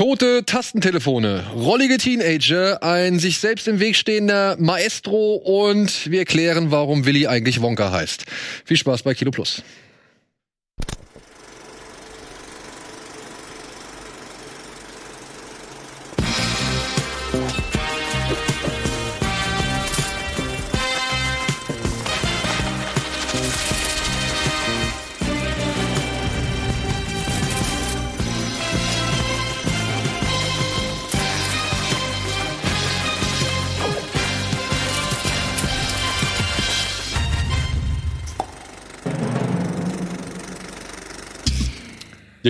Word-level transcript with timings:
Tote 0.00 0.44
Tastentelefone, 0.46 1.44
rollige 1.54 1.98
Teenager, 1.98 2.82
ein 2.82 3.18
sich 3.18 3.36
selbst 3.36 3.68
im 3.68 3.80
Weg 3.80 3.96
stehender 3.96 4.56
Maestro 4.58 5.34
und 5.34 6.10
wir 6.10 6.24
klären, 6.24 6.70
warum 6.70 7.04
Willi 7.04 7.26
eigentlich 7.26 7.60
Wonka 7.60 7.92
heißt. 7.92 8.24
Viel 8.64 8.78
Spaß 8.78 9.02
bei 9.02 9.12
Kilo 9.12 9.30
Plus. 9.30 9.62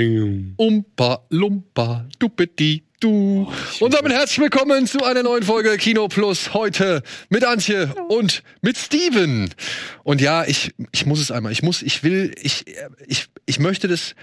Umpa, 0.00 1.26
Lumpa, 1.28 2.06
Dupeti, 2.18 2.84
du. 3.00 3.52
Und 3.80 3.92
damit 3.92 4.12
herzlich 4.12 4.38
willkommen 4.38 4.86
zu 4.86 5.04
einer 5.04 5.22
neuen 5.22 5.42
Folge 5.42 5.76
Kino 5.76 6.08
Plus. 6.08 6.54
Heute 6.54 7.02
mit 7.28 7.44
Antje 7.44 7.94
und 8.08 8.42
mit 8.62 8.78
Steven. 8.78 9.50
Und 10.02 10.22
ja, 10.22 10.46
ich, 10.46 10.72
ich 10.92 11.04
muss 11.04 11.20
es 11.20 11.30
einmal. 11.30 11.52
Ich 11.52 11.62
muss, 11.62 11.82
ich 11.82 12.02
will, 12.02 12.34
ich, 12.40 12.64
ich, 13.08 13.26
ich 13.44 13.58
möchte 13.58 13.88
das. 13.88 14.14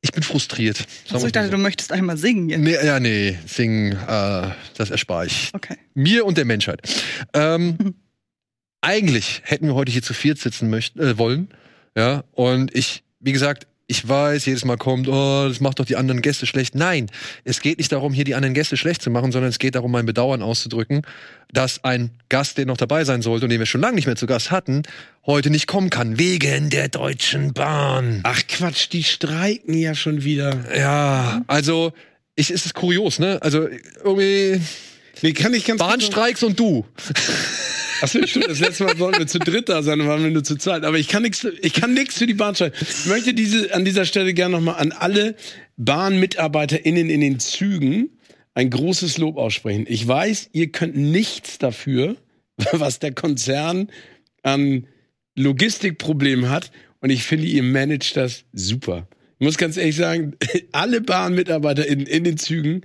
Ich 0.00 0.10
bin 0.10 0.24
frustriert. 0.24 0.84
Achso, 1.12 1.26
ich 1.26 1.32
dachte, 1.32 1.46
so. 1.46 1.52
du 1.52 1.58
möchtest 1.58 1.92
einmal 1.92 2.16
singen 2.16 2.48
jetzt. 2.48 2.60
Nee, 2.60 2.74
ja, 2.84 2.98
nee, 2.98 3.38
singen, 3.46 3.92
äh, 3.92 4.48
das 4.76 4.90
erspare 4.90 5.26
ich. 5.26 5.50
Okay. 5.52 5.76
Mir 5.94 6.26
und 6.26 6.38
der 6.38 6.44
Menschheit. 6.44 6.80
Ähm, 7.34 7.94
eigentlich 8.80 9.42
hätten 9.44 9.68
wir 9.68 9.76
heute 9.76 9.92
hier 9.92 10.02
zu 10.02 10.12
viert 10.12 10.38
sitzen 10.38 10.70
möchten, 10.70 10.98
äh, 10.98 11.18
wollen. 11.18 11.50
Ja, 11.96 12.24
und 12.32 12.74
ich, 12.74 13.04
wie 13.20 13.30
gesagt, 13.30 13.68
ich 13.92 14.08
weiß, 14.08 14.46
jedes 14.46 14.64
Mal 14.64 14.78
kommt, 14.78 15.06
oh, 15.06 15.48
das 15.48 15.60
macht 15.60 15.78
doch 15.78 15.84
die 15.84 15.96
anderen 15.96 16.22
Gäste 16.22 16.46
schlecht. 16.46 16.74
Nein, 16.74 17.10
es 17.44 17.60
geht 17.60 17.76
nicht 17.76 17.92
darum, 17.92 18.14
hier 18.14 18.24
die 18.24 18.34
anderen 18.34 18.54
Gäste 18.54 18.78
schlecht 18.78 19.02
zu 19.02 19.10
machen, 19.10 19.32
sondern 19.32 19.50
es 19.50 19.58
geht 19.58 19.74
darum, 19.74 19.92
mein 19.92 20.06
Bedauern 20.06 20.40
auszudrücken, 20.40 21.02
dass 21.52 21.84
ein 21.84 22.10
Gast, 22.30 22.56
der 22.56 22.64
noch 22.64 22.78
dabei 22.78 23.04
sein 23.04 23.20
sollte 23.20 23.44
und 23.44 23.50
den 23.50 23.58
wir 23.58 23.66
schon 23.66 23.82
lange 23.82 23.96
nicht 23.96 24.06
mehr 24.06 24.16
zu 24.16 24.26
Gast 24.26 24.50
hatten, 24.50 24.82
heute 25.26 25.50
nicht 25.50 25.66
kommen 25.66 25.90
kann, 25.90 26.18
wegen 26.18 26.70
der 26.70 26.88
Deutschen 26.88 27.52
Bahn. 27.52 28.20
Ach 28.22 28.40
Quatsch, 28.48 28.88
die 28.90 29.04
streiken 29.04 29.74
ja 29.74 29.94
schon 29.94 30.24
wieder. 30.24 30.64
Ja, 30.74 31.42
also, 31.46 31.92
ich, 32.34 32.50
es 32.50 32.64
ist 32.64 32.72
kurios, 32.72 33.18
ne? 33.18 33.40
Also, 33.42 33.68
irgendwie, 34.02 34.58
Nee, 35.20 35.34
kann 35.34 35.52
ich 35.52 35.66
ganz 35.66 35.78
Bahnstreiks 35.78 36.42
und 36.42 36.58
du. 36.58 36.86
Achso, 38.02 38.26
stimmt. 38.26 38.48
Das 38.48 38.58
letzte 38.58 38.84
Mal 38.84 38.98
wollten 38.98 39.20
wir 39.20 39.26
zu 39.28 39.38
dritt 39.38 39.68
da 39.68 39.82
sein, 39.82 40.00
dann 40.00 40.08
waren 40.08 40.24
wir 40.24 40.30
nur 40.30 40.42
zu 40.42 40.56
zweit. 40.56 40.84
Aber 40.84 40.98
ich 40.98 41.06
kann 41.06 41.22
nichts, 41.22 41.46
ich 41.62 41.72
kann 41.72 41.94
nichts 41.94 42.18
für 42.18 42.26
die 42.26 42.34
Bahnstreik. 42.34 42.74
Ich 42.80 43.06
möchte 43.06 43.32
diese, 43.32 43.72
an 43.74 43.84
dieser 43.84 44.04
Stelle 44.04 44.34
gerne 44.34 44.56
nochmal 44.56 44.76
an 44.76 44.90
alle 44.90 45.36
BahnmitarbeiterInnen 45.76 47.08
in 47.08 47.20
den 47.20 47.38
Zügen 47.38 48.10
ein 48.54 48.70
großes 48.70 49.18
Lob 49.18 49.36
aussprechen. 49.36 49.86
Ich 49.88 50.06
weiß, 50.06 50.50
ihr 50.52 50.72
könnt 50.72 50.96
nichts 50.96 51.58
dafür, 51.58 52.16
was 52.72 52.98
der 52.98 53.12
Konzern 53.12 53.88
an 54.42 54.88
Logistikproblemen 55.36 56.50
hat. 56.50 56.72
Und 57.00 57.10
ich 57.10 57.22
finde, 57.22 57.46
ihr 57.46 57.62
managt 57.62 58.16
das 58.16 58.44
super. 58.52 59.06
Ich 59.38 59.44
muss 59.44 59.58
ganz 59.58 59.76
ehrlich 59.76 59.96
sagen, 59.96 60.34
alle 60.72 61.00
BahnmitarbeiterInnen 61.00 62.06
in 62.06 62.24
den 62.24 62.36
Zügen, 62.36 62.82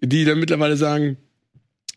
die 0.00 0.24
dann 0.24 0.38
mittlerweile 0.38 0.76
sagen, 0.76 1.16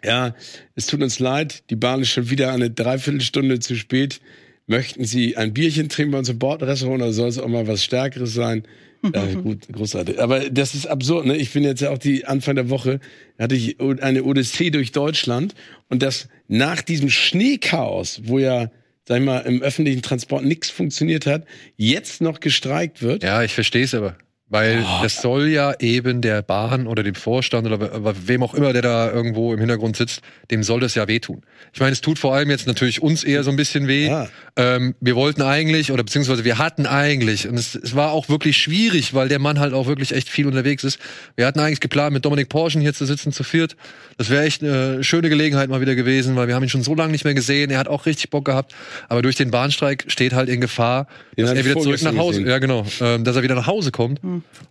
ja, 0.03 0.35
es 0.75 0.87
tut 0.87 1.01
uns 1.01 1.19
leid, 1.19 1.63
die 1.69 1.75
Bahn 1.75 2.01
ist 2.01 2.09
schon 2.09 2.29
wieder 2.29 2.51
eine 2.51 2.69
Dreiviertelstunde 2.69 3.59
zu 3.59 3.75
spät. 3.75 4.21
Möchten 4.65 5.03
Sie 5.03 5.35
ein 5.35 5.53
Bierchen 5.53 5.89
trinken 5.89 6.11
bei 6.11 6.19
uns 6.19 6.29
im 6.29 6.39
Bordrestaurant 6.39 7.01
oder 7.01 7.13
soll 7.13 7.29
es 7.29 7.37
auch 7.37 7.47
mal 7.47 7.67
was 7.67 7.83
Stärkeres 7.83 8.33
sein? 8.33 8.63
äh, 9.13 9.35
gut, 9.35 9.67
großartig. 9.71 10.21
Aber 10.21 10.49
das 10.49 10.75
ist 10.75 10.87
absurd, 10.87 11.25
ne? 11.25 11.35
Ich 11.35 11.51
bin 11.51 11.63
jetzt 11.63 11.81
ja 11.81 11.89
auch 11.89 11.97
die 11.97 12.25
Anfang 12.25 12.55
der 12.55 12.69
Woche, 12.69 13.01
hatte 13.37 13.55
ich 13.55 13.77
eine 13.79 14.23
Odyssee 14.23 14.69
durch 14.69 14.93
Deutschland 14.93 15.55
und 15.89 16.01
das 16.01 16.29
nach 16.47 16.81
diesem 16.81 17.09
Schneechaos, 17.09 18.21
wo 18.23 18.39
ja, 18.39 18.71
sag 19.05 19.19
ich 19.19 19.25
mal, 19.25 19.39
im 19.39 19.61
öffentlichen 19.61 20.01
Transport 20.01 20.45
nichts 20.45 20.69
funktioniert 20.69 21.25
hat, 21.25 21.45
jetzt 21.75 22.21
noch 22.21 22.39
gestreikt 22.39 23.01
wird. 23.01 23.23
Ja, 23.23 23.43
ich 23.43 23.53
verstehe 23.53 23.83
es 23.83 23.93
aber. 23.93 24.17
Weil 24.53 24.85
das 25.01 25.19
soll 25.19 25.47
ja 25.47 25.73
eben 25.79 26.21
der 26.21 26.43
Bahn 26.43 26.85
oder 26.85 27.01
dem 27.01 27.15
Vorstand 27.15 27.65
oder 27.65 27.79
we- 27.81 28.13
wem 28.27 28.43
auch 28.43 28.53
immer, 28.53 28.71
der 28.71 28.83
da 28.83 29.11
irgendwo 29.11 29.51
im 29.51 29.57
Hintergrund 29.59 29.97
sitzt, 29.97 30.21
dem 30.51 30.61
soll 30.61 30.79
das 30.79 30.93
ja 30.93 31.07
wehtun. 31.07 31.41
Ich 31.73 31.79
meine, 31.79 31.91
es 31.91 32.01
tut 32.01 32.19
vor 32.19 32.35
allem 32.35 32.51
jetzt 32.51 32.67
natürlich 32.67 33.01
uns 33.01 33.23
eher 33.23 33.43
so 33.43 33.49
ein 33.49 33.55
bisschen 33.55 33.87
weh. 33.87 34.07
Ja. 34.09 34.27
Ähm, 34.55 34.93
wir 35.01 35.15
wollten 35.15 35.41
eigentlich, 35.41 35.91
oder 35.91 36.03
beziehungsweise 36.03 36.43
wir 36.45 36.59
hatten 36.59 36.85
eigentlich, 36.85 37.47
und 37.47 37.57
es, 37.57 37.73
es 37.73 37.95
war 37.95 38.11
auch 38.11 38.29
wirklich 38.29 38.55
schwierig, 38.57 39.15
weil 39.15 39.27
der 39.27 39.39
Mann 39.39 39.59
halt 39.59 39.73
auch 39.73 39.87
wirklich 39.87 40.13
echt 40.13 40.29
viel 40.29 40.45
unterwegs 40.45 40.83
ist. 40.83 40.99
Wir 41.35 41.47
hatten 41.47 41.59
eigentlich 41.59 41.79
geplant, 41.79 42.13
mit 42.13 42.23
Dominik 42.23 42.49
Porschen 42.49 42.79
hier 42.79 42.93
zu 42.93 43.07
sitzen, 43.07 43.31
zu 43.31 43.43
viert. 43.43 43.75
Das 44.17 44.29
wäre 44.29 44.43
echt 44.43 44.61
eine 44.63 45.03
schöne 45.03 45.29
Gelegenheit 45.29 45.67
mal 45.69 45.81
wieder 45.81 45.95
gewesen, 45.95 46.35
weil 46.35 46.47
wir 46.47 46.53
haben 46.53 46.61
ihn 46.61 46.69
schon 46.69 46.83
so 46.83 46.93
lange 46.93 47.11
nicht 47.11 47.23
mehr 47.25 47.33
gesehen. 47.33 47.71
Er 47.71 47.79
hat 47.79 47.87
auch 47.87 48.05
richtig 48.05 48.29
Bock 48.29 48.45
gehabt. 48.45 48.75
Aber 49.09 49.23
durch 49.23 49.35
den 49.35 49.49
Bahnstreik 49.49 50.05
steht 50.09 50.33
halt 50.33 50.47
in 50.47 50.61
Gefahr, 50.61 51.07
Den 51.35 51.47
dass 51.47 51.55
er 51.55 51.65
wieder 51.65 51.79
zurück 51.81 52.01
nach 52.03 52.15
Hause, 52.15 52.41
gesehen. 52.41 52.51
ja 52.51 52.59
genau, 52.59 52.85
ähm, 53.01 53.23
dass 53.23 53.35
er 53.35 53.41
wieder 53.41 53.55
nach 53.55 53.65
Hause 53.65 53.89
kommt. 53.91 54.19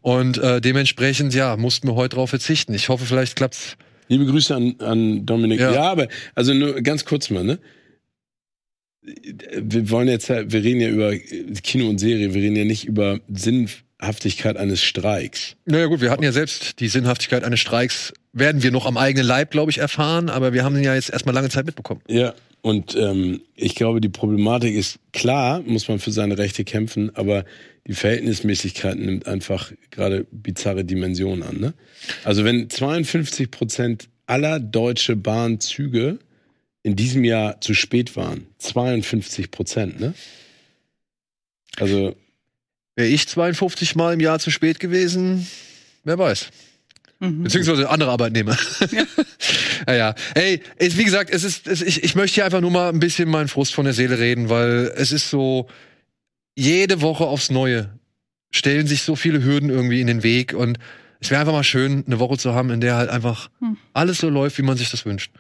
Und 0.00 0.38
äh, 0.38 0.60
dementsprechend, 0.60 1.34
ja, 1.34 1.56
mussten 1.56 1.88
wir 1.88 1.94
heute 1.94 2.16
drauf 2.16 2.30
verzichten. 2.30 2.74
Ich 2.74 2.88
hoffe, 2.88 3.04
vielleicht 3.06 3.36
klappt's. 3.36 3.76
Liebe 4.08 4.26
Grüße 4.26 4.54
an, 4.54 4.74
an 4.80 5.26
Dominik. 5.26 5.60
Ja. 5.60 5.72
Ja. 5.72 5.90
aber 5.90 6.08
also 6.34 6.52
nur 6.52 6.80
ganz 6.82 7.04
kurz 7.04 7.30
mal, 7.30 7.44
ne? 7.44 7.58
Wir 9.02 9.90
wollen 9.90 10.06
jetzt, 10.08 10.28
wir 10.28 10.52
reden 10.52 10.80
ja 10.80 10.88
über 10.88 11.16
Kino 11.16 11.88
und 11.88 11.98
Serie, 11.98 12.34
wir 12.34 12.42
reden 12.42 12.54
ja 12.54 12.64
nicht 12.64 12.84
über 12.84 13.18
Sinnhaftigkeit 13.28 14.56
eines 14.56 14.80
Streiks. 14.80 15.56
Naja 15.64 15.86
gut, 15.86 16.00
wir 16.00 16.10
hatten 16.10 16.22
ja 16.22 16.30
selbst 16.30 16.78
die 16.78 16.86
Sinnhaftigkeit 16.86 17.42
eines 17.42 17.58
Streiks, 17.58 18.12
werden 18.32 18.62
wir 18.62 18.70
noch 18.70 18.86
am 18.86 18.96
eigenen 18.96 19.26
Leib, 19.26 19.50
glaube 19.50 19.72
ich, 19.72 19.78
erfahren, 19.78 20.30
aber 20.30 20.52
wir 20.52 20.62
haben 20.62 20.76
ihn 20.76 20.84
ja 20.84 20.94
jetzt 20.94 21.10
erstmal 21.10 21.34
lange 21.34 21.48
Zeit 21.48 21.66
mitbekommen. 21.66 22.00
Ja. 22.06 22.34
Und 22.62 22.94
ähm, 22.94 23.42
ich 23.56 23.74
glaube, 23.74 24.00
die 24.00 24.08
Problematik 24.08 24.74
ist 24.74 24.98
klar, 25.12 25.60
muss 25.62 25.88
man 25.88 25.98
für 25.98 26.12
seine 26.12 26.38
Rechte 26.38 26.64
kämpfen, 26.64 27.14
aber 27.16 27.44
die 27.88 27.94
Verhältnismäßigkeit 27.94 28.96
nimmt 28.96 29.26
einfach 29.26 29.72
gerade 29.90 30.26
bizarre 30.30 30.84
Dimensionen 30.84 31.42
an. 31.42 31.58
Ne? 31.58 31.74
Also 32.22 32.44
wenn 32.44 32.70
52 32.70 33.50
Prozent 33.50 34.08
aller 34.26 34.60
deutsche 34.60 35.16
Bahnzüge 35.16 36.20
in 36.84 36.94
diesem 36.94 37.24
Jahr 37.24 37.60
zu 37.60 37.74
spät 37.74 38.16
waren, 38.16 38.46
52 38.58 39.50
Prozent, 39.50 40.00
ne? 40.00 40.14
Also 41.78 42.14
Wäre 42.94 43.08
ich 43.08 43.26
52 43.26 43.96
Mal 43.96 44.14
im 44.14 44.20
Jahr 44.20 44.38
zu 44.38 44.50
spät 44.50 44.78
gewesen, 44.78 45.46
wer 46.04 46.18
weiß. 46.18 46.50
Mhm. 47.22 47.44
Beziehungsweise 47.44 47.88
andere 47.88 48.10
Arbeitnehmer. 48.10 48.56
Ja. 48.90 49.04
ja, 49.86 49.94
ja. 49.94 50.14
Ey, 50.34 50.60
es, 50.76 50.96
wie 50.98 51.04
gesagt, 51.04 51.30
es 51.30 51.44
ist, 51.44 51.68
es, 51.68 51.80
ich, 51.80 52.02
ich 52.02 52.14
möchte 52.16 52.34
hier 52.34 52.44
einfach 52.44 52.60
nur 52.60 52.70
mal 52.72 52.88
ein 52.88 52.98
bisschen 52.98 53.28
meinen 53.28 53.48
Frust 53.48 53.74
von 53.74 53.84
der 53.84 53.94
Seele 53.94 54.18
reden, 54.18 54.48
weil 54.48 54.92
es 54.96 55.12
ist 55.12 55.30
so, 55.30 55.68
jede 56.56 57.00
Woche 57.00 57.24
aufs 57.24 57.50
Neue 57.50 57.90
stellen 58.50 58.86
sich 58.86 59.02
so 59.02 59.14
viele 59.16 59.42
Hürden 59.44 59.70
irgendwie 59.70 60.00
in 60.00 60.06
den 60.08 60.22
Weg 60.22 60.52
und 60.52 60.78
es 61.20 61.30
wäre 61.30 61.40
einfach 61.40 61.52
mal 61.52 61.62
schön, 61.64 62.02
eine 62.06 62.18
Woche 62.18 62.36
zu 62.38 62.52
haben, 62.54 62.70
in 62.70 62.80
der 62.80 62.96
halt 62.96 63.08
einfach 63.08 63.48
Hm. 63.60 63.76
alles 63.92 64.18
so 64.18 64.28
läuft, 64.28 64.58
wie 64.58 64.62
man 64.62 64.76
sich 64.76 64.90
das 64.90 65.06
wünscht. 65.06 65.30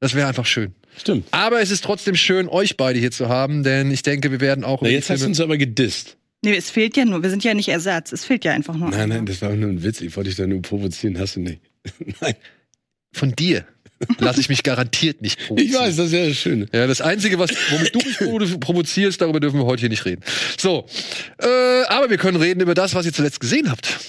Das 0.00 0.14
wäre 0.14 0.26
einfach 0.26 0.46
schön. 0.46 0.74
stimmt. 0.98 1.28
Aber 1.30 1.60
es 1.62 1.70
ist 1.70 1.84
trotzdem 1.84 2.16
schön, 2.16 2.48
euch 2.48 2.76
beide 2.76 2.98
hier 2.98 3.12
zu 3.12 3.28
haben, 3.28 3.62
denn 3.62 3.92
ich 3.92 4.02
denke, 4.02 4.32
wir 4.32 4.40
werden 4.40 4.64
auch. 4.64 4.82
Na, 4.82 4.88
jetzt 4.88 5.08
hast 5.10 5.22
du 5.22 5.26
uns 5.26 5.38
aber 5.40 5.56
gedisst. 5.56 6.16
Nee, 6.44 6.56
es 6.56 6.70
fehlt 6.70 6.96
ja 6.96 7.04
nur, 7.04 7.22
wir 7.22 7.30
sind 7.30 7.44
ja 7.44 7.54
nicht 7.54 7.68
Ersatz, 7.68 8.12
es 8.12 8.24
fehlt 8.24 8.44
ja 8.44 8.52
einfach 8.52 8.74
nur. 8.74 8.90
Nein, 8.90 9.00
einer. 9.00 9.14
nein, 9.16 9.26
das 9.26 9.40
war 9.42 9.50
nur 9.54 9.70
ein 9.70 9.82
Witz. 9.84 10.00
Ich 10.00 10.16
wollte 10.16 10.28
dich 10.30 10.36
da 10.36 10.46
nur 10.46 10.60
provozieren, 10.60 11.18
hast 11.18 11.36
du 11.36 11.40
nicht. 11.40 11.60
nein. 12.20 12.34
von 13.12 13.32
dir 13.32 13.64
lasse 14.18 14.40
ich 14.40 14.48
mich 14.48 14.64
garantiert 14.64 15.22
nicht 15.22 15.38
Ich 15.40 15.46
provozieren. 15.46 15.80
weiß, 15.82 15.96
das 15.96 16.06
ist 16.06 16.12
ja 16.12 16.26
das 16.26 16.36
Schöne. 16.36 16.66
Ja, 16.72 16.86
das 16.88 17.00
Einzige, 17.00 17.38
was, 17.38 17.50
womit 17.70 17.94
du 17.94 17.98
mich 18.00 18.16
provo- 18.18 18.58
provozierst, 18.58 19.20
darüber 19.20 19.38
dürfen 19.38 19.60
wir 19.60 19.66
heute 19.66 19.80
hier 19.80 19.88
nicht 19.88 20.04
reden. 20.04 20.22
So, 20.58 20.86
äh, 21.38 21.82
aber 21.88 22.10
wir 22.10 22.18
können 22.18 22.36
reden 22.38 22.60
über 22.60 22.74
das, 22.74 22.94
was 22.96 23.06
ihr 23.06 23.12
zuletzt 23.12 23.38
gesehen 23.38 23.70
habt. 23.70 24.00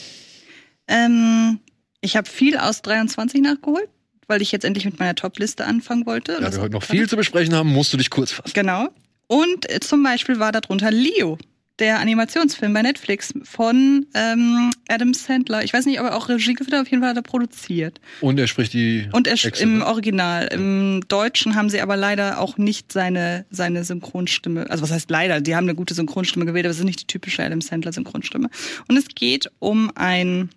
Ähm, 0.88 1.60
ich 2.02 2.16
habe 2.16 2.28
viel 2.30 2.58
aus 2.58 2.82
23 2.82 3.42
nachgeholt, 3.42 3.88
weil 4.28 4.42
ich 4.42 4.52
jetzt 4.52 4.66
endlich 4.66 4.86
mit 4.86 5.00
meiner 5.00 5.16
Top-Liste 5.16 5.66
anfangen 5.66 6.06
wollte. 6.08 6.34
Da 6.34 6.40
Das- 6.42 6.56
wir 6.56 6.64
heute 6.64 6.74
noch 6.74 6.84
viel 6.84 7.08
zu 7.08 7.16
besprechen 7.16 7.54
haben, 7.54 7.72
musst 7.72 7.94
du 7.94 7.98
dich 7.98 8.10
kurz 8.10 8.32
fassen. 8.32 8.52
Genau. 8.54 8.90
Und 9.28 9.72
äh, 9.72 9.80
zum 9.80 10.02
Beispiel 10.04 10.40
war 10.40 10.52
darunter 10.52 10.92
Leo, 10.92 11.38
der 11.80 12.00
Animationsfilm 12.00 12.74
bei 12.74 12.84
Netflix 12.84 13.34
von 13.44 14.06
ähm, 14.14 14.72
Adam 14.88 15.14
Sandler. 15.14 15.64
Ich 15.64 15.74
weiß 15.74 15.86
nicht, 15.86 16.00
ob 16.00 16.06
er 16.06 16.16
auch 16.16 16.30
Regie 16.30 16.54
geführt 16.54 16.76
hat, 16.76 16.82
auf 16.82 16.92
jeden 16.92 17.02
Fall 17.02 17.10
hat 17.10 17.18
er 17.18 17.24
produziert. 17.24 18.00
Und 18.22 18.40
er 18.40 18.48
spricht 18.48 18.74
die. 18.74 19.10
Und 19.12 19.28
er, 19.28 19.34
Excel, 19.34 19.54
im 19.58 19.80
ne? 19.80 19.86
Original. 19.86 20.48
Im 20.48 21.02
Deutschen 21.08 21.56
haben 21.56 21.70
sie 21.70 21.82
aber 21.82 21.98
leider 21.98 22.40
auch 22.40 22.58
nicht 22.58 22.92
seine, 22.92 23.46
seine 23.50 23.84
Synchronstimme. 23.84 24.70
Also 24.70 24.84
was 24.84 24.92
heißt 24.92 25.10
leider? 25.10 25.42
Die 25.42 25.56
haben 25.56 25.66
eine 25.66 25.76
gute 25.76 25.96
Synchronstimme 25.96 26.46
gewählt, 26.46 26.66
aber 26.66 26.72
es 26.72 26.80
ist 26.80 26.86
nicht 26.86 27.02
die 27.02 27.08
typische 27.08 27.44
Adam 27.44 27.62
Sandler 27.62 27.92
Synchronstimme. 27.92 28.50
Und 28.88 28.98
es 28.98 29.08
geht 29.08 29.50
um 29.60 29.92
ein 29.96 30.50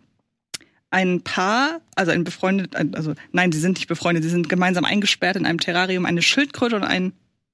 ein 0.90 1.20
Paar, 1.22 1.80
also 1.96 2.12
ein 2.12 2.24
befreundet, 2.24 2.76
also 2.76 3.14
nein, 3.32 3.50
sie 3.52 3.58
sind 3.58 3.76
nicht 3.76 3.88
befreundet, 3.88 4.22
sie 4.22 4.30
sind 4.30 4.48
gemeinsam 4.48 4.84
eingesperrt 4.84 5.36
in 5.36 5.44
einem 5.44 5.58
Terrarium, 5.58 6.06
eine 6.06 6.22
Schildkröte 6.22 6.76
und 6.76 6.84
ein 6.84 7.12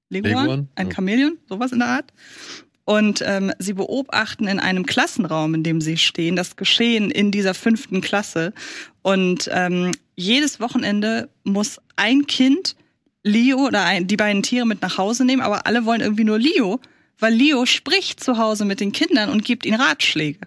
Leguan, 0.09 0.43
Leguan, 0.43 0.67
ein. 0.75 0.91
Chamäleon, 0.91 1.37
sowas 1.49 1.71
in 1.71 1.79
der 1.79 1.87
Art. 1.87 2.13
Und 2.85 3.23
ähm, 3.25 3.51
sie 3.59 3.73
beobachten 3.73 4.47
in 4.47 4.59
einem 4.59 4.85
Klassenraum, 4.85 5.55
in 5.55 5.63
dem 5.63 5.79
sie 5.79 5.97
stehen, 5.97 6.35
das 6.35 6.57
Geschehen 6.57 7.11
in 7.11 7.31
dieser 7.31 7.53
fünften 7.53 8.01
Klasse. 8.01 8.53
Und 9.01 9.49
ähm, 9.53 9.91
jedes 10.15 10.59
Wochenende 10.59 11.29
muss 11.43 11.79
ein 11.95 12.27
Kind 12.27 12.75
Leo 13.23 13.67
oder 13.67 13.85
ein, 13.85 14.07
die 14.07 14.17
beiden 14.17 14.43
Tiere 14.43 14.65
mit 14.65 14.81
nach 14.81 14.97
Hause 14.97 15.23
nehmen, 15.23 15.41
aber 15.41 15.65
alle 15.65 15.85
wollen 15.85 16.01
irgendwie 16.01 16.25
nur 16.25 16.37
Leo, 16.37 16.81
weil 17.19 17.33
Leo 17.33 17.65
spricht 17.65 18.21
zu 18.21 18.37
Hause 18.37 18.65
mit 18.65 18.81
den 18.81 18.91
Kindern 18.91 19.29
und 19.29 19.45
gibt 19.45 19.65
ihnen 19.65 19.79
Ratschläge. 19.79 20.39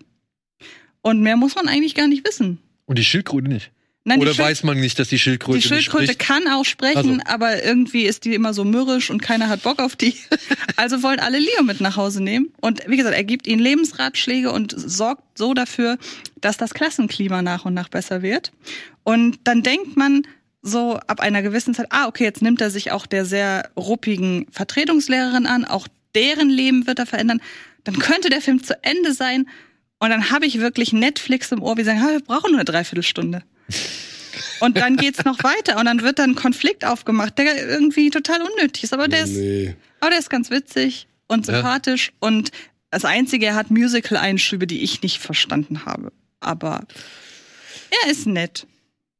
Und 1.01 1.23
mehr 1.23 1.37
muss 1.37 1.55
man 1.55 1.69
eigentlich 1.69 1.95
gar 1.95 2.07
nicht 2.07 2.27
wissen. 2.27 2.59
Und 2.85 2.99
die 2.99 3.05
Schildkröte 3.05 3.49
nicht. 3.49 3.71
Nein, 4.09 4.21
Oder 4.21 4.39
weiß 4.39 4.63
man 4.63 4.79
nicht, 4.79 5.01
dass 5.01 5.09
die 5.09 5.19
Schildkröte, 5.19 5.59
die 5.59 5.67
Schildkröte 5.67 6.15
kann 6.15 6.47
auch 6.47 6.65
sprechen, 6.65 7.21
Ach 7.25 7.35
aber 7.35 7.65
irgendwie 7.65 8.05
ist 8.05 8.25
die 8.25 8.35
immer 8.35 8.55
so 8.55 8.63
mürrisch 8.63 9.11
und 9.11 9.21
keiner 9.21 9.49
hat 9.49 9.65
Bock 9.65 9.81
auf 9.81 9.97
die. 9.97 10.15
Also 10.77 11.03
wollen 11.03 11.19
alle 11.19 11.39
Leo 11.39 11.63
mit 11.65 11.81
nach 11.81 11.97
Hause 11.97 12.23
nehmen. 12.23 12.53
Und 12.61 12.83
wie 12.87 12.99
gesagt, 12.99 13.17
er 13.17 13.25
gibt 13.25 13.47
ihnen 13.47 13.61
Lebensratschläge 13.61 14.53
und 14.53 14.75
sorgt 14.77 15.23
so 15.37 15.55
dafür, 15.55 15.97
dass 16.41 16.57
das 16.57 16.75
Klassenklima 16.75 17.43
nach 17.43 17.65
und 17.65 17.75
nach 17.75 17.89
besser 17.89 18.23
wird. 18.23 18.53
Und 19.03 19.39
dann 19.45 19.63
denkt 19.63 19.97
man 19.97 20.23
so 20.63 21.01
ab 21.07 21.19
einer 21.21 21.43
gewissen 21.43 21.75
Zeit, 21.75 21.87
ah, 21.91 22.07
okay, 22.07 22.25
jetzt 22.25 22.43
nimmt 22.43 22.61
er 22.61 22.71
sich 22.71 22.93
auch 22.93 23.07
der 23.07 23.25
sehr 23.25 23.71
ruppigen 23.77 24.47
Vertretungslehrerin 24.53 25.47
an, 25.47 25.65
auch 25.65 25.89
deren 26.15 26.51
Leben 26.51 26.87
wird 26.87 27.01
er 27.01 27.07
verändern. 27.07 27.41
Dann 27.83 27.99
könnte 27.99 28.29
der 28.29 28.43
Film 28.43 28.63
zu 28.63 28.79
Ende 28.85 29.15
sein. 29.15 29.49
Und 29.99 30.11
dann 30.11 30.31
habe 30.31 30.47
ich 30.47 30.61
wirklich 30.61 30.93
Netflix 30.93 31.51
im 31.51 31.63
Ohr, 31.63 31.77
wie 31.77 31.85
sagen, 31.85 32.03
ah, 32.05 32.13
wir 32.13 32.21
brauchen 32.21 32.51
nur 32.51 32.61
eine 32.61 32.65
Dreiviertelstunde. 32.67 33.43
Und 34.61 34.77
dann 34.79 34.97
geht's 34.97 35.25
noch 35.25 35.43
weiter 35.45 35.79
und 35.79 35.87
dann 35.87 36.03
wird 36.03 36.19
dann 36.19 36.31
ein 36.31 36.35
Konflikt 36.35 36.85
aufgemacht, 36.85 37.37
der 37.39 37.69
irgendwie 37.69 38.11
total 38.11 38.41
unnötig 38.43 38.85
ist. 38.85 38.93
Aber 38.95 39.09
der 39.09 39.25
ist, 39.25 39.35
Nee. 39.35 39.75
aber 40.01 40.11
der 40.11 40.19
ist 40.19 40.31
ganz 40.31 40.51
witzig 40.51 41.07
und 41.27 41.47
Ja. 41.47 41.55
sympathisch. 41.57 42.13
Und 42.21 42.51
das 42.91 43.05
Einzige, 43.05 43.47
er 43.47 43.55
hat 43.55 43.71
Musical-Einschübe, 43.71 44.67
die 44.67 44.83
ich 44.83 45.03
nicht 45.03 45.19
verstanden 45.19 45.85
habe. 45.85 46.13
Aber 46.41 46.87
er 48.05 48.11
ist 48.11 48.27
nett. 48.27 48.67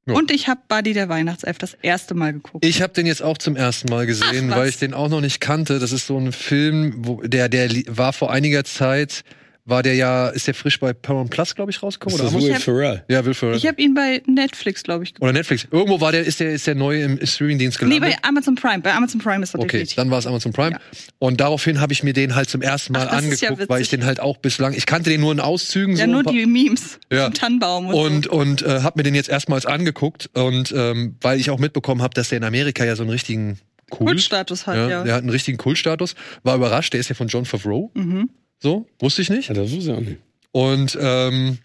Ja. 0.07 0.15
Und 0.15 0.31
ich 0.31 0.49
habe 0.49 0.61
Buddy 0.69 0.93
der 0.93 1.09
Weihnachtself 1.09 1.59
das 1.59 1.75
erste 1.83 2.15
Mal 2.15 2.33
geguckt. 2.33 2.65
Ich 2.65 2.81
habe 2.81 2.93
den 2.93 3.07
jetzt 3.07 3.23
auch 3.23 3.39
zum 3.39 3.57
ersten 3.57 3.89
Mal 3.89 4.07
gesehen, 4.07 4.53
Ach, 4.53 4.57
weil 4.59 4.69
ich 4.69 4.79
den 4.79 4.95
auch 4.95 5.09
noch 5.09 5.21
nicht 5.21 5.41
kannte. 5.41 5.79
Das 5.81 5.93
ist 5.93 6.07
so 6.07 6.17
ein 6.19 6.31
Film, 6.33 6.95
wo 6.99 7.21
der 7.23 7.49
der 7.49 7.69
war 7.89 8.13
vor 8.13 8.31
einiger 8.31 8.65
Zeit, 8.65 9.25
war 9.67 9.83
der 9.83 9.95
ja, 9.97 10.29
ist 10.29 10.47
der 10.47 10.55
frisch 10.55 10.79
bei 10.81 10.93
Paramount 10.93 11.31
Plus, 11.31 11.55
glaube 11.55 11.71
ich, 11.71 11.83
rausgekommen? 11.83 12.17
Ist 12.19 12.25
das 12.25 12.35
Oder 12.35 12.43
Will 12.55 12.55
Ferrell? 12.61 13.05
ja, 13.09 13.25
Will 13.25 13.35
Ferrell. 13.35 13.57
Ich 13.57 13.67
habe 13.67 13.83
ihn 13.83 13.95
bei 13.95 14.23
Netflix, 14.27 14.83
glaube 14.85 15.05
ich, 15.05 15.11
geguckt. 15.13 15.25
Oder 15.25 15.33
Netflix. 15.33 15.67
Irgendwo 15.71 16.01
war 16.01 16.13
der, 16.13 16.25
ist 16.25 16.41
der, 16.41 16.53
ist 16.53 16.67
der 16.67 16.77
neu 16.77 17.03
im 17.03 17.19
Streamingdienst 17.27 17.83
Nee, 17.83 17.99
gelandet. 17.99 18.19
bei 18.23 18.29
Amazon 18.29 18.55
Prime. 18.55 18.79
Bei 18.81 18.95
Amazon 18.95 19.21
Prime 19.21 19.43
ist 19.43 19.55
er 19.55 19.61
Okay, 19.61 19.67
definitiv. 19.79 19.97
dann 19.97 20.11
war 20.11 20.19
es 20.19 20.27
Amazon 20.27 20.53
Prime. 20.53 20.71
Ja. 20.73 20.81
Und 21.19 21.41
daraufhin 21.41 21.81
habe 21.81 21.93
ich 21.93 22.03
mir 22.03 22.13
den 22.13 22.35
halt 22.37 22.49
zum 22.49 22.63
ersten 22.63 22.93
Mal 22.93 23.09
Ach, 23.11 23.17
das 23.17 23.25
ist 23.27 23.41
ja 23.43 23.49
angeguckt, 23.49 23.69
weil 23.71 23.83
ich 23.83 23.89
den 23.89 24.05
halt 24.07 24.21
auch 24.21 24.37
bislang, 24.37 24.73
ich 24.73 24.87
kannte 24.87 25.11
den 25.11 25.21
nur 25.21 25.33
in 25.33 25.41
Auszügen. 25.41 25.97
Ja, 25.97 26.07
so 26.07 26.13
nur 26.13 26.23
die 26.23 26.47
Memes 26.47 26.99
Ja. 27.13 27.25
zum 27.25 27.35
Tannenbaum 27.35 27.87
und, 27.89 27.97
und 27.97 28.25
so. 28.27 28.31
und 28.31 28.63
äh, 28.63 28.81
habe 28.83 29.01
mir 29.01 29.03
den 29.03 29.15
jetzt 29.17 29.29
erstmals 29.29 29.67
angeguckt 29.67 30.31
und 30.35 30.73
ähm, 30.77 31.17
weil 31.21 31.41
ich 31.41 31.51
auch 31.51 31.59
mitbekommen 31.59 32.03
habe, 32.03 32.15
dass 32.15 32.29
der 32.29 32.39
in 32.39 32.45
Amerika 32.45 32.85
ja 32.85 32.95
so 32.95 33.03
einen 33.03 33.11
richtigen 33.11 33.59
Kult, 33.91 34.09
Kultstatus 34.11 34.67
hat, 34.67 34.77
ja, 34.77 34.89
ja. 34.89 35.03
der 35.05 35.15
hat 35.15 35.21
einen 35.23 35.31
richtigen 35.31 35.59
Kultstatus. 35.59 36.15
War 36.43 36.57
überrascht, 36.57 36.93
der 36.93 37.01
ist 37.01 37.09
ja 37.09 37.15
von 37.15 37.29
John 37.29 37.45
Favreau, 37.45 37.91
Mhm. 37.95 38.31
So 38.59 38.87
wusste 38.99 39.23
ich 39.23 39.31
nicht. 39.31 39.49
Ja, 39.49 39.55
das 39.55 39.71
wusste 39.73 39.91
ich 39.93 39.97
auch 39.97 40.01
nicht. 40.01 40.19
Und 40.53 40.99
ähm, 41.01 41.59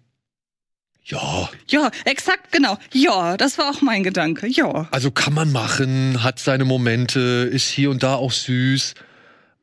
ja, 1.03 1.49
Ja, 1.69 1.91
exakt, 2.05 2.51
genau. 2.51 2.77
Ja, 2.93 3.38
das 3.38 3.57
war 3.57 3.69
auch 3.71 3.81
mein 3.81 4.03
Gedanke. 4.03 4.47
Ja. 4.47 4.88
also 4.91 5.11
kann 5.11 5.33
man 5.33 5.51
machen, 5.51 6.23
hat 6.23 6.39
seine 6.39 6.65
Momente, 6.65 7.49
ist 7.51 7.67
hier 7.69 7.89
und 7.89 8.03
da 8.03 8.15
auch 8.15 8.31
süß, 8.31 8.93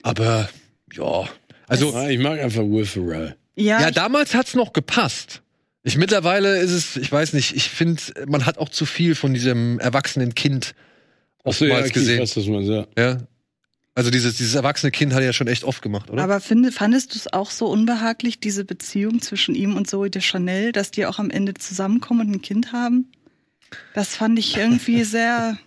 aber 0.02 0.48
ja, 0.92 1.28
also 1.68 1.94
Ah, 1.94 2.08
ich 2.08 2.18
mag 2.18 2.40
einfach 2.40 2.62
Will 2.62 2.84
Ferrell. 2.86 3.36
Ja, 3.56 3.80
Ja, 3.80 3.88
ich- 3.88 3.94
damals 3.94 4.34
hat's 4.34 4.54
noch 4.54 4.72
gepasst. 4.72 5.42
Ich 5.84 5.96
mittlerweile 5.96 6.58
ist 6.58 6.72
es, 6.72 6.96
ich 6.96 7.10
weiß 7.10 7.32
nicht, 7.34 7.54
ich 7.54 7.68
finde, 7.70 8.02
man 8.26 8.44
hat 8.46 8.58
auch 8.58 8.68
zu 8.68 8.84
viel 8.84 9.14
von 9.14 9.32
diesem 9.32 9.78
erwachsenen 9.78 10.34
Kind 10.34 10.74
Achso, 11.44 11.64
ja, 11.64 11.74
oftmals 11.76 11.80
okay, 11.80 11.86
ich 11.88 11.92
gesehen. 11.94 12.20
weiß, 12.20 12.36
was 12.36 12.46
man 12.46 12.66
sagt. 12.66 12.98
Ja. 12.98 13.18
Also 13.98 14.12
dieses, 14.12 14.36
dieses 14.36 14.54
erwachsene 14.54 14.92
Kind 14.92 15.12
hat 15.12 15.22
er 15.22 15.26
ja 15.26 15.32
schon 15.32 15.48
echt 15.48 15.64
oft 15.64 15.82
gemacht, 15.82 16.08
oder? 16.08 16.22
aber 16.22 16.38
finde, 16.38 16.70
fandest 16.70 17.14
du 17.14 17.18
es 17.18 17.32
auch 17.32 17.50
so 17.50 17.66
unbehaglich, 17.66 18.38
diese 18.38 18.64
Beziehung 18.64 19.20
zwischen 19.20 19.56
ihm 19.56 19.76
und 19.76 19.90
Zoe 19.90 20.08
de 20.08 20.22
Chanel, 20.22 20.70
dass 20.70 20.92
die 20.92 21.04
auch 21.04 21.18
am 21.18 21.30
Ende 21.30 21.54
zusammenkommen 21.54 22.28
und 22.28 22.30
ein 22.36 22.40
Kind 22.40 22.72
haben? 22.72 23.10
Das 23.94 24.14
fand 24.14 24.38
ich 24.38 24.56
irgendwie 24.56 25.02
sehr 25.18 25.58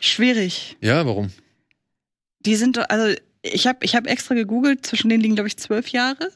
schwierig. 0.00 0.78
ja, 0.80 1.04
warum? 1.04 1.32
Die 2.46 2.56
sind, 2.56 2.90
also 2.90 3.14
ich 3.42 3.66
habe 3.66 3.80
ich 3.82 3.94
hab 3.94 4.06
extra 4.06 4.34
gegoogelt, 4.34 4.86
zwischen 4.86 5.10
denen 5.10 5.22
liegen, 5.22 5.34
glaube 5.34 5.48
ich, 5.48 5.58
zwölf 5.58 5.88
Jahre. 5.88 6.30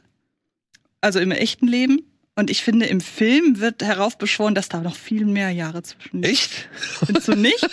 Also 1.01 1.21
im 1.21 1.31
echten 1.31 1.69
Leben. 1.69 2.03
Und 2.39 2.51
ich 2.51 2.63
finde, 2.63 2.87
im 2.87 3.01
Film 3.01 3.59
wird 3.59 3.83
heraufbeschworen, 3.83 4.55
dass 4.55 4.69
da 4.69 4.81
noch 4.81 4.95
viel 4.95 5.25
mehr 5.25 5.51
Jahre 5.51 5.83
zwischen. 5.83 6.23
Echt? 6.23 6.69
Findest 7.05 7.27
du 7.27 7.35
nicht? 7.35 7.67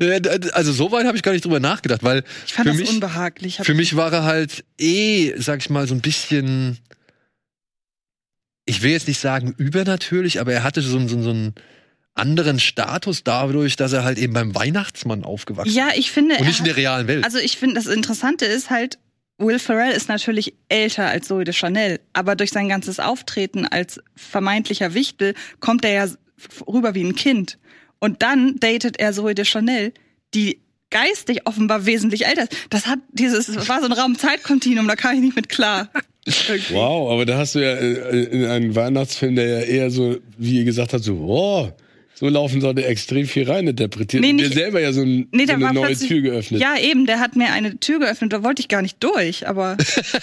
Also 0.52 0.72
so 0.72 0.90
weit 0.90 1.06
habe 1.06 1.16
ich 1.16 1.22
gar 1.22 1.30
nicht 1.30 1.44
drüber 1.44 1.60
nachgedacht, 1.60 2.02
weil 2.02 2.24
Ich 2.44 2.54
fand 2.54 2.66
für 2.68 2.72
das 2.72 2.80
mich, 2.80 2.90
unbehaglich. 2.90 3.56
Für 3.62 3.74
mich 3.74 3.94
war 3.94 4.12
er 4.12 4.24
halt 4.24 4.64
eh, 4.78 5.32
sag 5.38 5.60
ich 5.60 5.70
mal, 5.70 5.86
so 5.86 5.94
ein 5.94 6.00
bisschen, 6.00 6.78
ich 8.66 8.82
will 8.82 8.90
jetzt 8.90 9.06
nicht 9.06 9.20
sagen 9.20 9.54
übernatürlich, 9.58 10.40
aber 10.40 10.52
er 10.52 10.64
hatte 10.64 10.82
so, 10.82 10.98
einen- 10.98 11.08
so, 11.08 11.22
so 11.22 11.30
einen 11.30 11.54
anderen 12.14 12.58
Status 12.58 13.22
dadurch, 13.22 13.76
dass 13.76 13.92
er 13.92 14.02
halt 14.02 14.18
eben 14.18 14.32
beim 14.32 14.54
Weihnachtsmann 14.56 15.22
aufgewachsen 15.22 15.72
ja, 15.72 15.90
ich 15.94 16.10
finde, 16.10 16.34
ist. 16.34 16.40
Und 16.40 16.46
nicht 16.48 16.58
in 16.58 16.64
der 16.64 16.76
realen 16.76 17.06
Welt. 17.06 17.24
Also 17.24 17.38
ich 17.38 17.56
finde, 17.56 17.76
das 17.76 17.86
Interessante 17.86 18.44
ist 18.44 18.70
halt, 18.70 18.98
Will 19.40 19.58
Ferrell 19.58 19.92
ist 19.92 20.08
natürlich 20.08 20.54
älter 20.68 21.06
als 21.06 21.28
Zoe 21.28 21.44
de 21.44 21.54
Chanel, 21.54 22.00
aber 22.12 22.36
durch 22.36 22.50
sein 22.50 22.68
ganzes 22.68 23.00
Auftreten 23.00 23.66
als 23.66 24.00
vermeintlicher 24.14 24.94
Wichtel 24.94 25.34
kommt 25.60 25.84
er 25.84 25.92
ja 25.92 26.06
rüber 26.68 26.94
wie 26.94 27.04
ein 27.04 27.14
Kind. 27.14 27.58
Und 27.98 28.22
dann 28.22 28.56
datet 28.60 28.98
er 28.98 29.12
Zoe 29.12 29.34
de 29.34 29.44
Chanel, 29.44 29.92
die 30.34 30.60
geistig 30.90 31.46
offenbar 31.46 31.86
wesentlich 31.86 32.26
älter 32.26 32.42
ist. 32.42 32.52
Das 32.68 32.86
hat 32.86 32.98
dieses, 33.12 33.68
war 33.68 33.80
so 33.80 33.86
ein 33.86 33.92
Raum-Zeit-Kontinuum, 33.92 34.86
da 34.88 34.96
kam 34.96 35.14
ich 35.14 35.20
nicht 35.20 35.36
mit 35.36 35.48
klar. 35.48 35.88
Irgendwie. 36.26 36.74
Wow, 36.74 37.10
aber 37.12 37.24
da 37.24 37.38
hast 37.38 37.54
du 37.54 37.60
ja 37.60 37.72
äh, 37.74 38.24
in 38.24 38.44
einem 38.44 38.74
Weihnachtsfilm, 38.74 39.36
der 39.36 39.46
ja 39.46 39.60
eher 39.60 39.90
so, 39.90 40.18
wie 40.36 40.58
ihr 40.58 40.64
gesagt 40.64 40.92
habt, 40.92 41.02
so, 41.02 41.14
oh, 41.14 41.72
so 42.20 42.28
laufen 42.28 42.60
sollte 42.60 42.84
extrem 42.84 43.26
viel 43.26 43.50
rein 43.50 43.66
interpretiert. 43.66 44.22
Nee, 44.22 44.34
nicht- 44.34 44.50
der 44.50 44.52
selber 44.64 44.80
ja 44.80 44.92
so, 44.92 45.00
ein, 45.00 45.26
Nee, 45.32 45.42
so 45.42 45.46
da 45.46 45.52
eine 45.54 45.64
war 45.64 45.72
neue 45.72 45.96
Tür 45.96 46.20
geöffnet. 46.20 46.60
Ja, 46.60 46.76
eben, 46.78 47.06
der 47.06 47.18
hat 47.18 47.34
mir 47.34 47.50
eine 47.52 47.80
Tür 47.80 47.98
geöffnet, 47.98 48.32
da 48.32 48.42
wollte 48.44 48.60
ich 48.60 48.68
gar 48.68 48.82
nicht 48.82 49.02
durch, 49.02 49.48
aber 49.48 49.76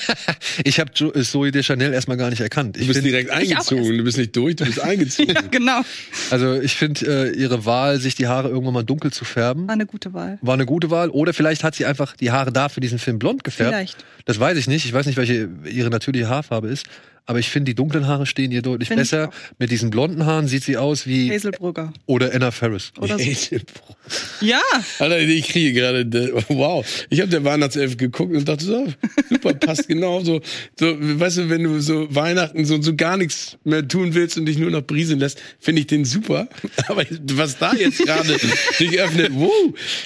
Ich 0.64 0.80
habe 0.80 0.92
Zoe 0.94 1.52
de 1.52 1.64
Chanel 1.64 1.94
erstmal 1.94 2.18
gar 2.18 2.30
nicht 2.30 2.40
erkannt. 2.42 2.76
Du 2.76 2.82
Ich 2.82 2.88
bist 2.88 3.00
find, 3.00 3.12
direkt 3.12 3.32
eingezogen, 3.32 3.98
du 3.98 4.04
bist 4.04 4.18
nicht 4.18 4.36
durch, 4.36 4.56
du 4.56 4.66
bist 4.66 4.80
eingezogen. 4.84 5.34
ja, 5.34 5.42
genau, 5.50 5.82
also 6.30 6.60
ich 6.62 6.76
finde 6.76 7.32
äh, 7.34 7.38
ihre 7.38 7.66
Wahl, 7.66 8.00
sich 8.00 8.16
die 8.16 8.28
Haare 8.28 8.50
irgendwann 8.50 8.74
mal 8.74 8.84
dunkel 8.84 9.12
zu 9.12 9.26
färben, 9.26 9.68
war 9.68 9.74
eine 9.74 9.86
gute 9.86 10.14
Wahl. 10.14 10.38
war 10.42 10.54
eine 10.54 10.66
da 10.66 10.90
Wahl. 10.92 11.10
Oder 11.10 11.34
vielleicht 11.34 11.64
hat 11.64 11.76
sie 11.76 11.86
einfach 11.86 12.16
die 12.16 12.32
Haare 12.32 12.52
da 12.52 12.70
für 12.70 12.80
diesen 12.80 13.00
Film 13.00 13.20
blond 13.20 13.44
gefärbt. 13.44 13.74
Vielleicht. 13.74 14.06
Das 14.26 14.40
weiß 14.40 14.58
ich 14.58 14.68
nicht. 14.68 14.86
Ich 14.86 14.94
weiß 14.94 15.06
nicht, 15.06 15.18
welche 15.18 15.50
ihre 15.70 15.90
natürliche 15.90 16.30
Haarfarbe 16.30 16.68
ist. 16.68 16.86
Aber 17.28 17.40
ich 17.40 17.50
finde, 17.50 17.70
die 17.72 17.76
dunklen 17.76 18.08
Haare 18.08 18.26
stehen 18.26 18.52
ihr 18.52 18.62
deutlich 18.62 18.88
Find 18.88 19.00
besser. 19.02 19.30
Mit 19.60 19.70
diesen 19.70 19.90
blonden 19.90 20.26
Haaren 20.26 20.48
sieht 20.48 20.64
sie 20.64 20.78
aus 20.78 21.06
wie 21.06 21.30
Hazel 21.32 21.52
Brugger. 21.52 21.92
oder 22.06 22.34
Anna 22.34 22.52
Faris. 22.52 22.94
Oder 23.00 23.20
so. 23.20 23.26
Alter, 25.00 25.20
Ja, 25.20 25.28
ich 25.28 25.48
kriege 25.50 25.74
gerade, 25.74 26.06
wow. 26.48 26.86
Ich 27.10 27.20
habe 27.20 27.30
der 27.30 27.44
Weihnachtself 27.44 27.98
geguckt 27.98 28.34
und 28.34 28.48
dachte 28.48 28.64
so, 28.64 28.88
super, 29.30 29.54
passt 29.54 29.88
genau 29.90 30.24
so. 30.24 30.40
So, 30.80 30.96
weißt 31.00 31.38
du, 31.40 31.50
wenn 31.50 31.64
du 31.64 31.82
so 31.82 32.08
Weihnachten 32.16 32.64
so, 32.66 32.82
so 32.82 32.96
gar 32.96 33.18
nichts 33.18 33.58
mehr 33.66 33.86
tun 33.88 34.14
willst 34.16 34.38
und 34.38 34.46
dich 34.46 34.58
nur 34.58 34.72
noch 34.72 34.82
briesen 34.84 35.20
lässt, 35.20 35.42
finde 35.60 35.82
ich 35.82 35.88
den 35.88 36.06
super. 36.06 36.48
Aber 36.88 37.04
was 37.34 37.58
da 37.58 37.74
jetzt 37.74 38.00
gerade 38.00 38.38
sich 38.78 39.00
öffnet, 39.00 39.32
wow. 39.34 39.52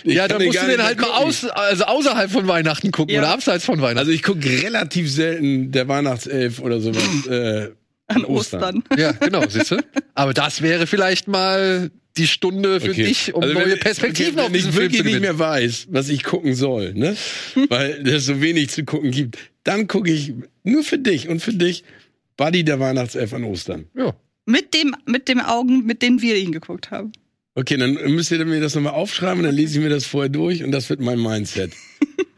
Ja, 0.06 0.28
da 0.28 0.40
musst 0.40 0.60
du 0.62 0.66
den 0.68 0.82
halt 0.84 1.00
mal 1.00 1.12
aus, 1.12 1.46
also 1.46 1.84
außerhalb 1.84 2.32
von 2.32 2.48
Weihnachten 2.48 2.92
gucken 2.92 3.14
Ja. 3.14 3.22
oder 3.22 3.30
abseits 3.30 3.64
von 3.66 3.80
Weihnachten. 3.80 4.00
Also 4.00 4.12
ich 4.12 4.24
gucke 4.24 4.44
relativ 4.64 5.12
selten 5.12 5.72
der 5.72 5.88
Weihnachtself 5.88 6.60
oder 6.60 6.82
sowas. 6.82 7.04
Äh, 7.30 7.70
an 8.08 8.26
Ostern. 8.26 8.84
ja, 8.98 9.14
genau, 9.14 9.44
siehst 9.48 9.72
du? 9.72 9.78
Aber 10.16 10.34
das 10.34 10.62
wäre 10.62 10.86
vielleicht 10.88 11.28
mal 11.28 11.92
die 12.18 12.28
Stunde 12.28 12.82
für 12.82 12.92
Okay. 12.92 13.06
dich, 13.06 13.34
um 13.34 13.42
Also 13.42 13.56
wenn- 13.56 13.64
neue 13.64 13.78
Perspektiven 13.78 14.40
auf 14.40 14.48
wenn 14.48 14.56
ich 14.56 14.62
diesen 14.64 14.74
Film 14.74 14.84
wirklich 14.84 14.98
zu 15.00 15.04
nicht 15.06 15.14
gewinnen. 15.16 15.38
mehr 15.38 15.40
weiß, 15.40 15.88
was 15.92 16.10
ich 16.10 16.24
gucken 16.24 16.54
soll, 16.56 16.94
ne? 16.94 17.16
Weil 17.70 18.06
es 18.08 18.26
so 18.26 18.42
wenig 18.42 18.70
zu 18.70 18.84
gucken 18.84 19.12
gibt, 19.12 19.38
dann 19.64 19.88
gucke 19.88 20.12
ich 20.12 20.34
nur 20.64 20.84
für 20.84 20.98
dich 20.98 21.30
und 21.30 21.40
für 21.42 21.54
dich 21.54 21.84
Buddy 22.36 22.64
der 22.66 22.80
Weihnachtself 22.82 23.34
an 23.34 23.46
Ostern. 23.46 23.86
Ja. 23.96 24.14
Mit 24.46 24.74
dem, 24.74 24.94
mit 25.06 25.30
dem 25.30 25.40
Augen, 25.40 25.86
mit 25.86 26.02
denen 26.02 26.22
wir 26.22 26.36
ihn 26.36 26.52
geguckt 26.52 26.92
haben. 26.92 27.14
Okay, 27.54 27.76
dann 27.76 27.94
müsst 27.94 28.32
ihr 28.32 28.44
mir 28.46 28.62
das 28.62 28.76
nochmal 28.76 28.94
aufschreiben, 28.94 29.44
dann 29.44 29.54
lese 29.54 29.78
ich 29.78 29.84
mir 29.84 29.90
das 29.90 30.06
vorher 30.06 30.30
durch 30.30 30.64
und 30.64 30.72
das 30.72 30.90
wird 30.90 31.02
mein 31.02 31.20
Mindset. 31.20 31.74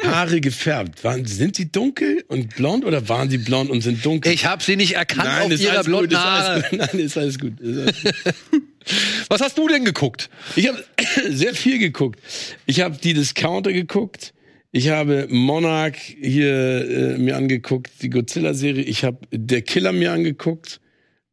Haare 0.03 0.41
gefärbt. 0.41 1.03
Waren, 1.03 1.25
sind 1.25 1.55
sie 1.55 1.71
dunkel 1.71 2.23
und 2.27 2.55
blond 2.55 2.83
oder 2.83 3.07
waren 3.09 3.29
sie 3.29 3.37
blond 3.37 3.69
und 3.69 3.81
sind 3.81 4.03
dunkel? 4.05 4.31
Ich 4.31 4.45
habe 4.45 4.63
sie 4.63 4.75
nicht 4.75 4.93
erkannt 4.93 5.25
Nein, 5.25 5.45
auf 5.45 5.51
ist 5.51 5.63
ihrer 5.63 5.83
blonden 5.83 6.13
ist 6.13 6.17
alles 6.17 6.63
Haare. 6.65 6.75
Nein, 6.75 6.99
ist 6.99 7.17
alles 7.17 7.39
gut. 7.39 7.59
Ist 7.59 7.79
alles 7.79 8.03
gut. 8.03 8.63
Was 9.29 9.41
hast 9.41 9.57
du 9.57 9.67
denn 9.67 9.85
geguckt? 9.85 10.29
Ich 10.55 10.67
habe 10.67 10.83
sehr 11.29 11.53
viel 11.53 11.79
geguckt. 11.79 12.19
Ich 12.65 12.81
habe 12.81 12.97
die 13.01 13.13
Discounter 13.13 13.71
geguckt. 13.71 14.33
Ich 14.71 14.89
habe 14.89 15.27
Monarch 15.29 16.15
hier 16.19 16.89
äh, 16.89 17.17
mir 17.17 17.37
angeguckt, 17.37 17.91
die 18.01 18.09
Godzilla-Serie. 18.09 18.83
Ich 18.83 19.03
habe 19.03 19.19
Der 19.31 19.61
Killer 19.61 19.91
mir 19.91 20.11
angeguckt. 20.11 20.81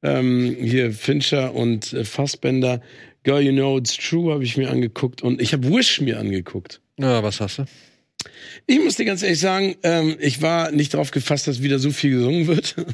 Ähm, 0.02 0.56
hier 0.60 0.92
Fincher 0.92 1.54
und 1.54 1.92
äh, 1.92 2.04
Fassbender. 2.04 2.80
Girl, 3.22 3.40
You 3.40 3.52
Know 3.52 3.78
It's 3.78 3.96
True 3.96 4.32
habe 4.32 4.44
ich 4.44 4.56
mir 4.56 4.70
angeguckt. 4.70 5.22
Und 5.22 5.40
ich 5.40 5.52
habe 5.52 5.68
Wish 5.70 6.00
mir 6.00 6.18
angeguckt. 6.18 6.80
Na, 6.96 7.22
was 7.22 7.40
hast 7.40 7.58
du? 7.58 7.64
Ich 8.66 8.78
muss 8.78 8.96
dir 8.96 9.04
ganz 9.04 9.22
ehrlich 9.22 9.40
sagen, 9.40 9.76
ähm, 9.82 10.16
ich 10.20 10.42
war 10.42 10.70
nicht 10.70 10.94
darauf 10.94 11.10
gefasst, 11.10 11.46
dass 11.46 11.62
wieder 11.62 11.78
so 11.78 11.90
viel 11.90 12.10
gesungen 12.10 12.46
wird. 12.46 12.76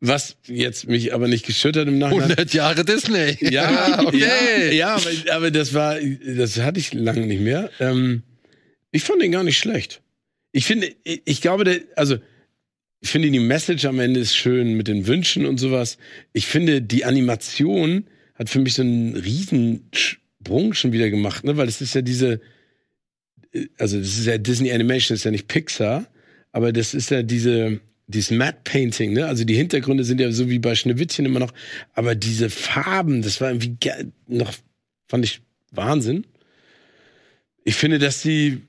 Was 0.00 0.36
jetzt 0.46 0.88
mich 0.88 1.14
aber 1.14 1.26
nicht 1.26 1.46
geschüttert 1.46 1.88
im 1.88 1.98
Nachhinein. 1.98 2.30
100 2.32 2.52
Jahre 2.52 2.84
Disney. 2.84 3.36
Ja, 3.50 3.98
okay. 4.06 4.18
Ja, 4.18 4.72
ja 4.72 4.94
aber, 4.94 5.10
aber 5.32 5.50
das 5.50 5.72
war, 5.72 5.96
das 5.98 6.58
hatte 6.58 6.78
ich 6.78 6.92
lange 6.92 7.26
nicht 7.26 7.40
mehr. 7.40 7.70
Ähm, 7.80 8.22
ich 8.90 9.04
fand 9.04 9.22
den 9.22 9.32
gar 9.32 9.42
nicht 9.42 9.58
schlecht. 9.58 10.02
Ich 10.52 10.66
finde, 10.66 10.94
ich, 11.02 11.22
ich 11.24 11.40
glaube, 11.40 11.64
der, 11.64 11.80
also 11.96 12.18
ich 13.00 13.10
finde 13.10 13.30
die 13.30 13.38
Message 13.38 13.84
am 13.86 13.98
Ende 13.98 14.20
ist 14.20 14.36
schön 14.36 14.74
mit 14.74 14.88
den 14.88 15.06
Wünschen 15.06 15.46
und 15.46 15.58
sowas. 15.58 15.96
Ich 16.32 16.46
finde, 16.46 16.82
die 16.82 17.04
Animation 17.04 18.06
hat 18.36 18.48
für 18.48 18.60
mich 18.60 18.74
so 18.74 18.82
einen 18.82 19.16
riesen 19.16 19.88
Sprung 19.92 20.74
schon 20.74 20.92
wieder 20.92 21.10
gemacht, 21.10 21.44
ne? 21.44 21.56
Weil 21.56 21.68
es 21.68 21.80
ist 21.80 21.94
ja 21.94 22.02
diese, 22.02 22.40
also 23.78 23.98
das 23.98 24.18
ist 24.18 24.26
ja 24.26 24.38
Disney 24.38 24.70
Animation, 24.72 25.14
das 25.14 25.20
ist 25.20 25.24
ja 25.24 25.30
nicht 25.30 25.48
Pixar, 25.48 26.06
aber 26.52 26.72
das 26.72 26.94
ist 26.94 27.10
ja 27.10 27.22
diese, 27.22 27.80
dieses 28.06 28.30
Matte 28.30 28.58
Painting, 28.64 29.12
ne? 29.12 29.26
Also 29.26 29.44
die 29.44 29.56
Hintergründe 29.56 30.04
sind 30.04 30.20
ja 30.20 30.30
so 30.30 30.48
wie 30.48 30.58
bei 30.58 30.74
Schneewittchen 30.74 31.26
immer 31.26 31.40
noch, 31.40 31.52
aber 31.94 32.14
diese 32.14 32.50
Farben, 32.50 33.22
das 33.22 33.40
war 33.40 33.50
irgendwie 33.50 33.76
ge- 33.80 34.06
noch, 34.26 34.52
fand 35.08 35.24
ich 35.24 35.40
Wahnsinn. 35.72 36.26
Ich 37.64 37.74
finde, 37.74 37.98
dass 37.98 38.22
die 38.22 38.62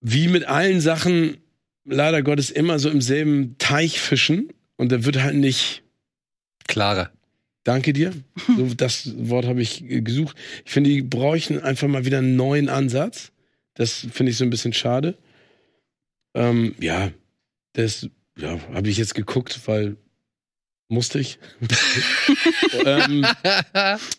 wie 0.00 0.28
mit 0.28 0.44
allen 0.44 0.80
Sachen 0.80 1.38
leider 1.84 2.22
Gottes 2.22 2.50
immer 2.50 2.78
so 2.78 2.90
im 2.90 3.00
selben 3.00 3.56
Teich 3.58 4.00
fischen 4.00 4.52
und 4.76 4.92
da 4.92 5.04
wird 5.04 5.22
halt 5.22 5.36
nicht 5.36 5.82
Klarer. 6.68 7.10
Danke 7.64 7.92
dir. 7.92 8.12
So, 8.56 8.74
das 8.74 9.12
Wort 9.28 9.46
habe 9.46 9.62
ich 9.62 9.84
gesucht. 9.86 10.36
Ich 10.64 10.72
finde, 10.72 10.90
die 10.90 11.02
bräuchten 11.02 11.60
einfach 11.60 11.88
mal 11.88 12.04
wieder 12.04 12.18
einen 12.18 12.36
neuen 12.36 12.68
Ansatz. 12.68 13.30
Das 13.74 14.06
finde 14.12 14.30
ich 14.32 14.38
so 14.38 14.44
ein 14.44 14.50
bisschen 14.50 14.72
schade. 14.72 15.16
Ähm, 16.34 16.74
ja, 16.80 17.12
das 17.74 18.08
ja, 18.36 18.58
habe 18.72 18.88
ich 18.88 18.96
jetzt 18.98 19.14
geguckt, 19.14 19.60
weil 19.66 19.96
musste 20.88 21.20
ich. 21.20 21.38
ähm, 22.84 23.26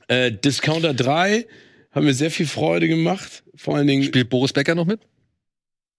äh, 0.07 0.31
Discounter 0.31 0.93
3 0.93 1.45
haben 1.91 2.05
mir 2.05 2.13
sehr 2.13 2.31
viel 2.31 2.47
Freude 2.47 2.87
gemacht. 2.87 3.43
Vor 3.55 3.75
allen 3.75 3.87
Dingen 3.87 4.03
Spielt 4.03 4.29
Boris 4.29 4.53
Becker 4.53 4.75
noch 4.75 4.85
mit? 4.85 5.01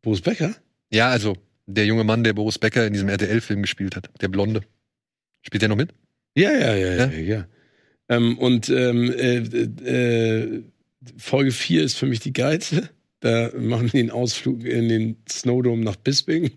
Boris 0.03 0.21
Becker. 0.21 0.55
Ja, 0.91 1.11
also 1.11 1.37
der 1.67 1.87
junge 1.87 2.05
Mann, 2.05 2.25
der 2.25 2.33
Boris 2.33 2.59
Becker 2.59 2.87
in 2.87 2.93
diesem 2.93 3.09
RTL-Film 3.09 3.63
gespielt 3.63 3.97
hat. 3.97 4.11
Der 4.21 4.29
Blonde. 4.29 4.63
Spielt 5.43 5.63
der 5.63 5.69
noch 5.69 5.77
mit? 5.77 5.95
Ja, 6.35 6.53
ja, 6.53 6.75
ja, 6.75 6.95
ja. 6.95 7.07
Ja? 7.07 7.19
ja. 7.19 7.47
Ähm, 8.09 8.39
und 8.39 8.69
ähm, 8.69 9.11
äh, 9.13 9.39
äh, 9.39 10.63
Folge 11.17 11.53
4 11.53 11.85
ist 11.85 11.97
für 11.97 12.07
mich 12.07 12.21
die 12.21 12.33
geilste. 12.33 12.91
Da 13.21 13.51
machen 13.57 13.91
die 13.93 14.01
einen 14.01 14.11
Ausflug 14.11 14.65
in 14.65 14.89
den 14.89 15.17
Snowdome 15.31 15.83
nach 15.83 15.97
Bisping. 15.97 16.51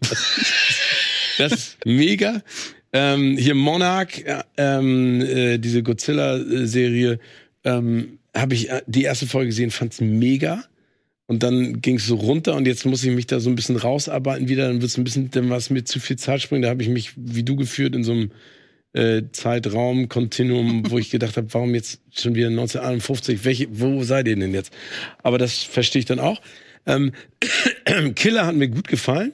das 1.37 1.51
ist 1.51 1.77
mega. 1.85 2.43
Ähm, 2.91 3.37
hier 3.37 3.55
Monarch, 3.55 4.23
äh, 4.25 4.43
ähm, 4.57 5.21
äh, 5.21 5.57
diese 5.59 5.83
Godzilla-Serie, 5.83 7.19
ähm, 7.63 8.19
habe 8.33 8.53
ich 8.53 8.69
äh, 8.69 8.81
die 8.87 9.03
erste 9.03 9.27
Folge 9.27 9.47
gesehen, 9.47 9.71
fand's 9.71 10.01
mega. 10.01 10.63
Und 11.27 11.43
dann 11.43 11.81
ging 11.81 11.97
es 11.97 12.07
so 12.07 12.15
runter 12.15 12.55
und 12.55 12.67
jetzt 12.67 12.85
muss 12.85 13.03
ich 13.03 13.13
mich 13.13 13.27
da 13.27 13.41
so 13.41 13.49
ein 13.49 13.55
bisschen 13.55 13.75
rausarbeiten 13.75 14.47
wieder. 14.47 14.67
Dann 14.67 14.81
wird's 14.81 14.97
ein 14.97 15.03
bisschen, 15.03 15.29
dann 15.31 15.49
war 15.49 15.57
es 15.57 15.69
mir 15.69 15.83
zu 15.83 15.99
viel 15.99 16.17
Zeit 16.17 16.41
springen. 16.41 16.61
Da 16.61 16.69
habe 16.69 16.81
ich 16.81 16.89
mich, 16.89 17.11
wie 17.17 17.43
du 17.43 17.57
geführt, 17.57 17.95
in 17.95 18.05
so 18.05 18.13
einem 18.13 18.31
äh, 18.97 19.31
Zeitraum, 19.31 20.09
Kontinuum, 20.09 20.89
wo 20.89 20.97
ich 20.97 21.11
gedacht 21.11 21.37
habe, 21.37 21.53
warum 21.53 21.75
jetzt 21.75 22.01
schon 22.11 22.33
wieder 22.33 22.47
1951? 22.47 23.45
Welche, 23.45 23.67
wo 23.69 24.03
seid 24.03 24.27
ihr 24.27 24.35
denn 24.35 24.53
jetzt? 24.53 24.73
Aber 25.21 25.37
das 25.37 25.61
verstehe 25.61 25.99
ich 25.99 26.05
dann 26.05 26.19
auch. 26.19 26.41
Ähm, 26.87 27.11
Killer 28.15 28.47
hat 28.47 28.55
mir 28.55 28.69
gut 28.69 28.87
gefallen. 28.87 29.33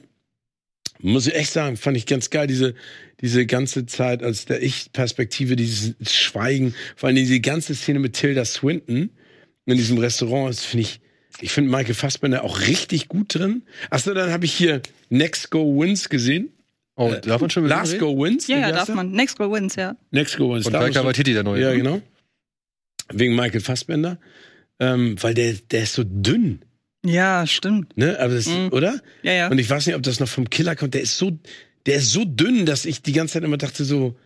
Muss 1.00 1.26
ich 1.26 1.34
echt 1.34 1.52
sagen, 1.52 1.76
fand 1.76 1.96
ich 1.96 2.06
ganz 2.06 2.30
geil, 2.30 2.46
diese, 2.46 2.74
diese 3.20 3.46
ganze 3.46 3.86
Zeit 3.86 4.22
als 4.22 4.44
der 4.44 4.62
Ich-Perspektive, 4.62 5.56
dieses 5.56 5.94
Schweigen, 6.10 6.74
vor 6.96 7.08
allem 7.08 7.16
diese 7.16 7.40
ganze 7.40 7.74
Szene 7.74 7.98
mit 7.98 8.14
Tilda 8.14 8.44
Swinton 8.44 9.10
in 9.66 9.76
diesem 9.76 9.98
Restaurant, 9.98 10.50
das 10.50 10.64
finde 10.64 10.82
ich, 10.82 11.00
ich 11.40 11.52
finde 11.52 11.70
Michael 11.70 11.94
Fassbender 11.94 12.44
auch 12.44 12.60
richtig 12.60 13.08
gut 13.08 13.34
drin. 13.34 13.62
Achso, 13.90 14.14
dann 14.14 14.30
habe 14.30 14.44
ich 14.44 14.52
hier 14.52 14.82
Next 15.08 15.50
Go 15.50 15.80
Wins 15.80 16.08
gesehen. 16.08 16.50
Oh, 16.96 17.10
Äh, 17.10 17.20
darf 17.20 17.40
man 17.40 17.50
schon 17.50 17.66
Last 17.66 17.92
reden? 17.94 18.00
Go 18.00 18.22
Wins? 18.22 18.46
Ja, 18.46 18.58
ja, 18.58 18.72
darf 18.72 18.88
man. 18.88 19.10
Next 19.12 19.36
Go 19.38 19.50
Wins, 19.52 19.74
ja. 19.76 19.96
Next 20.10 20.36
Go 20.36 20.54
Wins. 20.54 20.66
Und 20.66 20.72
Taika 20.72 21.04
Waititi, 21.04 21.32
der 21.32 21.42
neue. 21.42 21.60
Ja, 21.62 21.74
genau. 21.74 22.00
Wegen 23.12 23.34
Michael 23.34 23.60
Fassbender. 23.60 24.18
Ähm, 24.80 25.16
weil 25.22 25.34
der, 25.34 25.54
der 25.70 25.84
ist 25.84 25.94
so 25.94 26.02
dünn, 26.04 26.64
Ja, 27.04 27.46
stimmt. 27.46 27.96
ne? 27.96 28.18
Aber 28.18 28.34
das, 28.34 28.46
Mhm. 28.46 28.68
oder? 28.72 29.00
Ja, 29.22 29.32
ja. 29.32 29.48
Und 29.50 29.58
ich 29.58 29.70
weiß 29.70 29.86
nicht, 29.86 29.94
ob 29.94 30.02
das 30.02 30.18
noch 30.20 30.28
vom 30.28 30.50
Killer 30.50 30.74
kommt. 30.74 30.94
Der 30.94 31.02
ist 31.02 31.16
so, 31.16 31.38
der 31.86 31.96
ist 31.96 32.10
so 32.10 32.24
dünn, 32.24 32.66
dass 32.66 32.84
ich 32.84 33.02
die 33.02 33.12
ganze 33.12 33.34
Zeit 33.34 33.44
immer 33.44 33.56
dachte 33.56 33.84
so, 33.84 34.16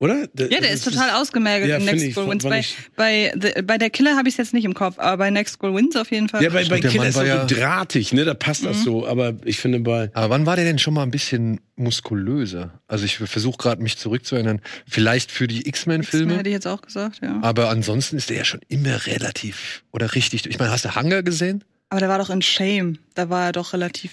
oder? 0.00 0.28
Ja, 0.36 0.60
der 0.60 0.70
ist 0.70 0.84
total 0.84 1.10
ausgemergelt 1.10 1.70
Ja, 1.70 1.76
in 1.78 1.84
Next 1.84 2.04
ich, 2.04 2.14
Goal 2.14 2.28
Wins. 2.28 2.44
Bei, 2.44 2.64
bei, 2.96 3.32
the, 3.40 3.62
bei 3.62 3.78
der 3.78 3.90
Killer 3.90 4.16
habe 4.16 4.28
ich 4.28 4.34
es 4.34 4.38
jetzt 4.38 4.52
nicht 4.52 4.64
im 4.64 4.74
Kopf, 4.74 4.98
aber 4.98 5.16
bei 5.18 5.30
Next 5.30 5.58
Goal 5.58 5.74
Wins 5.74 5.96
auf 5.96 6.10
jeden 6.10 6.28
Fall. 6.28 6.42
Ja, 6.42 6.50
bei, 6.50 6.56
bei 6.56 6.64
Stimmt, 6.64 6.84
der 6.84 6.90
Killer 6.90 7.08
ist 7.08 7.14
er 7.16 7.20
war 7.20 7.26
ja- 7.26 7.48
so 7.48 7.54
drahtig, 7.54 8.12
ne? 8.12 8.24
Da 8.24 8.34
passt 8.34 8.64
das 8.64 8.78
Mhm. 8.78 8.82
so. 8.82 9.06
Aber 9.06 9.34
ich 9.44 9.58
finde 9.58 9.80
bei, 9.80 10.10
Aber 10.14 10.30
wann 10.30 10.46
war 10.46 10.56
der 10.56 10.64
denn 10.64 10.78
schon 10.78 10.94
mal 10.94 11.02
ein 11.04 11.10
bisschen 11.10 11.60
muskulöser? 11.76 12.80
Also 12.88 13.04
ich 13.04 13.16
versuche 13.18 13.56
gerade 13.56 13.82
mich 13.82 13.96
zurückzuerinnern. 13.96 14.60
Vielleicht 14.86 15.30
für 15.30 15.46
die 15.46 15.66
X-Men 15.68 16.02
X-Men-Filme. 16.02 16.36
hätte 16.38 16.48
ich 16.48 16.54
jetzt 16.54 16.66
auch 16.66 16.82
gesagt, 16.82 17.20
ja. 17.22 17.38
Aber 17.42 17.70
ansonsten 17.70 18.16
ist 18.16 18.30
der 18.30 18.38
ja 18.38 18.44
schon 18.44 18.60
immer 18.68 19.06
relativ 19.06 19.84
oder 19.92 20.14
richtig. 20.14 20.46
Ich 20.46 20.58
meine, 20.58 20.70
hast 20.72 20.84
du 20.84 20.94
Hunger 20.94 21.22
gesehen? 21.22 21.64
Aber 21.88 22.00
der 22.00 22.08
war 22.08 22.18
doch 22.18 22.30
in 22.30 22.42
Shame. 22.42 22.98
Da 23.14 23.30
war 23.30 23.46
er 23.46 23.52
doch 23.52 23.72
relativ 23.72 24.12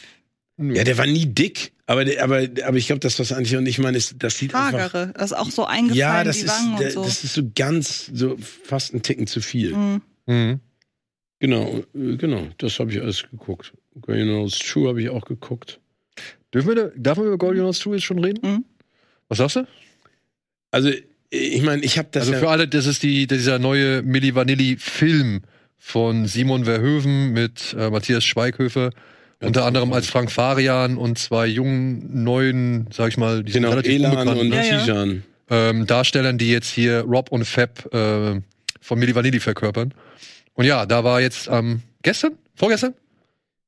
ja, 0.58 0.84
der 0.84 0.98
war 0.98 1.06
nie 1.08 1.26
dick. 1.26 1.74
Aber, 1.88 2.06
aber, 2.20 2.48
aber 2.66 2.78
ich 2.78 2.88
glaube, 2.88 3.00
das, 3.00 3.20
was 3.20 3.34
eigentlich 3.34 3.56
und 3.58 3.66
ich 3.66 3.78
meine, 3.80 3.98
ist, 3.98 4.16
das 4.20 4.38
sieht 4.38 4.56
einfach. 4.56 4.94
hagere. 4.94 5.14
Das 5.14 5.32
ist 5.32 5.38
auch 5.38 5.50
so 5.52 5.66
eingefallen, 5.66 5.98
Ja, 5.98 6.24
das 6.24 6.38
die 6.38 6.46
ist, 6.46 6.50
Wangen 6.50 6.78
der, 6.78 6.88
und 6.88 6.94
so. 6.94 7.04
das 7.04 7.24
ist 7.24 7.34
so 7.34 7.42
ganz, 7.54 8.10
so 8.14 8.38
fast 8.64 8.94
ein 8.94 9.02
Ticken 9.02 9.28
zu 9.28 9.42
viel. 9.42 9.76
Mhm. 9.76 10.02
Mhm. 10.28 10.60
Genau, 11.40 11.80
äh, 11.96 12.16
genau, 12.18 12.48
das 12.60 12.80
habe 12.80 12.92
ich 12.92 13.02
alles 13.02 13.24
geguckt. 13.30 13.74
You 14.08 14.24
know, 14.24 14.46
it's 14.46 14.60
true 14.60 14.88
habe 14.88 15.02
ich 15.02 15.10
auch 15.10 15.26
geguckt. 15.26 15.80
Dürfen 16.54 16.70
wir, 16.70 16.76
da- 16.76 16.92
darf 16.96 17.18
man 17.18 17.28
über 17.28 17.38
Golden 17.38 17.64
House 17.64 17.80
2 17.80 17.94
jetzt 17.94 18.04
schon 18.04 18.20
reden? 18.24 18.40
Mhm. 18.48 18.66
Was 19.28 19.40
sagst 19.40 19.56
du? 19.58 19.68
Also, 20.70 20.92
ich 21.30 21.62
meine, 21.62 21.82
ich 21.84 21.98
habe 21.98 22.10
das 22.12 22.22
also 22.24 22.34
ja, 22.34 22.40
für 22.40 22.50
alle, 22.50 22.68
das 22.68 22.86
ist 22.86 23.04
die, 23.04 23.26
dieser 23.28 23.58
neue 23.60 24.02
Milli 24.04 24.36
Vanilli 24.36 24.78
Film 24.78 25.42
von 25.78 26.26
Simon 26.28 26.64
Verhoeven 26.66 27.32
mit 27.34 27.74
äh, 27.78 27.90
Matthias 27.90 28.24
Schweighöfer. 28.24 28.92
Unter 29.42 29.66
anderem 29.66 29.92
als 29.94 30.08
Frank 30.08 30.32
Farian 30.32 30.98
und 30.98 31.18
zwei 31.18 31.48
jungen, 31.48 32.24
neuen, 32.24 32.88
sag 32.92 33.10
ich 33.10 33.18
mal, 33.18 33.44
die 33.44 33.52
sind 33.52 33.64
genau, 33.64 33.72
relativ 33.72 33.94
Elan 33.94 34.12
unbekannt, 34.12 34.42
und 34.42 34.50
ne? 34.50 34.56
Ja, 34.56 34.64
ja. 34.64 34.84
Tijan. 34.84 35.24
ähm, 35.50 35.88
Darstellern, 35.88 36.38
die 36.38 36.52
jetzt 36.52 36.70
hier 36.70 37.02
Rob 37.02 37.32
und 37.32 37.46
Fab 37.46 37.94
äh, 37.94 38.40
von 38.80 39.00
Milli 39.00 39.16
Vanilli 39.16 39.40
verkörpern. 39.40 39.94
Und 40.54 40.66
ja, 40.66 40.86
da 40.86 41.04
war 41.04 41.22
jetzt 41.22 41.48
ähm, 41.52 41.82
gestern, 42.04 42.34
vorgestern, 42.56 42.94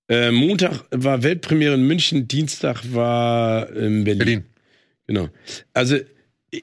Äh, 0.09 0.31
Montag 0.31 0.83
war 0.91 1.23
Weltpremiere 1.23 1.75
in 1.75 1.87
München, 1.87 2.27
Dienstag 2.27 2.81
war 2.93 3.69
in 3.69 4.03
Berlin. 4.03 4.17
Berlin. 4.17 4.43
Genau. 5.07 5.29
Also 5.73 5.97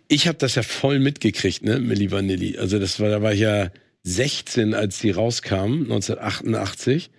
ich 0.08 0.28
habe 0.28 0.38
das 0.38 0.54
ja 0.54 0.62
voll 0.62 0.98
mitgekriegt, 1.00 1.62
ne, 1.62 1.78
Milli 1.78 2.10
Vanilli. 2.10 2.58
Also 2.58 2.78
das 2.78 3.00
war, 3.00 3.08
da 3.08 3.22
war 3.22 3.32
ich 3.32 3.40
ja 3.40 3.70
16, 4.04 4.74
als 4.74 5.00
die 5.00 5.10
rauskam, 5.10 5.82
1988. 5.82 7.10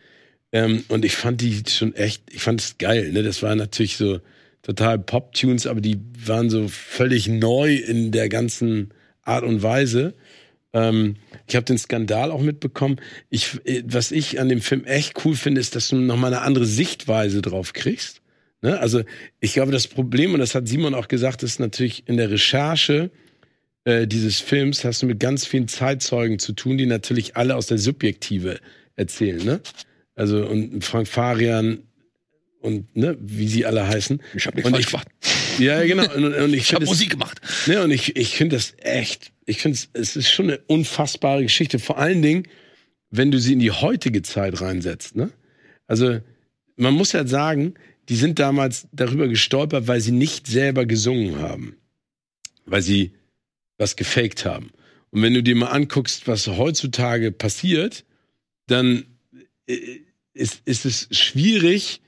Ähm, 0.51 0.83
und 0.89 1.05
ich 1.05 1.15
fand 1.15 1.41
die 1.41 1.63
schon 1.67 1.95
echt, 1.95 2.23
ich 2.31 2.41
fand 2.41 2.61
es 2.61 2.77
geil, 2.77 3.11
ne? 3.11 3.23
Das 3.23 3.41
war 3.41 3.55
natürlich 3.55 3.97
so 3.97 4.19
total 4.61 4.99
Pop-Tunes, 4.99 5.65
aber 5.67 5.81
die 5.81 5.99
waren 6.25 6.49
so 6.49 6.67
völlig 6.67 7.27
neu 7.27 7.75
in 7.75 8.11
der 8.11 8.29
ganzen 8.29 8.93
Art 9.23 9.43
und 9.43 9.63
Weise. 9.63 10.13
Ähm, 10.73 11.15
ich 11.47 11.55
habe 11.55 11.65
den 11.65 11.77
Skandal 11.77 12.31
auch 12.31 12.41
mitbekommen. 12.41 12.97
Ich, 13.29 13.59
äh, 13.65 13.83
was 13.85 14.11
ich 14.11 14.39
an 14.39 14.49
dem 14.49 14.61
Film 14.61 14.85
echt 14.85 15.25
cool 15.25 15.35
finde, 15.35 15.61
ist, 15.61 15.75
dass 15.75 15.89
du 15.89 15.95
nochmal 15.95 16.33
eine 16.33 16.43
andere 16.43 16.65
Sichtweise 16.65 17.41
drauf 17.41 17.73
kriegst. 17.73 18.21
Ne? 18.61 18.79
Also 18.79 19.03
ich 19.39 19.53
glaube, 19.53 19.71
das 19.71 19.87
Problem, 19.87 20.33
und 20.33 20.39
das 20.39 20.55
hat 20.55 20.67
Simon 20.67 20.93
auch 20.93 21.07
gesagt, 21.07 21.43
ist 21.43 21.59
natürlich 21.59 22.03
in 22.07 22.17
der 22.17 22.29
Recherche 22.29 23.09
äh, 23.83 24.07
dieses 24.07 24.39
Films 24.39 24.85
hast 24.85 25.01
du 25.01 25.07
mit 25.07 25.19
ganz 25.19 25.45
vielen 25.45 25.67
Zeitzeugen 25.67 26.39
zu 26.39 26.53
tun, 26.53 26.77
die 26.77 26.85
natürlich 26.85 27.35
alle 27.35 27.55
aus 27.55 27.67
der 27.67 27.77
Subjektive 27.77 28.59
erzählen. 28.95 29.43
Ne? 29.43 29.61
Also 30.15 30.45
und 30.45 30.83
Frank 30.83 31.07
Farian 31.07 31.83
und 32.61 32.95
ne, 32.95 33.17
wie 33.19 33.47
sie 33.47 33.65
alle 33.65 33.87
heißen. 33.87 34.21
Ich 34.35 34.45
habe 34.45 34.57
nichts 34.57 34.69
falsch 34.69 34.85
ich- 34.85 34.91
gemacht. 34.91 35.07
Ja, 35.59 35.83
genau. 35.83 36.11
Und, 36.15 36.33
und 36.33 36.53
ich 36.53 36.61
Ich 36.61 36.73
habe 36.73 36.85
Musik 36.85 37.11
gemacht. 37.11 37.41
Ne, 37.67 37.83
und 37.83 37.91
ich, 37.91 38.15
ich 38.15 38.35
finde 38.37 38.55
das 38.55 38.73
echt, 38.77 39.33
ich 39.45 39.61
finde 39.61 39.77
es, 39.93 40.15
ist 40.15 40.31
schon 40.31 40.49
eine 40.49 40.59
unfassbare 40.67 41.43
Geschichte. 41.43 41.77
Vor 41.77 41.97
allen 41.97 42.21
Dingen, 42.21 42.47
wenn 43.09 43.31
du 43.31 43.37
sie 43.37 43.53
in 43.53 43.59
die 43.59 43.69
heutige 43.71 44.21
Zeit 44.21 44.61
reinsetzt. 44.61 45.17
Ne? 45.17 45.29
Also, 45.87 46.19
man 46.77 46.93
muss 46.93 47.11
ja 47.11 47.27
sagen, 47.27 47.73
die 48.07 48.15
sind 48.15 48.39
damals 48.39 48.87
darüber 48.93 49.27
gestolpert, 49.27 49.87
weil 49.87 49.99
sie 49.99 50.13
nicht 50.13 50.47
selber 50.47 50.85
gesungen 50.85 51.39
haben. 51.39 51.75
Weil 52.65 52.81
sie 52.81 53.11
was 53.77 53.97
gefaked 53.97 54.45
haben. 54.45 54.71
Und 55.11 55.21
wenn 55.21 55.33
du 55.33 55.43
dir 55.43 55.55
mal 55.57 55.67
anguckst, 55.67 56.27
was 56.27 56.47
heutzutage 56.47 57.33
passiert, 57.33 58.05
dann 58.67 59.05
ist, 59.65 60.61
ist 60.65 60.85
es 60.85 61.07
schwierig, 61.11 62.01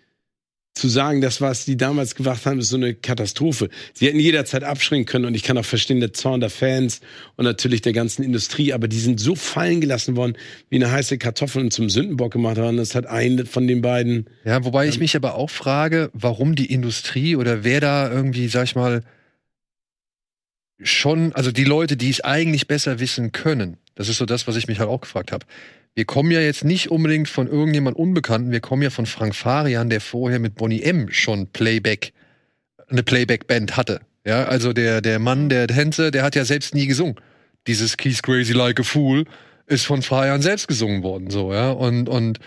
zu 0.73 0.87
sagen, 0.87 1.21
das, 1.21 1.39
was 1.39 1.65
die 1.65 1.77
damals 1.77 2.15
gemacht 2.15 2.45
haben, 2.45 2.59
ist 2.59 2.69
so 2.69 2.77
eine 2.77 2.95
Katastrophe. 2.95 3.69
Sie 3.93 4.07
hätten 4.07 4.19
jederzeit 4.19 4.63
abschrecken 4.63 5.05
können 5.05 5.25
und 5.25 5.35
ich 5.35 5.43
kann 5.43 5.57
auch 5.57 5.65
verstehen, 5.65 5.99
der 5.99 6.13
Zorn 6.13 6.39
der 6.39 6.49
Fans 6.49 7.01
und 7.35 7.45
natürlich 7.45 7.81
der 7.81 7.93
ganzen 7.93 8.23
Industrie, 8.23 8.73
aber 8.73 8.87
die 8.87 8.99
sind 8.99 9.19
so 9.19 9.35
fallen 9.35 9.81
gelassen 9.81 10.15
worden, 10.15 10.35
wie 10.69 10.77
eine 10.77 10.91
heiße 10.91 11.19
Kartoffel 11.19 11.61
und 11.61 11.71
zum 11.71 11.89
Sündenbock 11.89 12.33
gemacht 12.33 12.57
worden. 12.57 12.77
Das 12.77 12.95
hat 12.95 13.05
einen 13.05 13.45
von 13.45 13.67
den 13.67 13.81
beiden. 13.81 14.27
Ja, 14.45 14.65
wobei 14.65 14.87
ich 14.87 14.99
mich 14.99 15.15
aber 15.15 15.35
auch 15.35 15.51
frage, 15.51 16.09
warum 16.13 16.55
die 16.55 16.71
Industrie 16.71 17.35
oder 17.35 17.63
wer 17.63 17.79
da 17.79 18.11
irgendwie, 18.11 18.47
sag 18.47 18.63
ich 18.63 18.75
mal, 18.75 19.03
schon, 20.81 21.33
also 21.33 21.51
die 21.51 21.65
Leute, 21.65 21.97
die 21.97 22.09
es 22.09 22.21
eigentlich 22.21 22.67
besser 22.67 22.99
wissen 22.99 23.31
können. 23.31 23.77
Das 23.93 24.09
ist 24.09 24.17
so 24.17 24.25
das, 24.25 24.47
was 24.47 24.55
ich 24.55 24.67
mich 24.67 24.79
halt 24.79 24.89
auch 24.89 25.01
gefragt 25.01 25.31
habe. 25.31 25.45
Wir 25.95 26.05
kommen 26.05 26.31
ja 26.31 26.39
jetzt 26.39 26.63
nicht 26.63 26.89
unbedingt 26.89 27.29
von 27.29 27.47
irgendjemand 27.47 27.97
Unbekannten, 27.97 28.51
wir 28.51 28.61
kommen 28.61 28.81
ja 28.81 28.89
von 28.89 29.05
Frank 29.05 29.35
Farian, 29.35 29.89
der 29.89 30.01
vorher 30.01 30.39
mit 30.39 30.55
Bonnie 30.55 30.81
M 30.81 31.11
schon 31.11 31.47
Playback, 31.47 32.13
eine 32.87 33.03
Playback-Band 33.03 33.77
hatte. 33.77 34.01
Ja, 34.25 34.45
also 34.45 34.73
der, 34.73 35.01
der 35.01 35.19
Mann, 35.19 35.49
der 35.49 35.67
Tänzer, 35.67 36.09
der 36.09 36.23
hat 36.23 36.35
ja 36.35 36.45
selbst 36.45 36.73
nie 36.73 36.87
gesungen. 36.87 37.15
Dieses 37.67 37.97
Keith 37.97 38.23
Crazy 38.23 38.53
Like 38.53 38.79
a 38.79 38.83
Fool 38.83 39.25
ist 39.67 39.85
von 39.85 40.01
Farian 40.01 40.41
selbst 40.41 40.67
gesungen 40.67 41.03
worden, 41.03 41.29
so, 41.29 41.53
ja, 41.53 41.71
und, 41.71 42.09
und, 42.09 42.39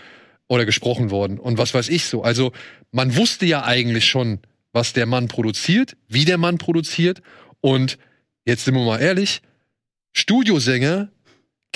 oder 0.47 0.65
gesprochen 0.65 1.09
worden 1.09 1.39
und 1.39 1.57
was 1.57 1.73
weiß 1.73 1.89
ich 1.89 2.05
so. 2.05 2.23
Also 2.23 2.51
man 2.91 3.15
wusste 3.15 3.45
ja 3.45 3.63
eigentlich 3.63 4.05
schon, 4.05 4.39
was 4.73 4.93
der 4.93 5.05
Mann 5.05 5.27
produziert, 5.27 5.95
wie 6.07 6.25
der 6.25 6.37
Mann 6.37 6.57
produziert 6.57 7.21
und 7.61 7.97
jetzt 8.45 8.65
sind 8.65 8.75
wir 8.75 8.83
mal 8.83 8.99
ehrlich, 8.99 9.41
Studiosänger 10.13 11.09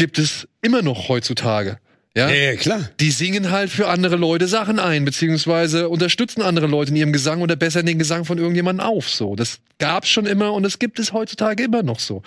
gibt 0.01 0.17
es 0.17 0.47
immer 0.63 0.81
noch 0.81 1.09
heutzutage. 1.09 1.77
Ja? 2.15 2.27
ja 2.27 2.55
klar. 2.55 2.89
Die 2.99 3.11
singen 3.11 3.51
halt 3.51 3.69
für 3.69 3.87
andere 3.87 4.15
Leute 4.15 4.47
Sachen 4.47 4.79
ein, 4.79 5.05
beziehungsweise 5.05 5.89
unterstützen 5.89 6.41
andere 6.41 6.65
Leute 6.65 6.89
in 6.89 6.95
ihrem 6.95 7.13
Gesang 7.13 7.43
oder 7.43 7.55
bessern 7.55 7.85
den 7.85 7.99
Gesang 7.99 8.25
von 8.25 8.39
irgendjemandem 8.39 8.83
auf. 8.83 9.07
So, 9.07 9.35
das 9.35 9.59
gab's 9.77 10.09
schon 10.09 10.25
immer 10.25 10.53
und 10.53 10.63
das 10.63 10.79
gibt 10.79 10.97
es 10.97 11.13
heutzutage 11.13 11.63
immer 11.63 11.83
noch 11.83 11.99
so. 11.99 12.23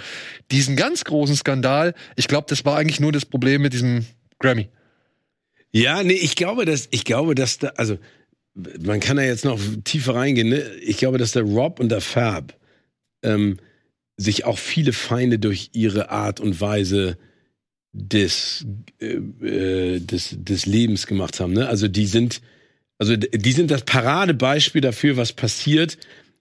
Diesen 0.52 0.76
ganz 0.76 1.02
großen 1.02 1.34
Skandal, 1.34 1.94
ich 2.14 2.28
glaube, 2.28 2.46
das 2.48 2.64
war 2.64 2.76
eigentlich 2.76 3.00
nur 3.00 3.10
das 3.10 3.26
Problem 3.26 3.62
mit 3.62 3.72
diesem 3.72 4.06
Grammy. 4.38 4.68
Ja, 5.72 6.04
nee, 6.04 6.12
ich 6.12 6.36
glaube, 6.36 6.66
dass, 6.66 6.86
ich 6.92 7.04
glaube, 7.04 7.34
dass 7.34 7.58
da, 7.58 7.70
also, 7.70 7.98
man 8.54 9.00
kann 9.00 9.16
da 9.16 9.24
jetzt 9.24 9.44
noch 9.44 9.58
tiefer 9.82 10.14
reingehen, 10.14 10.48
ne? 10.48 10.60
Ich 10.80 10.98
glaube, 10.98 11.18
dass 11.18 11.32
der 11.32 11.42
Rob 11.42 11.80
und 11.80 11.88
der 11.88 12.00
Fab 12.00 12.56
ähm, 13.24 13.58
sich 14.16 14.44
auch 14.44 14.58
viele 14.58 14.92
Feinde 14.92 15.40
durch 15.40 15.70
ihre 15.72 16.10
Art 16.10 16.38
und 16.38 16.60
Weise 16.60 17.18
des, 17.94 18.66
äh, 19.00 19.14
äh, 19.46 20.00
des, 20.00 20.36
des 20.36 20.66
Lebens 20.66 21.06
gemacht 21.06 21.38
haben. 21.40 21.52
Ne? 21.52 21.68
Also 21.68 21.88
die 21.88 22.06
sind, 22.06 22.42
also 22.98 23.16
die 23.16 23.52
sind 23.52 23.70
das 23.70 23.82
Paradebeispiel 23.82 24.80
dafür, 24.80 25.16
was 25.16 25.32
passiert, 25.32 25.96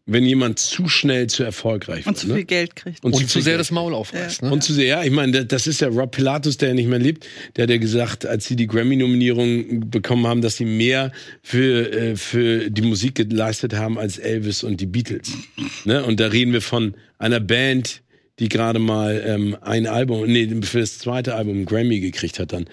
wenn 0.05 0.25
jemand 0.25 0.59
zu 0.59 0.89
schnell 0.89 1.27
zu 1.27 1.43
erfolgreich 1.43 2.05
Und 2.05 2.15
wird. 2.15 2.17
zu 2.17 2.27
ne? 2.27 2.35
viel 2.35 2.43
Geld 2.43 2.75
kriegt. 2.75 3.05
Und, 3.05 3.15
viel 3.15 3.27
zu 3.27 3.39
sehr 3.39 3.53
Geld. 3.53 3.61
das 3.61 3.71
Maul 3.71 3.93
aufreißt. 3.93 4.41
Ne? 4.41 4.51
Und 4.51 4.61
zu 4.63 4.73
sehr, 4.73 4.85
ja, 4.85 5.03
ich 5.03 5.11
meine, 5.11 5.45
das 5.45 5.67
ist 5.67 5.79
ja 5.79 5.87
Rob 5.87 6.11
Pilatus, 6.11 6.57
der 6.57 6.69
ja 6.69 6.73
nicht 6.73 6.89
mehr 6.89 6.99
lebt, 6.99 7.25
der 7.55 7.63
hat 7.63 7.69
ja 7.69 7.77
gesagt, 7.77 8.25
als 8.25 8.45
sie 8.45 8.55
die 8.55 8.67
Grammy-Nominierung 8.67 9.89
bekommen 9.91 10.27
haben, 10.27 10.41
dass 10.41 10.57
sie 10.57 10.65
mehr 10.65 11.11
für, 11.41 11.89
äh, 11.93 12.15
für 12.17 12.69
die 12.69 12.81
Musik 12.81 13.15
geleistet 13.15 13.75
haben 13.75 13.97
als 13.97 14.17
Elvis 14.17 14.63
und 14.63 14.81
die 14.81 14.87
Beatles. 14.87 15.31
Ne? 15.85 16.03
Und 16.03 16.19
da 16.19 16.27
reden 16.27 16.51
wir 16.51 16.61
von 16.61 16.95
einer 17.17 17.39
Band, 17.39 18.01
die 18.39 18.49
gerade 18.49 18.79
mal 18.79 19.23
ähm, 19.25 19.57
ein 19.61 19.87
Album, 19.87 20.25
nee, 20.25 20.47
für 20.63 20.79
das 20.79 20.97
zweite 20.99 21.35
Album 21.35 21.55
einen 21.55 21.65
Grammy 21.65 21.99
gekriegt 21.99 22.39
hat 22.39 22.53
dann. 22.53 22.65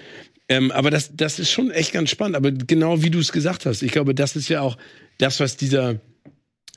Ähm, 0.49 0.73
aber 0.73 0.91
das, 0.91 1.11
das 1.15 1.39
ist 1.39 1.51
schon 1.51 1.71
echt 1.71 1.93
ganz 1.93 2.11
spannend. 2.11 2.37
Aber 2.37 2.51
genau 2.51 3.03
wie 3.03 3.11
du 3.11 3.21
es 3.21 3.31
gesagt 3.31 3.67
hast, 3.67 3.83
ich 3.83 3.93
glaube, 3.93 4.15
das 4.15 4.37
ist 4.37 4.49
ja 4.49 4.63
auch 4.63 4.77
das, 5.19 5.39
was 5.39 5.57
dieser 5.57 6.01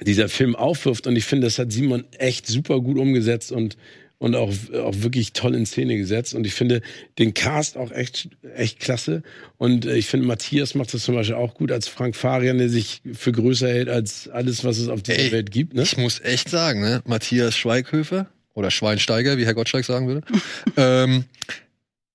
dieser 0.01 0.29
Film 0.29 0.55
aufwirft. 0.55 1.07
Und 1.07 1.15
ich 1.15 1.25
finde, 1.25 1.47
das 1.47 1.59
hat 1.59 1.71
Simon 1.71 2.05
echt 2.17 2.47
super 2.47 2.81
gut 2.81 2.97
umgesetzt 2.97 3.51
und, 3.51 3.77
und 4.17 4.35
auch, 4.35 4.51
auch 4.73 4.95
wirklich 4.97 5.33
toll 5.33 5.55
in 5.55 5.65
Szene 5.65 5.97
gesetzt. 5.97 6.33
Und 6.33 6.45
ich 6.45 6.53
finde 6.53 6.81
den 7.19 7.33
Cast 7.33 7.77
auch 7.77 7.91
echt, 7.91 8.29
echt 8.55 8.79
klasse. 8.79 9.23
Und 9.57 9.85
äh, 9.85 9.95
ich 9.95 10.07
finde, 10.07 10.27
Matthias 10.27 10.75
macht 10.75 10.93
das 10.93 11.03
zum 11.03 11.15
Beispiel 11.15 11.35
auch 11.35 11.53
gut 11.53 11.71
als 11.71 11.87
Frank 11.87 12.15
Farian, 12.15 12.57
der 12.57 12.69
sich 12.69 13.01
für 13.13 13.31
größer 13.31 13.67
hält 13.67 13.89
als 13.89 14.27
alles, 14.29 14.63
was 14.63 14.77
es 14.77 14.87
auf 14.87 15.03
dieser 15.03 15.19
Ey, 15.19 15.31
Welt 15.31 15.51
gibt. 15.51 15.73
Ne? 15.73 15.83
Ich 15.83 15.97
muss 15.97 16.19
echt 16.21 16.49
sagen, 16.49 16.81
ne? 16.81 17.01
Matthias 17.05 17.55
Schweighöfer 17.55 18.29
oder 18.53 18.71
Schweinsteiger, 18.71 19.37
wie 19.37 19.45
Herr 19.45 19.53
Gottschalk 19.53 19.85
sagen 19.85 20.07
würde, 20.07 20.21
ähm, 20.77 21.25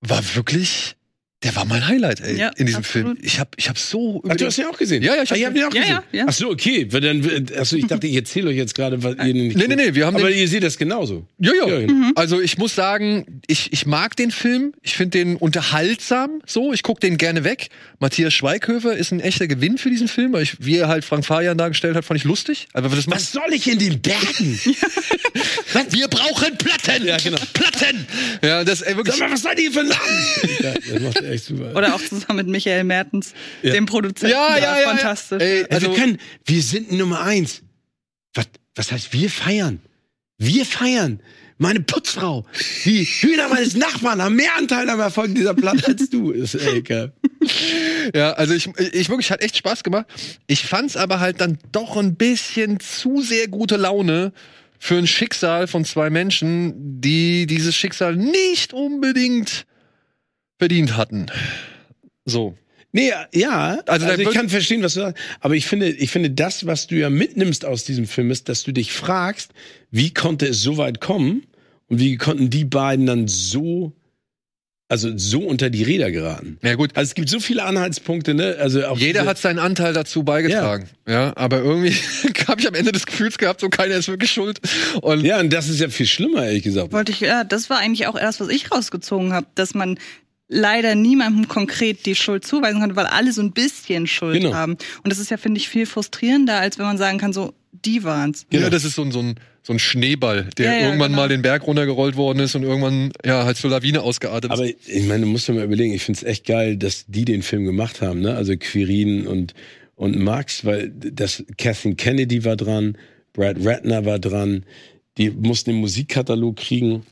war 0.01 0.22
wirklich, 0.35 0.96
der 1.44 1.55
war 1.55 1.64
mein 1.66 1.87
Highlight, 1.87 2.20
ey, 2.20 2.37
Ja, 2.37 2.51
in 2.57 2.66
diesem 2.66 2.81
absolut. 2.81 3.16
Film. 3.16 3.18
Ich 3.24 3.38
hab, 3.38 3.55
ich 3.57 3.68
hab 3.68 3.79
so 3.79 4.20
Ach, 4.24 4.31
du 4.31 4.37
den- 4.38 4.46
hast 4.48 4.59
ihn 4.59 4.64
auch 4.64 4.77
gesehen? 4.77 5.05
Ja, 5.05 5.14
ja, 5.14 5.22
ich 5.22 5.31
ah, 5.31 5.35
hab 5.46 5.55
ihn 5.57 5.62
auch 5.64 5.72
Ja, 5.74 5.81
gesehen. 5.83 5.98
ja, 6.11 6.18
ja. 6.18 6.24
Ach 6.27 6.33
so, 6.33 6.51
okay. 6.51 6.88
Weil 6.90 7.01
dann, 7.01 7.46
achso, 7.57 7.77
ich 7.77 7.87
dachte, 7.87 8.09
ich 8.09 8.16
erzähle 8.16 8.48
euch 8.51 8.57
jetzt 8.57 8.74
gerade, 8.74 9.01
was 9.05 9.14
ihr 9.24 9.35
nicht 9.35 9.57
Nee, 9.57 9.68
nee, 9.68 9.77
nee, 9.77 9.94
wir 9.94 10.07
haben 10.07 10.16
Aber 10.16 10.31
den- 10.31 10.38
ihr 10.38 10.48
seht 10.48 10.64
das 10.64 10.77
genauso. 10.79 11.27
Ja, 11.38 11.53
ja. 11.55 11.68
Ja, 11.68 11.79
genau. 11.87 12.11
Also 12.16 12.40
ich 12.40 12.59
muss 12.59 12.74
sagen, 12.74 13.40
ich, 13.46 13.72
ich 13.72 13.87
mag 13.87 14.16
den 14.16 14.33
Film. 14.33 14.72
Ich 14.83 14.96
finde 14.96 15.16
den 15.18 15.37
unterhaltsam. 15.37 16.42
So, 16.44 16.72
ich 16.72 16.83
gucke 16.83 17.01
den 17.01 17.18
gerne 17.18 17.44
weg. 17.44 17.68
Matthias 18.01 18.35
Schweighöfer 18.35 18.96
ist 18.96 19.12
ein 19.12 19.20
echter 19.20 19.46
Gewinn 19.46 19.79
für 19.79 19.90
diesen 19.90 20.09
Film. 20.09 20.33
Weil 20.33 20.42
ich, 20.42 20.57
wie 20.59 20.77
er 20.79 20.88
halt 20.88 21.05
Frank 21.05 21.24
Farian 21.24 21.57
dargestellt 21.57 21.94
hat, 21.94 22.05
fand 22.05 22.18
ich 22.18 22.24
lustig. 22.24 22.66
Aber 22.72 22.88
das 22.88 23.07
Was 23.09 23.31
soll 23.31 23.53
ich 23.53 23.70
in 23.70 23.79
den 23.79 24.01
Bergen? 24.01 24.59
wir 25.90 26.09
brauchen 26.09 26.59
Platten. 26.59 27.07
Ja, 27.07 27.16
genau. 27.18 27.38
Platten. 27.53 28.07
Ja, 28.42 28.64
das 28.64 28.83
ey, 28.83 28.96
wirklich. 28.96 29.14
Sag 29.14 29.29
mal, 29.29 29.35
was 29.35 29.42
seid 29.42 29.61
ihr 29.61 29.70
für 29.70 29.81
ein 29.81 29.87
Laden? 29.88 31.28
Echt 31.29 31.45
super. 31.45 31.75
Oder 31.77 31.95
auch 31.95 32.01
zusammen 32.01 32.38
mit 32.38 32.49
Michael 32.49 32.85
Mertens, 32.85 33.33
Ja. 33.62 33.73
dem 33.73 33.87
Produzenten. 33.87 34.33
Ja, 34.35 34.59
ja, 34.59 34.81
ja. 34.81 34.88
Fantastisch. 34.88 35.43
Ey, 35.43 35.64
Also, 35.71 35.87
also 35.88 35.91
wir 35.91 35.95
können, 36.05 36.19
wir 36.45 36.62
sind 36.62 36.93
Nummer 36.93 37.23
eins. 37.23 37.62
Was, 38.35 38.47
was 38.75 38.93
heißt 38.93 39.12
wir 39.12 39.31
feiern? 39.31 39.81
Wir 40.38 40.64
feiern. 40.64 41.21
Meine 41.61 41.81
Putzfrau, 41.81 42.47
die 42.85 43.05
Hühner 43.05 43.49
meines 43.49 43.75
Nachbarn 43.75 44.23
haben 44.23 44.37
mehr 44.37 44.55
Anteil 44.57 44.88
am 44.88 45.01
Erfolg 45.01 45.35
dieser 45.35 45.55
Platte 45.55 45.88
als 45.88 46.09
du. 46.09 46.31
Ist 46.33 46.55
ey, 46.55 46.83
geil. 46.83 47.12
Ja, 48.14 48.33
also 48.35 48.55
ich, 48.55 48.69
ich 48.93 49.09
wirklich 49.09 49.33
hat 49.33 49.43
echt 49.43 49.57
Spaß 49.57 49.83
gemacht. 49.83 50.07
Ich 50.47 50.62
fand's 50.64 50.97
aber 50.97 51.19
halt 51.19 51.41
dann 51.41 51.59
doch 51.73 51.97
ein 51.97 52.14
bisschen 52.14 52.79
zu 52.79 53.23
sehr 53.23 53.49
gute 53.49 53.77
Laune 53.77 54.33
für 54.79 54.99
ein 54.99 55.09
Schicksal 55.09 55.67
von 55.67 55.85
zwei 55.85 56.11
Menschen, 56.11 57.01
die 57.01 57.47
dieses 57.47 57.75
Schicksal 57.75 58.14
nicht 58.14 58.73
unbedingt 58.73 59.67
verdient 60.59 60.97
hatten. 60.97 61.27
So. 62.25 62.57
Nee, 62.92 63.12
ja, 63.35 63.79
Also 63.87 64.07
also, 64.07 64.23
ich 64.23 64.31
kann 64.31 64.49
verstehen, 64.49 64.83
was 64.83 64.94
du 64.94 65.01
sagst. 65.01 65.23
Aber 65.40 65.55
ich 65.55 65.66
finde, 65.66 65.90
ich 65.90 66.11
finde, 66.11 66.31
das, 66.31 66.66
was 66.66 66.87
du 66.87 66.97
ja 66.97 67.11
mitnimmst 67.11 67.64
aus 67.64 67.85
diesem 67.85 68.07
Film, 68.07 68.31
ist, 68.31 68.49
dass 68.49 68.62
du 68.62 68.73
dich 68.73 68.92
fragst, 68.92 69.53
wie 69.90 70.12
konnte 70.14 70.47
es 70.47 70.62
so 70.62 70.79
weit 70.79 71.01
kommen 71.01 71.47
und 71.88 71.99
wie 72.01 72.16
konnten 72.16 72.49
die 72.49 72.64
beiden 72.64 73.05
dann 73.05 73.29
so, 73.29 73.92
also 74.88 75.16
so 75.18 75.40
unter 75.40 75.68
die 75.68 75.83
Räder 75.83 76.11
geraten? 76.11 76.59
Ja 76.62 76.77
gut, 76.77 76.97
Also 76.97 77.11
es 77.11 77.14
gibt 77.14 77.29
so 77.29 77.40
viele 77.40 77.64
Anhaltspunkte, 77.64 78.33
ne? 78.33 78.57
Also 78.59 78.87
auch 78.87 78.99
jeder 78.99 79.27
hat 79.27 79.37
seinen 79.37 79.59
Anteil 79.59 79.92
dazu 79.92 80.23
beigetragen. 80.23 80.88
Ja, 81.07 81.37
aber 81.37 81.59
irgendwie 81.59 81.94
habe 82.49 82.59
ich 82.62 82.66
am 82.68 82.75
Ende 82.75 82.92
des 82.92 83.05
Gefühls 83.05 83.37
gehabt, 83.37 83.61
so 83.61 83.68
keiner 83.68 83.97
ist 83.97 84.09
wirklich 84.09 84.31
schuld. 84.31 84.61
Und 85.03 85.27
Ja, 85.27 85.40
und 85.40 85.53
das 85.53 85.68
ist 85.68 85.81
ja 85.81 85.90
viel 85.90 86.07
schlimmer, 86.07 86.47
ehrlich 86.47 86.62
gesagt. 86.62 86.92
Wollte 86.94 87.12
ich, 87.12 87.21
ja, 87.21 87.44
das 87.44 87.68
war 87.68 87.79
eigentlich 87.81 88.07
auch 88.07 88.16
erst, 88.18 88.40
was 88.40 88.49
ich 88.49 88.73
rausgezogen 88.73 89.35
habe, 89.35 89.47
dass 89.55 89.75
man 89.75 89.99
leider 90.48 90.94
niemandem 90.94 91.46
konkret 91.48 92.06
die 92.06 92.14
Schuld 92.14 92.46
zuweisen 92.46 92.80
konnte, 92.80 92.96
weil 92.96 93.06
alle 93.06 93.32
so 93.32 93.42
ein 93.42 93.52
bisschen 93.52 94.06
Schuld 94.06 94.40
Genau. 94.40 94.54
haben. 94.54 94.72
Und 95.02 95.11
das 95.11 95.18
ist 95.18 95.30
ja, 95.30 95.37
finde 95.37 95.61
ich, 95.61 95.68
viel 95.68 95.87
frustrierender, 95.87 96.58
als 96.58 96.78
wenn 96.78 96.87
man 96.87 96.98
sagen 96.98 97.18
kann, 97.18 97.32
so, 97.32 97.52
die 97.84 98.02
waren's. 98.02 98.46
Ja, 98.52 98.70
das 98.70 98.84
ist 98.84 98.94
so 98.94 99.02
ein, 99.02 99.12
so 99.12 99.20
ein, 99.20 99.34
so 99.62 99.72
ein 99.74 99.78
Schneeball, 99.78 100.48
der 100.56 100.66
Ja, 100.66 100.72
ja, 100.72 100.87
irgendwann 100.87 101.11
genau. 101.12 101.22
mal 101.22 101.28
den 101.28 101.42
Berg 101.42 101.66
runtergerollt 101.66 102.16
worden 102.16 102.40
ist 102.40 102.54
und 102.54 102.62
irgendwann 102.62 103.12
ja 103.24 103.44
halt 103.44 103.58
zur 103.58 103.70
Lawine 103.70 104.00
ausgeartet 104.00 104.50
ist. 104.50 104.58
Aber 104.58 104.66
ich 104.66 105.04
meine, 105.06 105.24
du 105.24 105.26
musst 105.30 105.46
dir 105.48 105.52
mal 105.52 105.64
überlegen, 105.64 105.92
ich 105.92 106.02
finde 106.02 106.18
es 106.18 106.24
echt 106.24 106.46
geil, 106.46 106.76
dass 106.78 107.04
die 107.06 107.24
den 107.26 107.42
Film 107.42 107.66
gemacht 107.66 108.00
haben, 108.00 108.20
ne? 108.20 108.34
Also 108.34 108.56
Quirin 108.56 109.26
und, 109.26 109.52
und 109.96 110.18
Max, 110.18 110.64
weil 110.64 110.88
das 110.90 111.44
Kathleen 111.58 111.96
Kennedy 111.98 112.44
war 112.44 112.56
dran, 112.56 112.96
Brad 113.34 113.58
Ratner 113.61 114.06
war 114.06 114.18
dran, 114.18 114.64
die 115.18 115.30
mussten 115.30 115.70
den 115.72 115.80
Musikkatalog 115.80 116.56
kriegen. 116.56 117.04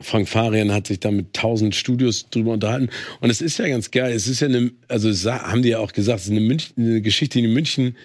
Frank 0.00 0.28
Farian 0.28 0.72
hat 0.72 0.88
sich 0.88 1.00
da 1.00 1.10
mit 1.10 1.34
tausend 1.34 1.74
Studios 1.74 2.28
drüber 2.28 2.52
unterhalten. 2.52 2.90
Und 3.20 3.30
es 3.30 3.40
ist 3.40 3.58
ja 3.58 3.68
ganz 3.68 3.90
geil. 3.90 4.12
Es 4.12 4.26
ist 4.26 4.40
ja 4.40 4.48
eine, 4.48 4.72
also 4.88 5.08
haben 5.30 5.62
die 5.62 5.70
ja 5.70 5.78
auch 5.78 5.92
gesagt, 5.92 6.20
es 6.20 6.26
ist 6.26 6.32
eine, 6.32 6.40
München, 6.40 6.74
eine 6.76 7.00
Geschichte, 7.00 7.38
die 7.38 7.44
in 7.44 7.52
München 7.52 7.96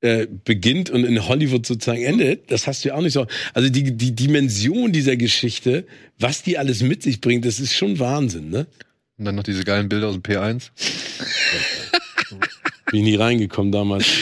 äh, 0.00 0.26
beginnt 0.44 0.90
und 0.90 1.04
in 1.04 1.26
Hollywood 1.26 1.64
sozusagen 1.66 2.02
endet. 2.02 2.50
Das 2.50 2.66
hast 2.66 2.84
du 2.84 2.88
ja 2.88 2.94
auch 2.94 3.02
nicht 3.02 3.12
so. 3.12 3.26
Also 3.54 3.68
die, 3.68 3.96
die 3.96 4.14
Dimension 4.14 4.92
dieser 4.92 5.16
Geschichte, 5.16 5.86
was 6.18 6.42
die 6.42 6.58
alles 6.58 6.82
mit 6.82 7.02
sich 7.02 7.20
bringt, 7.20 7.44
das 7.44 7.60
ist 7.60 7.74
schon 7.74 7.98
Wahnsinn, 7.98 8.50
ne? 8.50 8.66
Und 9.16 9.24
dann 9.24 9.34
noch 9.34 9.42
diese 9.42 9.64
geilen 9.64 9.88
Bilder 9.88 10.08
aus 10.08 10.14
dem 10.14 10.22
P1. 10.22 10.70
Bin 12.90 13.00
ich 13.00 13.02
nie 13.02 13.16
reingekommen 13.16 13.72
damals. 13.72 14.06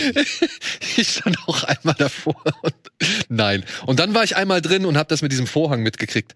Ich 0.98 1.08
stand 1.08 1.36
auch 1.46 1.62
einmal 1.64 1.94
davor. 1.98 2.42
Und, 2.62 2.74
nein. 3.28 3.64
Und 3.84 4.00
dann 4.00 4.14
war 4.14 4.24
ich 4.24 4.36
einmal 4.36 4.62
drin 4.62 4.86
und 4.86 4.96
habe 4.96 5.08
das 5.10 5.20
mit 5.20 5.30
diesem 5.30 5.46
Vorhang 5.46 5.82
mitgekriegt, 5.82 6.34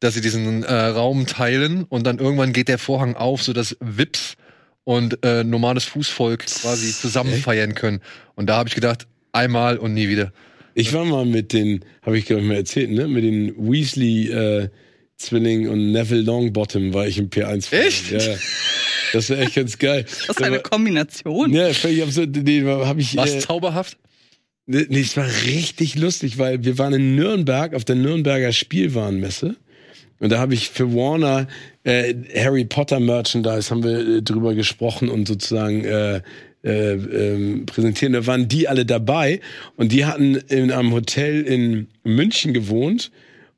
dass 0.00 0.14
sie 0.14 0.20
diesen 0.20 0.62
äh, 0.62 0.72
Raum 0.72 1.26
teilen 1.26 1.84
und 1.84 2.06
dann 2.06 2.18
irgendwann 2.18 2.52
geht 2.52 2.68
der 2.68 2.78
Vorhang 2.78 3.16
auf, 3.16 3.42
sodass 3.42 3.76
Vips 3.80 4.34
und 4.84 5.24
äh, 5.24 5.44
normales 5.44 5.84
Fußvolk 5.84 6.46
quasi 6.46 6.92
zusammen 6.92 7.32
Echt? 7.34 7.42
feiern 7.44 7.74
können. 7.74 8.00
Und 8.34 8.48
da 8.48 8.56
habe 8.56 8.68
ich 8.68 8.74
gedacht, 8.74 9.06
einmal 9.32 9.76
und 9.78 9.94
nie 9.94 10.08
wieder. 10.08 10.32
Ich 10.74 10.92
war 10.92 11.04
mal 11.04 11.24
mit 11.26 11.52
den, 11.52 11.84
habe 12.02 12.16
ich 12.16 12.26
glaube 12.26 12.42
ich 12.42 12.48
mal 12.48 12.54
erzählt, 12.54 12.90
ne? 12.90 13.08
Mit 13.08 13.24
den 13.24 13.54
Weasley 13.58 14.28
äh, 14.30 14.68
Zwilling 15.16 15.68
und 15.68 15.90
Neville 15.90 16.22
Longbottom 16.22 16.94
war 16.94 17.06
ich 17.08 17.18
im 17.18 17.28
P1. 17.28 17.72
Echt? 17.72 18.12
Ja. 18.12 18.20
Das 19.12 19.30
war 19.30 19.38
echt 19.38 19.56
ganz 19.56 19.78
geil. 19.78 20.04
Das 20.28 20.36
ist 20.36 20.42
eine 20.42 20.60
Kombination. 20.60 21.52
Ja, 21.52 21.72
völlig 21.74 22.02
absurd. 22.02 22.36
Nee, 22.36 22.62
habe 22.64 23.00
ich. 23.00 23.16
Was 23.16 23.34
Äh, 23.34 23.38
zauberhaft? 23.40 23.98
nee, 24.66 25.00
es 25.00 25.16
war 25.16 25.26
richtig 25.46 25.96
lustig, 25.96 26.38
weil 26.38 26.62
wir 26.62 26.78
waren 26.78 26.92
in 26.92 27.16
Nürnberg 27.16 27.74
auf 27.74 27.84
der 27.84 27.96
Nürnberger 27.96 28.52
Spielwarenmesse. 28.52 29.56
Und 30.20 30.30
da 30.30 30.38
habe 30.38 30.54
ich 30.54 30.70
für 30.70 30.92
Warner 30.92 31.46
äh, 31.84 32.14
Harry 32.34 32.64
Potter 32.64 33.00
Merchandise 33.00 33.70
haben 33.70 33.84
wir 33.84 33.98
äh, 33.98 34.22
drüber 34.22 34.54
gesprochen 34.54 35.08
und 35.08 35.28
sozusagen 35.28 35.84
äh, 35.84 36.22
äh, 36.64 36.92
ähm, 36.92 37.66
präsentieren. 37.66 38.12
Da 38.12 38.26
waren 38.26 38.48
die 38.48 38.68
alle 38.68 38.84
dabei 38.84 39.40
und 39.76 39.92
die 39.92 40.06
hatten 40.06 40.34
in 40.34 40.72
einem 40.72 40.92
Hotel 40.92 41.42
in 41.42 41.86
München 42.02 42.52
gewohnt 42.52 43.12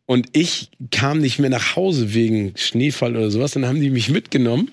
und 0.07 0.29
ich 0.33 0.71
kam 0.91 1.21
nicht 1.21 1.39
mehr 1.39 1.51
nach 1.51 1.77
Hause 1.77 2.13
wegen 2.15 2.53
Schneefall 2.57 3.17
oder 3.17 3.31
sowas. 3.31 3.53
Dann 3.53 3.67
haben 3.67 3.81
die 3.81 3.91
mich 3.91 4.11
mitgenommen 4.11 4.71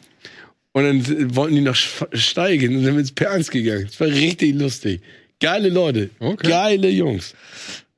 und 0.74 0.84
dann 0.84 1.00
äh, 1.00 1.36
wollten 1.36 1.56
die 1.56 1.62
noch 1.62 1.76
steigen 1.76 2.70
und 2.70 2.76
dann 2.76 2.84
sind 2.84 2.94
wir 2.96 3.00
ins 3.00 3.16
P1 3.16 3.50
gegangen. 3.50 3.86
Das 3.86 4.00
war 4.00 4.08
richtig 4.08 4.56
lustig. 4.56 5.02
Geile 5.40 5.70
Leute. 5.70 6.10
Okay. 6.20 6.50
Geile 6.50 6.90
Jungs. 6.90 7.34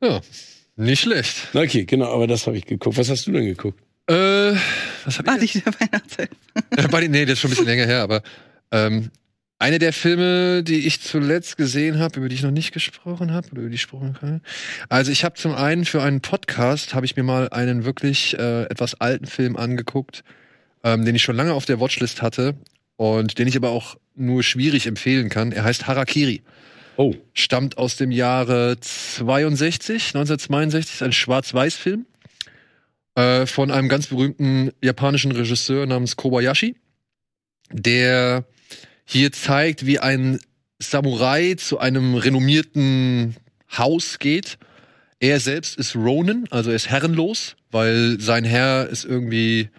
Ja, 0.02 0.22
nicht 0.80 1.02
schlecht. 1.02 1.50
Okay, 1.54 1.86
genau, 1.86 2.14
aber 2.14 2.28
das 2.28 2.48
habe 2.48 2.58
ich 2.58 2.66
geguckt. 2.66 2.98
Was 2.98 3.10
hast 3.10 3.28
du 3.28 3.32
denn 3.32 3.46
geguckt? 3.46 3.80
Äh, 4.08 4.56
was 5.06 5.20
hab 5.20 5.26
ich 5.26 5.28
Warte, 5.28 5.46
ich 5.46 5.54
der 5.54 5.66
Weihnachtshelfer. 5.66 6.36
Äh, 6.78 6.88
bei 6.88 7.02
den, 7.02 7.12
nee, 7.12 7.26
das 7.26 7.34
ist 7.34 7.40
schon 7.42 7.50
ein 7.50 7.52
bisschen 7.52 7.68
länger 7.68 7.86
her, 7.86 8.02
aber 8.02 8.24
ähm, 8.72 9.12
eine 9.60 9.78
der 9.78 9.92
Filme, 9.92 10.64
die 10.64 10.88
ich 10.88 11.02
zuletzt 11.02 11.58
gesehen 11.58 12.00
habe, 12.00 12.20
über 12.20 12.30
die 12.30 12.36
ich 12.36 12.44
noch 12.44 12.52
nicht 12.52 12.72
gesprochen 12.72 13.34
habe, 13.34 13.50
oder 13.52 13.62
über 13.62 13.70
die 13.70 13.76
ich 13.76 13.82
gesprochen 13.82 14.18
habe. 14.22 14.42
Also 14.88 15.12
ich 15.12 15.26
habe 15.26 15.36
zum 15.36 15.54
einen 15.54 15.84
für 15.84 16.02
einen 16.02 16.22
Podcast, 16.22 16.94
habe 16.94 17.06
ich 17.06 17.18
mir 17.18 17.24
mal 17.24 17.50
einen 17.50 17.84
wirklich 17.84 18.40
äh, 18.40 18.64
etwas 18.64 18.96
alten 18.96 19.26
Film 19.26 19.58
angeguckt, 19.58 20.24
ähm, 20.84 21.04
den 21.04 21.14
ich 21.14 21.22
schon 21.22 21.36
lange 21.36 21.54
auf 21.54 21.66
der 21.66 21.80
Watchlist 21.80 22.22
hatte 22.22 22.56
und 22.96 23.38
den 23.38 23.48
ich 23.48 23.58
aber 23.58 23.70
auch 23.70 23.98
nur 24.16 24.44
schwierig 24.44 24.88
empfehlen 24.88 25.30
kann. 25.30 25.52
Er 25.52 25.66
heißt 25.66 25.88
Harakiri. 25.88 26.42
Oh. 27.00 27.16
Stammt 27.34 27.78
aus 27.78 27.96
dem 27.96 28.12
Jahre 28.12 28.76
62, 28.78 30.08
1962, 30.08 30.96
ist 30.96 31.02
ein 31.02 31.14
Schwarz-Weiß-Film 31.14 32.06
äh, 33.16 33.46
von 33.46 33.72
einem 33.72 33.88
ganz 33.88 34.08
berühmten 34.08 34.74
japanischen 34.84 35.32
Regisseur 35.32 35.86
namens 35.86 36.18
Kobayashi, 36.18 36.76
der 37.72 38.44
hier 39.06 39.32
zeigt, 39.32 39.86
wie 39.86 40.00
ein 40.00 40.42
Samurai 40.78 41.54
zu 41.54 41.80
einem 41.80 42.16
renommierten 42.16 43.38
Haus 43.78 44.20
geht. 44.20 44.58
Er 45.22 45.40
selbst 45.40 45.78
ist 45.78 45.96
Ronin, 45.96 46.48
also 46.50 46.70
er 46.70 46.76
ist 46.76 46.90
herrenlos, 46.90 47.56
weil 47.72 48.20
sein 48.20 48.44
Herr 48.44 48.90
ist 48.90 49.06
irgendwie 49.06 49.70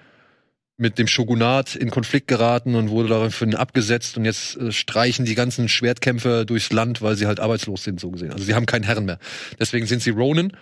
mit 0.80 0.98
dem 0.98 1.06
Shogunat 1.06 1.76
in 1.76 1.90
Konflikt 1.90 2.26
geraten 2.26 2.74
und 2.74 2.88
wurde 2.88 3.10
daraufhin 3.10 3.54
abgesetzt 3.54 4.16
und 4.16 4.24
jetzt 4.24 4.56
äh, 4.56 4.72
streichen 4.72 5.26
die 5.26 5.34
ganzen 5.34 5.68
Schwertkämpfer 5.68 6.44
durchs 6.44 6.72
Land, 6.72 7.02
weil 7.02 7.16
sie 7.16 7.26
halt 7.26 7.38
arbeitslos 7.38 7.84
sind, 7.84 8.00
so 8.00 8.10
gesehen. 8.10 8.32
Also 8.32 8.44
sie 8.44 8.54
haben 8.54 8.66
keinen 8.66 8.84
Herren 8.84 9.04
mehr. 9.04 9.18
Deswegen 9.58 9.86
sind 9.86 10.02
sie 10.02 10.10
Ronin. 10.10 10.52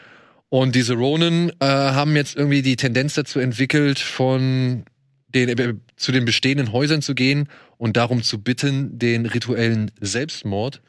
Und 0.51 0.75
diese 0.75 0.95
Ronin 0.95 1.53
äh, 1.61 1.67
haben 1.67 2.17
jetzt 2.17 2.37
irgendwie 2.37 2.63
die 2.63 2.77
Tendenz 2.77 3.15
dazu 3.15 3.39
entwickelt, 3.39 3.99
von 3.99 4.85
den, 5.29 5.49
äh, 5.51 5.75
zu 5.97 6.11
den 6.11 6.25
bestehenden 6.25 6.73
Häusern 6.73 7.01
zu 7.01 7.15
gehen 7.15 7.49
und 7.77 7.97
darum 7.97 8.23
zu 8.23 8.43
bitten, 8.43 8.99
den 8.99 9.27
rituellen 9.27 9.91
Selbstmord 10.01 10.83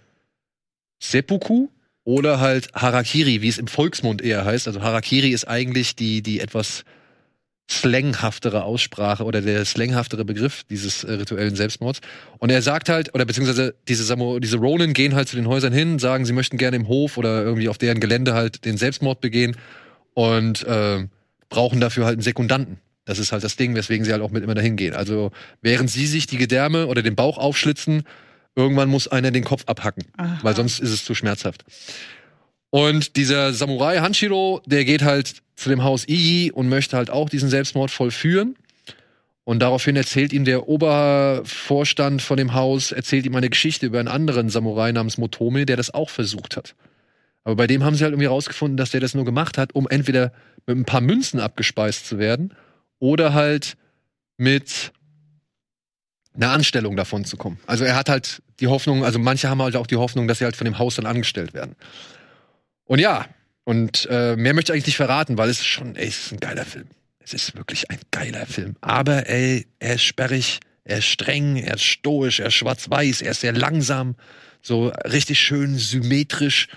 Seppuku 0.99 1.67
oder 2.03 2.39
halt 2.39 2.73
Harakiri, 2.73 3.41
wie 3.41 3.47
es 3.47 3.59
im 3.59 3.67
Volksmund 3.67 4.21
eher 4.21 4.43
heißt. 4.43 4.67
Also 4.67 4.81
Harakiri 4.81 5.29
ist 5.29 5.47
eigentlich 5.47 5.95
die, 5.95 6.23
die 6.23 6.39
etwas 6.39 6.83
slanghaftere 7.69 8.63
Aussprache 8.63 9.23
oder 9.23 9.41
der 9.41 9.63
slanghaftere 9.63 10.25
Begriff 10.25 10.63
dieses 10.69 11.03
äh, 11.03 11.13
rituellen 11.13 11.55
Selbstmords. 11.55 12.01
Und 12.39 12.49
er 12.49 12.61
sagt 12.61 12.89
halt, 12.89 13.13
oder 13.13 13.25
beziehungsweise 13.25 13.75
diese, 13.87 14.03
Samu 14.03 14.39
diese 14.39 14.57
Ronin 14.57 14.93
gehen 14.93 15.13
halt 15.13 15.27
zu 15.27 15.35
den 15.35 15.47
Häusern 15.47 15.71
hin, 15.71 15.99
sagen, 15.99 16.25
sie 16.25 16.33
möchten 16.33 16.57
gerne 16.57 16.77
im 16.77 16.87
Hof 16.87 17.17
oder 17.17 17.43
irgendwie 17.43 17.69
auf 17.69 17.77
deren 17.77 17.99
Gelände 17.99 18.33
halt 18.33 18.65
den 18.65 18.77
Selbstmord 18.77 19.21
begehen 19.21 19.55
und 20.15 20.63
äh, 20.65 21.05
brauchen 21.49 21.79
dafür 21.79 22.05
halt 22.05 22.15
einen 22.15 22.23
Sekundanten. 22.23 22.79
Das 23.05 23.19
ist 23.19 23.31
halt 23.31 23.43
das 23.43 23.55
Ding, 23.55 23.75
weswegen 23.75 24.03
sie 24.03 24.11
halt 24.11 24.21
auch 24.21 24.31
mit 24.31 24.43
immer 24.43 24.55
dahin 24.55 24.75
gehen. 24.75 24.93
Also 24.95 25.31
während 25.61 25.91
sie 25.91 26.07
sich 26.07 26.25
die 26.25 26.37
Gedärme 26.37 26.87
oder 26.87 27.03
den 27.03 27.15
Bauch 27.15 27.37
aufschlitzen, 27.37 28.03
irgendwann 28.55 28.89
muss 28.89 29.07
einer 29.07 29.31
den 29.31 29.43
Kopf 29.43 29.63
abhacken, 29.67 30.03
Aha. 30.17 30.39
weil 30.41 30.55
sonst 30.55 30.79
ist 30.79 30.91
es 30.91 31.05
zu 31.05 31.13
schmerzhaft. 31.13 31.63
Und 32.69 33.15
dieser 33.15 33.53
Samurai 33.53 33.97
Hanshiro, 33.97 34.61
der 34.65 34.85
geht 34.85 35.01
halt 35.03 35.41
zu 35.55 35.69
dem 35.69 35.83
Haus 35.83 36.07
Iyi 36.07 36.51
und 36.51 36.69
möchte 36.69 36.95
halt 36.95 37.09
auch 37.09 37.29
diesen 37.29 37.49
Selbstmord 37.49 37.91
vollführen. 37.91 38.55
Und 39.43 39.59
daraufhin 39.59 39.95
erzählt 39.95 40.31
ihm 40.31 40.45
der 40.45 40.67
Obervorstand 40.67 42.21
von 42.21 42.37
dem 42.37 42.53
Haus, 42.53 42.91
erzählt 42.91 43.25
ihm 43.25 43.35
eine 43.35 43.49
Geschichte 43.49 43.87
über 43.87 43.99
einen 43.99 44.07
anderen 44.07 44.49
Samurai 44.49 44.91
namens 44.91 45.17
Motome, 45.17 45.65
der 45.65 45.75
das 45.75 45.91
auch 45.91 46.11
versucht 46.11 46.55
hat. 46.55 46.75
Aber 47.43 47.55
bei 47.55 47.65
dem 47.65 47.83
haben 47.83 47.95
sie 47.95 48.03
halt 48.03 48.13
irgendwie 48.13 48.27
rausgefunden, 48.27 48.77
dass 48.77 48.91
der 48.91 48.99
das 48.99 49.15
nur 49.15 49.25
gemacht 49.25 49.57
hat, 49.57 49.73
um 49.73 49.87
entweder 49.89 50.31
mit 50.67 50.77
ein 50.77 50.85
paar 50.85 51.01
Münzen 51.01 51.39
abgespeist 51.39 52.05
zu 52.05 52.19
werden 52.19 52.53
oder 52.99 53.33
halt 53.33 53.75
mit 54.37 54.91
einer 56.35 56.51
Anstellung 56.51 56.95
davon 56.95 57.25
zu 57.25 57.35
kommen. 57.35 57.59
Also 57.65 57.85
er 57.85 57.95
hat 57.95 58.07
halt 58.07 58.43
die 58.59 58.67
Hoffnung, 58.67 59.03
also 59.03 59.17
manche 59.17 59.49
haben 59.49 59.61
halt 59.61 59.75
auch 59.75 59.87
die 59.87 59.97
Hoffnung, 59.97 60.27
dass 60.27 60.37
sie 60.37 60.45
halt 60.45 60.55
von 60.55 60.65
dem 60.65 60.77
Haus 60.77 60.95
dann 60.95 61.07
angestellt 61.07 61.55
werden. 61.55 61.75
Und 62.89 62.97
ja, 62.97 63.27
und 63.65 64.07
äh, 64.09 64.35
mehr 64.35 64.55
möchte 64.55 64.71
ich 64.71 64.73
eigentlich 64.73 64.87
nicht 64.87 64.97
verraten, 64.97 65.37
weil 65.37 65.47
es 65.47 65.59
ist 65.59 65.67
schon, 65.67 65.95
ey, 65.95 66.07
es 66.07 66.25
ist 66.25 66.31
ein 66.31 66.39
geiler 66.39 66.65
Film. 66.65 66.87
Es 67.19 67.35
ist 67.35 67.55
wirklich 67.55 67.91
ein 67.91 67.99
geiler 68.09 68.47
Film. 68.47 68.77
Aber 68.81 69.29
ey, 69.29 69.67
er 69.77 69.93
ist 69.93 70.01
sperrig, 70.01 70.59
er 70.85 70.97
ist 70.97 71.05
streng, 71.05 71.57
er 71.57 71.75
ist 71.75 71.83
stoisch, 71.83 72.39
er 72.39 72.47
ist 72.47 72.55
schwarz-weiß, 72.55 73.21
er 73.21 73.29
ist 73.29 73.41
sehr 73.41 73.53
langsam, 73.53 74.15
so 74.63 74.87
richtig 75.05 75.39
schön 75.39 75.77
symmetrisch 75.77 76.67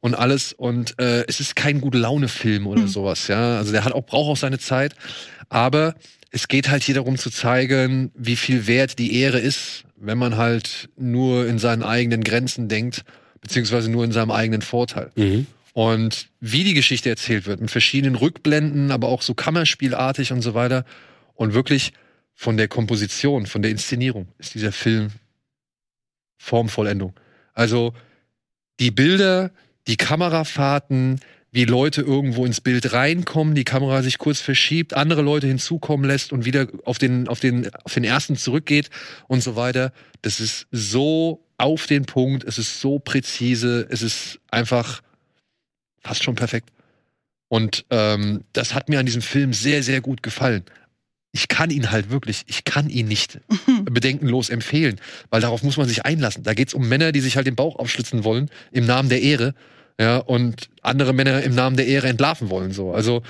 und 0.00 0.16
alles. 0.16 0.52
Und 0.52 0.98
äh, 0.98 1.24
es 1.28 1.38
ist 1.38 1.54
kein 1.54 1.80
gute 1.80 1.98
Laune-Film 1.98 2.66
oder 2.66 2.88
sowas, 2.88 3.28
ja. 3.28 3.56
Also 3.58 3.70
der 3.70 3.84
hat 3.84 3.92
auch, 3.92 4.04
braucht 4.04 4.30
auch 4.32 4.36
seine 4.36 4.58
Zeit. 4.58 4.96
Aber 5.48 5.94
es 6.32 6.48
geht 6.48 6.70
halt 6.70 6.82
hier 6.82 6.96
darum 6.96 7.18
zu 7.18 7.30
zeigen, 7.30 8.10
wie 8.16 8.36
viel 8.36 8.66
wert 8.66 8.98
die 8.98 9.16
Ehre 9.16 9.38
ist, 9.38 9.84
wenn 9.94 10.18
man 10.18 10.36
halt 10.36 10.88
nur 10.96 11.46
in 11.46 11.60
seinen 11.60 11.84
eigenen 11.84 12.24
Grenzen 12.24 12.66
denkt, 12.66 13.04
beziehungsweise 13.42 13.90
nur 13.90 14.04
in 14.04 14.12
seinem 14.12 14.30
eigenen 14.30 14.62
Vorteil. 14.62 15.10
Mhm. 15.16 15.46
Und 15.74 16.28
wie 16.40 16.64
die 16.64 16.74
Geschichte 16.74 17.10
erzählt 17.10 17.46
wird, 17.46 17.60
mit 17.60 17.70
verschiedenen 17.70 18.14
Rückblenden, 18.14 18.90
aber 18.90 19.08
auch 19.08 19.20
so 19.20 19.34
Kammerspielartig 19.34 20.32
und 20.32 20.40
so 20.40 20.54
weiter. 20.54 20.84
Und 21.34 21.52
wirklich 21.52 21.92
von 22.34 22.56
der 22.56 22.68
Komposition, 22.68 23.46
von 23.46 23.62
der 23.62 23.70
Inszenierung 23.70 24.28
ist 24.38 24.54
dieser 24.54 24.72
Film 24.72 25.10
Formvollendung. 26.38 27.14
Also 27.54 27.94
die 28.80 28.90
Bilder, 28.90 29.50
die 29.86 29.96
Kamerafahrten, 29.96 31.20
wie 31.52 31.64
Leute 31.66 32.00
irgendwo 32.00 32.46
ins 32.46 32.60
Bild 32.60 32.92
reinkommen, 32.92 33.54
die 33.54 33.64
Kamera 33.64 34.02
sich 34.02 34.18
kurz 34.18 34.40
verschiebt, 34.40 34.94
andere 34.94 35.22
Leute 35.22 35.46
hinzukommen 35.46 36.06
lässt 36.06 36.32
und 36.32 36.44
wieder 36.44 36.66
auf 36.84 36.98
den, 36.98 37.28
auf 37.28 37.40
den, 37.40 37.72
auf 37.74 37.92
den 37.92 38.04
ersten 38.04 38.36
zurückgeht 38.36 38.88
und 39.28 39.42
so 39.42 39.54
weiter. 39.54 39.92
Das 40.22 40.40
ist 40.40 40.66
so 40.70 41.44
auf 41.62 41.86
den 41.86 42.04
Punkt, 42.04 42.44
es 42.44 42.58
ist 42.58 42.80
so 42.80 42.98
präzise, 42.98 43.86
es 43.88 44.02
ist 44.02 44.40
einfach 44.50 45.00
fast 46.02 46.24
schon 46.24 46.34
perfekt. 46.34 46.70
Und 47.48 47.84
ähm, 47.90 48.42
das 48.52 48.74
hat 48.74 48.88
mir 48.88 48.98
an 48.98 49.06
diesem 49.06 49.22
Film 49.22 49.52
sehr, 49.52 49.82
sehr 49.82 50.00
gut 50.00 50.22
gefallen. 50.22 50.64
Ich 51.30 51.48
kann 51.48 51.70
ihn 51.70 51.90
halt 51.90 52.10
wirklich, 52.10 52.42
ich 52.46 52.64
kann 52.64 52.90
ihn 52.90 53.06
nicht 53.06 53.40
bedenkenlos 53.84 54.50
empfehlen, 54.50 55.00
weil 55.30 55.40
darauf 55.40 55.62
muss 55.62 55.76
man 55.76 55.86
sich 55.86 56.04
einlassen. 56.04 56.42
Da 56.42 56.52
geht's 56.54 56.74
um 56.74 56.88
Männer, 56.88 57.12
die 57.12 57.20
sich 57.20 57.36
halt 57.36 57.46
den 57.46 57.56
Bauch 57.56 57.76
aufschlitzen 57.76 58.24
wollen 58.24 58.50
im 58.72 58.84
Namen 58.84 59.08
der 59.08 59.22
Ehre, 59.22 59.54
ja, 60.00 60.18
und 60.18 60.68
andere 60.82 61.12
Männer 61.12 61.42
im 61.42 61.54
Namen 61.54 61.76
der 61.76 61.86
Ehre 61.86 62.08
entlarven 62.08 62.50
wollen. 62.50 62.72
So, 62.72 62.92
also 62.92 63.22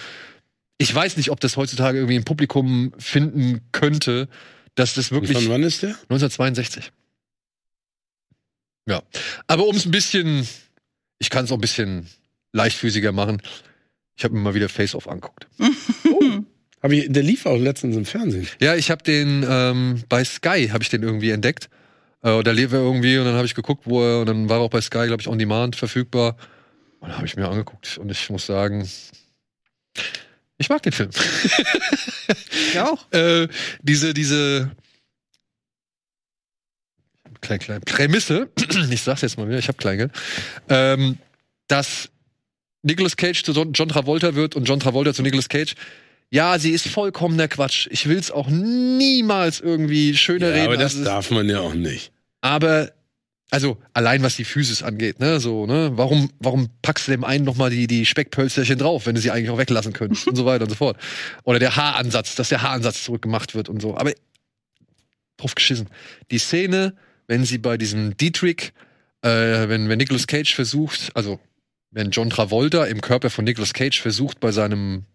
ich 0.78 0.92
weiß 0.92 1.16
nicht, 1.18 1.30
ob 1.30 1.38
das 1.40 1.56
heutzutage 1.56 1.98
irgendwie 1.98 2.16
ein 2.16 2.24
Publikum 2.24 2.92
finden 2.98 3.60
könnte, 3.72 4.28
dass 4.74 4.94
das 4.94 5.10
Und 5.10 5.20
wirklich 5.20 5.36
von 5.36 5.48
wann 5.48 5.62
ist 5.62 5.82
der? 5.82 5.90
1962. 5.90 6.92
Ja. 8.86 9.02
Aber 9.46 9.66
um 9.66 9.76
es 9.76 9.84
ein 9.84 9.90
bisschen, 9.90 10.46
ich 11.18 11.30
kann 11.30 11.44
es 11.44 11.52
auch 11.52 11.56
ein 11.56 11.60
bisschen 11.60 12.08
leichtfüßiger 12.52 13.12
machen. 13.12 13.40
Ich 14.16 14.24
habe 14.24 14.34
mir 14.34 14.40
mal 14.40 14.54
wieder 14.54 14.68
Face 14.68 14.94
Off 14.94 15.08
anguckt. 15.08 15.46
Hab 16.82 16.90
ich, 16.90 17.06
der 17.08 17.22
lief 17.22 17.46
auch 17.46 17.56
letztens 17.56 17.96
im 17.96 18.04
Fernsehen. 18.04 18.48
Ja, 18.60 18.74
ich 18.74 18.90
habe 18.90 19.02
den 19.04 19.46
ähm, 19.48 20.02
bei 20.08 20.24
Sky 20.24 20.68
habe 20.72 20.82
ich 20.82 20.88
den 20.88 21.02
irgendwie 21.02 21.30
entdeckt. 21.30 21.68
Äh, 22.22 22.42
da 22.42 22.50
lief 22.50 22.72
er 22.72 22.80
irgendwie 22.80 23.18
und 23.18 23.24
dann 23.24 23.34
habe 23.34 23.46
ich 23.46 23.54
geguckt, 23.54 23.84
wo 23.86 24.02
er 24.02 24.20
und 24.20 24.26
dann 24.26 24.48
war 24.48 24.58
er 24.58 24.62
auch 24.62 24.70
bei 24.70 24.80
Sky, 24.80 25.06
glaube 25.06 25.20
ich, 25.20 25.28
on 25.28 25.38
demand 25.38 25.76
verfügbar. 25.76 26.36
Und 26.98 27.08
dann 27.08 27.16
habe 27.16 27.26
ich 27.26 27.36
mir 27.36 27.48
angeguckt 27.48 27.98
und 27.98 28.10
ich 28.10 28.30
muss 28.30 28.46
sagen, 28.46 28.88
ich 30.58 30.68
mag 30.68 30.82
den 30.82 30.92
Film. 30.92 31.10
Ja 32.74 32.90
auch. 32.90 33.12
äh, 33.12 33.48
diese, 33.82 34.14
diese 34.14 34.70
klein, 37.42 37.58
klein, 37.58 37.80
Prämisse, 37.82 38.48
ich 38.90 39.02
sag's 39.02 39.20
jetzt 39.20 39.36
mal 39.36 39.46
wieder, 39.48 39.58
ich 39.58 39.68
hab 39.68 39.76
Kleingeld, 39.78 40.12
ähm, 40.70 41.18
dass 41.68 42.08
Nicolas 42.82 43.16
Cage 43.16 43.42
zu 43.42 43.52
John 43.52 43.88
Travolta 43.88 44.34
wird 44.34 44.56
und 44.56 44.64
John 44.64 44.80
Travolta 44.80 45.12
zu 45.12 45.22
Nicolas 45.22 45.48
Cage. 45.48 45.74
Ja, 46.30 46.58
sie 46.58 46.70
ist 46.70 46.88
vollkommener 46.88 47.46
Quatsch. 47.46 47.88
Ich 47.90 48.08
will's 48.08 48.30
auch 48.30 48.48
niemals 48.48 49.60
irgendwie 49.60 50.16
schöner 50.16 50.48
Ja, 50.48 50.54
reden. 50.54 50.66
aber 50.68 50.76
das 50.76 50.84
als 50.84 50.92
es 50.94 50.98
ist. 51.00 51.06
darf 51.06 51.30
man 51.30 51.48
ja 51.48 51.60
auch 51.60 51.74
nicht. 51.74 52.10
Aber 52.40 52.90
also 53.50 53.76
allein 53.92 54.22
was 54.22 54.36
die 54.36 54.44
Physis 54.44 54.82
angeht, 54.82 55.20
ne, 55.20 55.38
so, 55.40 55.66
ne, 55.66 55.90
warum 55.94 56.30
warum 56.38 56.70
packst 56.80 57.06
du 57.06 57.10
dem 57.12 57.22
einen 57.22 57.44
noch 57.44 57.56
mal 57.56 57.68
die 57.68 57.86
die 57.86 58.06
Speckpölsterchen 58.06 58.78
drauf, 58.78 59.04
wenn 59.04 59.14
du 59.14 59.20
sie 59.20 59.30
eigentlich 59.30 59.50
auch 59.50 59.58
weglassen 59.58 59.92
könntest 59.92 60.26
und 60.26 60.36
so 60.36 60.46
weiter 60.46 60.64
und 60.64 60.70
so 60.70 60.76
fort. 60.76 60.96
Oder 61.44 61.58
der 61.58 61.76
Haaransatz, 61.76 62.34
dass 62.34 62.48
der 62.48 62.62
Haaransatz 62.62 63.04
zurückgemacht 63.04 63.54
wird 63.54 63.68
und 63.68 63.82
so. 63.82 63.96
Aber 63.98 64.12
drauf 65.36 65.54
geschissen. 65.54 65.88
Die 66.30 66.38
Szene, 66.38 66.94
wenn 67.32 67.46
sie 67.46 67.56
bei 67.56 67.78
diesem 67.78 68.14
Dietrich, 68.18 68.74
äh, 69.22 69.30
wenn 69.66 69.88
wenn 69.88 69.96
Nicolas 69.96 70.26
Cage 70.26 70.54
versucht, 70.54 71.10
also 71.14 71.40
wenn 71.90 72.10
John 72.10 72.28
Travolta 72.28 72.84
im 72.84 73.00
Körper 73.00 73.30
von 73.30 73.46
Nicolas 73.46 73.72
Cage 73.72 74.02
versucht, 74.02 74.38
bei 74.38 74.52
seinem 74.52 75.06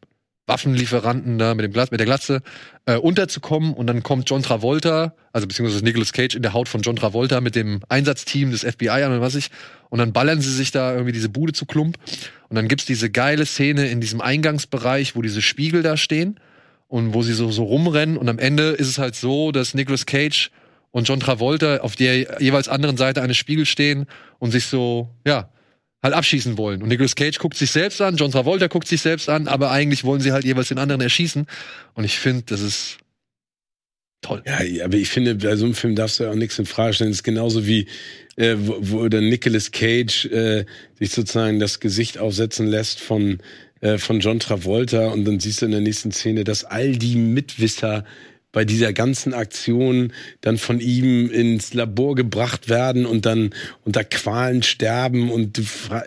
Waffenlieferanten 0.47 1.37
da 1.37 1.53
mit, 1.53 1.63
dem 1.63 1.73
Glatz, 1.73 1.91
mit 1.91 1.99
der 1.99 2.07
Glatze 2.07 2.41
äh, 2.87 2.95
unterzukommen 2.95 3.75
und 3.75 3.85
dann 3.85 4.01
kommt 4.01 4.27
John 4.27 4.41
Travolta, 4.41 5.13
also 5.31 5.45
beziehungsweise 5.45 5.83
Nicolas 5.83 6.11
Cage 6.11 6.33
in 6.33 6.41
der 6.41 6.53
Haut 6.53 6.67
von 6.67 6.81
John 6.81 6.95
Travolta 6.95 7.39
mit 7.39 7.55
dem 7.55 7.81
Einsatzteam 7.87 8.49
des 8.49 8.63
FBI 8.63 8.89
an 8.89 9.11
und 9.11 9.21
was 9.21 9.35
ich 9.35 9.51
und 9.89 9.99
dann 9.99 10.11
ballern 10.11 10.41
sie 10.41 10.51
sich 10.51 10.71
da 10.71 10.93
irgendwie 10.93 11.11
diese 11.11 11.29
Bude 11.29 11.53
zu 11.53 11.67
Klump 11.67 11.99
und 12.49 12.55
dann 12.55 12.67
gibt's 12.67 12.85
diese 12.85 13.11
geile 13.11 13.45
Szene 13.45 13.89
in 13.89 14.01
diesem 14.01 14.21
Eingangsbereich, 14.21 15.15
wo 15.15 15.21
diese 15.21 15.43
Spiegel 15.43 15.83
da 15.83 15.97
stehen 15.97 16.39
und 16.87 17.13
wo 17.13 17.21
sie 17.21 17.33
so, 17.33 17.51
so 17.51 17.63
rumrennen 17.63 18.17
und 18.17 18.27
am 18.27 18.39
Ende 18.39 18.69
ist 18.69 18.87
es 18.87 18.97
halt 18.97 19.13
so, 19.13 19.51
dass 19.51 19.75
Nicolas 19.75 20.07
Cage 20.07 20.49
und 20.97 21.07
John 21.07 21.19
Travolta 21.19 21.77
auf 21.81 21.95
der 21.95 22.41
jeweils 22.41 22.67
anderen 22.67 22.97
Seite 22.97 23.21
eines 23.21 23.37
Spiegels 23.37 23.69
stehen 23.69 24.07
und 24.39 24.49
sich 24.49 24.65
so, 24.65 25.11
ja, 25.27 25.51
halt 26.01 26.15
abschießen 26.15 26.57
wollen. 26.57 26.81
Und 26.81 26.89
Nicolas 26.89 27.15
Cage 27.15 27.37
guckt 27.37 27.55
sich 27.55 27.69
selbst 27.69 28.01
an, 28.01 28.15
John 28.15 28.31
Travolta 28.31 28.65
guckt 28.65 28.87
sich 28.87 29.01
selbst 29.01 29.29
an, 29.29 29.47
aber 29.47 29.69
eigentlich 29.69 30.03
wollen 30.05 30.21
sie 30.21 30.31
halt 30.31 30.43
jeweils 30.43 30.69
den 30.69 30.79
anderen 30.79 31.01
erschießen. 31.01 31.45
Und 31.93 32.03
ich 32.03 32.17
finde, 32.17 32.45
das 32.47 32.61
ist 32.61 32.97
toll. 34.23 34.41
Ja, 34.47 34.57
aber 34.83 34.95
ich 34.95 35.09
finde, 35.09 35.35
bei 35.35 35.55
so 35.55 35.65
einem 35.65 35.75
Film 35.75 35.93
darfst 35.93 36.19
du 36.19 36.23
ja 36.23 36.31
auch 36.31 36.35
nichts 36.35 36.57
in 36.57 36.65
Frage 36.65 36.93
stellen. 36.95 37.11
Das 37.11 37.19
ist 37.19 37.23
genauso 37.23 37.67
wie, 37.67 37.85
äh, 38.35 38.55
wo, 38.57 38.77
wo 38.79 39.07
der 39.07 39.21
Nicolas 39.21 39.69
Cage 39.71 40.25
äh, 40.25 40.65
sich 40.97 41.11
sozusagen 41.11 41.59
das 41.59 41.79
Gesicht 41.79 42.17
aufsetzen 42.17 42.65
lässt 42.65 43.01
von, 43.01 43.37
äh, 43.81 43.99
von 43.99 44.19
John 44.19 44.39
Travolta 44.39 45.09
und 45.09 45.25
dann 45.25 45.39
siehst 45.39 45.61
du 45.61 45.67
in 45.67 45.73
der 45.73 45.81
nächsten 45.81 46.11
Szene, 46.11 46.43
dass 46.43 46.63
all 46.63 46.93
die 46.93 47.17
Mitwisser 47.17 48.03
bei 48.51 48.65
dieser 48.65 48.93
ganzen 48.93 49.33
Aktion 49.33 50.13
dann 50.41 50.57
von 50.57 50.79
ihm 50.79 51.29
ins 51.29 51.73
Labor 51.73 52.15
gebracht 52.15 52.69
werden 52.69 53.05
und 53.05 53.25
dann 53.25 53.51
unter 53.83 54.03
Qualen 54.03 54.63
sterben 54.63 55.29
und 55.29 55.57
du 55.57 55.63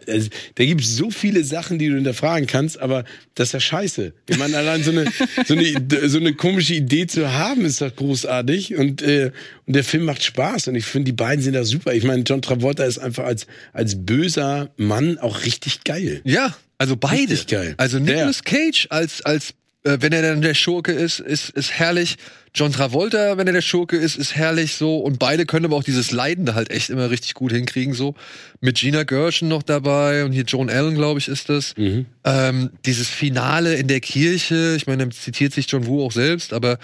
also, 0.07 0.29
da 0.55 0.65
gibt 0.65 0.81
es 0.81 0.97
so 0.97 1.11
viele 1.11 1.45
Sachen, 1.45 1.79
die 1.79 1.89
du 1.89 1.95
hinterfragen 1.95 2.47
kannst, 2.47 2.81
aber 2.81 3.05
das 3.35 3.49
ist 3.49 3.53
ja 3.53 3.61
scheiße. 3.61 4.13
Ich 4.29 4.39
meine, 4.39 4.57
allein 4.57 4.83
so 4.83 4.91
eine, 4.91 5.05
so 5.47 5.55
eine, 5.55 6.09
so 6.09 6.19
eine 6.19 6.35
komische 6.35 6.75
Idee 6.75 7.07
zu 7.07 7.33
haben, 7.33 7.65
ist 7.65 7.83
doch 7.83 7.95
großartig 7.95 8.75
und, 8.75 9.03
äh, 9.03 9.33
und 9.67 9.77
der 9.77 9.85
Film 9.85 10.05
macht 10.05 10.23
Spaß 10.23 10.69
und 10.69 10.75
ich 10.75 10.87
finde, 10.87 11.07
die 11.07 11.17
beiden 11.17 11.45
sind 11.45 11.55
da 11.55 11.65
super. 11.65 11.95
Ich 11.95 12.05
meine, 12.05 12.23
John 12.23 12.43
Travolta 12.43 12.85
ist 12.85 12.99
einfach 12.99 13.25
als, 13.25 13.47
als 13.73 14.07
böser 14.07 14.71
Mann 14.77 15.19
auch 15.19 15.45
richtig 15.45 15.85
geil. 15.85 16.21
Ja, 16.25 16.57
also 16.79 16.97
beide. 16.97 17.33
Richtig 17.33 17.49
geil. 17.49 17.75
Also 17.77 17.99
Nicolas 17.99 18.43
Cage 18.43 18.87
als, 18.89 19.21
als 19.23 19.53
äh, 19.83 19.99
wenn 20.01 20.13
er 20.13 20.23
dann 20.23 20.43
der 20.43 20.55
Schurke 20.55 20.93
ist, 20.93 21.21
ist, 21.21 21.51
ist 21.51 21.73
herrlich. 21.73 22.17
John 22.55 22.73
Travolta, 22.73 23.39
wenn 23.39 23.47
er 23.47 23.53
der 23.53 23.63
Schurke 23.63 23.97
ist, 23.97 24.17
ist 24.17 24.35
herrlich 24.35 24.75
so. 24.75 24.99
Und 24.99 25.19
beide 25.19 25.47
können 25.47 25.67
aber 25.67 25.77
auch 25.77 25.85
dieses 25.85 26.11
Leidende 26.11 26.55
halt 26.55 26.71
echt 26.71 26.91
immer 26.91 27.11
richtig 27.11 27.35
gut 27.35 27.53
hinkriegen 27.53 27.95
so. 27.95 28.15
Mit 28.61 28.79
Gina 28.79 29.05
Gershon 29.05 29.49
noch 29.49 29.63
dabei 29.63 30.25
und 30.25 30.33
hier 30.33 30.45
Joan 30.45 30.69
Allen, 30.69 30.97
glaube 30.97 31.21
ich, 31.21 31.29
ist 31.29 31.49
das. 31.49 31.77
Mhm. 31.77 32.07
Ähm, 32.25 32.71
dieses 32.85 33.09
Finale 33.09 33.77
in 33.77 33.87
der 33.87 34.01
Kirche, 34.01 34.75
ich 34.77 34.87
meine, 34.87 35.07
da 35.07 35.11
zitiert 35.11 35.53
sich 35.53 35.71
John 35.71 35.87
Woo 35.87 36.05
auch 36.05 36.13
selbst, 36.13 36.53
aber 36.53 36.79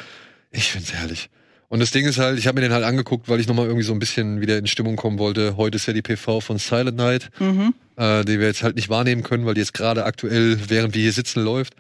ich 0.53 0.71
find's 0.71 0.93
herrlich. 0.93 1.29
Und 1.69 1.81
das 1.81 1.91
Ding 1.91 2.07
ist 2.07 2.19
halt, 2.19 2.39
ich 2.39 2.47
habe 2.47 2.57
mir 2.61 2.67
den 2.69 2.73
halt 2.73 2.85
angeguckt, 2.85 3.29
weil 3.29 3.41
ich 3.41 3.49
nochmal 3.49 3.67
irgendwie 3.67 3.85
so 3.85 3.93
ein 3.93 3.99
bisschen 3.99 4.41
wieder 4.41 4.57
in 4.59 4.67
Stimmung 4.67 4.97
kommen 4.97 5.19
wollte. 5.19 5.57
Heute 5.57 5.77
ist 5.77 5.87
ja 5.87 5.93
die 5.93 6.03
PV 6.03 6.41
von 6.41 6.59
Silent 6.59 6.97
Night, 6.97 7.31
Mhm. 7.41 7.75
äh, 7.97 8.25
die 8.25 8.39
wir 8.39 8.47
jetzt 8.47 8.63
halt 8.63 8.77
nicht 8.77 8.89
wahrnehmen 8.89 9.23
können, 9.23 9.47
weil 9.47 9.55
die 9.55 9.61
jetzt 9.61 9.75
gerade 9.75 10.05
aktuell, 10.05 10.59
während 10.69 10.95
wir 10.95 11.03
hier 11.03 11.13
sitzen, 11.13 11.43
läuft. 11.43 11.75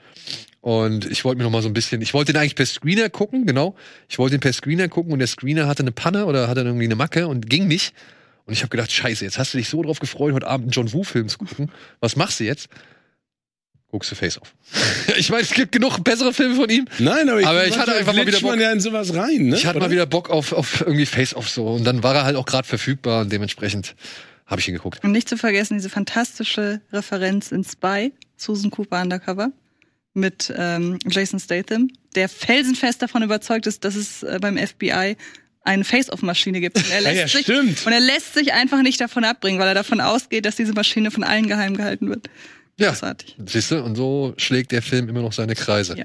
Und 0.61 1.09
ich 1.09 1.25
wollte 1.25 1.38
mir 1.38 1.44
noch 1.44 1.53
mal 1.53 1.62
so 1.62 1.68
ein 1.68 1.75
bisschen, 1.75 2.03
ich 2.03 2.12
wollte 2.14 2.33
den 2.33 2.40
eigentlich 2.40 2.57
per 2.57 2.66
Screener 2.66 3.09
gucken, 3.11 3.46
genau. 3.46 3.77
Ich 4.09 4.18
wollte 4.18 4.37
den 4.37 4.40
per 4.40 4.53
Screener 4.53 4.88
gucken 4.88 5.12
und 5.12 5.20
der 5.20 5.29
Screener 5.29 5.68
hatte 5.68 5.85
eine 5.85 5.92
Panne 5.92 6.27
oder 6.27 6.49
hatte 6.49 6.62
irgendwie 6.62 6.87
eine 6.87 6.96
Macke 6.96 7.29
und 7.29 7.49
ging 7.49 7.68
nicht. 7.68 7.92
Und 8.46 8.53
ich 8.53 8.62
habe 8.62 8.70
gedacht, 8.70 8.90
scheiße, 8.90 9.25
jetzt 9.25 9.38
hast 9.38 9.55
du 9.55 9.59
dich 9.59 9.68
so 9.68 9.83
drauf 9.83 10.01
gefreut, 10.01 10.33
heute 10.35 10.49
Abend 10.49 10.64
einen 10.64 10.70
John 10.72 10.92
Woo-Film 10.92 11.29
zu 11.29 11.38
gucken. 11.38 11.70
Was 12.01 12.16
machst 12.16 12.40
du 12.40 12.44
jetzt? 12.44 12.68
Guckst 13.96 14.11
du 14.11 14.14
Face 14.14 14.38
Off. 14.42 14.52
ich 15.16 15.30
meine, 15.30 15.42
es 15.42 15.52
gibt 15.54 15.72
genug 15.72 16.04
bessere 16.04 16.35
Filme 16.35 16.54
von 16.54 16.68
ihm. 16.68 16.87
Nein, 16.98 17.30
aber 17.30 17.40
ich, 17.40 17.46
Aber 17.46 17.66
ich 17.66 17.78
hatte 17.78 17.94
einfach 17.94 18.12
mal 18.12 18.26
wieder 18.26 18.42
man 18.42 18.52
Bock. 18.52 18.61
ja 18.61 18.72
in 18.72 18.80
sowas 18.80 19.14
rein, 19.14 19.46
ne? 19.46 19.56
Ich 19.56 19.64
hatte 19.64 19.78
Oder? 19.78 19.87
mal 19.87 19.90
wieder 19.90 20.04
Bock 20.04 20.28
auf, 20.28 20.52
auf 20.52 20.82
irgendwie 20.82 21.06
Face 21.06 21.35
Off 21.35 21.48
so. 21.48 21.66
Und 21.66 21.85
dann 21.85 22.02
war 22.02 22.14
er 22.14 22.24
halt 22.24 22.37
auch 22.37 22.44
gerade 22.44 22.68
verfügbar 22.68 23.22
und 23.22 23.32
dementsprechend 23.32 23.94
habe 24.44 24.61
ich 24.61 24.68
ihn 24.68 24.74
geguckt. 24.74 25.02
Und 25.02 25.12
nicht 25.12 25.30
zu 25.30 25.38
vergessen, 25.38 25.78
diese 25.78 25.88
fantastische 25.88 26.82
Referenz 26.92 27.52
in 27.52 27.64
Spy, 27.64 28.12
Susan 28.37 28.70
Cooper 28.70 29.00
Undercover, 29.00 29.50
mit 30.12 30.52
ähm, 30.54 30.98
Jason 31.09 31.40
Statham, 31.40 31.88
der 32.16 32.28
felsenfest 32.28 33.00
davon 33.00 33.22
überzeugt 33.22 33.66
ist, 33.66 33.82
dass 33.82 33.94
es 33.94 34.22
äh, 34.24 34.38
beim 34.42 34.59
FBI 34.59 35.16
eine 35.64 35.85
Face-Off-Maschine 35.85 36.61
gibt. 36.61 36.76
Und 36.76 36.90
er, 36.90 37.00
Ja, 37.02 37.09
lässt 37.11 37.20
ja, 37.20 37.28
sich, 37.28 37.46
stimmt. 37.46 37.87
und 37.87 37.92
er 37.92 38.00
lässt 38.00 38.35
sich 38.35 38.52
einfach 38.52 38.82
nicht 38.82 39.00
davon 39.00 39.24
abbringen, 39.24 39.59
weil 39.59 39.68
er 39.68 39.74
davon 39.74 40.02
ausgeht, 40.02 40.44
dass 40.44 40.56
diese 40.56 40.74
Maschine 40.74 41.11
von 41.11 41.24
allen 41.24 41.48
geheim 41.48 41.76
gehalten 41.76 42.11
wird. 42.11 42.28
Ja, 42.78 42.90
Großartig. 42.90 43.36
siehst 43.46 43.70
du, 43.70 43.82
und 43.82 43.96
so 43.96 44.34
schlägt 44.36 44.72
der 44.72 44.82
Film 44.82 45.08
immer 45.08 45.22
noch 45.22 45.32
seine 45.32 45.54
Kreise. 45.54 45.96
Ja. 45.96 46.04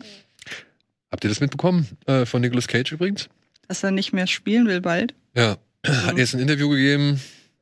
Habt 1.11 1.23
ihr 1.25 1.29
das 1.29 1.41
mitbekommen 1.41 1.87
äh, 2.05 2.25
von 2.25 2.41
Nicolas 2.41 2.67
Cage 2.67 2.93
übrigens? 2.93 3.27
Dass 3.67 3.83
er 3.83 3.91
nicht 3.91 4.13
mehr 4.13 4.27
spielen 4.27 4.67
will 4.67 4.79
bald. 4.81 5.13
Ja, 5.35 5.57
hat 5.85 6.17
jetzt 6.17 6.33
ein 6.33 6.39
Interview 6.39 6.69
gegeben. 6.69 7.19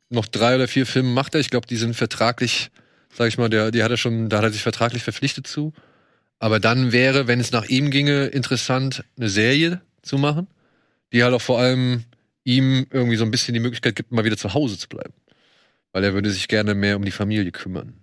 Noch 0.10 0.28
drei 0.28 0.56
oder 0.56 0.68
vier 0.68 0.86
Filme 0.86 1.10
macht 1.10 1.34
er. 1.36 1.42
Ich 1.42 1.50
glaube, 1.50 1.68
die 1.68 1.76
sind 1.76 1.96
vertraglich, 1.96 2.70
sag 3.14 3.28
ich 3.28 3.38
mal, 3.38 3.50
der, 3.50 3.72
die 3.72 3.84
hat 3.84 3.92
er 3.92 3.98
schon, 3.98 4.30
da 4.30 4.38
hat 4.38 4.44
er 4.46 4.52
sich 4.52 4.62
vertraglich 4.62 5.04
verpflichtet 5.04 5.48
zu. 5.48 5.74
Aber 6.40 6.60
dann 6.60 6.92
wäre, 6.92 7.28
wenn 7.28 7.40
es 7.40 7.52
nach 7.52 7.66
ihm 7.66 7.92
ginge, 7.92 8.28
interessant, 8.28 9.04
eine 9.18 9.30
Serie 9.30 9.82
zu 10.02 10.18
machen, 10.18 10.48
die 11.12 11.24
halt 11.24 11.34
auch 11.34 11.42
vor 11.42 11.60
allem 11.60 12.06
ihm 12.44 12.88
irgendwie 12.92 13.18
so 13.18 13.26
ein 13.26 13.32
bisschen 13.32 13.54
die 13.54 13.60
Möglichkeit 13.60 13.96
gibt, 13.96 14.12
mal 14.12 14.24
wieder 14.26 14.38
zu 14.38 14.54
Hause 14.54 14.78
zu 14.78 14.88
bleiben. 14.88 15.14
Weil 15.92 16.04
er 16.04 16.14
würde 16.14 16.30
sich 16.32 16.48
gerne 16.48 16.76
mehr 16.76 16.96
um 16.96 17.04
die 17.06 17.12
Familie 17.12 17.52
kümmern. 17.52 17.94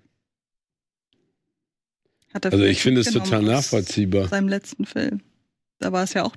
Hat 2.37 2.44
er 2.44 2.53
Also 2.53 2.64
ich 2.64 2.83
finde 2.83 3.01
es 3.01 3.11
total 3.11 3.42
nachvollziehbar. 3.42 4.29
Seinem 4.29 4.49
letzten 4.49 4.85
Film. 4.85 5.20
Da 5.79 5.90
war 5.90 6.05
es 6.05 6.12
ja 6.12 6.25
auch 6.25 6.37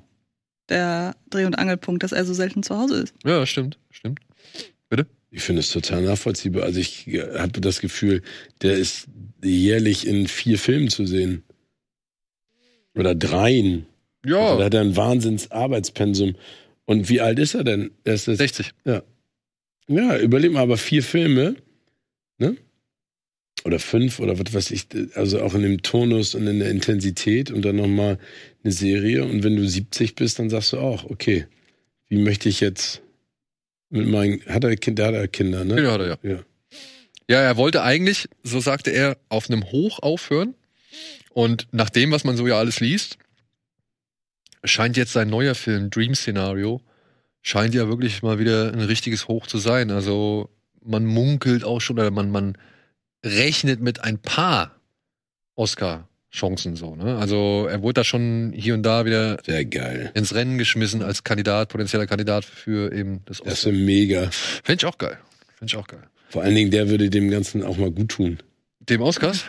der 0.68 1.14
Dreh- 1.28 1.44
und 1.44 1.58
Angelpunkt, 1.58 2.02
dass 2.02 2.12
er 2.12 2.24
so 2.24 2.32
selten 2.32 2.62
zu 2.62 2.76
Hause 2.76 3.02
ist. 3.02 3.14
Ja, 3.24 3.44
stimmt, 3.46 3.78
stimmt. 3.90 4.20
Ich 5.32 5.42
finde 5.42 5.60
es 5.60 5.70
total 5.70 6.02
nachvollziehbar. 6.02 6.64
Also 6.64 6.80
ich 6.80 7.06
äh, 7.06 7.38
habe 7.38 7.60
das 7.60 7.80
Gefühl, 7.80 8.22
der 8.62 8.74
ist 8.74 9.06
jährlich 9.44 10.06
in 10.06 10.26
vier 10.26 10.58
Filmen 10.58 10.88
zu 10.88 11.06
sehen. 11.06 11.44
Oder 12.96 13.14
dreien. 13.14 13.86
Ja, 14.24 14.56
Da 14.56 14.64
hat 14.64 14.74
er 14.74 14.80
ein 14.80 14.96
Wahnsinns-Arbeitspensum. 14.96 16.34
Und 16.84 17.08
wie 17.08 17.20
alt 17.20 17.38
ist 17.38 17.54
er 17.54 17.62
denn? 17.62 17.92
Er 18.02 18.14
ist 18.14 18.26
jetzt, 18.26 18.38
60. 18.38 18.72
ja, 18.84 19.02
überleg 20.18 20.50
mal, 20.50 20.62
aber 20.62 20.76
vier 20.76 21.04
Filme? 21.04 21.54
Oder 23.64 23.78
fünf 23.78 24.20
oder 24.20 24.38
was 24.38 24.54
weiß 24.54 24.70
ich, 24.70 24.86
also 25.14 25.42
auch 25.42 25.54
in 25.54 25.62
dem 25.62 25.82
Tonus 25.82 26.34
und 26.34 26.46
in 26.46 26.60
der 26.60 26.70
Intensität 26.70 27.50
und 27.50 27.62
dann 27.62 27.76
nochmal 27.76 28.18
eine 28.62 28.72
Serie. 28.72 29.24
Und 29.24 29.42
wenn 29.42 29.56
du 29.56 29.68
70 29.68 30.14
bist, 30.14 30.38
dann 30.38 30.50
sagst 30.50 30.72
du 30.72 30.78
auch, 30.78 31.04
okay, 31.04 31.46
wie 32.08 32.18
möchte 32.18 32.48
ich 32.48 32.60
jetzt 32.60 33.02
mit 33.90 34.06
meinen, 34.08 34.42
hat 34.46 34.64
er 34.64 34.76
Kinder, 34.76 35.06
hat 35.06 35.14
er 35.14 35.28
Kinder, 35.28 35.64
ne? 35.64 35.82
Ja, 35.82 35.92
hat 35.92 36.00
er, 36.00 36.08
ja. 36.08 36.18
Ja. 36.22 36.44
Ja, 37.28 37.40
er 37.40 37.56
wollte 37.56 37.82
eigentlich, 37.84 38.28
so 38.42 38.58
sagte 38.58 38.90
er, 38.90 39.16
auf 39.28 39.48
einem 39.48 39.70
Hoch 39.70 40.00
aufhören 40.00 40.54
Und 41.32 41.68
nach 41.70 41.88
dem, 41.90 42.10
was 42.10 42.24
man 42.24 42.36
so 42.36 42.46
ja 42.48 42.58
alles 42.58 42.80
liest, 42.80 43.18
scheint 44.64 44.96
jetzt 44.96 45.12
sein 45.12 45.30
neuer 45.30 45.54
Film, 45.54 45.90
Dream 45.90 46.16
Scenario, 46.16 46.80
scheint 47.40 47.74
ja 47.74 47.88
wirklich 47.88 48.22
mal 48.22 48.40
wieder 48.40 48.72
ein 48.72 48.80
richtiges 48.80 49.28
Hoch 49.28 49.46
zu 49.46 49.58
sein. 49.58 49.92
Also 49.92 50.50
man 50.82 51.06
munkelt 51.06 51.62
auch 51.62 51.80
schon, 51.80 51.98
oder 51.98 52.10
man, 52.10 52.30
man 52.30 52.58
rechnet 53.24 53.80
mit 53.80 54.02
ein 54.04 54.18
paar 54.18 54.74
Oscar-Chancen 55.56 56.76
so. 56.76 56.94
Ne? 56.96 57.16
Also 57.18 57.66
er 57.70 57.82
wurde 57.82 57.94
da 58.00 58.04
schon 58.04 58.52
hier 58.54 58.74
und 58.74 58.82
da 58.82 59.04
wieder 59.04 59.38
Sehr 59.44 59.64
geil. 59.64 60.10
ins 60.14 60.34
Rennen 60.34 60.58
geschmissen 60.58 61.02
als 61.02 61.24
Kandidat, 61.24 61.68
potenzieller 61.68 62.06
Kandidat 62.06 62.44
für 62.44 62.92
eben 62.92 63.20
das 63.26 63.38
Das 63.38 63.46
Oscar. 63.64 63.70
ist 63.72 63.76
mega. 63.78 64.30
Finde 64.30 64.80
ich 64.80 64.86
auch 64.86 64.98
geil. 64.98 65.18
Finde 65.58 65.70
ich 65.72 65.76
auch 65.76 65.86
geil. 65.86 66.02
Vor 66.30 66.42
allen 66.42 66.54
Dingen, 66.54 66.70
der 66.70 66.88
würde 66.88 67.10
dem 67.10 67.30
Ganzen 67.30 67.62
auch 67.64 67.76
mal 67.76 67.90
gut 67.90 68.10
tun. 68.12 68.38
Dem 68.80 69.02
Oscars? 69.02 69.44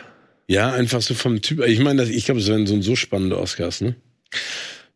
Ja, 0.48 0.72
einfach 0.72 1.00
so 1.00 1.14
vom 1.14 1.40
Typ. 1.40 1.64
Ich 1.66 1.78
meine, 1.78 2.02
das- 2.02 2.10
ich 2.10 2.24
glaube, 2.24 2.40
es 2.40 2.48
werden 2.48 2.66
so, 2.66 2.80
so 2.82 2.96
spannende 2.96 3.38
Oscars, 3.38 3.80
ne? 3.80 3.94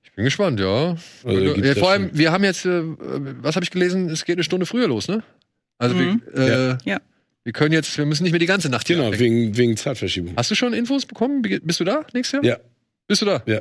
Ich 0.03 0.13
bin 0.13 0.25
gespannt, 0.25 0.59
ja. 0.61 0.97
Also, 1.25 1.55
ja 1.57 1.75
vor 1.77 1.91
allem, 1.91 2.11
wir 2.13 2.33
haben 2.33 2.43
jetzt, 2.45 2.67
äh, 2.67 2.83
was 3.41 3.55
habe 3.55 3.65
ich 3.65 3.71
gelesen? 3.71 4.09
Es 4.11 4.25
geht 4.25 4.37
eine 4.37 4.45
Stunde 4.45 4.67
früher 4.67 4.89
los, 4.89 5.09
ne? 5.09 5.23
Also 5.79 5.95
Mhm. 5.95 6.23
wir, 6.35 6.43
äh, 6.43 6.49
Ja. 6.71 6.79
Ja. 6.85 7.01
Wir 7.47 7.53
können 7.53 7.73
jetzt, 7.73 7.97
wir 7.97 8.07
müssen 8.07 8.25
nicht 8.25 8.33
mehr 8.33 8.41
die 8.41 8.47
ganze 8.47 8.69
Nacht 8.69 8.89
hier 8.89 8.97
Genau, 8.97 9.17
wegen, 9.17 9.57
wegen 9.57 9.77
Zeitverschiebung. 9.77 10.35
Hast 10.37 10.51
du 10.51 10.57
schon 10.57 10.73
Infos 10.75 11.07
bekommen? 11.07 11.43
Bist 11.43 11.79
du 11.79 11.85
da 11.85 12.05
nächstes 12.13 12.43
Jahr? 12.43 12.45
Ja. 12.45 12.59
Bist 13.07 13.23
du 13.23 13.27
da? 13.27 13.41
Ja. 13.47 13.61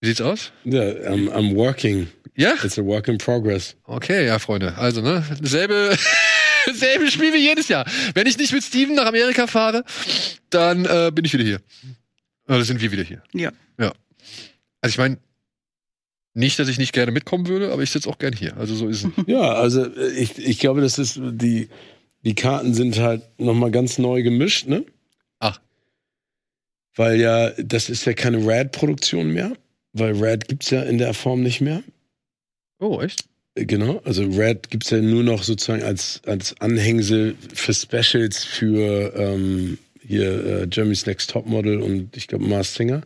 Wie 0.00 0.08
sieht's 0.08 0.20
aus? 0.20 0.50
Ja, 0.64 0.80
I'm, 0.80 1.30
I'm 1.30 1.54
working. 1.54 2.08
Ja? 2.34 2.54
It's 2.64 2.76
a 2.76 2.82
work 2.82 3.06
in 3.06 3.18
progress. 3.18 3.76
Okay, 3.84 4.26
ja, 4.26 4.40
Freunde. 4.40 4.76
Also, 4.78 5.00
ne? 5.00 5.24
Selbe, 5.40 5.96
selbe 6.74 7.08
Spiel 7.08 7.32
wie 7.32 7.46
jedes 7.46 7.68
Jahr. 7.68 7.86
Wenn 8.14 8.26
ich 8.26 8.36
nicht 8.36 8.52
mit 8.52 8.64
Steven 8.64 8.96
nach 8.96 9.06
Amerika 9.06 9.46
fahre, 9.46 9.84
dann 10.50 10.86
äh, 10.86 11.12
bin 11.14 11.24
ich 11.24 11.32
wieder 11.32 11.44
hier. 11.44 11.60
Oder 12.48 12.64
sind 12.64 12.80
wir 12.80 12.90
wieder 12.90 13.04
hier. 13.04 13.22
Ja. 13.32 13.52
Ja. 13.78 13.92
Also 14.80 14.94
ich 14.94 14.98
meine, 14.98 15.18
nicht, 16.38 16.58
dass 16.58 16.68
ich 16.68 16.78
nicht 16.78 16.92
gerne 16.92 17.10
mitkommen 17.12 17.48
würde, 17.48 17.72
aber 17.72 17.82
ich 17.82 17.90
sitze 17.90 18.08
auch 18.08 18.18
gerne 18.18 18.36
hier. 18.36 18.56
Also 18.56 18.74
so 18.74 18.88
ist 18.88 19.04
es. 19.04 19.10
Ja, 19.26 19.54
also 19.54 19.84
äh, 19.84 20.10
ich, 20.12 20.38
ich 20.38 20.58
glaube, 20.60 20.80
das 20.80 20.98
ist 20.98 21.20
die, 21.20 21.68
die 22.24 22.34
Karten 22.34 22.74
sind 22.74 22.98
halt 22.98 23.22
nochmal 23.38 23.70
ganz 23.70 23.98
neu 23.98 24.22
gemischt, 24.22 24.68
ne? 24.68 24.84
Ach. 25.40 25.60
Weil 26.94 27.20
ja, 27.20 27.50
das 27.50 27.90
ist 27.90 28.04
ja 28.04 28.12
keine 28.12 28.46
Rad-Produktion 28.46 29.32
mehr, 29.32 29.52
weil 29.92 30.14
Rad 30.16 30.48
gibt's 30.48 30.70
ja 30.70 30.82
in 30.82 30.98
der 30.98 31.12
Form 31.12 31.42
nicht 31.42 31.60
mehr. 31.60 31.82
Oh, 32.78 33.00
echt? 33.00 33.24
Äh, 33.54 33.64
Genau, 33.64 34.00
also 34.04 34.24
Rad 34.30 34.70
gibt's 34.70 34.90
ja 34.90 34.98
nur 34.98 35.24
noch 35.24 35.42
sozusagen 35.42 35.82
als, 35.82 36.22
als 36.24 36.54
Anhängsel 36.60 37.34
für 37.52 37.74
Specials 37.74 38.44
für 38.44 39.12
ähm, 39.16 39.78
hier 40.00 40.44
äh, 40.44 40.68
Jeremy's 40.70 41.04
Next 41.06 41.30
Topmodel 41.30 41.82
und 41.82 42.16
ich 42.16 42.28
glaube 42.28 42.44
Mars 42.44 42.74
Singer. 42.74 43.02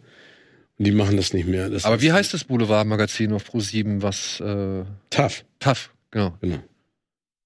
Die 0.85 0.91
machen 0.93 1.17
das 1.17 1.33
nicht 1.33 1.47
mehr. 1.47 1.71
Das 1.71 1.85
Aber 1.85 2.01
wie 2.03 2.13
heißt 2.13 2.35
das 2.35 2.45
Boulevardmagazin 2.45 3.33
auf 3.33 3.49
Pro7, 3.49 4.03
was 4.03 4.41
äh, 4.41 4.85
Tough, 5.11 5.45
Tough, 5.61 5.91
genau. 6.11 6.37
genau. 6.41 6.59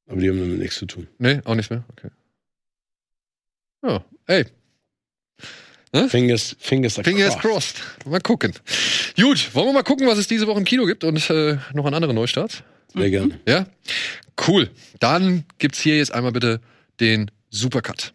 Aber 0.09 0.21
die 0.21 0.29
haben 0.29 0.39
damit 0.39 0.59
nichts 0.59 0.77
zu 0.77 0.87
tun. 0.87 1.09
Nee, 1.19 1.41
auch 1.45 1.55
nicht 1.55 1.71
mehr? 1.71 1.85
Okay. 1.93 2.09
Ja, 3.83 4.05
ey, 4.27 4.47
Fingers, 6.09 6.57
fingers, 6.59 6.99
are 6.99 7.05
Fingers 7.05 7.39
crossed. 7.39 7.77
crossed. 7.77 8.07
Mal 8.07 8.21
gucken. 8.21 8.53
Gut, 9.17 9.55
wollen 9.55 9.69
wir 9.69 9.73
mal 9.73 9.83
gucken, 9.83 10.07
was 10.07 10.19
es 10.19 10.29
diese 10.29 10.47
Woche 10.47 10.59
im 10.59 10.65
Kino 10.65 10.85
gibt 10.85 11.05
und 11.05 11.31
äh, 11.31 11.57
noch 11.73 11.87
an 11.87 11.95
andere 11.95 12.13
Neustarts? 12.13 12.63
Sehr 12.95 13.11
gerne. 13.11 13.41
Ja? 13.49 13.67
Cool. 14.47 14.71
Dann 15.01 15.45
gibt's 15.59 15.81
hier 15.81 15.97
jetzt 15.97 16.13
einmal 16.13 16.33
bitte 16.33 16.61
den 17.01 17.31
Supercut. 17.51 18.13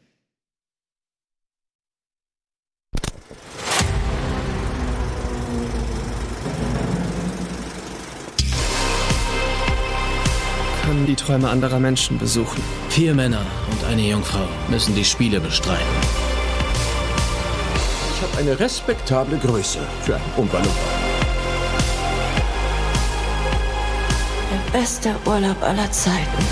Kann 11.01 11.07
die 11.07 11.15
Träume 11.15 11.49
anderer 11.49 11.79
Menschen 11.79 12.19
besuchen. 12.19 12.61
Vier 12.89 13.15
Männer 13.15 13.41
und 13.71 13.89
eine 13.89 14.03
Jungfrau 14.03 14.47
müssen 14.69 14.93
die 14.93 15.03
Spiele 15.03 15.39
bestreiten. 15.39 15.81
Ich 18.13 18.21
habe 18.21 18.37
eine 18.37 18.59
respektable 18.59 19.39
Größe 19.39 19.79
für 20.03 20.15
einen 20.15 20.31
Umwallung. 20.37 20.75
Der 24.51 24.79
beste 24.79 25.15
Urlaub 25.25 25.63
aller 25.63 25.91
Zeiten. 25.91 26.45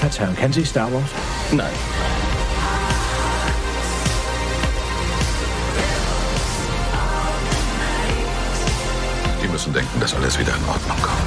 Verzeihung, 0.00 0.34
kennen 0.34 0.52
Sie 0.52 0.64
Star 0.64 0.92
Wars? 0.92 1.10
Nein. 1.52 1.70
Müssen 9.68 9.72
denken, 9.74 10.00
dass 10.00 10.14
alles 10.14 10.38
wieder 10.38 10.54
in 10.56 10.64
Ordnung 10.64 10.96
kommt. 11.02 11.18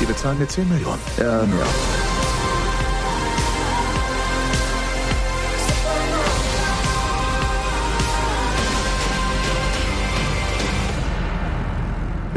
Die 0.00 0.04
bezahlen 0.04 0.38
mir 0.38 0.48
10 0.48 0.68
Millionen. 0.68 1.00
Ja, 1.18 1.42
ja. 1.42 1.46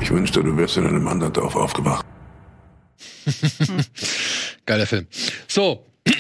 Ich 0.02 0.12
wünschte, 0.12 0.44
du 0.44 0.56
wärst 0.58 0.78
in 0.78 0.88
einem 0.88 1.08
anderen 1.08 1.34
Dorf 1.34 1.56
aufgewacht. 1.56 2.06
Geiler 4.66 4.86
Film. 4.86 5.08
So, 5.48 5.86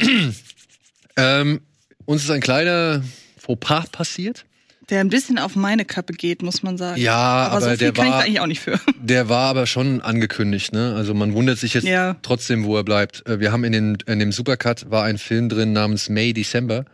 ähm, 1.17 1.61
uns 2.05 2.23
ist 2.23 2.31
ein 2.31 2.41
kleiner 2.41 3.03
Fauxpas 3.37 3.87
passiert. 3.89 4.45
Der 4.89 4.99
ein 4.99 5.09
bisschen 5.09 5.37
auf 5.39 5.55
meine 5.55 5.85
Kappe 5.85 6.11
geht, 6.13 6.41
muss 6.41 6.63
man 6.63 6.77
sagen. 6.77 6.99
Ja, 6.99 7.15
aber, 7.15 7.51
aber 7.51 7.61
so 7.61 7.67
viel 7.69 7.77
der 7.77 7.91
kann 7.93 8.05
ich 8.07 8.11
war- 8.11 8.19
da 8.19 8.25
eigentlich 8.25 8.39
auch 8.41 8.47
nicht 8.47 8.59
für. 8.59 8.79
Der 9.01 9.29
war 9.29 9.49
aber 9.49 9.65
schon 9.65 10.01
angekündigt, 10.01 10.73
ne? 10.73 10.93
Also 10.95 11.13
man 11.13 11.33
wundert 11.33 11.57
sich 11.59 11.73
jetzt 11.73 11.87
Ja. 11.87 12.17
trotzdem, 12.23 12.65
wo 12.65 12.75
er 12.75 12.83
bleibt. 12.83 13.25
Äh, 13.27 13.39
Wir 13.39 13.51
haben 13.51 13.63
in, 13.63 13.71
den, 13.71 13.97
in 14.05 14.19
dem 14.19 14.31
Supercut 14.31 14.91
war 14.91 15.05
ein 15.05 15.17
Film 15.17 15.47
drin 15.49 15.71
namens 15.73 16.09
May 16.09 16.33
December. 16.33 16.85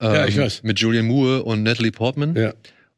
Ja, 0.00 0.22
Ähm, 0.24 0.28
ich 0.28 0.38
weiß. 0.38 0.62
Mit 0.62 0.80
Julian 0.80 1.04
Moore 1.06 1.42
und 1.44 1.62
Natalie 1.62 1.92
Portman. 1.92 2.34
Ja. 2.36 2.54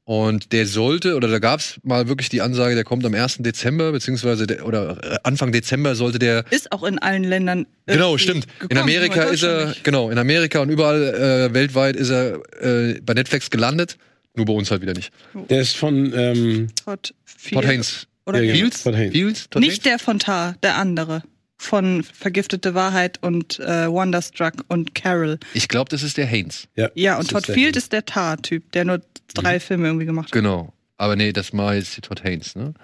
Und 0.07 0.53
der 0.53 0.67
sollte, 0.67 1.17
oder 1.17 1.27
da 1.27 1.41
gab's 1.41 1.81
mal 1.83 2.07
wirklich 2.07 2.29
die 2.29 2.41
Ansage, 2.41 2.77
der 2.77 2.85
kommt 2.85 3.05
am 3.05 3.13
1. 3.13 3.39
Dezember, 3.41 3.91
beziehungsweise 3.91 4.47
der, 4.47 4.65
oder 4.65 4.99
äh, 5.03 5.17
Anfang 5.25 5.51
Dezember 5.51 5.97
sollte 5.97 6.21
der. 6.21 6.45
Ist 6.51 6.71
auch 6.71 6.85
in 6.85 7.01
allen 7.01 7.25
Ländern. 7.25 7.67
Genau, 7.87 8.17
stimmt. 8.17 8.47
In 8.61 8.69
gekommen, 8.69 8.83
Amerika 8.83 9.25
nur 9.25 9.33
ist 9.33 9.43
er, 9.43 9.75
genau, 9.83 10.11
in 10.11 10.19
Amerika 10.19 10.61
und 10.61 10.71
überall 10.71 11.03
äh, 11.51 11.53
weltweit 11.55 11.97
ist 11.97 12.11
er 12.11 12.41
äh, 12.63 13.01
bei 13.01 13.15
Netflix 13.15 13.51
gelandet. 13.51 13.99
Nur 14.37 14.47
bei 14.47 14.53
uns 14.53 14.71
halt 14.71 14.81
wieder 14.81 14.95
nicht. 14.95 15.11
Der 15.51 15.61
ist 15.63 15.77
von 15.77 16.13
ähm, 16.17 16.69
Todd, 16.85 17.13
Todd. 17.51 17.67
Haynes. 17.67 18.07
Oder 18.27 18.43
Ja. 18.43 18.55
Fields? 18.55 18.85
Todd 18.85 18.95
Haynes. 18.95 19.13
Fields? 19.13 19.51
Todd 19.51 19.61
Nicht 19.61 19.85
der 19.87 19.99
von 19.99 20.21
Tar, 20.21 20.55
der 20.63 20.77
andere. 20.77 21.25
Von 21.59 22.03
Vergiftete 22.05 22.75
Wahrheit 22.75 23.23
und 23.23 23.59
äh, 23.61 23.89
Wonderstruck 23.91 24.53
und 24.69 24.95
Carol. 24.95 25.39
Ich 25.55 25.69
glaube, 25.69 25.89
das 25.89 26.03
ist 26.03 26.17
der 26.19 26.27
Haynes. 26.27 26.69
Ja, 26.75 26.89
das 26.95 27.21
und 27.21 27.31
Todd 27.31 27.41
ist 27.41 27.49
der 27.49 27.55
Field 27.55 27.67
Haynes. 27.75 27.85
ist 27.85 27.93
der 27.93 28.05
Tar-Typ, 28.05 28.73
der 28.73 28.85
nur 28.85 29.01
drei 29.35 29.59
Filme 29.59 29.87
irgendwie 29.87 30.07
gemacht 30.07 30.27
hat. 30.27 30.33
Genau. 30.33 30.73
Aber 30.99 31.17
nee, 31.17 31.33
das 31.33 31.53
war 31.55 31.75
jetzt 31.75 31.97
die 31.97 32.01
Todd 32.03 32.25
Haynes, 32.25 32.57
ne? 32.57 32.75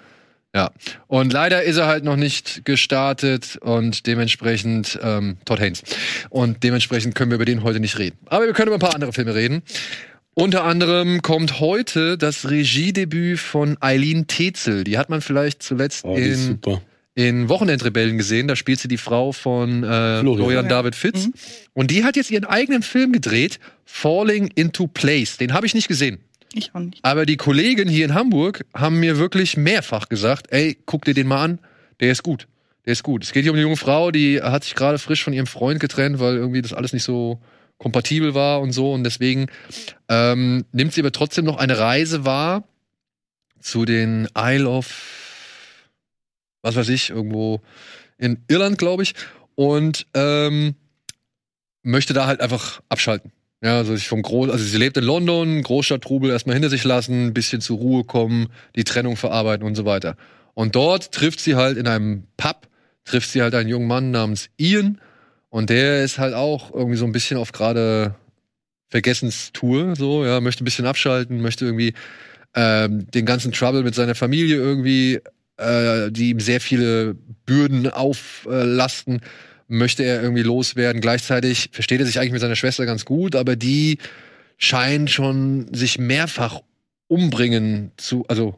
Ja. 0.55 0.71
Und 1.07 1.33
leider 1.33 1.63
ist 1.63 1.77
er 1.77 1.87
halt 1.87 2.03
noch 2.03 2.15
nicht 2.15 2.63
gestartet 2.63 3.57
und 3.61 4.05
dementsprechend 4.05 4.99
ähm, 5.01 5.37
Todd 5.45 5.59
Haynes. 5.59 5.81
Und 6.29 6.63
dementsprechend 6.63 7.15
können 7.15 7.31
wir 7.31 7.35
über 7.35 7.45
den 7.45 7.63
heute 7.63 7.79
nicht 7.79 7.97
reden. 7.97 8.17
Aber 8.27 8.45
wir 8.45 8.53
können 8.53 8.67
über 8.67 8.77
ein 8.77 8.79
paar 8.79 8.93
andere 8.93 9.13
Filme 9.13 9.33
reden. 9.33 9.63
Unter 10.35 10.63
anderem 10.63 11.21
kommt 11.21 11.59
heute 11.59 12.17
das 12.17 12.49
Regiedebüt 12.49 13.39
von 13.39 13.77
Eileen 13.81 14.27
Tetzel. 14.27 14.83
Die 14.83 14.97
hat 14.97 15.09
man 15.09 15.21
vielleicht 15.21 15.61
zuletzt 15.63 16.05
Oh, 16.05 16.15
die 16.15 16.23
ist 16.23 16.41
in, 16.41 16.47
super. 16.53 16.81
In 17.15 17.49
Wochenendrebellen 17.49 18.17
gesehen. 18.17 18.47
Da 18.47 18.55
spielt 18.55 18.79
sie 18.79 18.87
die 18.87 18.97
Frau 18.97 19.31
von 19.31 19.83
äh, 19.83 20.19
Florian. 20.19 20.37
Florian. 20.37 20.69
David 20.69 20.95
Fitz. 20.95 21.29
Und 21.73 21.91
die 21.91 22.03
hat 22.03 22.15
jetzt 22.15 22.31
ihren 22.31 22.45
eigenen 22.45 22.81
Film 22.81 23.11
gedreht, 23.11 23.59
Falling 23.85 24.47
into 24.55 24.87
Place. 24.87 25.37
Den 25.37 25.53
habe 25.53 25.65
ich 25.65 25.73
nicht 25.73 25.87
gesehen. 25.87 26.19
Ich 26.53 26.73
auch 26.73 26.79
nicht. 26.79 26.99
Aber 27.03 27.25
die 27.25 27.37
Kollegen 27.37 27.89
hier 27.89 28.05
in 28.05 28.13
Hamburg 28.13 28.65
haben 28.73 28.99
mir 28.99 29.17
wirklich 29.17 29.57
mehrfach 29.57 30.09
gesagt, 30.09 30.47
ey, 30.51 30.77
guck 30.85 31.05
dir 31.05 31.13
den 31.13 31.27
mal 31.27 31.43
an, 31.43 31.59
der 31.99 32.11
ist 32.11 32.23
gut. 32.23 32.47
Der 32.85 32.93
ist 32.93 33.03
gut. 33.03 33.23
Es 33.23 33.31
geht 33.31 33.43
hier 33.43 33.51
um 33.51 33.55
eine 33.55 33.63
junge 33.63 33.77
Frau, 33.77 34.11
die 34.11 34.41
hat 34.41 34.63
sich 34.63 34.75
gerade 34.75 34.99
frisch 34.99 35.23
von 35.23 35.33
ihrem 35.33 35.47
Freund 35.47 35.79
getrennt, 35.79 36.19
weil 36.19 36.35
irgendwie 36.35 36.61
das 36.61 36.73
alles 36.73 36.93
nicht 36.93 37.03
so 37.03 37.41
kompatibel 37.77 38.33
war 38.33 38.61
und 38.61 38.71
so. 38.71 38.93
Und 38.93 39.03
deswegen 39.03 39.47
ähm, 40.09 40.65
nimmt 40.71 40.93
sie 40.93 41.01
aber 41.01 41.11
trotzdem 41.11 41.45
noch 41.45 41.57
eine 41.57 41.77
Reise 41.77 42.25
wahr 42.25 42.63
zu 43.59 43.85
den 43.85 44.27
Isle 44.37 44.67
of, 44.67 45.22
was 46.63 46.75
weiß 46.75 46.89
ich, 46.89 47.11
irgendwo 47.11 47.61
in 48.17 48.43
Irland, 48.47 48.79
glaube 48.79 49.03
ich. 49.03 49.13
Und 49.53 50.07
ähm, 50.15 50.73
möchte 51.83 52.13
da 52.13 52.25
halt 52.25 52.41
einfach 52.41 52.81
abschalten. 52.89 53.31
Ja, 53.61 53.77
also 53.77 53.95
sich 53.95 54.07
vom 54.07 54.23
Groß, 54.23 54.49
also 54.49 54.63
sie 54.63 54.77
lebt 54.77 54.97
in 54.97 55.05
London, 55.05 55.61
Großstadttrubel 55.61 56.31
erstmal 56.31 56.55
hinter 56.55 56.69
sich 56.69 56.83
lassen, 56.83 57.27
ein 57.27 57.33
bisschen 57.33 57.61
zur 57.61 57.77
Ruhe 57.77 58.03
kommen, 58.03 58.47
die 58.75 58.83
Trennung 58.83 59.15
verarbeiten 59.15 59.65
und 59.65 59.75
so 59.75 59.85
weiter. 59.85 60.17
Und 60.53 60.75
dort 60.75 61.13
trifft 61.13 61.39
sie 61.39 61.55
halt 61.55 61.77
in 61.77 61.87
einem 61.87 62.23
Pub, 62.35 62.67
trifft 63.05 63.29
sie 63.29 63.41
halt 63.41 63.55
einen 63.55 63.69
jungen 63.69 63.87
Mann 63.87 64.11
namens 64.11 64.49
Ian 64.57 64.99
und 65.49 65.69
der 65.69 66.03
ist 66.03 66.19
halt 66.19 66.33
auch 66.33 66.73
irgendwie 66.73 66.97
so 66.97 67.05
ein 67.05 67.13
bisschen 67.13 67.37
auf 67.37 67.53
gerade 67.53 68.15
Vergessenstour, 68.89 69.95
so, 69.95 70.25
ja, 70.25 70.41
möchte 70.41 70.63
ein 70.63 70.65
bisschen 70.65 70.85
abschalten, 70.85 71.41
möchte 71.41 71.63
irgendwie 71.63 71.93
ähm, 72.55 73.09
den 73.11 73.25
ganzen 73.25 73.53
Trouble 73.53 73.83
mit 73.83 73.95
seiner 73.95 74.13
Familie 74.13 74.57
irgendwie, 74.57 75.21
äh, 75.57 76.11
die 76.11 76.29
ihm 76.29 76.39
sehr 76.39 76.61
viele 76.61 77.15
Bürden 77.45 77.89
auflasten, 77.89 79.21
möchte 79.67 80.03
er 80.03 80.21
irgendwie 80.21 80.43
loswerden. 80.43 81.01
Gleichzeitig 81.01 81.69
versteht 81.71 81.99
er 81.99 82.05
sich 82.05 82.19
eigentlich 82.19 82.31
mit 82.31 82.41
seiner 82.41 82.55
Schwester 82.55 82.85
ganz 82.85 83.05
gut, 83.05 83.35
aber 83.35 83.55
die 83.55 83.97
scheint 84.57 85.09
schon 85.09 85.73
sich 85.73 85.97
mehrfach 85.97 86.61
umbringen 87.07 87.91
zu, 87.97 88.25
also 88.27 88.55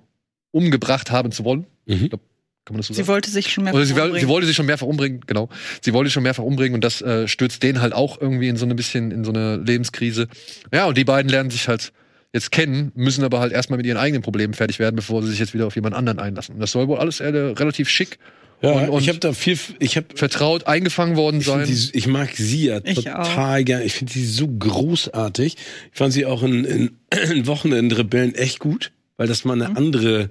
umgebracht 0.52 1.12
haben 1.12 1.32
zu 1.32 1.44
wollen. 1.44 1.66
Mhm. 1.86 1.94
Ich 2.04 2.10
glaub, 2.10 2.22
kann 2.66 2.74
man 2.74 2.78
das 2.78 2.88
so 2.88 2.94
sagen? 2.94 3.06
Sie 3.06 3.08
wollte 3.08 3.30
sich 3.30 3.52
schon 3.52 3.64
mehr 3.66 3.74
Oder 3.74 3.86
sie, 3.86 3.94
vorbringen. 3.94 4.20
sie 4.20 4.28
wollte 4.28 4.48
sich 4.48 4.56
schon 4.56 4.66
mehrfach 4.66 4.88
umbringen, 4.88 5.22
genau. 5.28 5.50
Sie 5.82 5.94
wollte 5.94 6.08
sich 6.10 6.14
schon 6.14 6.24
mehrfach 6.24 6.44
umbringen 6.44 6.76
und 6.76 6.84
das 6.84 7.02
äh, 7.02 7.28
stürzt 7.28 7.62
den 7.64 7.82
halt 7.82 7.94
auch 7.94 8.20
irgendwie 8.20 8.48
in 8.48 8.58
so 8.58 8.66
ein 8.66 8.76
bisschen 8.76 9.12
in 9.12 9.24
so 9.24 9.32
eine 9.32 9.58
Lebenskrise. 9.58 10.28
Ja, 10.74 10.86
und 10.86 10.98
die 10.98 11.04
beiden 11.06 11.30
lernen 11.30 11.50
sich 11.50 11.68
halt 11.68 11.92
jetzt 12.36 12.52
kennen, 12.52 12.92
müssen 12.94 13.24
aber 13.24 13.40
halt 13.40 13.52
erstmal 13.52 13.78
mit 13.78 13.86
ihren 13.88 13.98
eigenen 13.98 14.22
Problemen 14.22 14.54
fertig 14.54 14.78
werden, 14.78 14.96
bevor 14.96 15.24
sie 15.24 15.30
sich 15.32 15.40
jetzt 15.40 15.54
wieder 15.56 15.66
auf 15.66 15.76
jemand 15.76 15.96
anderen 15.96 16.20
einlassen. 16.20 16.54
Und 16.56 16.62
das 16.62 16.72
soll 16.72 16.88
wohl 16.88 17.00
alles 17.00 17.20
äh, 17.20 17.28
relativ 17.30 17.90
schick 17.90 18.20
Ja, 18.62 18.72
und, 18.74 18.90
und 18.90 19.02
ich 19.02 19.10
habe 19.10 19.20
da 19.20 19.34
viel, 19.34 19.58
ich 19.80 19.98
habe 19.98 20.08
vertraut 20.16 20.68
eingefangen 20.68 21.16
worden 21.16 21.40
Ich, 21.40 21.48
sein. 21.48 21.66
die, 21.66 21.90
ich 21.94 22.08
mag 22.08 22.30
sie 22.36 22.66
ja 22.68 22.80
Ich 22.84 22.96
total 23.06 23.64
gern. 23.64 23.82
Ich 23.82 23.94
finde 23.94 24.14
sie 24.14 24.26
so 24.26 24.48
großartig. 24.48 25.56
Ich 25.92 25.98
fand 25.98 26.14
sie 26.14 26.26
auch 26.26 26.44
in, 26.44 26.64
in, 26.66 26.92
in 27.32 27.48
Wochenendrebellen 27.48 28.36
echt 28.36 28.60
gut, 28.60 28.92
weil 29.18 29.28
das 29.28 29.46
mal 29.46 29.54
eine 29.54 29.70
Mhm. 29.70 29.78
andere, 29.78 30.30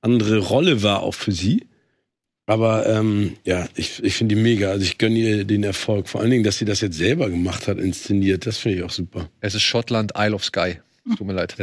andere 0.00 0.38
Rolle 0.38 0.82
war 0.82 1.02
auch 1.02 1.14
für 1.14 1.32
sie. 1.32 1.66
Aber 2.46 2.86
ähm, 2.86 3.34
ja, 3.46 3.68
ich, 3.76 4.02
ich 4.02 4.14
finde 4.16 4.34
die 4.34 4.40
mega. 4.40 4.70
Also 4.70 4.82
ich 4.84 4.98
gönne 4.98 5.16
ihr 5.18 5.44
den 5.44 5.62
Erfolg. 5.62 6.08
Vor 6.08 6.20
allen 6.20 6.30
Dingen, 6.30 6.42
dass 6.44 6.58
sie 6.58 6.64
das 6.64 6.80
jetzt 6.80 6.96
selber 6.96 7.30
gemacht 7.30 7.68
hat, 7.68 7.78
inszeniert. 7.78 8.46
Das 8.46 8.58
finde 8.58 8.78
ich 8.78 8.82
auch 8.84 8.90
super. 8.90 9.28
Es 9.40 9.54
ist 9.54 9.62
Schottland, 9.62 10.12
Isle 10.18 10.34
of 10.34 10.44
Skye. 10.44 10.78
Tut 11.16 11.26
mir 11.26 11.32
leid. 11.32 11.54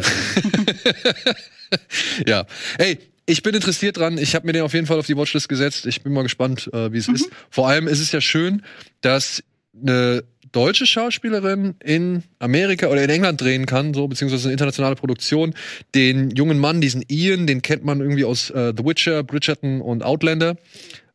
ja. 2.25 2.45
Ey, 2.77 2.99
ich 3.25 3.43
bin 3.43 3.55
interessiert 3.55 3.97
dran. 3.97 4.17
Ich 4.17 4.35
habe 4.35 4.45
mir 4.45 4.53
den 4.53 4.63
auf 4.63 4.73
jeden 4.73 4.87
Fall 4.87 4.99
auf 4.99 5.05
die 5.05 5.15
Watchlist 5.15 5.47
gesetzt. 5.49 5.85
Ich 5.85 6.01
bin 6.01 6.13
mal 6.13 6.23
gespannt, 6.23 6.69
äh, 6.73 6.91
wie 6.91 6.97
es 6.97 7.07
ist. 7.07 7.29
Vor 7.49 7.67
allem 7.67 7.87
ist 7.87 7.99
es 7.99 8.11
ja 8.11 8.21
schön, 8.21 8.63
dass 9.01 9.43
eine 9.79 10.23
deutsche 10.51 10.85
Schauspielerin 10.85 11.75
in 11.83 12.23
Amerika 12.39 12.87
oder 12.87 13.03
in 13.03 13.09
England 13.09 13.39
drehen 13.39 13.65
kann, 13.65 13.93
so 13.93 14.07
beziehungsweise 14.07 14.45
eine 14.45 14.53
internationale 14.53 14.95
Produktion. 14.95 15.53
Den 15.93 16.31
jungen 16.31 16.59
Mann, 16.59 16.81
diesen 16.81 17.03
Ian, 17.07 17.45
den 17.45 17.61
kennt 17.61 17.85
man 17.85 18.01
irgendwie 18.01 18.25
aus 18.25 18.49
äh, 18.49 18.73
The 18.75 18.83
Witcher, 18.83 19.23
Bridgerton 19.23 19.81
und 19.81 20.03
Outlander. 20.03 20.57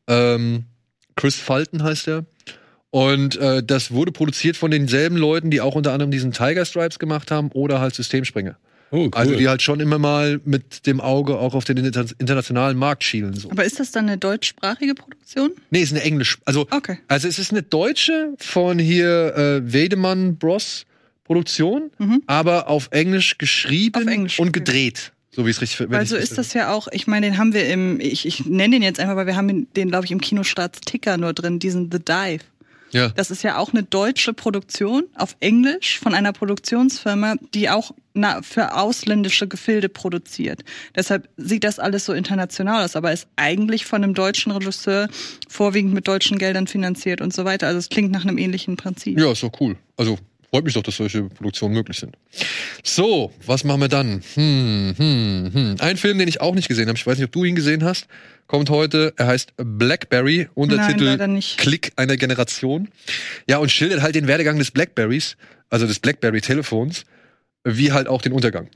Ähm, 0.06 0.64
Chris 1.16 1.36
Fulton 1.36 1.82
heißt 1.82 2.08
er. 2.08 2.24
Und 2.94 3.34
äh, 3.38 3.60
das 3.60 3.90
wurde 3.90 4.12
produziert 4.12 4.56
von 4.56 4.70
denselben 4.70 5.16
Leuten, 5.16 5.50
die 5.50 5.60
auch 5.60 5.74
unter 5.74 5.92
anderem 5.92 6.12
diesen 6.12 6.30
Tiger 6.30 6.64
Stripes 6.64 7.00
gemacht 7.00 7.32
haben 7.32 7.50
oder 7.52 7.80
halt 7.80 7.92
Systemspringer. 7.92 8.56
Oh, 8.92 9.06
cool. 9.06 9.10
Also 9.14 9.34
die 9.34 9.48
halt 9.48 9.62
schon 9.62 9.80
immer 9.80 9.98
mal 9.98 10.40
mit 10.44 10.86
dem 10.86 11.00
Auge 11.00 11.36
auch 11.36 11.54
auf 11.54 11.64
den 11.64 11.78
inter 11.78 12.04
internationalen 12.20 12.78
Markt 12.78 13.02
schielen. 13.02 13.34
So. 13.34 13.50
Aber 13.50 13.64
ist 13.64 13.80
das 13.80 13.90
dann 13.90 14.06
eine 14.06 14.16
deutschsprachige 14.16 14.94
Produktion? 14.94 15.50
Nee, 15.70 15.80
ist 15.82 15.90
eine 15.92 16.02
Englisch. 16.04 16.38
Also, 16.44 16.68
Okay. 16.70 16.98
also 17.08 17.26
es 17.26 17.40
ist 17.40 17.50
eine 17.50 17.64
deutsche 17.64 18.34
von 18.38 18.78
hier 18.78 19.34
äh, 19.36 19.72
Wedemann 19.72 20.36
Bros 20.36 20.86
Produktion, 21.24 21.90
Mhm. 21.98 22.22
aber 22.28 22.68
auf 22.68 22.90
Englisch 22.92 23.38
geschrieben 23.38 24.04
Auf 24.04 24.06
Englisch, 24.06 24.38
und 24.38 24.50
okay. 24.50 24.60
gedreht. 24.60 25.10
So 25.32 25.44
wie 25.46 25.50
es 25.50 25.60
richtig 25.60 25.80
wenn 25.80 25.90
Weil 25.90 26.04
ich 26.04 26.10
so 26.10 26.14
richtig 26.14 26.30
ist 26.30 26.38
das 26.38 26.54
ja 26.54 26.72
auch, 26.72 26.86
ich 26.92 27.08
meine, 27.08 27.26
den 27.26 27.38
haben 27.38 27.54
wir 27.54 27.68
im, 27.68 27.98
ich, 27.98 28.24
ich 28.24 28.46
nenne 28.46 28.76
den 28.76 28.82
jetzt 28.84 29.00
einfach, 29.00 29.16
weil 29.16 29.26
wir 29.26 29.34
haben 29.34 29.66
den, 29.74 29.88
glaube 29.88 30.04
ich, 30.04 30.12
im 30.12 30.20
Kinostarts-Ticker 30.20 31.16
nur 31.16 31.32
drin, 31.32 31.58
diesen 31.58 31.90
The 31.90 31.98
Dive. 31.98 32.44
Ja. 32.94 33.08
Das 33.08 33.30
ist 33.30 33.42
ja 33.42 33.58
auch 33.58 33.72
eine 33.72 33.82
deutsche 33.82 34.32
Produktion 34.32 35.04
auf 35.16 35.36
Englisch 35.40 35.98
von 35.98 36.14
einer 36.14 36.32
Produktionsfirma, 36.32 37.34
die 37.52 37.68
auch 37.68 37.92
für 38.42 38.76
ausländische 38.76 39.48
Gefilde 39.48 39.88
produziert. 39.88 40.62
Deshalb 40.94 41.28
sieht 41.36 41.64
das 41.64 41.80
alles 41.80 42.04
so 42.04 42.12
international 42.12 42.84
aus, 42.84 42.94
aber 42.94 43.12
ist 43.12 43.26
eigentlich 43.34 43.84
von 43.84 44.04
einem 44.04 44.14
deutschen 44.14 44.52
Regisseur 44.52 45.08
vorwiegend 45.48 45.92
mit 45.92 46.06
deutschen 46.06 46.38
Geldern 46.38 46.68
finanziert 46.68 47.20
und 47.20 47.34
so 47.34 47.44
weiter. 47.44 47.66
Also 47.66 47.80
es 47.80 47.88
klingt 47.88 48.12
nach 48.12 48.22
einem 48.22 48.38
ähnlichen 48.38 48.76
Prinzip. 48.76 49.18
Ja, 49.18 49.32
ist 49.32 49.42
doch 49.42 49.50
cool. 49.60 49.76
Also 49.96 50.16
freut 50.54 50.64
mich 50.66 50.74
doch, 50.74 50.84
dass 50.84 50.98
solche 50.98 51.24
Produktionen 51.24 51.74
möglich 51.74 51.98
sind. 51.98 52.16
So, 52.84 53.32
was 53.44 53.64
machen 53.64 53.80
wir 53.80 53.88
dann? 53.88 54.22
Hm, 54.34 54.94
hm, 54.96 55.50
hm. 55.52 55.76
Ein 55.80 55.96
Film, 55.96 56.16
den 56.16 56.28
ich 56.28 56.40
auch 56.40 56.54
nicht 56.54 56.68
gesehen 56.68 56.86
habe, 56.86 56.96
ich 56.96 57.04
weiß 57.04 57.18
nicht, 57.18 57.24
ob 57.24 57.32
du 57.32 57.42
ihn 57.42 57.56
gesehen 57.56 57.82
hast, 57.82 58.06
kommt 58.46 58.70
heute. 58.70 59.12
Er 59.16 59.26
heißt 59.26 59.52
Blackberry, 59.56 60.48
Untertitel 60.54 61.26
nicht. 61.26 61.58
Klick 61.58 61.90
einer 61.96 62.16
Generation. 62.16 62.86
Ja, 63.48 63.58
und 63.58 63.72
schildert 63.72 64.02
halt 64.02 64.14
den 64.14 64.28
Werdegang 64.28 64.56
des 64.56 64.70
Blackberries, 64.70 65.36
also 65.70 65.88
des 65.88 65.98
Blackberry-Telefons, 65.98 67.02
wie 67.64 67.90
halt 67.90 68.06
auch 68.06 68.22
den 68.22 68.30
Untergang. 68.30 68.68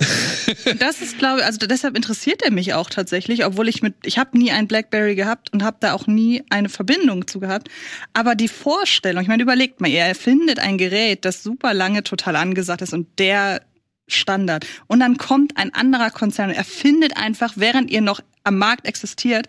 Das 0.79 1.01
ist, 1.01 1.19
glaube 1.19 1.41
ich, 1.41 1.47
also 1.47 1.59
deshalb 1.67 1.97
interessiert 1.97 2.43
er 2.43 2.51
mich 2.51 2.75
auch 2.75 2.91
tatsächlich, 2.91 3.45
obwohl 3.45 3.69
ich 3.69 3.83
mit, 3.83 3.95
ich 4.05 4.19
habe 4.19 4.39
nie 4.39 4.51
ein 4.51 4.69
BlackBerry 4.69 5.15
gehabt 5.15 5.53
und 5.53 5.63
habe 5.63 5.77
da 5.81 5.93
auch 5.93 6.07
nie 6.07 6.43
eine 6.51 6.69
Verbindung 6.69 7.27
zu 7.27 7.41
gehabt. 7.41 7.69
Aber 8.13 8.35
die 8.35 8.49
Vorstellung, 8.49 9.23
ich 9.23 9.29
meine, 9.29 9.43
überlegt 9.43 9.81
mal, 9.81 9.89
ihr 9.89 10.01
erfindet 10.01 10.59
ein 10.59 10.79
Gerät, 10.79 11.25
das 11.25 11.43
super 11.43 11.75
lange 11.75 12.03
total 12.03 12.37
angesagt 12.37 12.83
ist 12.83 12.93
und 12.93 13.19
der 13.19 13.63
Standard. 14.07 14.67
Und 14.87 15.01
dann 15.01 15.19
kommt 15.19 15.57
ein 15.57 15.75
anderer 15.75 16.11
Konzern 16.11 16.51
und 16.51 16.57
erfindet 16.57 17.17
einfach, 17.17 17.55
während 17.57 17.91
ihr 17.91 18.01
noch 18.01 18.21
am 18.45 18.59
Markt 18.59 18.87
existiert, 18.87 19.49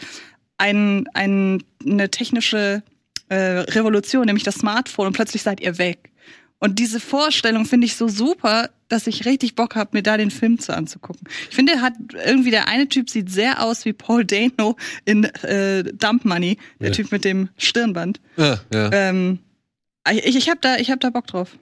ein, 0.57 1.07
ein, 1.13 1.63
eine 1.85 2.11
technische 2.11 2.83
äh, 3.29 3.35
Revolution, 3.35 4.25
nämlich 4.25 4.43
das 4.43 4.55
Smartphone 4.55 5.07
und 5.07 5.13
plötzlich 5.13 5.41
seid 5.41 5.61
ihr 5.61 5.77
weg. 5.77 6.08
Und 6.59 6.77
diese 6.79 6.99
Vorstellung 6.99 7.65
finde 7.65 7.85
ich 7.87 7.95
so 7.95 8.07
super, 8.07 8.69
dass 8.89 9.07
ich 9.07 9.25
richtig 9.25 9.55
Bock 9.55 9.75
habe, 9.75 9.91
mir 9.93 10.03
da 10.03 10.17
den 10.17 10.31
Film 10.31 10.59
zu 10.59 10.75
anzugucken. 10.75 11.27
Ich 11.49 11.55
finde, 11.55 11.81
hat 11.81 11.93
irgendwie 12.25 12.51
der 12.51 12.67
eine 12.67 12.89
Typ 12.89 13.09
sieht 13.09 13.31
sehr 13.31 13.63
aus 13.63 13.85
wie 13.85 13.93
Paul 13.93 14.25
Dano 14.25 14.75
in 15.05 15.23
äh, 15.23 15.83
Dump 15.83 16.25
Money, 16.25 16.57
der 16.79 16.89
Ja. 16.89 16.93
Typ 16.93 17.11
mit 17.11 17.23
dem 17.23 17.49
Stirnband. 17.57 18.19
ja, 18.35 18.59
ja. 18.73 18.89
Ähm, 18.91 19.39
ich 20.11 20.35
ich 20.35 20.49
habe 20.49 20.59
da, 20.61 20.77
ich 20.77 20.91
hab 20.91 20.99
da 20.99 21.09
Bock 21.11 21.27
drauf. 21.27 21.57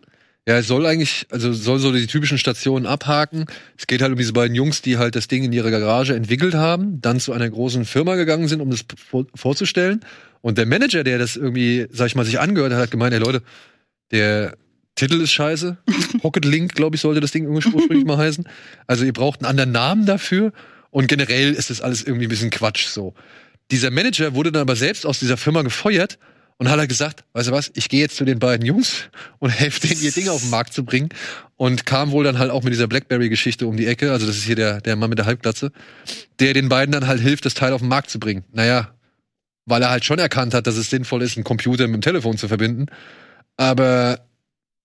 Ja, 0.48 0.58
es 0.60 0.68
soll 0.68 0.86
eigentlich, 0.86 1.28
also 1.30 1.52
soll 1.52 1.78
so 1.78 1.92
die 1.92 2.08
typischen 2.08 2.38
Stationen 2.38 2.86
abhaken. 2.86 3.48
Es 3.78 3.86
geht 3.86 4.02
halt 4.02 4.14
um 4.14 4.18
diese 4.18 4.32
beiden 4.32 4.56
Jungs, 4.56 4.82
die 4.82 4.98
halt 4.98 5.16
das 5.18 5.28
Ding 5.28 5.44
in 5.44 5.52
ihrer 5.52 5.70
Garage 5.70 6.16
entwickelt 6.16 6.54
haben, 6.56 7.02
dann 7.02 7.20
zu 7.20 7.34
einer 7.34 7.50
großen 7.50 7.84
Firma 7.84 8.16
gegangen 8.16 8.48
sind, 8.48 8.62
um 8.62 8.70
das 8.72 8.86
vor 8.96 9.26
vorzustellen. 9.36 10.00
Und 10.40 10.58
der 10.58 10.66
Manager, 10.66 11.04
der 11.04 11.20
das 11.20 11.36
irgendwie, 11.36 11.88
sag 11.92 12.08
ich 12.08 12.16
mal, 12.16 12.24
sich 12.24 12.40
angehört 12.40 12.72
hat, 12.72 12.80
hat 12.80 12.92
gemeint, 12.92 13.14
ey 13.14 13.20
Leute, 13.20 13.42
der 14.12 14.56
Titel 14.98 15.22
ist 15.22 15.32
scheiße. 15.32 15.78
Pocket 16.22 16.44
Link, 16.44 16.74
glaube 16.74 16.96
ich, 16.96 17.02
sollte 17.02 17.22
das 17.22 17.32
Ding 17.32 17.48
ursprünglich 17.48 18.04
mal 18.04 18.18
heißen. 18.18 18.48
Also 18.88 19.06
ihr 19.06 19.14
braucht 19.14 19.40
einen 19.40 19.50
anderen 19.50 19.72
Namen 19.72 20.06
dafür. 20.06 20.52
Und 20.90 21.08
generell 21.08 21.54
ist 21.54 21.70
das 21.70 21.82
alles 21.82 22.04
irgendwie 22.04 22.26
ein 22.26 22.30
bisschen 22.30 22.50
Quatsch 22.50 22.88
so. 22.88 23.14
Dieser 23.72 23.92
Manager 23.92 24.34
wurde 24.34 24.52
dann 24.52 24.62
aber 24.62 24.76
selbst 24.76 25.06
aus 25.06 25.20
dieser 25.20 25.38
Firma 25.38 25.62
gefeuert 25.62 26.18
und 26.58 26.70
hat 26.70 26.80
halt 26.80 26.90
gesagt, 26.90 27.24
weißt 27.34 27.50
du 27.50 27.52
was, 27.52 27.72
ich 27.76 27.90
gehe 27.90 28.00
jetzt 28.02 28.16
zu 28.16 28.26
den 28.26 28.40
beiden 28.40 28.66
Jungs 28.66 29.04
und 29.40 29.50
helfe 29.50 29.88
denen, 29.88 30.02
ihr 30.02 30.12
Ding 30.12 30.28
auf 30.30 30.42
den 30.42 30.50
Markt 30.50 30.74
zu 30.74 30.84
bringen. 30.84 31.10
Und 31.56 31.86
kam 31.86 32.12
wohl 32.12 32.24
dann 32.24 32.38
halt 32.38 32.52
auch 32.52 32.64
mit 32.64 32.74
dieser 32.74 32.88
Blackberry-Geschichte 32.88 33.66
um 33.66 33.78
die 33.78 33.88
Ecke, 33.88 34.12
also 34.12 34.28
das 34.28 34.38
ist 34.38 34.44
hier 34.44 34.56
der, 34.56 34.80
der 34.82 34.96
Mann 34.96 35.10
mit 35.10 35.18
der 35.18 35.26
Halbglatze, 35.26 35.72
der 36.40 36.54
den 36.54 36.70
beiden 36.70 36.92
dann 36.92 37.08
halt 37.08 37.20
hilft, 37.20 37.46
das 37.46 37.56
Teil 37.56 37.74
auf 37.74 37.82
den 37.82 37.90
Markt 37.90 38.12
zu 38.12 38.20
bringen. 38.20 38.44
Naja, 38.52 38.94
weil 39.66 39.82
er 39.82 39.90
halt 39.90 40.06
schon 40.06 40.20
erkannt 40.20 40.54
hat, 40.54 40.68
dass 40.68 40.78
es 40.78 40.90
sinnvoll 40.90 41.24
ist, 41.24 41.36
einen 41.36 41.44
Computer 41.44 41.88
mit 41.88 41.96
dem 41.96 42.02
Telefon 42.02 42.38
zu 42.38 42.48
verbinden, 42.48 42.88
aber 43.58 44.27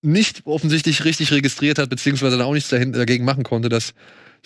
nicht 0.03 0.41
offensichtlich 0.45 1.05
richtig 1.05 1.31
registriert 1.31 1.79
hat, 1.79 1.89
beziehungsweise 1.89 2.37
dann 2.37 2.45
auch 2.45 2.53
nichts 2.53 2.69
dagegen 2.69 3.25
machen 3.25 3.43
konnte, 3.43 3.69
dass 3.69 3.93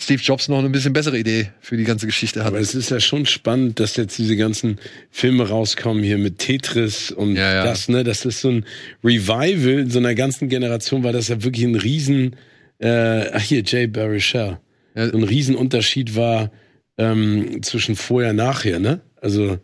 Steve 0.00 0.22
Jobs 0.22 0.46
noch 0.46 0.60
eine 0.60 0.70
bisschen 0.70 0.92
bessere 0.92 1.18
Idee 1.18 1.50
für 1.60 1.76
die 1.76 1.82
ganze 1.82 2.06
Geschichte 2.06 2.40
hat. 2.40 2.48
Aber 2.48 2.60
es 2.60 2.76
ist 2.76 2.90
ja 2.90 3.00
schon 3.00 3.26
spannend, 3.26 3.80
dass 3.80 3.96
jetzt 3.96 4.16
diese 4.16 4.36
ganzen 4.36 4.78
Filme 5.10 5.48
rauskommen 5.48 6.04
hier 6.04 6.18
mit 6.18 6.38
Tetris 6.38 7.10
und 7.10 7.34
Ja, 7.34 7.52
ja. 7.52 7.64
das, 7.64 7.88
ne? 7.88 8.04
Das 8.04 8.24
ist 8.24 8.40
so 8.40 8.50
ein 8.50 8.64
Revival 9.02 9.80
in 9.80 9.90
so 9.90 9.98
einer 9.98 10.14
ganzen 10.14 10.48
Generation, 10.48 11.02
weil 11.02 11.12
das 11.12 11.26
ja 11.26 11.42
wirklich 11.42 11.64
ein 11.64 11.74
Riesen, 11.74 12.36
äh, 12.78 13.28
ach 13.32 13.42
hier, 13.42 13.62
Jay 13.64 13.88
Baruchel. 13.88 14.58
Ja. 14.94 15.10
So 15.10 15.16
ein 15.16 15.24
Riesenunterschied 15.24 16.14
war 16.14 16.52
ähm, 16.96 17.60
zwischen 17.64 17.96
vorher 17.96 18.30
und 18.30 18.36
nachher, 18.36 18.78
ne? 18.78 19.00
Also, 19.20 19.58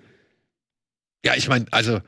Ja, 1.25 1.35
ich 1.37 1.49
meine, 1.49 1.67
also, 1.71 2.01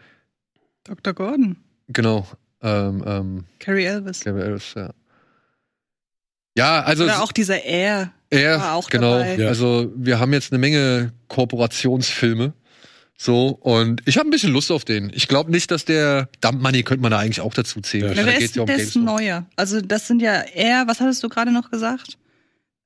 Dr. 0.83 1.15
Gordon, 1.15 1.59
genau. 1.87 2.27
Ähm, 2.63 3.05
ähm, 3.07 3.45
Carrie 3.59 3.85
Elvis. 3.85 4.21
Gary 4.21 4.43
Ellis, 4.43 4.75
ja. 4.75 4.91
Ja, 6.57 6.83
also 6.83 7.05
Oder 7.05 7.23
auch 7.23 7.33
dieser 7.33 7.63
Air. 7.65 8.13
er, 8.31 8.59
war 8.59 8.75
auch 8.75 8.89
genau. 8.89 9.19
dabei. 9.19 9.37
Ja. 9.37 9.49
Also 9.49 9.93
wir 9.95 10.19
haben 10.19 10.33
jetzt 10.33 10.53
eine 10.53 10.59
Menge 10.59 11.13
Kooperationsfilme 11.29 12.55
So, 13.19 13.49
und 13.49 14.03
ich 14.07 14.17
habe 14.17 14.29
ein 14.29 14.31
bisschen 14.31 14.53
Lust 14.53 14.71
auf 14.71 14.85
den. 14.85 15.11
Ich 15.15 15.29
glaube 15.29 15.51
nicht, 15.51 15.71
dass 15.71 15.85
der 15.85 16.29
Dump 16.41 16.63
Money 16.63 16.83
könnte 16.83 17.03
man 17.03 17.11
da 17.11 17.19
eigentlich 17.19 17.41
auch 17.41 17.53
dazu 17.53 17.81
zählen. 17.81 18.15
Ja, 18.17 18.25
wer 18.25 18.39
ist 18.39 18.57
ja 18.57 18.63
um 18.63 18.69
das 18.69 18.77
GameStop. 18.79 19.03
Neue? 19.03 19.47
Also 19.57 19.81
das 19.83 20.07
sind 20.07 20.23
ja 20.23 20.41
eher, 20.43 20.85
was 20.87 21.01
hattest 21.01 21.23
du 21.23 21.29
gerade 21.29 21.53
noch 21.53 21.71
gesagt? 21.71 22.19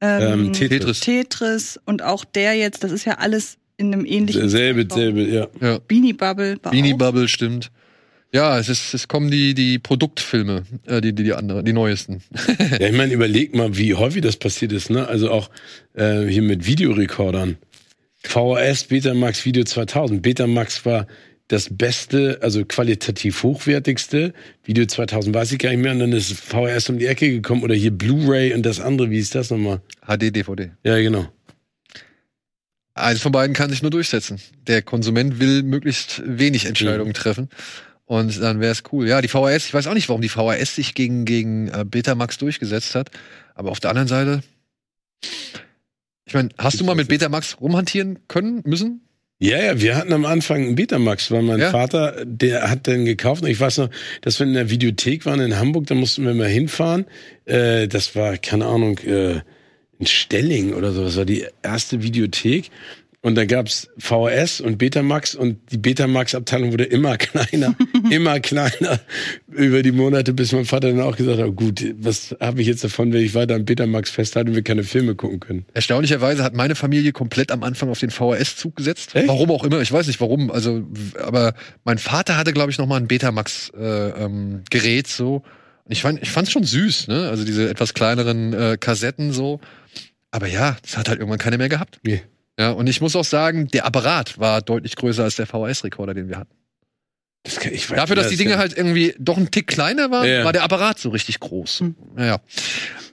Ähm, 0.01 0.53
Tetris. 0.53 1.01
Tetris 1.01 1.79
und 1.85 2.03
auch 2.03 2.25
der 2.25 2.55
jetzt, 2.55 2.83
das 2.83 2.91
ist 2.91 3.05
ja 3.05 3.19
alles 3.19 3.59
in 3.77 3.93
einem 3.93 4.05
ähnlichen 4.05 4.49
Selbe, 4.49 4.87
selbe, 4.93 5.23
ja. 5.23 5.47
Ja. 5.61 5.79
Beanie 5.79 6.13
Bubble 6.13 6.59
war 6.63 6.73
Beanie 6.73 6.95
auch. 6.95 6.99
Bubble, 6.99 7.29
stimmt. 7.29 7.71
Ja, 8.33 8.59
es, 8.59 8.69
ist, 8.69 8.95
es 8.95 9.09
kommen 9.09 9.31
die, 9.31 9.55
die 9.55 9.79
Produktfilme, 9.79 10.63
äh, 10.87 11.01
die, 11.01 11.13
die, 11.13 11.25
die 11.25 11.33
anderen, 11.33 11.65
die 11.65 11.73
neuesten. 11.73 12.23
Ja, 12.79 12.87
ich 12.87 12.97
meine, 12.97 13.13
überleg 13.13 13.55
mal, 13.55 13.77
wie 13.77 13.95
häufig 13.95 14.23
das 14.23 14.37
passiert 14.37 14.73
ist, 14.73 14.91
ne? 14.91 15.09
Also 15.09 15.31
auch 15.31 15.51
äh, 15.95 16.27
hier 16.27 16.43
mit 16.43 16.67
Videorekordern. 16.67 17.59
VHS 18.23 18.85
Betamax 18.85 19.45
Video 19.45 19.65
2000. 19.65 20.23
Betamax 20.23 20.85
war 20.85 21.07
das 21.49 21.69
beste, 21.71 22.39
also 22.43 22.65
qualitativ 22.65 23.43
hochwertigste. 23.43 24.33
Video 24.65 24.87
2000 24.87 25.35
weiß 25.35 25.53
ich 25.53 25.59
gar 25.59 25.71
nicht 25.71 25.81
mehr. 25.81 25.93
Und 25.93 25.99
dann 25.99 26.13
ist 26.13 26.33
VHS 26.33 26.91
um 26.91 26.99
die 26.99 27.07
Ecke 27.07 27.29
gekommen. 27.31 27.65
Oder 27.65 27.75
hier 27.75 27.91
Blu-ray 27.91 28.55
und 28.55 28.65
das 28.65 28.79
andere, 28.79 29.11
wie 29.11 29.19
ist 29.19 29.35
das 29.35 29.51
nochmal? 29.51 29.81
HD, 30.07 30.35
DVD. 30.35 30.71
Ja, 30.85 30.97
genau. 30.99 31.27
Eins 32.95 33.21
von 33.21 33.33
beiden 33.33 33.55
kann 33.55 33.71
sich 33.71 33.83
nur 33.83 33.91
durchsetzen. 33.91 34.39
Der 34.67 34.83
Konsument 34.83 35.41
will 35.41 35.63
möglichst 35.63 36.23
wenig 36.25 36.67
Entscheidungen 36.67 37.15
treffen. 37.15 37.49
Und 38.11 38.43
dann 38.43 38.59
wäre 38.59 38.73
es 38.73 38.83
cool. 38.91 39.07
Ja, 39.07 39.23
die 39.23 39.29
VHS, 39.29 39.67
ich 39.67 39.73
weiß 39.73 39.87
auch 39.87 39.95
nicht, 39.95 40.09
warum 40.09 40.21
die 40.21 40.29
VHS 40.29 40.75
sich 40.75 40.95
gegen, 40.95 41.25
gegen 41.25 41.69
äh, 41.69 41.85
Betamax 41.89 42.39
durchgesetzt 42.39 42.97
hat. 42.97 43.13
Aber 43.55 43.71
auf 43.71 43.79
der 43.79 43.91
anderen 43.91 44.09
Seite, 44.09 44.43
ich 46.25 46.35
meine, 46.35 46.49
hast 46.59 46.81
du 46.81 46.85
mal 46.85 46.97
mit 46.97 47.07
Betamax 47.07 47.61
rumhantieren 47.61 48.19
können, 48.27 48.63
müssen? 48.65 49.03
Ja, 49.39 49.63
ja, 49.63 49.81
wir 49.81 49.95
hatten 49.95 50.13
am 50.13 50.25
Anfang 50.25 50.61
einen 50.61 50.75
Betamax, 50.75 51.31
weil 51.31 51.43
mein 51.43 51.61
Ja. 51.61 51.71
Vater, 51.71 52.25
der 52.25 52.69
hat 52.69 52.89
den 52.89 53.05
gekauft. 53.05 53.45
Und 53.45 53.49
ich 53.49 53.61
weiß 53.61 53.79
noch, 53.79 53.91
dass 54.23 54.41
wir 54.41 54.47
in 54.49 54.55
der 54.55 54.71
Videothek 54.71 55.25
waren 55.25 55.39
in 55.39 55.57
Hamburg, 55.57 55.87
da 55.87 55.95
mussten 55.95 56.27
wir 56.27 56.35
mal 56.35 56.49
hinfahren. 56.49 57.07
Äh, 57.45 57.87
das 57.87 58.17
war, 58.17 58.39
keine 58.39 58.67
Ahnung, 58.67 58.99
äh, 58.99 59.41
in 60.01 60.07
Stelling 60.07 60.75
oder 60.75 60.91
so. 60.93 61.05
Das 61.05 61.17
war 61.17 61.27
die 61.27 61.47
erste 61.63 62.03
Videothek. 62.03 62.73
Und 63.23 63.35
da 63.35 63.45
gab's 63.45 63.87
VHS 63.99 64.63
und 64.63 64.79
Betamax 64.79 65.35
und 65.35 65.59
die 65.73 65.77
Betamax-Abteilung 65.77 66.73
wurde 66.73 66.85
immer 66.85 67.17
kleiner, 67.19 67.77
immer 68.09 68.41
kleiner 68.41 68.99
über 69.49 69.83
die 69.83 69.93
Monate, 69.93 70.33
bis 70.33 70.53
mein 70.53 70.65
Vater 70.65 70.89
dann 70.89 71.03
auch 71.03 71.17
gesagt 71.17 71.39
hat, 71.39 71.55
gut, 71.55 71.85
was 71.99 72.35
habe 72.41 72.63
ich 72.63 72.67
jetzt 72.67 72.83
davon, 72.83 73.13
wenn 73.13 73.23
ich 73.23 73.35
weiter 73.35 73.57
am 73.57 73.67
Betamax 73.67 74.11
festhalte 74.11 74.51
und 74.51 74.57
wir 74.57 74.63
keine 74.63 74.85
Filme 74.85 75.15
gucken 75.17 75.39
können. 75.39 75.67
Erstaunlicherweise 75.75 76.43
hat 76.43 76.55
meine 76.55 76.75
Familie 76.75 77.13
komplett 77.13 77.53
am 77.53 77.63
Anfang 77.63 77.91
auf 77.91 78.01
den 78.01 78.09
VHS-Zug 78.09 78.77
gesetzt. 78.77 79.15
Echt? 79.15 79.29
Warum 79.29 79.51
auch 79.51 79.65
immer, 79.65 79.83
ich 79.83 79.93
weiß 79.93 80.07
nicht 80.07 80.21
warum. 80.23 80.51
Also, 80.51 80.87
aber 81.23 81.53
mein 81.85 81.99
Vater 81.99 82.39
hatte, 82.39 82.55
glaube 82.55 82.71
ich, 82.71 82.79
noch 82.79 82.87
mal 82.87 82.97
ein 82.97 83.07
Betamax-Gerät 83.09 84.75
äh, 84.75 84.99
ähm, 84.99 85.05
so. 85.07 85.43
Und 85.85 85.93
ich 85.93 86.01
fand, 86.01 86.23
ich 86.23 86.31
fand's 86.31 86.53
schon 86.53 86.65
süß, 86.65 87.09
ne? 87.09 87.29
Also 87.29 87.45
diese 87.45 87.69
etwas 87.69 87.93
kleineren 87.93 88.55
äh, 88.55 88.77
Kassetten 88.81 89.33
so. 89.33 89.61
Aber 90.31 90.47
ja, 90.47 90.77
das 90.83 90.97
hat 90.97 91.09
halt 91.09 91.19
irgendwann 91.19 91.39
keine 91.39 91.59
mehr 91.59 91.69
gehabt. 91.69 91.99
Nee. 92.03 92.23
Ja, 92.61 92.73
und 92.73 92.87
ich 92.89 93.01
muss 93.01 93.17
auch 93.17 93.25
sagen, 93.25 93.69
der 93.69 93.87
Apparat 93.87 94.39
war 94.39 94.61
deutlich 94.61 94.95
größer 94.95 95.25
als 95.25 95.37
der 95.37 95.47
VHS-Rekorder, 95.47 96.13
den 96.13 96.29
wir 96.29 96.37
hatten. 96.37 96.55
Das 97.43 97.59
kann, 97.59 97.73
ich 97.73 97.89
weiß, 97.89 97.97
Dafür, 97.97 98.17
dass 98.17 98.29
die 98.29 98.37
Dinge 98.37 98.59
halt 98.59 98.77
irgendwie 98.77 99.15
doch 99.19 99.39
ein 99.39 99.51
Tick 99.51 99.67
kleiner 99.67 100.11
waren, 100.11 100.29
Ja. 100.29 100.45
war 100.45 100.53
der 100.53 100.63
Apparat 100.63 100.99
so 100.99 101.09
richtig 101.09 101.41
groß. 101.41 101.85
Ja. 102.19 102.39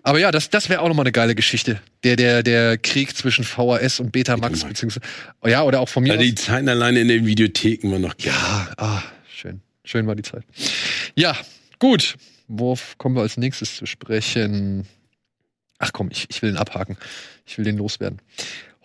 Aber 0.03 0.19
ja, 0.19 0.31
das, 0.31 0.49
das 0.49 0.67
wäre 0.67 0.81
auch 0.81 0.89
nochmal 0.89 1.05
eine 1.05 1.13
geile 1.13 1.33
Geschichte. 1.33 1.79
Der, 2.03 2.17
der, 2.17 2.43
der 2.43 2.77
Krieg 2.77 3.15
zwischen 3.15 3.45
VHS 3.45 4.01
und 4.01 4.11
Betamax, 4.11 4.51
Betamax. 4.51 4.63
beziehungsweise, 4.65 5.05
ja, 5.45 5.63
oder 5.63 5.79
auch 5.79 5.87
von 5.87 6.03
mir 6.03 6.15
Ja, 6.15 6.17
die. 6.17 6.35
Zeiten 6.35 6.67
alleine 6.67 6.99
in 6.99 7.07
den 7.07 7.25
Videotheken 7.25 7.89
waren 7.89 8.01
noch 8.01 8.17
geil. 8.17 8.33
Ja, 8.33 8.67
ah, 8.75 9.01
schön. 9.33 9.61
Schön 9.85 10.05
war 10.07 10.15
die 10.15 10.23
Zeit. 10.23 10.43
Ja, 11.15 11.37
gut. 11.79 12.17
Worauf 12.49 12.97
kommen 12.97 13.15
wir 13.15 13.21
als 13.21 13.37
nächstes 13.37 13.77
zu 13.77 13.85
sprechen? 13.85 14.85
Ach 15.79 15.93
komm, 15.93 16.09
ich, 16.11 16.27
ich 16.29 16.41
will 16.41 16.51
den 16.51 16.57
abhaken. 16.57 16.97
Ich 17.45 17.57
will 17.57 17.65
den 17.65 17.77
loswerden. 17.77 18.19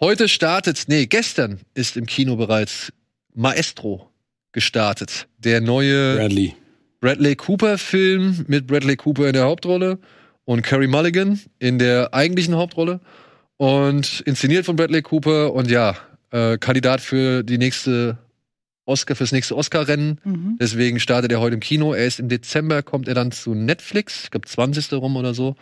Heute 0.01 0.29
startet, 0.29 0.85
nee, 0.89 1.07
gestern 1.07 1.61
ist 1.75 1.97
im 1.97 2.07
Kino 2.07 2.37
bereits 2.37 2.93
Maestro 3.35 4.11
gestartet. 4.53 5.29
Der 5.39 5.61
neue 5.61 6.17
Bradley. 6.17 6.55
Bradley 7.01 7.37
Cooper-Film 7.37 8.45
mit 8.49 8.67
Bradley 8.67 8.97
Cooper 8.97 9.27
in 9.27 9.33
der 9.33 9.45
Hauptrolle 9.45 9.99
und 10.45 10.63
Carey 10.63 10.87
Mulligan 10.87 11.41
in 11.59 11.79
der 11.79 12.15
eigentlichen 12.15 12.57
Hauptrolle. 12.57 13.01
Und 13.57 14.21
inszeniert 14.21 14.67
von 14.67 14.77
Bradley 14.77 15.03
Cooper 15.03 15.53
und 15.53 15.71
ja, 15.71 15.97
äh, 16.31 16.59
Kandidat 16.59 17.01
für 17.01 17.43
die 17.43 17.59
nächste 17.59 18.19
Oscar, 18.85 19.15
fürs 19.15 19.33
nächste 19.33 19.57
Oscar-Rennen. 19.57 20.21
Mhm. 20.25 20.57
Deswegen 20.61 20.99
startet 20.99 21.31
er 21.31 21.41
heute 21.41 21.55
im 21.55 21.61
Kino. 21.61 21.95
Er 21.95 22.07
ist 22.07 22.19
im 22.19 22.29
Dezember, 22.29 22.83
kommt 22.83 23.09
er 23.09 23.15
dann 23.15 23.31
zu 23.31 23.55
Netflix, 23.55 24.25
ich 24.25 24.31
glaube 24.31 24.49
20. 24.49 24.93
rum 24.95 25.17
oder 25.17 25.35
so. 25.35 25.57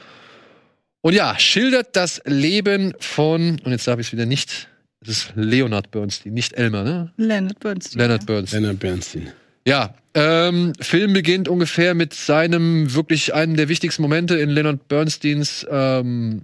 Und 1.02 1.14
ja, 1.14 1.38
schildert 1.38 1.96
das 1.96 2.20
Leben 2.26 2.92
von, 3.00 3.58
und 3.64 3.72
jetzt 3.72 3.86
darf 3.86 3.98
ich 3.98 4.08
es 4.08 4.12
wieder 4.12 4.26
nicht, 4.26 4.68
es 5.02 5.08
ist 5.08 5.32
Leonard 5.34 5.90
Bernstein, 5.90 6.34
nicht 6.34 6.52
Elmer, 6.52 6.84
ne? 6.84 7.12
Leonard 7.16 7.58
Bernstein. 7.58 7.98
Leonard 7.98 8.22
ja. 8.22 8.26
Bernstein. 8.26 8.62
Leonard 8.62 8.80
Bernstein. 8.80 9.32
Ja, 9.66 9.94
ähm, 10.14 10.72
Film 10.80 11.12
beginnt 11.12 11.48
ungefähr 11.48 11.94
mit 11.94 12.12
seinem 12.12 12.92
wirklich 12.94 13.32
einen 13.32 13.56
der 13.56 13.68
wichtigsten 13.68 14.02
Momente 14.02 14.36
in 14.36 14.50
Leonard 14.50 14.88
Bernsteins 14.88 15.66
ähm, 15.70 16.42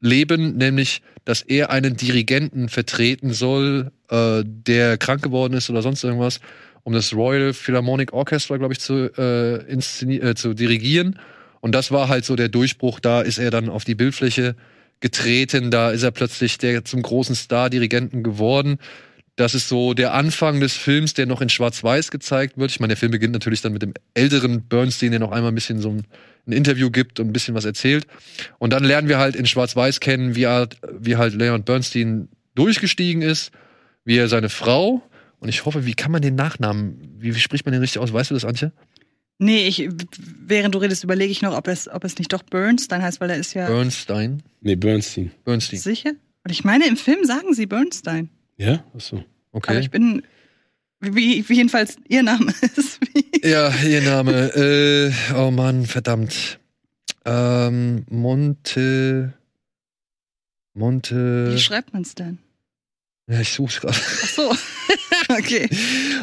Leben, 0.00 0.56
nämlich, 0.56 1.02
dass 1.24 1.42
er 1.42 1.70
einen 1.70 1.96
Dirigenten 1.96 2.68
vertreten 2.68 3.32
soll, 3.32 3.92
äh, 4.10 4.42
der 4.44 4.98
krank 4.98 5.22
geworden 5.22 5.54
ist 5.54 5.70
oder 5.70 5.82
sonst 5.82 6.04
irgendwas, 6.04 6.40
um 6.82 6.92
das 6.92 7.14
Royal 7.14 7.52
Philharmonic 7.52 8.12
Orchestra, 8.12 8.56
glaube 8.56 8.74
ich, 8.74 8.80
zu, 8.80 9.10
äh, 9.16 9.54
äh, 9.66 10.34
zu 10.34 10.54
dirigieren. 10.54 11.18
Und 11.64 11.72
das 11.72 11.90
war 11.90 12.10
halt 12.10 12.26
so 12.26 12.36
der 12.36 12.50
Durchbruch. 12.50 13.00
Da 13.00 13.22
ist 13.22 13.38
er 13.38 13.50
dann 13.50 13.70
auf 13.70 13.84
die 13.84 13.94
Bildfläche 13.94 14.54
getreten. 15.00 15.70
Da 15.70 15.92
ist 15.92 16.02
er 16.02 16.10
plötzlich 16.10 16.58
der 16.58 16.84
zum 16.84 17.00
großen 17.00 17.34
Star-Dirigenten 17.34 18.22
geworden. 18.22 18.76
Das 19.36 19.54
ist 19.54 19.70
so 19.70 19.94
der 19.94 20.12
Anfang 20.12 20.60
des 20.60 20.74
Films, 20.74 21.14
der 21.14 21.24
noch 21.24 21.40
in 21.40 21.48
Schwarz-Weiß 21.48 22.10
gezeigt 22.10 22.58
wird. 22.58 22.70
Ich 22.70 22.80
meine, 22.80 22.88
der 22.88 22.98
Film 22.98 23.12
beginnt 23.12 23.32
natürlich 23.32 23.62
dann 23.62 23.72
mit 23.72 23.80
dem 23.80 23.94
älteren 24.12 24.68
Bernstein, 24.68 25.12
der 25.12 25.20
noch 25.20 25.32
einmal 25.32 25.52
ein 25.52 25.54
bisschen 25.54 25.80
so 25.80 25.88
ein, 25.88 26.02
ein 26.46 26.52
Interview 26.52 26.90
gibt 26.90 27.18
und 27.18 27.28
ein 27.28 27.32
bisschen 27.32 27.54
was 27.54 27.64
erzählt. 27.64 28.06
Und 28.58 28.74
dann 28.74 28.84
lernen 28.84 29.08
wir 29.08 29.16
halt 29.16 29.34
in 29.34 29.46
Schwarz-Weiß 29.46 30.00
kennen, 30.00 30.36
wie, 30.36 30.46
halt, 30.46 30.76
wie 30.92 31.16
halt 31.16 31.32
Leon 31.32 31.62
Bernstein 31.62 32.28
durchgestiegen 32.54 33.22
ist, 33.22 33.52
wie 34.04 34.18
er 34.18 34.28
seine 34.28 34.50
Frau, 34.50 35.02
und 35.44 35.50
ich 35.50 35.66
hoffe, 35.66 35.84
wie 35.84 35.92
kann 35.92 36.10
man 36.10 36.22
den 36.22 36.36
Nachnamen, 36.36 36.96
wie, 37.18 37.34
wie 37.34 37.38
spricht 37.38 37.66
man 37.66 37.72
den 37.72 37.82
richtig 37.82 38.00
aus? 38.00 38.14
Weißt 38.14 38.30
du 38.30 38.34
das, 38.34 38.46
Antje? 38.46 38.72
Nee, 39.38 39.66
ich, 39.66 39.88
während 40.46 40.74
du 40.74 40.78
redest, 40.78 41.02
überlege 41.04 41.30
ich 41.32 41.42
noch, 41.42 41.56
ob 41.56 41.66
es, 41.68 41.88
ob 41.88 42.04
es 42.04 42.18
nicht 42.18 42.32
doch 42.32 42.42
Bernstein 42.42 43.02
heißt, 43.02 43.20
weil 43.20 43.30
er 43.30 43.36
ist 43.36 43.54
ja 43.54 43.66
Bernstein? 43.66 44.42
Nee, 44.60 44.76
Bernstein. 44.76 45.32
Bernstein. 45.44 45.80
sicher. 45.80 46.10
Und 46.44 46.50
ich 46.50 46.64
meine, 46.64 46.86
im 46.86 46.96
Film 46.96 47.24
sagen 47.24 47.52
sie 47.54 47.66
Bernstein. 47.66 48.28
Ja? 48.56 48.84
Achso. 48.94 49.16
Aber 49.16 49.24
Okay. 49.52 49.78
ich 49.80 49.90
bin, 49.90 50.22
wie, 51.00 51.48
wie 51.48 51.54
jedenfalls 51.54 51.96
ihr 52.08 52.22
Name 52.22 52.52
ist. 52.76 53.00
Wie, 53.12 53.48
Ja, 53.48 53.74
ihr 53.84 54.02
Name. 54.02 54.32
äh, 54.54 55.12
oh 55.36 55.50
Mann, 55.50 55.86
verdammt. 55.86 56.58
Ähm, 57.24 58.04
Monte. 58.10 59.32
Monte. 60.74 61.52
wie 61.54 61.58
schreibt 61.60 61.92
man 61.92 62.02
es 62.02 62.14
denn? 62.14 62.38
Ja, 63.28 63.40
ich 63.40 63.52
such's 63.52 63.80
gerade. 63.80 63.96
Ach 63.96 64.28
so. 64.28 64.54
okay. 65.30 65.68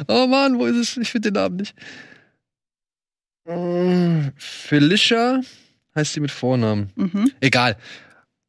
Oh 0.08 0.28
Mann, 0.28 0.60
wo 0.60 0.66
ist 0.66 0.76
es? 0.78 0.98
Ich 0.98 1.10
finde 1.12 1.32
den 1.32 1.42
Namen 1.42 1.56
nicht. 1.58 1.74
Äh, 3.46 4.32
Felicia 4.38 5.42
heißt 5.96 6.14
sie 6.14 6.20
mit 6.20 6.32
Vornamen. 6.32 6.92
Mhm. 6.96 7.32
Egal. 7.40 7.78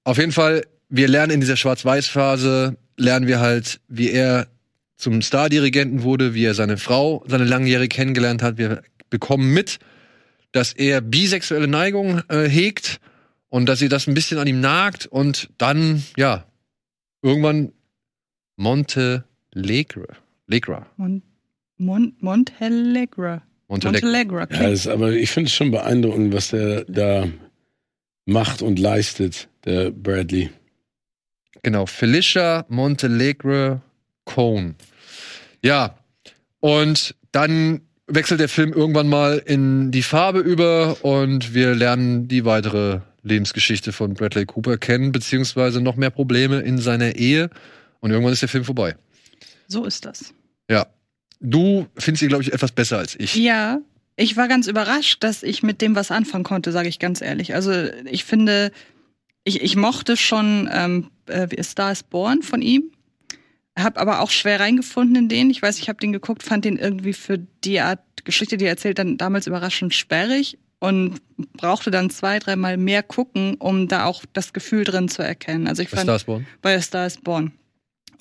Auf 0.05 0.19
jeden 0.19 0.33
Fall, 0.33 0.67
wir 0.89 1.09
lernen 1.09 1.33
in 1.33 1.41
dieser 1.41 1.57
Schwarz-Weiß-Phase, 1.57 2.77
lernen 2.97 3.27
wir 3.27 3.41
halt, 3.41 3.81
wie 3.89 4.11
er 4.11 4.49
zum 4.97 5.23
Star-Dirigenten 5.23 6.03
wurde, 6.03 6.35
wie 6.35 6.45
er 6.45 6.55
seine 6.55 6.77
Frau, 6.77 7.25
seine 7.27 7.45
langjährige 7.45 7.89
kennengelernt 7.89 8.43
hat. 8.43 8.59
Wir 8.59 8.83
bekommen 9.11 9.53
mit, 9.53 9.79
dass 10.53 10.73
er 10.73 11.01
bisexuelle 11.01 11.67
Neigungen 11.67 12.23
äh, 12.29 12.49
hegt 12.49 13.01
und 13.49 13.67
dass 13.67 13.79
sie 13.79 13.89
das 13.89 14.07
ein 14.07 14.15
bisschen 14.15 14.39
an 14.39 14.47
ihm 14.47 14.61
nagt 14.61 15.07
und 15.07 15.51
dann, 15.59 16.05
ja, 16.17 16.45
irgendwann 17.23 17.73
Montelegre. 18.57 20.07
Legra. 20.47 20.87
Mon, 20.97 21.23
Mon. 21.79 22.15
Montelegre. 22.21 23.43
Montelegre. 23.73 24.41
Ja, 24.41 24.47
klingt- 24.47 24.63
das 24.65 24.73
ist, 24.73 24.87
aber 24.89 25.13
ich 25.13 25.31
finde 25.31 25.49
es 25.49 25.55
schon 25.55 25.71
beeindruckend, 25.71 26.33
was 26.33 26.49
der 26.51 26.85
da 26.85 27.27
macht 28.27 28.63
und 28.63 28.79
leistet, 28.79 29.49
der 29.65 29.91
Bradley. 29.91 30.51
Genau, 31.63 31.87
Felicia 31.87 32.65
Montelegre 32.69 33.81
Cone. 34.25 34.75
Ja, 35.63 35.97
und 36.61 37.15
dann 37.33 37.83
wechselt 38.07 38.41
der 38.41 38.49
Film 38.49 38.73
irgendwann 38.73 39.09
mal 39.09 39.39
in 39.45 39.91
die 39.91 40.03
Farbe 40.03 40.41
über 40.41 41.05
und 41.05 41.55
wir 41.55 41.75
lernen 41.75 42.29
die 42.29 42.45
weitere 42.45 43.01
Lebensgeschichte 43.23 43.93
von 43.93 44.15
Bradley 44.15 44.45
Cooper 44.47 44.77
kennen, 44.79 45.13
beziehungsweise 45.13 45.81
noch 45.81 45.97
mehr 45.97 46.11
Probleme 46.11 46.61
in 46.61 46.79
seiner 46.79 47.15
Ehe. 47.17 47.49
Und 48.01 48.11
irgendwann 48.11 48.33
ist 48.33 48.43
der 48.43 48.49
Film 48.49 48.65
vorbei. 48.65 48.97
So 49.69 49.85
ist 49.85 50.05
das. 50.05 50.35
Ja. 50.69 50.87
Du 51.43 51.87
findest 51.97 52.23
ihn, 52.23 52.29
glaube 52.29 52.45
ich, 52.45 52.53
etwas 52.53 52.73
besser 52.73 52.99
als 52.99 53.19
ich. 53.19 53.35
Ja, 53.35 53.81
ich 54.17 54.37
war 54.37 54.47
ganz 54.49 54.69
überrascht, 54.69 55.23
dass 55.25 55.43
ich 55.43 55.63
mit 55.63 55.83
dem 55.83 55.97
was 55.97 56.11
anfangen 56.11 56.45
konnte, 56.45 56.71
sage 56.71 56.89
ich 56.89 56.99
ganz 56.99 57.21
ehrlich. 57.21 57.55
Also 57.55 57.73
ich 58.11 58.25
finde, 58.25 58.71
ich, 59.45 59.61
ich 59.61 59.75
mochte 59.75 60.17
schon 60.17 60.71
ähm, 60.73 61.11
äh, 61.27 61.63
Star 61.63 61.91
is 61.91 62.05
Born 62.05 62.43
von 62.43 62.63
ihm, 62.63 62.93
habe 63.77 64.01
aber 64.01 64.21
auch 64.21 64.31
schwer 64.31 64.61
reingefunden 64.61 65.17
in 65.17 65.29
den. 65.29 65.51
Ich 65.51 65.61
weiß, 65.61 65.79
ich 65.79 65.89
habe 65.89 65.99
den 65.99 66.13
geguckt, 66.13 66.43
fand 66.43 66.65
den 66.65 66.77
irgendwie 66.77 67.13
für 67.13 67.39
die 67.39 67.81
Art 67.81 68.01
Geschichte, 68.25 68.57
die 68.57 68.67
er 68.67 68.73
erzählt, 68.73 68.99
dann 68.99 69.19
damals 69.19 69.49
überraschend 69.49 69.95
sperrig 69.95 70.59
und 70.79 71.21
brauchte 71.57 71.91
dann 71.91 72.11
zwei, 72.11 72.39
dreimal 72.39 72.77
mehr 72.77 73.03
gucken, 73.03 73.55
um 73.55 73.89
da 73.89 74.05
auch 74.05 74.25
das 74.33 74.53
Gefühl 74.53 74.85
drin 74.85 75.09
zu 75.09 75.23
erkennen. 75.23 75.67
Also 75.67 75.83
ich 75.83 75.91
Bei 75.91 75.97
fand 75.97 76.07
Star 76.07 76.17
is 76.17 76.25
Born? 76.25 76.47
bei 76.61 76.77
A 76.77 76.81
Star 76.81 77.07
is 77.07 77.17
Born. 77.17 77.53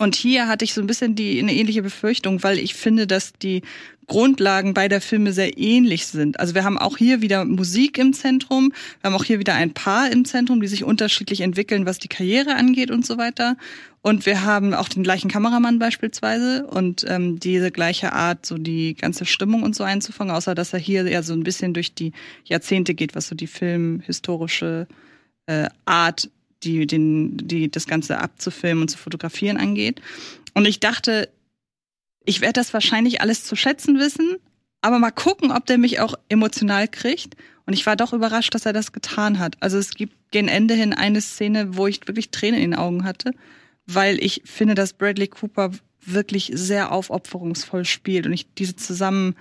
Und 0.01 0.15
hier 0.15 0.47
hatte 0.47 0.65
ich 0.65 0.73
so 0.73 0.81
ein 0.81 0.87
bisschen 0.87 1.13
die 1.13 1.39
eine 1.39 1.53
ähnliche 1.53 1.83
Befürchtung, 1.83 2.41
weil 2.41 2.57
ich 2.57 2.73
finde, 2.73 3.05
dass 3.05 3.33
die 3.33 3.61
Grundlagen 4.07 4.73
beider 4.73 4.99
Filme 4.99 5.31
sehr 5.31 5.59
ähnlich 5.59 6.07
sind. 6.07 6.39
Also 6.39 6.55
wir 6.55 6.63
haben 6.63 6.79
auch 6.79 6.97
hier 6.97 7.21
wieder 7.21 7.45
Musik 7.45 7.99
im 7.99 8.11
Zentrum, 8.11 8.73
wir 8.99 9.11
haben 9.11 9.15
auch 9.15 9.23
hier 9.23 9.37
wieder 9.37 9.53
ein 9.53 9.75
Paar 9.75 10.11
im 10.11 10.25
Zentrum, 10.25 10.59
die 10.59 10.67
sich 10.67 10.83
unterschiedlich 10.83 11.41
entwickeln, 11.41 11.85
was 11.85 11.99
die 11.99 12.07
Karriere 12.07 12.55
angeht 12.55 12.89
und 12.89 13.05
so 13.05 13.19
weiter. 13.19 13.57
Und 14.01 14.25
wir 14.25 14.41
haben 14.41 14.73
auch 14.73 14.89
den 14.89 15.03
gleichen 15.03 15.29
Kameramann 15.29 15.77
beispielsweise 15.77 16.65
und 16.65 17.05
ähm, 17.07 17.39
diese 17.39 17.69
gleiche 17.69 18.11
Art, 18.11 18.43
so 18.43 18.57
die 18.57 18.95
ganze 18.95 19.25
Stimmung 19.27 19.61
und 19.61 19.75
so 19.75 19.83
einzufangen, 19.83 20.33
außer 20.33 20.55
dass 20.55 20.73
er 20.73 20.79
hier 20.79 21.07
ja 21.07 21.21
so 21.21 21.33
ein 21.33 21.43
bisschen 21.43 21.75
durch 21.75 21.93
die 21.93 22.11
Jahrzehnte 22.43 22.95
geht, 22.95 23.13
was 23.13 23.27
so 23.27 23.35
die 23.35 23.45
filmhistorische 23.45 24.87
äh, 25.45 25.69
Art, 25.85 26.27
die, 26.63 26.85
den, 26.87 27.37
die 27.37 27.69
das 27.69 27.87
Ganze 27.87 28.19
abzufilmen 28.19 28.83
und 28.83 28.87
zu 28.89 28.97
fotografieren 28.97 29.57
angeht. 29.57 30.01
Und 30.53 30.65
ich 30.65 30.79
dachte, 30.79 31.29
ich 32.23 32.41
werde 32.41 32.53
das 32.53 32.73
wahrscheinlich 32.73 33.21
alles 33.21 33.43
zu 33.43 33.55
schätzen 33.55 33.99
wissen, 33.99 34.37
aber 34.81 34.99
mal 34.99 35.11
gucken, 35.11 35.51
ob 35.51 35.65
der 35.65 35.77
mich 35.77 35.99
auch 35.99 36.15
emotional 36.29 36.87
kriegt. 36.87 37.35
Und 37.65 37.73
ich 37.73 37.85
war 37.85 37.95
doch 37.95 38.13
überrascht, 38.13 38.53
dass 38.53 38.65
er 38.65 38.73
das 38.73 38.91
getan 38.91 39.39
hat. 39.39 39.55
Also 39.59 39.77
es 39.77 39.91
gibt 39.91 40.13
gen 40.31 40.47
Ende 40.47 40.73
hin 40.73 40.93
eine 40.93 41.21
Szene, 41.21 41.77
wo 41.77 41.87
ich 41.87 42.07
wirklich 42.07 42.31
Tränen 42.31 42.59
in 42.59 42.71
den 42.71 42.79
Augen 42.79 43.03
hatte, 43.03 43.31
weil 43.85 44.23
ich 44.23 44.41
finde, 44.45 44.75
dass 44.75 44.93
Bradley 44.93 45.27
Cooper 45.27 45.71
wirklich 46.03 46.51
sehr 46.53 46.91
aufopferungsvoll 46.91 47.85
spielt 47.85 48.25
und 48.25 48.33
ich 48.33 48.53
diese 48.55 48.75
zusammen, 48.75 49.35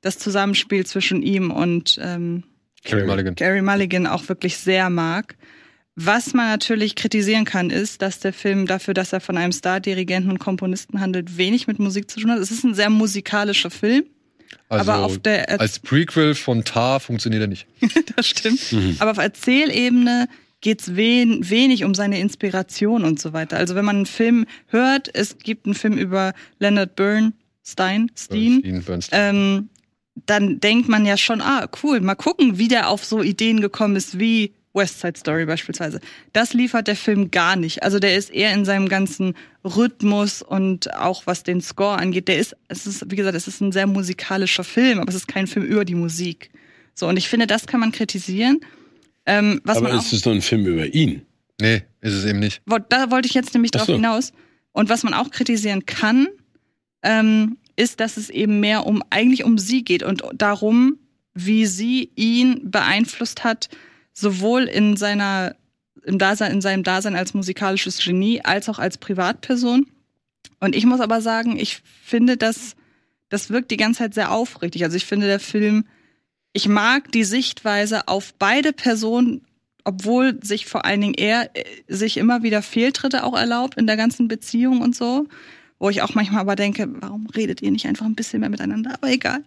das 0.00 0.18
Zusammenspiel 0.18 0.86
zwischen 0.86 1.22
ihm 1.22 1.50
und 1.50 1.98
ähm, 2.00 2.44
Carey 2.84 3.06
Mulligan. 3.06 3.34
Gary 3.34 3.62
Mulligan 3.62 4.06
auch 4.06 4.28
wirklich 4.28 4.58
sehr 4.58 4.90
mag. 4.90 5.36
Was 5.96 6.34
man 6.34 6.48
natürlich 6.48 6.96
kritisieren 6.96 7.44
kann, 7.44 7.70
ist, 7.70 8.02
dass 8.02 8.18
der 8.18 8.32
Film 8.32 8.66
dafür, 8.66 8.94
dass 8.94 9.12
er 9.12 9.20
von 9.20 9.36
einem 9.38 9.52
Stardirigenten 9.52 10.30
und 10.30 10.38
Komponisten 10.40 11.00
handelt, 11.00 11.36
wenig 11.38 11.66
mit 11.68 11.78
Musik 11.78 12.10
zu 12.10 12.18
tun 12.20 12.32
hat. 12.32 12.38
Es 12.40 12.50
ist 12.50 12.64
ein 12.64 12.74
sehr 12.74 12.90
musikalischer 12.90 13.70
Film, 13.70 14.02
Also, 14.68 14.90
aber 14.90 15.04
auf 15.04 15.18
der 15.18 15.48
Erz- 15.48 15.60
als 15.60 15.78
Prequel 15.78 16.34
von 16.34 16.64
Tar 16.64 16.98
funktioniert 16.98 17.42
er 17.42 17.46
nicht. 17.46 17.66
das 18.16 18.26
stimmt. 18.26 18.60
Aber 18.98 19.12
auf 19.12 19.18
Erzählebene 19.18 20.28
geht's 20.62 20.96
wen, 20.96 21.48
wenig 21.48 21.84
um 21.84 21.94
seine 21.94 22.18
Inspiration 22.18 23.04
und 23.04 23.20
so 23.20 23.32
weiter. 23.32 23.56
Also 23.58 23.74
wenn 23.76 23.84
man 23.84 23.96
einen 23.96 24.06
Film 24.06 24.46
hört, 24.68 25.08
es 25.14 25.38
gibt 25.38 25.66
einen 25.66 25.74
Film 25.76 25.96
über 25.96 26.32
Leonard 26.58 26.96
Bernstein, 26.96 28.10
Steen, 28.16 28.62
Bernstein, 28.62 28.84
Bernstein. 28.84 29.34
ähm, 29.36 29.68
dann 30.26 30.58
denkt 30.60 30.88
man 30.88 31.06
ja 31.06 31.16
schon, 31.16 31.40
ah, 31.40 31.68
cool, 31.82 32.00
mal 32.00 32.14
gucken, 32.16 32.58
wie 32.58 32.68
der 32.68 32.88
auf 32.88 33.04
so 33.04 33.22
Ideen 33.22 33.60
gekommen 33.60 33.94
ist, 33.94 34.18
wie 34.18 34.54
West 34.74 35.00
Side 35.00 35.14
Story 35.18 35.46
beispielsweise. 35.46 36.00
Das 36.32 36.52
liefert 36.52 36.88
der 36.88 36.96
Film 36.96 37.30
gar 37.30 37.56
nicht. 37.56 37.82
Also 37.82 37.98
der 37.98 38.16
ist 38.16 38.30
eher 38.30 38.52
in 38.52 38.64
seinem 38.64 38.88
ganzen 38.88 39.34
Rhythmus 39.64 40.42
und 40.42 40.92
auch 40.94 41.26
was 41.26 41.42
den 41.44 41.60
Score 41.60 41.96
angeht, 41.96 42.28
der 42.28 42.38
ist, 42.38 42.56
es 42.68 42.86
ist, 42.86 43.10
wie 43.10 43.16
gesagt, 43.16 43.36
es 43.36 43.46
ist 43.48 43.60
ein 43.60 43.72
sehr 43.72 43.86
musikalischer 43.86 44.64
Film, 44.64 44.98
aber 44.98 45.08
es 45.08 45.14
ist 45.14 45.28
kein 45.28 45.46
Film 45.46 45.64
über 45.64 45.84
die 45.84 45.94
Musik. 45.94 46.50
So, 46.94 47.06
und 47.08 47.16
ich 47.16 47.28
finde, 47.28 47.46
das 47.46 47.66
kann 47.66 47.80
man 47.80 47.92
kritisieren. 47.92 48.60
Ähm, 49.26 49.60
was 49.64 49.78
Aber 49.78 49.88
man 49.88 49.98
auch, 49.98 50.02
ist 50.04 50.12
es 50.12 50.22
doch 50.22 50.32
ein 50.32 50.42
Film 50.42 50.66
über 50.66 50.86
ihn? 50.92 51.22
nee, 51.60 51.82
ist 52.00 52.12
es 52.14 52.24
eben 52.24 52.40
nicht. 52.40 52.60
Wo- 52.66 52.78
da 52.78 53.10
wollte 53.12 53.26
ich 53.28 53.34
jetzt 53.34 53.54
nämlich 53.54 53.70
Ach 53.74 53.78
drauf 53.78 53.86
so. 53.86 53.94
hinaus. 53.94 54.32
Und 54.72 54.88
was 54.88 55.04
man 55.04 55.14
auch 55.14 55.30
kritisieren 55.30 55.86
kann, 55.86 56.26
ähm, 57.02 57.58
ist, 57.76 58.00
dass 58.00 58.16
es 58.16 58.28
eben 58.30 58.60
mehr 58.60 58.86
um 58.86 59.02
eigentlich 59.10 59.44
um 59.44 59.56
sie 59.58 59.84
geht 59.84 60.02
und 60.02 60.22
darum, 60.34 60.98
wie 61.32 61.66
sie 61.66 62.10
ihn 62.16 62.70
beeinflusst 62.70 63.44
hat, 63.44 63.68
sowohl 64.14 64.64
in 64.64 64.96
seiner 64.96 65.56
im 66.04 66.18
Dasein, 66.18 66.52
in 66.52 66.60
seinem 66.60 66.82
Dasein 66.82 67.16
als 67.16 67.34
musikalisches 67.34 67.98
Genie 68.02 68.40
als 68.42 68.68
auch 68.68 68.78
als 68.78 68.98
Privatperson. 68.98 69.86
Und 70.60 70.74
ich 70.74 70.86
muss 70.86 71.00
aber 71.00 71.20
sagen, 71.20 71.58
ich 71.58 71.82
finde, 72.02 72.36
dass 72.36 72.76
das 73.28 73.50
wirkt 73.50 73.70
die 73.70 73.76
ganze 73.76 73.98
Zeit 73.98 74.14
sehr 74.14 74.30
aufrichtig. 74.30 74.84
Also 74.84 74.96
ich 74.96 75.06
finde 75.06 75.26
der 75.26 75.40
Film, 75.40 75.86
ich 76.52 76.68
mag 76.68 77.10
die 77.12 77.24
Sichtweise 77.24 78.06
auf 78.08 78.34
beide 78.34 78.72
Personen, 78.72 79.42
obwohl 79.84 80.38
sich 80.42 80.66
vor 80.66 80.84
allen 80.84 81.00
Dingen 81.00 81.14
er 81.14 81.50
äh, 81.54 81.64
sich 81.88 82.16
immer 82.16 82.42
wieder 82.42 82.62
Fehltritte 82.62 83.24
auch 83.24 83.36
erlaubt 83.36 83.76
in 83.76 83.86
der 83.86 83.96
ganzen 83.96 84.28
Beziehung 84.28 84.80
und 84.80 84.94
so, 84.94 85.26
wo 85.78 85.90
ich 85.90 86.02
auch 86.02 86.14
manchmal 86.14 86.40
aber 86.40 86.56
denke, 86.56 86.86
warum 87.00 87.26
redet 87.26 87.60
ihr 87.60 87.70
nicht 87.70 87.86
einfach 87.86 88.06
ein 88.06 88.14
bisschen 88.14 88.40
mehr 88.40 88.48
miteinander? 88.48 88.94
Aber 88.94 89.10
egal. 89.10 89.42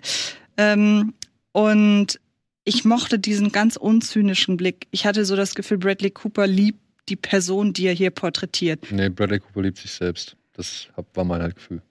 Ähm, 0.57 1.13
und 1.53 2.19
ich 2.67 2.83
mochte 2.85 3.17
diesen 3.17 3.51
ganz 3.51 3.77
unzynischen 3.77 4.57
Blick. 4.57 4.87
Ich 4.91 5.05
hatte 5.05 5.23
so 5.25 5.35
das 5.35 5.55
Gefühl, 5.55 5.77
Bradley 5.77 6.11
Cooper 6.11 6.45
liebt 6.47 6.79
die 7.09 7.15
Person, 7.15 7.71
die 7.73 7.85
er 7.87 7.93
hier 7.93 8.11
porträtiert. 8.11 8.91
Nee, 8.91 9.09
Bradley 9.09 9.39
Cooper 9.39 9.61
liebt 9.61 9.77
sich 9.77 9.91
selbst. 9.91 10.35
Das 10.53 10.87
war 11.13 11.23
mein 11.23 11.53
Gefühl. 11.53 11.81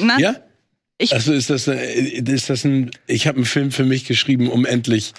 Na, 0.00 0.18
Ja? 0.18 0.36
Ich- 0.98 1.12
also 1.12 1.32
ist 1.32 1.50
das, 1.50 1.66
äh, 1.68 1.92
ist 2.00 2.48
das 2.48 2.64
ein. 2.64 2.90
Ich 3.08 3.26
habe 3.26 3.36
einen 3.36 3.44
Film 3.44 3.72
für 3.72 3.84
mich 3.84 4.04
geschrieben, 4.06 4.48
um 4.48 4.64
endlich. 4.64 5.12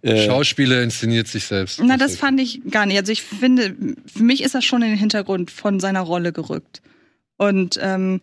Äh, 0.00 0.26
Schauspieler 0.26 0.82
inszeniert 0.82 1.26
sich 1.28 1.44
selbst. 1.44 1.80
Na, 1.82 1.96
das 1.96 2.16
fand 2.16 2.40
ich 2.40 2.60
gar 2.70 2.86
nicht. 2.86 2.98
Also 2.98 3.12
ich 3.12 3.22
finde, 3.22 3.74
für 4.06 4.22
mich 4.22 4.42
ist 4.42 4.54
er 4.54 4.62
schon 4.62 4.80
in 4.82 4.90
den 4.90 4.98
Hintergrund 4.98 5.50
von 5.50 5.80
seiner 5.80 6.00
Rolle 6.00 6.32
gerückt. 6.32 6.80
Und 7.36 7.78
ähm, 7.82 8.20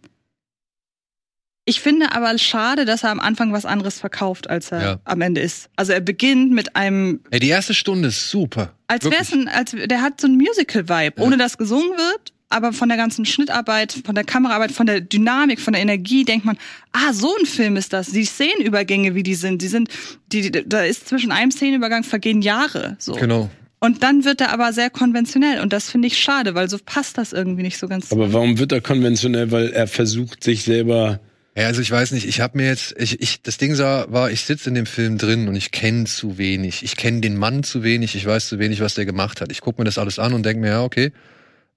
ich 1.65 1.81
finde 1.81 2.11
aber 2.13 2.37
schade, 2.37 2.85
dass 2.85 3.03
er 3.03 3.09
am 3.11 3.19
Anfang 3.19 3.51
was 3.51 3.65
anderes 3.65 3.99
verkauft, 3.99 4.49
als 4.49 4.71
er 4.71 4.81
Ja. 4.83 4.99
am 5.03 5.21
Ende 5.21 5.41
ist. 5.41 5.69
Also 5.75 5.93
er 5.93 6.01
beginnt 6.01 6.51
mit 6.51 6.75
einem, 6.75 7.21
Ey, 7.31 7.39
die 7.39 7.49
erste 7.49 7.73
Stunde 7.73 8.09
ist 8.09 8.29
super. 8.29 8.73
als 8.87 9.03
wäre 9.05 9.21
es 9.21 9.33
ein, 9.33 9.47
als 9.47 9.71
der 9.71 10.01
hat 10.01 10.21
so 10.21 10.27
ein 10.27 10.35
Musical-Vibe, 10.37 11.21
ohne 11.21 11.37
dass 11.37 11.57
gesungen 11.57 11.89
wird. 11.97 12.31
Aber 12.47 12.73
von 12.73 12.87
der 12.89 12.97
ganzen 12.97 13.25
Schnittarbeit, 13.25 13.91
von 14.05 14.13
der 14.13 14.23
Kameraarbeit, 14.23 14.71
von 14.71 14.85
der 14.85 15.01
Dynamik, 15.01 15.59
von 15.59 15.73
der 15.73 15.81
Energie 15.81 16.23
denkt 16.23 16.45
man, 16.45 16.57
ah, 16.91 17.11
so 17.11 17.35
ein 17.39 17.45
Film 17.47 17.75
ist 17.75 17.91
das. 17.91 18.11
Die 18.11 18.23
Szenenübergänge, 18.23 19.15
wie 19.15 19.23
die 19.23 19.33
sind, 19.33 19.63
die 19.63 19.67
sind, 19.67 19.89
die, 20.31 20.51
die 20.51 20.69
da 20.69 20.81
ist 20.83 21.07
zwischen 21.09 21.31
einem 21.31 21.49
Szenenübergang 21.49 22.03
vergehen 22.03 22.43
Jahre. 22.43 22.95
So. 22.99 23.13
Genau. 23.13 23.49
Und 23.79 24.03
dann 24.03 24.25
wird 24.25 24.41
er 24.41 24.53
aber 24.53 24.71
sehr 24.73 24.91
konventionell 24.91 25.59
und 25.61 25.73
das 25.73 25.89
finde 25.89 26.07
ich 26.07 26.19
schade, 26.19 26.53
weil 26.53 26.69
so 26.69 26.77
passt 26.85 27.17
das 27.17 27.33
irgendwie 27.33 27.63
nicht 27.63 27.79
so 27.79 27.87
ganz. 27.87 28.11
aber 28.11 28.31
warum 28.31 28.59
wird 28.59 28.71
er 28.71 28.79
konventionell? 28.81 29.51
Weil 29.51 29.69
er 29.73 29.87
versucht, 29.87 30.43
sich 30.43 30.63
selber. 30.63 31.19
Ja, 31.57 31.67
also 31.67 31.81
ich 31.81 31.89
weiß 31.89 32.11
nicht, 32.11 32.27
ich 32.27 32.41
habe 32.41 32.57
mir 32.57 32.67
jetzt, 32.67 32.93
ich, 32.97 33.21
ich, 33.21 33.41
das 33.41 33.57
Ding 33.57 33.75
sah, 33.75 34.11
war, 34.11 34.29
ich 34.29 34.41
sitze 34.41 34.67
in 34.67 34.75
dem 34.75 34.85
Film 34.85 35.17
drin 35.17 35.47
und 35.47 35.55
ich 35.55 35.71
kenne 35.71 36.03
zu 36.03 36.37
wenig. 36.37 36.83
Ich 36.83 36.97
kenne 36.97 37.21
den 37.21 37.37
Mann 37.37 37.63
zu 37.63 37.81
wenig, 37.81 38.13
ich 38.15 38.25
weiß 38.25 38.49
zu 38.49 38.59
wenig, 38.59 38.81
was 38.81 38.95
der 38.95 39.05
gemacht 39.05 39.39
hat. 39.39 39.51
Ich 39.53 39.61
gucke 39.61 39.79
mir 39.79 39.85
das 39.85 39.97
alles 39.97 40.19
an 40.19 40.33
und 40.33 40.45
denke 40.45 40.59
mir, 40.59 40.67
ja, 40.67 40.83
okay. 40.83 41.13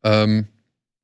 Ähm, 0.02 0.48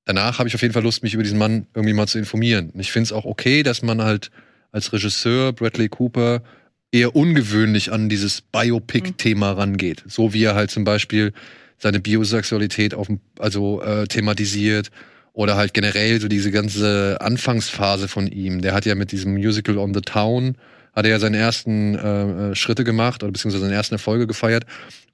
danach 0.06 0.40
habe 0.40 0.48
ich 0.48 0.56
auf 0.56 0.62
jeden 0.62 0.74
Fall 0.74 0.82
Lust, 0.82 1.04
mich 1.04 1.14
über 1.14 1.22
diesen 1.22 1.38
Mann 1.38 1.68
irgendwie 1.72 1.94
mal 1.94 2.08
zu 2.08 2.18
informieren. 2.18 2.70
Und 2.70 2.80
ich 2.80 2.90
finde 2.90 3.04
es 3.04 3.12
auch 3.12 3.24
okay, 3.24 3.62
dass 3.62 3.82
man 3.82 4.02
halt 4.02 4.32
als 4.72 4.92
Regisseur 4.92 5.52
Bradley 5.52 5.88
Cooper 5.88 6.42
eher 6.90 7.14
ungewöhnlich 7.14 7.92
an 7.92 8.08
dieses 8.08 8.40
Biopic-Thema 8.40 9.52
rangeht. 9.52 10.02
So 10.08 10.32
wie 10.32 10.42
er 10.42 10.56
halt 10.56 10.72
zum 10.72 10.82
Beispiel 10.82 11.32
seine 11.78 12.00
Biosexualität 12.00 12.94
auf, 12.94 13.08
also 13.38 13.82
äh, 13.82 14.08
thematisiert 14.08 14.90
oder 15.34 15.56
halt 15.56 15.74
generell 15.74 16.20
so 16.20 16.28
diese 16.28 16.50
ganze 16.50 17.18
Anfangsphase 17.20 18.08
von 18.08 18.28
ihm. 18.28 18.62
Der 18.62 18.72
hat 18.72 18.86
ja 18.86 18.94
mit 18.94 19.12
diesem 19.12 19.34
Musical 19.34 19.76
on 19.76 19.92
the 19.92 20.00
Town 20.00 20.56
hat 20.94 21.04
er 21.04 21.10
ja 21.10 21.18
seine 21.18 21.38
ersten 21.38 21.96
äh, 21.96 22.50
äh, 22.50 22.54
Schritte 22.54 22.84
gemacht 22.84 23.22
oder 23.22 23.32
beziehungsweise 23.32 23.64
seine 23.64 23.74
ersten 23.74 23.96
Erfolge 23.96 24.26
gefeiert. 24.26 24.64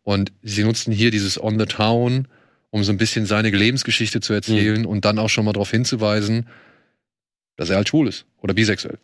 Und 0.02 0.30
sie 0.42 0.62
nutzen 0.62 0.92
hier 0.92 1.10
dieses 1.10 1.42
on 1.42 1.58
the 1.58 1.64
Town, 1.64 2.28
um 2.70 2.84
so 2.84 2.92
ein 2.92 2.98
bisschen 2.98 3.26
seine 3.26 3.50
Lebensgeschichte 3.50 4.20
zu 4.20 4.32
erzählen 4.32 4.86
und 4.86 5.04
dann 5.04 5.18
auch 5.18 5.28
schon 5.28 5.44
mal 5.44 5.52
darauf 5.52 5.70
hinzuweisen, 5.70 6.46
dass 7.56 7.70
er 7.70 7.76
halt 7.76 7.88
schwul 7.88 8.08
ist 8.08 8.26
oder 8.42 8.54
bisexuell. 8.54 8.98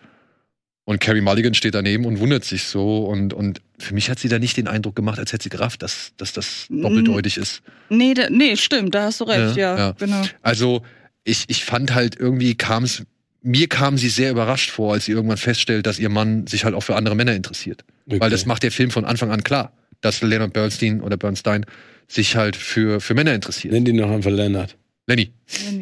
Und 0.85 1.01
Carrie 1.01 1.21
Mulligan 1.21 1.55
steht 1.55 1.75
daneben 1.75 2.05
und 2.05 2.21
wundert 2.21 2.45
sich 2.45 2.65
so. 2.65 3.07
Und, 3.07 3.33
und 3.33 3.61
für 3.79 3.93
mich 3.93 4.09
hat 4.09 4.21
sie 4.21 4.29
da 4.29 4.39
nicht 4.39 4.57
den 4.57 4.69
Eindruck 4.69 4.95
gemacht, 4.95 5.19
als 5.19 5.33
hätte 5.33 5.45
sie 5.45 5.49
gerafft, 5.49 5.83
dass, 5.83 6.13
dass 6.17 6.33
das 6.33 6.67
doppeldeutig 6.71 7.39
ist. 7.39 7.63
nee, 7.89 8.15
da, 8.15 8.31
nee, 8.31 8.57
stimmt, 8.57 8.95
da 8.95 9.05
hast 9.05 9.21
du 9.21 9.25
recht, 9.25 9.57
ja, 9.57 9.77
Ja, 9.77 9.79
ja. 9.79 9.93
genau. 9.99 10.23
Also 10.43 10.83
ich, 11.27 11.45
ich 11.49 11.65
fand 11.65 11.95
halt 11.95 12.17
irgendwie 12.19 12.55
kam 12.55 12.85
es, 12.85 13.03
mir 13.43 13.69
kam 13.69 13.99
sie 13.99 14.09
sehr 14.09 14.31
überrascht 14.31 14.71
vor, 14.71 14.95
als 14.95 15.05
sie 15.05 15.13
irgendwann 15.13 15.37
feststellt, 15.37 15.87
dass 15.87 15.99
ihr 15.99 16.09
Mann 16.09 16.47
sich 16.47 16.65
halt 16.65 16.75
auch 16.75 16.83
für 16.83 16.97
andere 16.97 17.15
Männer 17.15 17.35
interessiert. 17.35 17.85
Okay. 18.07 18.21
Weil 18.21 18.31
das 18.31 18.47
macht 18.47 18.63
der 18.63 18.73
Film 18.73 18.91
von 18.91 19.05
Anfang 19.05 19.31
an 19.31 19.45
klar, 19.45 19.73
dass 20.01 20.23
Leonard 20.23 20.53
Bernstein 20.53 21.01
oder 21.01 21.17
Bernstein 21.17 21.67
sich 22.09 22.37
halt 22.37 22.57
für, 22.57 23.01
für 23.01 23.15
Männer 23.15 23.35
interessiert. 23.35 23.75
Nenn 23.75 23.85
ihn 23.85 23.97
noch 23.97 24.11
einfach 24.11 24.31
Lennart. 24.31 24.77
Lenny. 25.07 25.33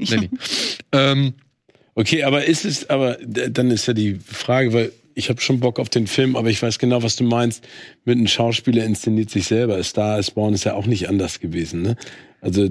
Lenny. 0.00 0.30
ähm, 0.92 1.34
Okay, 1.94 2.24
aber 2.24 2.44
ist 2.44 2.64
es, 2.64 2.90
aber 2.90 3.16
dann 3.24 3.70
ist 3.70 3.86
ja 3.86 3.94
die 3.94 4.14
Frage, 4.14 4.72
weil 4.72 4.92
ich 5.14 5.28
habe 5.28 5.40
schon 5.40 5.60
Bock 5.60 5.78
auf 5.78 5.88
den 5.88 6.08
Film, 6.08 6.34
aber 6.34 6.50
ich 6.50 6.60
weiß 6.60 6.80
genau, 6.80 7.02
was 7.04 7.14
du 7.14 7.22
meinst. 7.22 7.66
Mit 8.04 8.18
einem 8.18 8.26
Schauspieler 8.26 8.84
inszeniert 8.84 9.30
sich 9.30 9.46
selber. 9.46 9.80
Star 9.84 10.18
is 10.18 10.32
Born 10.32 10.54
ist 10.54 10.64
ja 10.64 10.74
auch 10.74 10.86
nicht 10.86 11.08
anders 11.08 11.38
gewesen, 11.38 11.82
ne? 11.82 11.96
Also 12.40 12.68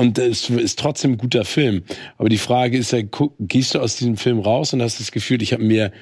und 0.00 0.18
es 0.18 0.48
ist 0.50 0.78
trotzdem 0.78 1.12
ein 1.12 1.18
guter 1.18 1.44
Film. 1.44 1.82
Aber 2.18 2.28
die 2.28 2.38
Frage 2.38 2.78
ist 2.78 2.92
ja, 2.92 3.00
gehst 3.38 3.74
du 3.74 3.80
aus 3.80 3.96
diesem 3.96 4.16
Film 4.16 4.38
raus 4.40 4.72
und 4.72 4.82
hast 4.82 4.98
das 5.00 5.12
Gefühl, 5.12 5.42
ich 5.42 5.52
habe 5.52 5.62
mir 5.62 5.92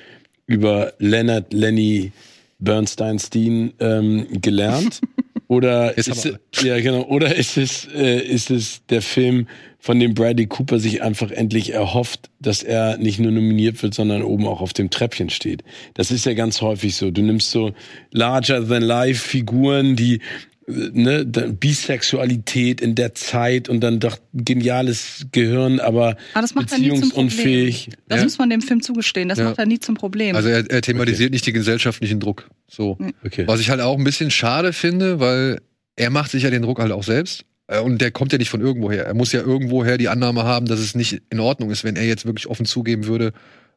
über 0.46 0.92
Leonard 0.99 1.53
Lenny 1.53 2.12
Bernstein 2.59 3.18
Steen 3.18 3.72
ähm, 3.80 4.26
gelernt? 4.40 5.01
Oder 5.49 5.96
ist, 5.96 6.11
haben 6.11 6.38
es- 6.53 6.62
ja 6.62 6.78
genau, 6.78 7.05
oder 7.07 7.34
ist 7.34 7.57
es 7.57 7.88
äh, 7.94 8.18
ist 8.20 8.51
es 8.51 8.82
der 8.90 9.01
Film, 9.01 9.46
von 9.78 9.99
dem 9.99 10.12
Bradley 10.12 10.46
Cooper 10.46 10.78
sich 10.78 11.01
einfach 11.03 11.30
endlich 11.30 11.72
erhofft, 11.72 12.28
dass 12.38 12.62
er 12.62 12.99
nicht 12.99 13.18
nur 13.18 13.32
nominiert 13.32 13.82
wird, 13.82 13.94
sondern 13.94 14.22
oben 14.22 14.46
auch 14.46 14.61
auf 14.61 14.74
dem 14.74 14.90
Treppchen 14.90 15.30
steht. 15.30 15.64
Das 15.94 16.11
ist 16.11 16.26
ja 16.26 16.34
ganz 16.34 16.61
häufig 16.61 16.96
so. 16.96 17.11
Du 17.11 17.22
nimmst 17.22 17.51
so 17.51 17.72
larger 18.12 18.68
than 18.68 18.82
life 18.82 19.26
Figuren, 19.26 19.96
die 19.96 20.20
ne, 20.69 21.25
Bisexualität 21.25 22.81
in 22.81 22.95
der 22.95 23.14
Zeit 23.14 23.69
und 23.69 23.81
dann 23.81 24.01
doch 24.01 24.19
geniales 24.35 25.27
Gehirn, 25.33 25.81
aber, 25.81 26.16
Aber 26.35 26.43
das 26.43 26.55
macht 26.55 26.71
er 26.73 26.79
nie 26.79 26.89
zum 26.91 27.01
Problem. 27.11 27.27
beziehungsunfähig. 27.27 27.91
Das 28.09 28.19
Ja. 28.19 28.25
muss 28.25 28.39
man 28.39 28.51
dem 28.51 28.61
Film 28.61 28.83
zugestehen. 28.83 29.29
Das 29.29 29.39
Ja. 29.39 29.45
macht 29.47 29.59
er 29.59 29.66
nie 29.66 29.81
zum 29.81 29.95
Problem. 29.95 30.37
Also 30.37 30.49
er, 30.49 30.69
er 30.71 30.83
thematisiert 30.83 31.33
nicht 31.33 31.47
den 31.47 31.55
gesellschaftlichen 31.55 32.21
Druck. 32.21 32.49
So. 32.69 32.99
Okay. 33.25 33.47
Was 33.47 33.61
ich 33.61 33.71
halt 33.71 33.81
auch 33.81 33.97
ein 33.97 34.05
bisschen 34.05 34.31
schade 34.31 34.73
finde, 34.73 35.21
weil 35.21 35.61
er 35.97 36.11
macht 36.11 36.31
sich 36.31 36.43
ja 36.43 36.51
den 36.51 36.62
Druck 36.62 36.79
halt 36.81 36.93
auch 36.93 37.03
selbst. 37.05 37.45
Äh, 37.66 37.81
Und 37.81 38.01
der 38.01 38.11
kommt 38.11 38.33
ja 38.33 38.39
nicht 38.39 38.51
von 38.51 38.61
irgendwoher. 38.61 39.05
Er 39.07 39.14
muss 39.14 39.33
ja 39.33 39.41
irgendwoher 39.41 39.99
die 39.99 40.09
Annahme 40.09 40.45
haben, 40.45 40.66
dass 40.66 40.81
es 40.81 40.95
nicht 40.95 41.23
in 41.31 41.41
Ordnung 41.41 41.71
ist, 41.71 41.83
wenn 41.85 41.97
er 41.97 42.05
jetzt 42.07 42.27
wirklich 42.27 42.47
offen 42.47 42.66
zugeben 42.66 43.07
würde, 43.07 43.33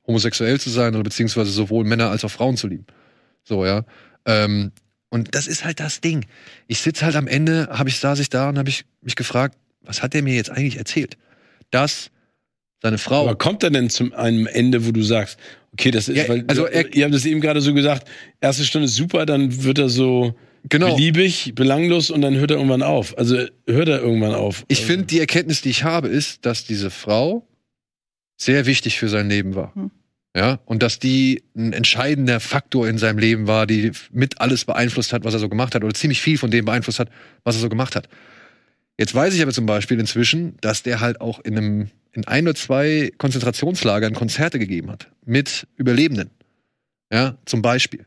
homosexuell 0.07 0.59
zu 0.59 0.69
sein 0.69 0.93
oder 0.95 1.03
beziehungsweise 1.03 1.51
sowohl 1.51 1.85
Männer 1.85 2.09
als 2.09 2.25
auch 2.25 2.31
Frauen 2.31 2.57
zu 2.57 2.67
lieben. 2.67 2.85
So, 3.43 3.65
ja. 3.65 3.85
Ähm, 4.25 4.71
und 5.11 5.35
das 5.35 5.45
ist 5.45 5.63
halt 5.63 5.79
das 5.79 6.01
Ding. 6.01 6.25
Ich 6.67 6.79
sitze 6.79 7.05
halt 7.05 7.15
am 7.15 7.27
Ende, 7.27 7.67
habe 7.71 7.89
ich 7.89 7.97
saß 7.99 8.17
ich 8.19 8.29
da 8.29 8.49
und 8.49 8.57
habe 8.57 8.69
ich 8.69 8.85
mich 9.01 9.15
gefragt, 9.15 9.55
was 9.81 10.01
hat 10.01 10.13
der 10.15 10.23
mir 10.23 10.33
jetzt 10.33 10.49
eigentlich 10.49 10.77
erzählt? 10.77 11.17
Dass 11.69 12.09
seine 12.81 12.97
Frau 12.97 13.21
Aber 13.27 13.35
kommt 13.37 13.61
er 13.63 13.69
denn 13.69 13.89
zum 13.91 14.13
einem 14.13 14.47
Ende, 14.47 14.87
wo 14.87 14.91
du 14.91 15.03
sagst, 15.03 15.37
okay, 15.73 15.91
das 15.91 16.09
ist, 16.09 16.17
Ja, 16.17 16.27
weil 16.27 16.43
also 16.47 16.65
er- 16.65 16.91
ihr 16.95 17.05
habt 17.05 17.13
es 17.13 17.25
eben 17.25 17.41
gerade 17.41 17.61
so 17.61 17.73
gesagt, 17.73 18.07
erste 18.39 18.63
Stunde 18.65 18.85
ist 18.87 18.95
super, 18.95 19.25
dann 19.27 19.63
wird 19.63 19.77
er 19.77 19.89
so 19.89 20.35
Genau. 20.69 20.95
beliebig, 20.95 21.53
belanglos 21.55 22.09
und 22.11 22.21
dann 22.21 22.35
hört 22.35 22.51
er 22.51 22.57
irgendwann 22.57 22.83
auf. 22.83 23.17
Also 23.17 23.35
hört 23.67 23.89
er 23.89 23.99
irgendwann 24.01 24.33
auf. 24.35 24.63
Ich 24.67 24.81
finde, 24.85 25.05
die 25.07 25.19
Erkenntnis, 25.19 25.61
die 25.61 25.69
ich 25.69 25.83
habe, 25.83 26.07
ist, 26.07 26.45
dass 26.45 26.65
diese 26.65 26.89
Frau 26.91 27.47
sehr 28.37 28.65
wichtig 28.67 28.97
für 28.99 29.09
sein 29.09 29.27
Leben 29.29 29.55
war. 29.55 29.73
Hm. 29.75 29.91
Ja, 30.35 30.59
und 30.65 30.81
dass 30.81 30.97
die 30.97 31.43
ein 31.57 31.73
entscheidender 31.73 32.39
Faktor 32.39 32.87
in 32.87 32.97
seinem 32.97 33.17
Leben 33.17 33.47
war, 33.47 33.67
die 33.67 33.91
mit 34.11 34.39
alles 34.39 34.63
beeinflusst 34.63 35.11
hat, 35.11 35.25
was 35.25 35.33
er 35.33 35.41
so 35.41 35.49
gemacht 35.49 35.75
hat, 35.75 35.83
oder 35.83 35.93
ziemlich 35.93 36.21
viel 36.21 36.37
von 36.37 36.49
dem 36.51 36.63
beeinflusst 36.63 36.99
hat, 36.99 37.09
was 37.43 37.55
er 37.55 37.61
so 37.61 37.69
gemacht 37.69 37.95
hat. 37.95 38.07
Jetzt 38.97 39.13
weiß 39.13 39.33
ich 39.33 39.41
aber 39.41 39.51
zum 39.51 39.65
Beispiel 39.65 39.99
inzwischen, 39.99 40.55
dass 40.61 40.83
der 40.83 41.01
halt 41.01 41.19
auch 41.19 41.39
in 41.39 41.57
einem, 41.57 41.89
in 42.13 42.25
ein 42.27 42.45
oder 42.45 42.55
zwei 42.55 43.11
Konzentrationslagern 43.17 44.13
Konzerte 44.13 44.57
gegeben 44.57 44.89
hat. 44.89 45.11
Mit 45.25 45.67
Überlebenden. 45.75 46.29
Ja, 47.11 47.37
zum 47.45 47.61
Beispiel. 47.61 48.05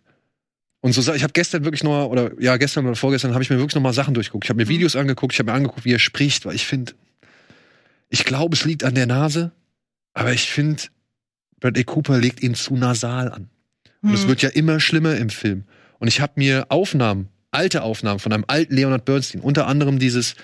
Und 0.81 0.93
so, 0.93 1.13
ich 1.13 1.23
habe 1.23 1.33
gestern 1.33 1.65
wirklich 1.65 1.83
noch, 1.83 2.09
oder 2.09 2.31
ja, 2.41 2.57
gestern 2.57 2.87
oder 2.87 2.97
vorgestern 2.97 3.33
habe 3.33 3.43
ich 3.43 3.51
mir 3.51 3.57
wirklich 3.57 3.75
noch 3.75 3.83
mal 3.83 3.93
Sachen 3.93 4.15
durchgeguckt. 4.15 4.45
Ich 4.45 4.51
habe 4.51 4.59
mir 4.63 4.69
Videos 4.69 4.97
angeguckt, 4.97 5.35
ich 5.35 5.39
habe 5.39 5.51
mir 5.51 5.57
angeguckt, 5.57 5.85
wie 5.85 5.93
er 5.93 5.99
spricht, 5.99 6.47
weil 6.47 6.55
ich 6.55 6.67
finde, 6.67 6.93
ich 8.09 8.25
glaube, 8.25 8.55
es 8.55 8.65
liegt 8.65 8.85
an 8.85 8.95
der 8.95 9.07
Nase, 9.07 9.53
aber 10.13 10.33
ich 10.33 10.51
finde, 10.51 10.85
Bradley 11.65 11.85
Cooper 11.85 12.19
legt 12.19 12.43
ihn 12.43 12.55
zu 12.55 12.77
nasal 12.77 13.33
an. 13.33 13.49
Und 14.03 14.13
es 14.13 14.23
Hm. 14.25 14.29
wird 14.29 14.43
ja 14.43 14.51
immer 14.51 14.81
schlimmer 14.81 15.17
im 15.17 15.31
Film. 15.31 15.65
Und 15.99 16.09
ich 16.09 16.21
habe 16.21 16.35
mir 16.37 16.67
Aufnahmen, 16.69 17.29
alte 17.53 17.83
Aufnahmen 17.83 18.19
von 18.19 18.35
einem 18.35 18.45
alten 18.49 18.75
Leonard 18.77 19.07
Bernstein, 19.07 19.41
unter 19.41 19.67
anderem 19.67 19.99
dieses 19.99 20.35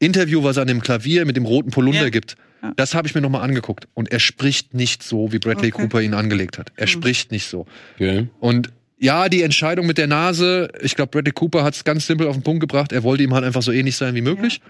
Interview, 0.00 0.42
was 0.42 0.56
er 0.56 0.62
an 0.62 0.66
dem 0.66 0.80
Klavier 0.82 1.24
mit 1.24 1.36
dem 1.36 1.44
roten 1.44 1.70
Polunder 1.70 2.02
Ja. 2.02 2.08
gibt, 2.10 2.34
Ja. 2.64 2.72
das 2.74 2.96
habe 2.96 3.06
ich 3.06 3.14
mir 3.14 3.20
noch 3.20 3.30
mal 3.30 3.42
angeguckt. 3.42 3.86
Und 3.94 4.10
er 4.10 4.18
spricht 4.18 4.74
nicht 4.74 5.04
so, 5.04 5.30
wie 5.32 5.38
Bradley 5.38 5.72
Okay. 5.72 5.82
Cooper 5.82 6.00
ihn 6.00 6.14
angelegt 6.14 6.58
hat. 6.58 6.72
Er 6.74 6.86
Hm. 6.88 6.92
spricht 6.94 7.30
nicht 7.30 7.46
so. 7.46 7.66
Okay. 7.94 8.26
Und 8.40 8.72
ja, 8.98 9.28
die 9.28 9.42
Entscheidung 9.42 9.86
mit 9.86 9.98
der 9.98 10.08
Nase, 10.08 10.68
ich 10.82 10.96
glaube, 10.96 11.10
Bradley 11.12 11.32
Cooper 11.32 11.62
hat 11.62 11.76
es 11.76 11.84
ganz 11.84 12.08
simpel 12.08 12.26
auf 12.26 12.34
den 12.34 12.42
Punkt 12.42 12.58
gebracht. 12.60 12.90
Er 12.90 13.04
wollte 13.04 13.22
ihm 13.22 13.32
halt 13.34 13.44
einfach 13.44 13.62
so 13.62 13.70
ähnlich 13.70 13.94
sein 13.96 14.16
wie 14.16 14.20
möglich. 14.20 14.60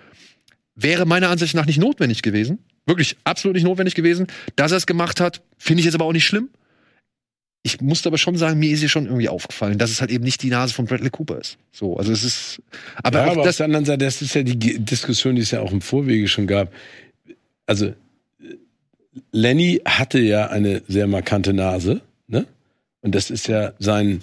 Wäre 0.75 1.07
meiner 1.07 1.31
Ansicht 1.31 1.55
nach 1.55 1.65
nicht 1.65 1.79
notwendig 1.79 2.21
gewesen. 2.21 2.59
Wirklich 2.87 3.17
absolut 3.25 3.57
nicht 3.57 3.65
notwendig 3.65 3.95
gewesen. 3.95 4.29
Dass 4.55 4.71
er 4.71 4.79
es 4.79 4.87
gemacht 4.87 5.21
hat, 5.21 5.43
finde 5.59 5.81
ich 5.81 5.85
jetzt 5.85 5.95
aber 5.95 6.05
auch 6.05 6.13
nicht 6.13 6.25
schlimm. 6.25 6.49
Ich 7.67 7.81
musste 7.81 8.09
aber 8.09 8.17
schon 8.17 8.37
sagen, 8.37 8.61
mir 8.61 8.71
ist 8.71 8.79
hier 8.79 8.89
schon 8.89 9.07
irgendwie 9.07 9.29
aufgefallen, 9.29 9.77
dass 9.77 9.91
es 9.91 10.01
halt 10.01 10.13
eben 10.13 10.23
nicht 10.23 10.41
die 10.45 10.51
Nase 10.51 10.73
von 10.73 10.85
Bradley 10.85 11.11
Cooper 11.11 11.41
ist. 11.41 11.59
So, 11.73 11.97
also 11.97 12.13
es 12.13 12.23
ist. 12.23 12.63
Aber 13.03 13.19
ja, 13.19 13.25
aber 13.25 13.41
auf 13.41 13.47
das, 13.47 13.57
der 13.57 13.67
anderen 13.67 13.85
Seite, 13.85 14.05
das 14.05 14.23
ist 14.23 14.37
ja 14.37 14.45
die 14.45 14.79
Diskussion, 14.79 15.35
die 15.35 15.43
es 15.43 15.51
ja 15.51 15.61
auch 15.61 15.73
im 15.73 15.81
Vorwege 15.81 16.29
schon 16.29 16.47
gab. 16.47 16.73
Also, 17.67 17.87
äh, 17.87 17.95
Lenny 19.33 19.81
hatte 19.85 20.21
ja 20.21 20.47
eine 20.47 20.83
sehr 20.87 21.09
markante 21.09 21.53
Nase, 21.53 22.03
ne? 22.29 22.47
Und 23.01 23.17
das 23.17 23.31
ist 23.31 23.49
ja 23.49 23.73
sein 23.81 24.23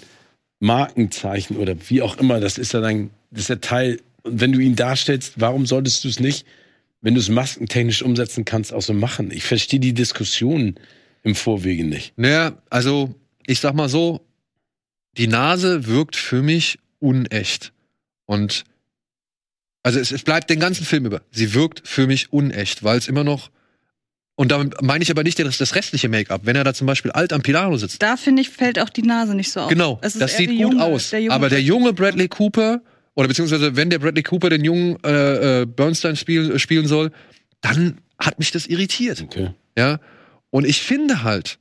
Markenzeichen 0.60 1.58
oder 1.58 1.76
wie 1.88 2.00
auch 2.00 2.16
immer, 2.16 2.40
das 2.40 2.56
ist 2.56 2.72
ja 2.72 2.80
dein, 2.80 3.10
das 3.30 3.42
ist 3.42 3.48
ja 3.48 3.56
Teil. 3.56 4.00
Und 4.22 4.40
wenn 4.40 4.52
du 4.52 4.58
ihn 4.58 4.74
darstellst, 4.74 5.34
warum 5.36 5.66
solltest 5.66 6.02
du 6.04 6.08
es 6.08 6.18
nicht, 6.18 6.46
wenn 7.04 7.12
du 7.14 7.20
es 7.20 7.28
maskentechnisch 7.28 8.02
umsetzen 8.02 8.44
kannst, 8.46 8.72
auch 8.72 8.80
so 8.82 8.94
machen? 8.94 9.30
Ich 9.30 9.44
verstehe 9.44 9.78
die 9.78 9.92
Diskussion 9.92 10.74
im 11.22 11.34
Vorwege 11.34 11.84
nicht. 11.84 12.14
Naja, 12.16 12.56
also 12.70 13.14
ich 13.46 13.60
sag 13.60 13.74
mal 13.74 13.90
so, 13.90 14.26
die 15.18 15.26
Nase 15.28 15.86
wirkt 15.86 16.16
für 16.16 16.40
mich 16.42 16.78
unecht. 17.00 17.72
Und 18.24 18.64
also 19.82 20.00
es, 20.00 20.12
es 20.12 20.22
bleibt 20.22 20.48
den 20.48 20.60
ganzen 20.60 20.84
Film 20.86 21.04
über. 21.04 21.20
Sie 21.30 21.52
wirkt 21.52 21.86
für 21.86 22.06
mich 22.06 22.32
unecht, 22.32 22.82
weil 22.82 22.96
es 22.96 23.06
immer 23.06 23.22
noch. 23.22 23.50
Und 24.36 24.50
damit 24.50 24.80
meine 24.82 25.02
ich 25.04 25.10
aber 25.10 25.22
nicht 25.24 25.38
das, 25.38 25.58
das 25.58 25.74
restliche 25.74 26.08
Make-up. 26.08 26.40
Wenn 26.44 26.56
er 26.56 26.64
da 26.64 26.72
zum 26.72 26.86
Beispiel 26.86 27.10
alt 27.12 27.32
am 27.34 27.42
Pilano 27.42 27.76
sitzt. 27.76 28.02
Da 28.02 28.16
finde 28.16 28.40
ich, 28.42 28.48
fällt 28.50 28.78
auch 28.80 28.88
die 28.88 29.02
Nase 29.02 29.34
nicht 29.34 29.50
so 29.52 29.60
auf. 29.60 29.68
Genau, 29.68 29.98
Es 30.02 30.14
ist 30.14 30.22
das 30.22 30.36
sieht 30.38 30.48
gut 30.50 30.58
junge- 30.58 30.82
aus. 30.82 31.10
der 31.10 31.30
aber 31.30 31.50
der 31.50 31.60
junge 31.62 31.92
Bradley 31.92 32.28
Cooper, 32.28 32.80
oder 33.14 33.28
beziehungsweise 33.28 33.76
wenn 33.76 33.90
der 33.90 33.98
Bradley 33.98 34.22
Cooper 34.22 34.50
den 34.50 34.64
jungen 34.64 34.96
äh, 35.04 35.62
äh, 35.62 35.66
Bernstein 35.66 36.16
spiel, 36.16 36.52
äh, 36.52 36.58
spielen 36.58 36.86
soll, 36.86 37.10
dann 37.60 38.00
hat 38.18 38.38
mich 38.38 38.50
das 38.50 38.66
irritiert. 38.66 39.22
Okay. 39.22 39.50
Ja. 39.78 40.00
Und 40.50 40.66
ich 40.66 40.82
finde 40.82 41.22
halt, 41.24 41.58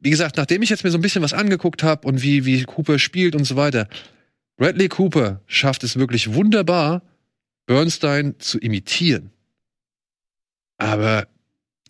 wie 0.00 0.10
gesagt, 0.10 0.36
nachdem 0.36 0.62
ich 0.62 0.70
jetzt 0.70 0.84
mir 0.84 0.90
so 0.90 0.98
ein 0.98 1.02
bisschen 1.02 1.22
was 1.22 1.32
angeguckt 1.32 1.82
habe 1.82 2.06
und 2.06 2.22
wie, 2.22 2.44
wie 2.44 2.62
Cooper 2.64 2.98
spielt 2.98 3.34
und 3.34 3.44
so 3.44 3.56
weiter, 3.56 3.88
Bradley 4.56 4.88
Cooper 4.88 5.40
schafft 5.46 5.84
es 5.84 5.96
wirklich 5.98 6.34
wunderbar, 6.34 7.02
Bernstein 7.66 8.34
zu 8.38 8.58
imitieren. 8.58 9.30
Aber 10.78 11.26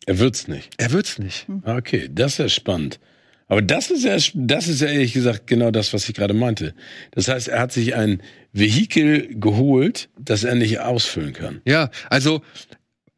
Er 0.07 0.19
wird's 0.19 0.49
nicht. 0.49 0.75
er 0.79 0.93
wird's 0.93 1.19
nicht. 1.19 1.47
Ah, 1.65 1.77
Okay, 1.77 2.09
das 2.11 2.33
ist 2.33 2.39
ja 2.39 2.49
spannend. 2.49 3.01
Aber 3.49 3.63
das 3.63 3.91
ist 3.91 4.05
ja, 4.05 4.17
das 4.35 4.69
ist 4.69 4.81
ja 4.81 4.89
ehrlich 4.89 5.13
gesagt 5.13 5.47
genau 5.47 5.71
das, 5.71 5.93
was 5.93 6.09
ich 6.09 6.15
gerade 6.15 6.35
meinte. 6.35 6.75
Das 7.13 7.29
heißt, 7.29 7.49
er 7.49 7.61
hat 7.61 7.73
sich 7.73 7.95
ein 7.95 8.23
Vehikel 8.53 9.39
geholt, 9.39 10.09
das 10.19 10.43
er 10.43 10.57
nicht 10.57 10.81
ausfüllen 10.81 11.33
kann. 11.33 11.61
Ja, 11.65 11.91
also 12.11 12.43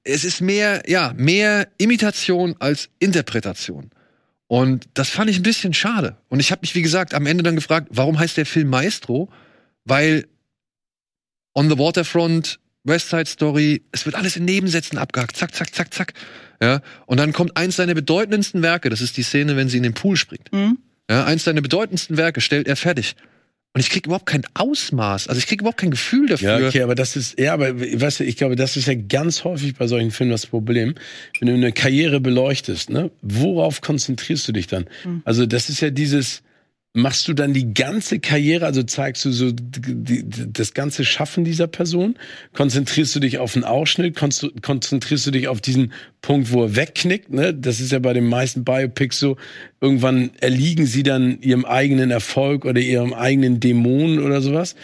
es 0.05 0.25
ist 0.25 0.41
mehr, 0.41 0.83
ja, 0.87 1.15
mehr 1.17 1.69
Imitation 1.79 2.57
als 2.59 2.91
Interpretation. 2.99 3.91
Und 4.47 4.89
das 4.95 5.11
fand 5.11 5.31
ich 5.31 5.39
ein 5.39 5.43
bisschen 5.43 5.75
schade. 5.75 6.17
Und 6.29 6.41
ich 6.41 6.51
habe 6.51 6.61
mich, 6.63 6.75
wie 6.75 6.83
gesagt, 6.83 7.15
am 7.15 7.27
Ende 7.27 7.43
dann 7.43 7.55
gefragt, 7.55 7.89
warum 7.91 8.19
heißt 8.19 8.37
der 8.37 8.47
Film 8.47 8.69
Maestro? 8.69 9.31
Weil 9.85 10.27
On 11.55 11.69
the 11.69 11.79
Waterfront, 11.79 12.59
West 12.85 13.11
Side 13.11 13.27
Story, 13.27 13.83
es 13.93 14.07
wird 14.07 14.17
alles 14.17 14.37
in 14.37 14.45
Nebensätzen 14.45 14.97
abgehakt. 14.97 15.37
Zack, 15.37 15.55
zack, 15.55 15.75
zack, 15.75 15.93
zack. 15.93 16.15
Ja. 16.63 16.81
Und 17.07 17.19
dann 17.19 17.33
kommt 17.33 17.57
eins 17.57 17.77
seiner 17.77 17.95
bedeutendsten 17.95 18.63
Werke, 18.63 18.91
das 18.91 19.01
ist 19.01 19.17
die 19.17 19.23
Szene, 19.23 19.57
wenn 19.57 19.69
sie 19.69 19.77
in 19.77 19.83
den 19.83 19.95
Pool 19.95 20.17
springt. 20.17 20.53
Mhm. 20.53 20.79
Ja, 21.11 21.25
eins 21.25 21.45
seiner 21.45 21.61
bedeutendsten 21.61 22.17
Werke 22.17 22.41
stellt 22.41 22.69
er 22.69 22.77
fertig. 22.77 23.15
Und 23.75 23.81
ich 23.83 23.91
krieg 23.91 24.07
überhaupt 24.07 24.27
kein 24.27 24.45
Ausmaß, 24.55 25.29
also 25.29 25.39
ich 25.39 25.47
krieg 25.47 25.61
überhaupt 25.61 25.79
kein 25.79 25.91
Gefühl 25.91 26.27
dafür. 26.27 26.59
Ja, 26.59 26.67
okay, 26.67 26.83
aber 26.83 26.95
das 26.95 27.17
ist, 27.17 27.39
ja, 27.39 27.53
aber 27.53 27.79
weißt 27.79 28.21
du, 28.21 28.25
ich 28.25 28.37
glaube, 28.37 28.57
das 28.57 28.77
ist 28.77 28.89
ja 28.89 28.95
ganz 28.95 29.45
häufig 29.45 29.75
bei 29.77 29.87
solchen 29.87 30.11
Filmen 30.11 30.33
das 30.33 30.47
Problem. 30.47 30.95
Wenn 31.39 31.49
du 31.49 31.55
eine 31.55 31.73
Karriere 31.73 32.19
beleuchtest, 32.19 32.91
ne, 32.91 33.11
worauf 33.21 33.81
konzentrierst 33.81 34.49
du 34.49 34.53
dich 34.53 34.67
dann? 34.67 34.87
Also, 35.25 35.47
das 35.47 35.69
ist 35.69 35.81
ja 35.81 35.91
dieses, 35.91 36.43
machst 36.99 37.29
du 37.29 37.33
dann 37.33 37.55
die 37.55 37.73
ganze 37.73 38.19
Karriere, 38.19 38.67
also 38.67 38.83
zeigst 38.83 39.25
du 39.25 39.31
so 39.31 39.53
die, 39.53 40.25
das 40.27 40.75
ganze 40.75 41.05
Schaffen 41.05 41.45
dieser 41.45 41.69
Person? 41.69 42.17
Konzentrierst 42.55 43.15
du 43.15 43.21
dich 43.21 43.39
auf 43.39 43.55
einen 43.55 43.65
Ausschnitt? 43.65 44.17
Konzentrierst 44.17 45.27
du 45.27 45.31
dich 45.31 45.49
auf 45.49 45.61
diesen 45.61 45.93
Punkt, 46.21 46.53
wo 46.53 46.65
er 46.65 46.77
wegknickt? 46.77 47.33
Ne? 47.33 47.55
Das 47.55 47.81
ist 47.81 47.93
ja 47.93 48.01
bei 48.01 48.13
den 48.13 48.27
meisten 48.27 48.65
Biopics 48.65 49.21
so. 49.21 49.37
Irgendwann 49.81 50.31
erliegen 50.41 50.87
sie 50.87 51.05
dann 51.05 51.41
ihrem 51.41 51.65
eigenen 51.65 52.11
Erfolg 52.11 52.65
oder 52.65 52.81
ihrem 52.81 53.15
eigenen 53.15 53.61
Dämonen 53.61 54.19
oder 54.19 54.41
sowas. 54.41 54.75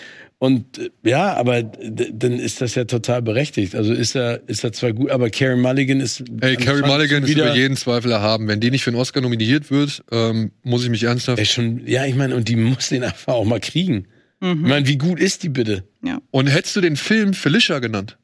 Und 0.44 0.76
äh, 0.76 0.90
ja, 1.08 1.32
aber 1.32 1.62
dann 1.62 2.38
ist 2.38 2.60
das 2.60 2.74
ja 2.74 2.84
total 2.84 3.22
berechtigt. 3.22 3.74
Also 3.74 3.94
ist 3.94 4.14
er, 4.14 4.46
ist 4.46 4.62
er 4.62 4.74
zwar 4.74 4.92
gut, 4.92 5.10
aber 5.10 5.30
Carey 5.30 5.56
Mulligan 5.56 6.00
ist. 6.00 6.22
Hey, 6.42 6.56
Carrie 6.56 6.82
Mulligan 6.82 7.22
ist 7.22 7.30
wieder, 7.30 7.46
über 7.46 7.56
jeden 7.56 7.78
Zweifel 7.78 8.12
erhaben. 8.12 8.46
Wenn 8.46 8.60
die 8.60 8.70
nicht 8.70 8.84
für 8.84 8.90
einen 8.90 9.00
Oscar 9.00 9.22
nominiert 9.22 9.70
wird, 9.70 10.04
ähm, 10.10 10.50
muss 10.62 10.84
ich 10.84 10.90
mich 10.90 11.04
ernsthaft. 11.04 11.38
Ey, 11.38 11.46
schon, 11.46 11.86
ja, 11.86 12.04
ich 12.04 12.14
meine, 12.14 12.36
und 12.36 12.46
die 12.48 12.56
muss 12.56 12.90
den 12.90 13.04
einfach 13.04 13.32
auch 13.32 13.46
mal 13.46 13.58
kriegen. 13.58 14.06
Ich 14.42 14.54
meine, 14.56 14.86
wie 14.86 14.98
gut 14.98 15.18
ist 15.18 15.42
die 15.44 15.48
bitte? 15.48 15.84
Und 16.30 16.48
hättest 16.48 16.76
du 16.76 16.82
den 16.82 16.96
Film 16.96 17.32
Felicia 17.32 17.78
genannt? 17.78 18.18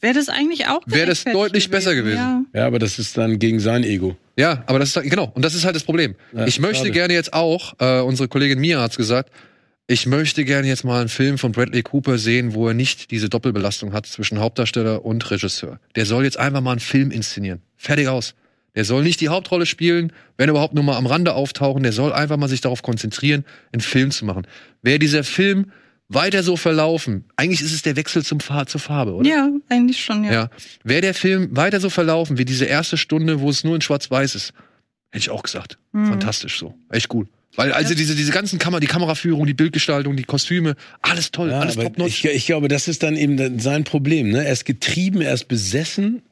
Wäre 0.00 0.14
das 0.14 0.28
eigentlich 0.28 0.66
auch 0.66 0.80
Wäre 0.86 1.06
das 1.06 1.22
deutlich 1.22 1.70
besser 1.70 1.94
gewesen. 1.94 2.16
Ja. 2.16 2.42
Ja, 2.52 2.66
aber 2.66 2.80
das 2.80 2.98
ist 2.98 3.16
dann 3.16 3.38
gegen 3.38 3.60
sein 3.60 3.84
Ego. 3.84 4.16
Ja, 4.36 4.64
aber 4.66 4.80
das 4.80 4.96
ist 4.96 5.02
genau. 5.08 5.30
Und 5.32 5.44
das 5.44 5.54
ist 5.54 5.64
halt 5.64 5.76
das 5.76 5.84
Problem. 5.84 6.16
Ja, 6.32 6.44
ich 6.44 6.58
möchte 6.58 6.78
schade. 6.78 6.90
gerne 6.90 7.14
jetzt 7.14 7.32
auch, 7.32 7.74
äh, 7.78 8.00
unsere 8.00 8.26
Kollegin 8.26 8.58
Mia 8.58 8.80
hat's 8.80 8.96
gesagt, 8.96 9.30
ich 9.92 10.06
möchte 10.06 10.44
gerne 10.46 10.66
jetzt 10.66 10.84
mal 10.84 11.00
einen 11.00 11.10
Film 11.10 11.36
von 11.36 11.52
Bradley 11.52 11.82
Cooper 11.82 12.16
sehen, 12.16 12.54
wo 12.54 12.66
er 12.66 12.74
nicht 12.74 13.10
diese 13.10 13.28
Doppelbelastung 13.28 13.92
hat 13.92 14.06
zwischen 14.06 14.40
Hauptdarsteller 14.40 15.04
und 15.04 15.30
Regisseur. 15.30 15.78
Der 15.96 16.06
soll 16.06 16.24
jetzt 16.24 16.38
einfach 16.38 16.62
mal 16.62 16.70
einen 16.70 16.80
Film 16.80 17.10
inszenieren. 17.10 17.60
Fertig 17.76 18.08
aus. 18.08 18.34
Der 18.74 18.86
soll 18.86 19.02
nicht 19.02 19.20
die 19.20 19.28
Hauptrolle 19.28 19.66
spielen, 19.66 20.14
wenn 20.38 20.48
überhaupt 20.48 20.72
nur 20.72 20.82
mal 20.82 20.96
am 20.96 21.04
Rande 21.04 21.34
auftauchen. 21.34 21.82
Der 21.82 21.92
soll 21.92 22.10
einfach 22.14 22.38
mal 22.38 22.48
sich 22.48 22.62
darauf 22.62 22.82
konzentrieren, 22.82 23.44
einen 23.70 23.82
Film 23.82 24.10
zu 24.10 24.24
machen. 24.24 24.46
Wäre 24.80 24.98
dieser 24.98 25.24
Film 25.24 25.72
weiter 26.08 26.42
so 26.42 26.56
verlaufen, 26.56 27.24
eigentlich 27.36 27.60
ist 27.60 27.72
es 27.72 27.82
der 27.82 27.96
Wechsel 27.96 28.24
zum 28.24 28.40
Fa 28.40 28.66
zur 28.66 28.80
Farbe, 28.80 29.14
oder? 29.14 29.28
ja, 29.28 29.48
eigentlich 29.68 30.02
schon, 30.02 30.24
ja. 30.24 30.32
Ja. 30.32 30.50
Wäre 30.84 31.00
der 31.02 31.14
Film 31.14 31.54
weiter 31.56 31.80
so 31.80 31.90
verlaufen 31.90 32.38
wie 32.38 32.44
diese 32.44 32.64
erste 32.64 32.96
Stunde, 32.96 33.40
wo 33.40 33.50
es 33.50 33.64
nur 33.64 33.74
in 33.74 33.80
Schwarz-Weiß 33.80 34.34
ist, 34.34 34.52
hätte 35.10 35.22
ich 35.22 35.30
auch 35.30 35.42
gesagt. 35.42 35.78
Mhm. 35.92 36.06
Fantastisch 36.06 36.58
so. 36.58 36.74
Echt 36.90 37.08
gut. 37.08 37.28
Weil 37.54 37.72
also 37.72 37.94
diese, 37.94 38.14
diese 38.14 38.32
ganzen 38.32 38.58
Kamera, 38.58 38.80
die 38.80 38.86
Kameraführung, 38.86 39.46
die 39.46 39.54
Bildgestaltung, 39.54 40.16
die 40.16 40.24
Kostüme, 40.24 40.74
alles 41.02 41.30
toll, 41.32 41.50
Ja, 41.50 41.60
alles 41.60 41.76
top-notch. 41.76 42.24
ich, 42.24 42.30
ich 42.30 42.46
glaube, 42.46 42.68
das 42.68 42.88
ist 42.88 43.02
dann 43.02 43.16
eben 43.16 43.58
sein 43.60 43.84
Problem. 43.84 44.30
Ne? 44.30 44.44
Er 44.44 44.52
ist 44.52 44.64
getrieben, 44.64 45.20
er 45.20 45.34
ist 45.34 45.48
besessen 45.48 46.22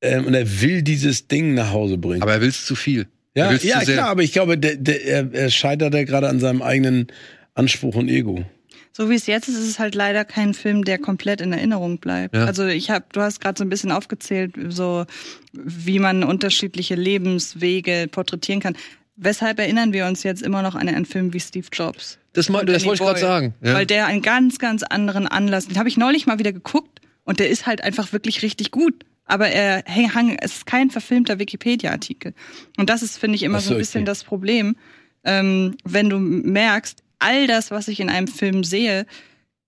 ähm, 0.00 0.26
und 0.26 0.34
er 0.34 0.60
will 0.60 0.82
dieses 0.82 1.28
Ding 1.28 1.54
nach 1.54 1.70
Hause 1.70 1.96
bringen. 1.96 2.22
Aber 2.22 2.32
er 2.32 2.40
will 2.40 2.48
es 2.48 2.66
zu 2.66 2.74
viel. 2.74 3.06
ja, 3.34 3.52
ja 3.52 3.80
klar, 3.80 4.08
aber 4.08 4.22
ich 4.22 4.32
glaube, 4.32 4.58
der, 4.58 4.76
der, 4.76 5.04
er, 5.04 5.32
er 5.32 5.50
scheitert 5.50 5.94
ja 5.94 6.02
gerade 6.02 6.28
an 6.28 6.40
seinem 6.40 6.62
eigenen 6.62 7.06
Anspruch 7.54 7.94
und 7.94 8.08
Ego. 8.08 8.44
So 8.92 9.10
wie 9.10 9.14
es 9.14 9.26
jetzt 9.28 9.46
ist, 9.48 9.54
ist 9.54 9.68
es 9.68 9.78
halt 9.78 9.94
leider 9.94 10.24
kein 10.24 10.54
Film, 10.54 10.84
der 10.84 10.98
komplett 10.98 11.40
in 11.40 11.52
Erinnerung 11.52 11.98
bleibt. 11.98 12.34
Ja. 12.34 12.46
Also 12.46 12.66
ich 12.66 12.90
habe, 12.90 13.04
du 13.12 13.20
hast 13.20 13.40
gerade 13.40 13.56
so 13.56 13.64
ein 13.64 13.68
bisschen 13.68 13.92
aufgezählt, 13.92 14.54
so 14.70 15.04
wie 15.52 16.00
man 16.00 16.24
unterschiedliche 16.24 16.96
Lebenswege 16.96 18.08
porträtieren 18.10 18.60
kann. 18.60 18.76
Weshalb 19.20 19.58
erinnern 19.58 19.92
wir 19.92 20.06
uns 20.06 20.22
jetzt 20.22 20.42
immer 20.42 20.62
noch 20.62 20.76
an 20.76 20.88
einen 20.88 21.04
Film 21.04 21.32
wie 21.32 21.40
Steve 21.40 21.66
Jobs? 21.72 22.18
Das, 22.34 22.48
mal, 22.48 22.64
das 22.64 22.84
wollte 22.84 23.02
ich 23.02 23.06
gerade 23.08 23.20
sagen. 23.20 23.54
Ja. 23.60 23.74
Weil 23.74 23.84
der 23.84 24.06
einen 24.06 24.22
ganz, 24.22 24.60
ganz 24.60 24.84
anderen 24.84 25.26
Anlass. 25.26 25.66
Den 25.66 25.76
habe 25.76 25.88
ich 25.88 25.96
neulich 25.96 26.26
mal 26.26 26.38
wieder 26.38 26.52
geguckt 26.52 27.00
und 27.24 27.40
der 27.40 27.50
ist 27.50 27.66
halt 27.66 27.82
einfach 27.82 28.12
wirklich 28.12 28.42
richtig 28.42 28.70
gut. 28.70 29.04
Aber 29.24 29.48
er 29.48 29.82
hang, 29.88 30.14
hang, 30.14 30.38
es 30.40 30.58
ist 30.58 30.66
kein 30.66 30.90
verfilmter 30.90 31.40
Wikipedia-Artikel. 31.40 32.32
Und 32.76 32.88
das 32.90 33.02
ist, 33.02 33.18
finde 33.18 33.34
ich, 33.34 33.42
immer 33.42 33.58
so 33.60 33.70
so, 33.70 33.74
ein 33.74 33.78
bisschen 33.78 34.02
okay. 34.02 34.06
das 34.06 34.22
Problem, 34.22 34.76
ähm, 35.24 35.76
wenn 35.84 36.08
du 36.08 36.18
merkst, 36.18 37.02
all 37.18 37.48
das, 37.48 37.72
was 37.72 37.88
ich 37.88 37.98
in 37.98 38.10
einem 38.10 38.28
Film 38.28 38.62
sehe, 38.62 39.04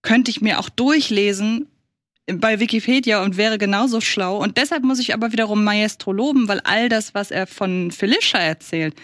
könnte 0.02 0.30
ich 0.30 0.40
mir 0.40 0.60
auch 0.60 0.68
durchlesen 0.68 1.66
bei 2.26 2.60
Wikipedia 2.60 3.22
und 3.22 3.36
wäre 3.36 3.58
genauso 3.58 4.00
schlau. 4.00 4.38
Und 4.38 4.56
deshalb 4.56 4.84
muss 4.84 5.00
ich 5.00 5.12
aber 5.12 5.32
wiederum 5.32 5.64
Maestro 5.64 6.12
loben, 6.12 6.46
weil 6.46 6.60
all 6.60 6.88
das, 6.88 7.14
was 7.14 7.32
er 7.32 7.48
von 7.48 7.90
Felicia 7.90 8.38
erzählt, 8.38 8.94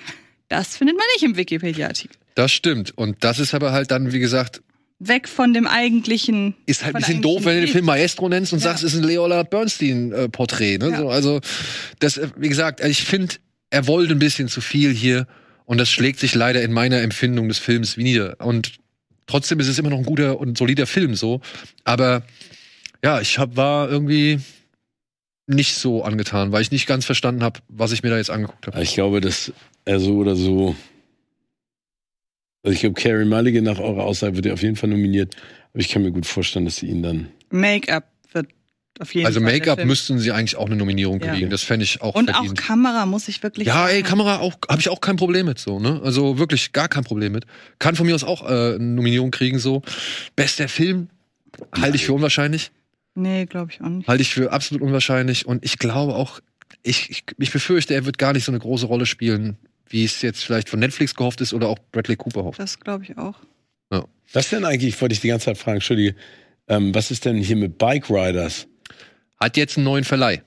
das 0.49 0.77
findet 0.77 0.97
man 0.97 1.07
nicht 1.15 1.25
im 1.25 1.37
Wikipedia-Artikel. 1.37 2.17
Das 2.35 2.53
stimmt. 2.53 2.97
Und 2.97 3.17
das 3.25 3.39
ist 3.39 3.55
aber 3.55 3.73
halt 3.73 3.91
dann, 3.91 4.13
wie 4.13 4.19
gesagt, 4.19 4.63
Weg 4.99 5.29
von 5.29 5.53
dem 5.53 5.67
eigentlichen. 5.67 6.55
ist 6.65 6.83
halt 6.85 6.95
ein 6.95 7.01
bisschen 7.03 7.21
doof, 7.23 7.45
wenn 7.45 7.57
du 7.57 7.67
den 7.67 7.73
Film 7.73 7.85
Maestro 7.85 8.29
nennst 8.31 8.53
und 8.55 8.61
Ja. 8.61 8.71
sagst, 8.71 8.83
es 8.83 8.95
ist 8.95 9.01
ein 9.01 9.05
Leonard 9.07 9.51
Bernstein-Porträt. 9.51 10.79
Ne? 10.79 10.91
Ja. 10.91 10.99
So, 11.01 11.11
also, 11.11 11.41
das, 11.99 12.17
äh, 12.17 12.29
wie 12.37 12.49
gesagt, 12.49 12.83
ich 12.83 13.03
finde, 13.05 13.35
er 13.71 13.87
wollte 13.87 14.13
ein 14.13 14.19
bisschen 14.19 14.49
zu 14.49 14.61
viel 14.61 14.93
hier 14.93 15.27
und 15.67 15.79
das 15.79 15.91
schlägt 15.91 16.19
sich 16.21 16.35
leider 16.35 16.63
in 16.63 16.73
meiner 16.73 17.01
Empfindung 17.03 17.49
des 17.49 17.59
Films 17.59 17.97
nieder. 17.99 18.37
Und 18.41 18.73
trotzdem 19.27 19.61
ist 19.61 19.69
es 19.69 19.79
immer 19.79 19.91
noch 19.91 19.99
ein 19.99 20.05
guter 20.05 20.39
und 20.41 20.57
solider 20.57 20.87
Film 20.87 21.15
so. 21.15 21.41
Aber 21.85 22.23
ja, 23.05 23.21
ich 23.21 23.39
hab, 23.39 23.57
war 23.57 23.91
irgendwie 23.91 24.41
nicht 25.47 25.75
so 25.77 26.03
angetan, 26.03 26.53
weil 26.53 26.63
ich 26.63 26.71
nicht 26.73 26.87
ganz 26.87 27.05
verstanden 27.05 27.43
habe, 27.43 27.61
was 27.69 27.93
ich 27.93 28.03
mir 28.03 28.11
da 28.11 28.17
jetzt 28.17 28.31
angeguckt 28.31 28.67
habe. 28.67 28.83
Ich 28.83 28.95
glaube, 28.95 29.21
dass 29.21 29.53
er 29.85 30.01
so 30.01 30.17
oder 30.17 30.35
so. 30.37 30.75
Also 32.63 32.75
ich 32.75 32.81
glaube, 32.81 33.01
Carey 33.01 33.25
Mulligan 33.25 33.65
nach 33.65 33.79
eurer 33.79 34.05
Aussage 34.05 34.35
wird 34.37 34.47
er 34.47 34.55
auf 34.55 34.63
jeden 34.63 34.77
Fall 34.77 34.91
nominiert. 34.91 35.37
Aber 35.73 35.81
ich 35.81 35.89
kann 35.89 36.03
mir 36.03 36.11
gut 36.11 36.27
vorstellen, 36.27 36.65
dass 36.65 36.77
sie 36.77 36.87
ihn 36.87 37.03
dann. 37.03 37.29
Make-up 37.51 38.11
wird 38.33 38.49
auf 38.99 39.15
jeden 39.15 39.27
Also 39.27 39.39
Fall. 39.41 39.49
der 39.53 39.59
Make-up 39.61 39.85
müssten 39.85 40.19
sie 40.19 40.33
eigentlich 40.33 40.57
auch 40.57 40.67
eine 40.67 40.75
Nominierung 40.75 41.21
Ja. 41.21 41.33
kriegen. 41.33 41.49
Das 41.51 41.63
fände 41.63 41.85
ich 41.85 42.03
auch 42.03 42.17
Und 42.17 42.31
auch 42.31 42.35
verdient. 42.39 42.59
Kamera 42.59 43.07
muss 43.07 43.29
ich 43.29 43.41
wirklich. 43.45 43.69
Ja, 43.69 43.89
ey. 43.89 44.03
Kamera 44.03 44.39
auch, 44.41 44.55
habe 44.69 44.81
ich 44.81 44.89
auch 44.89 45.01
kein 45.01 45.15
Problem 45.17 45.47
mit 45.47 45.61
so, 45.61 45.79
ne? 45.79 46.01
Also 46.03 46.39
wirklich 46.39 46.73
gar 46.73 46.89
kein 46.89 47.05
Problem 47.05 47.31
mit. 47.33 47.45
Kann 47.79 47.95
von 47.95 48.07
mir 48.07 48.17
aus 48.17 48.25
auch 48.25 48.43
äh, 48.43 48.75
eine 48.75 48.79
Nominierung 48.79 49.31
kriegen 49.31 49.61
so. 49.61 49.83
Bester 50.35 50.67
Film 50.69 51.09
halte 51.81 51.95
ich 51.97 52.05
für 52.07 52.15
unwahrscheinlich, 52.15 52.73
Nee, 53.17 53.47
glaube 53.47 53.73
ich 53.73 53.81
auch 53.81 53.89
nicht. 53.89 54.07
halte 54.07 54.23
ich 54.23 54.33
für 54.33 54.53
absolut 54.53 54.83
unwahrscheinlich 54.83 55.47
und 55.47 55.65
ich 55.65 55.79
glaube 55.79 56.15
auch, 56.15 56.41
ich, 56.83 57.11
ich, 57.11 57.25
ich 57.39 57.51
befürchte, 57.51 57.95
er 57.95 58.07
wird 58.07 58.19
gar 58.19 58.33
nicht 58.33 58.45
so 58.45 58.53
eine 58.53 58.59
große 58.59 58.87
Rolle 58.87 59.07
spielen, 59.07 59.57
wie 59.89 60.05
es 60.05 60.23
jetzt 60.23 60.45
vielleicht 60.45 60.69
von 60.69 60.79
Netflix 60.79 61.15
gehofft 61.15 61.41
ist 61.41 61.53
oder 61.53 61.69
auch 61.69 61.79
Bradley 61.93 62.17
Cooper 62.17 62.45
hofft. 62.45 62.61
Das 62.61 62.79
glaube 62.79 63.05
ich 63.05 63.19
auch. 63.19 63.37
Was 64.33 64.51
denn 64.51 64.65
eigentlich, 64.65 65.01
wollte 65.01 65.13
ich 65.13 65.21
die 65.21 65.29
ganze 65.29 65.47
Zeit 65.47 65.59
fragen, 65.59 65.77
Entschuldige, 65.77 66.17
ähm, 66.69 66.95
was 66.95 67.11
ist 67.11 67.25
denn 67.25 67.37
hier 67.37 67.57
mit 67.57 67.79
Bike 67.79 68.11
Riders? 68.11 68.67
Hat 69.39 69.57
jetzt 69.57 69.77
einen 69.77 69.85
neuen 69.85 70.05
Verleih. 70.05 70.43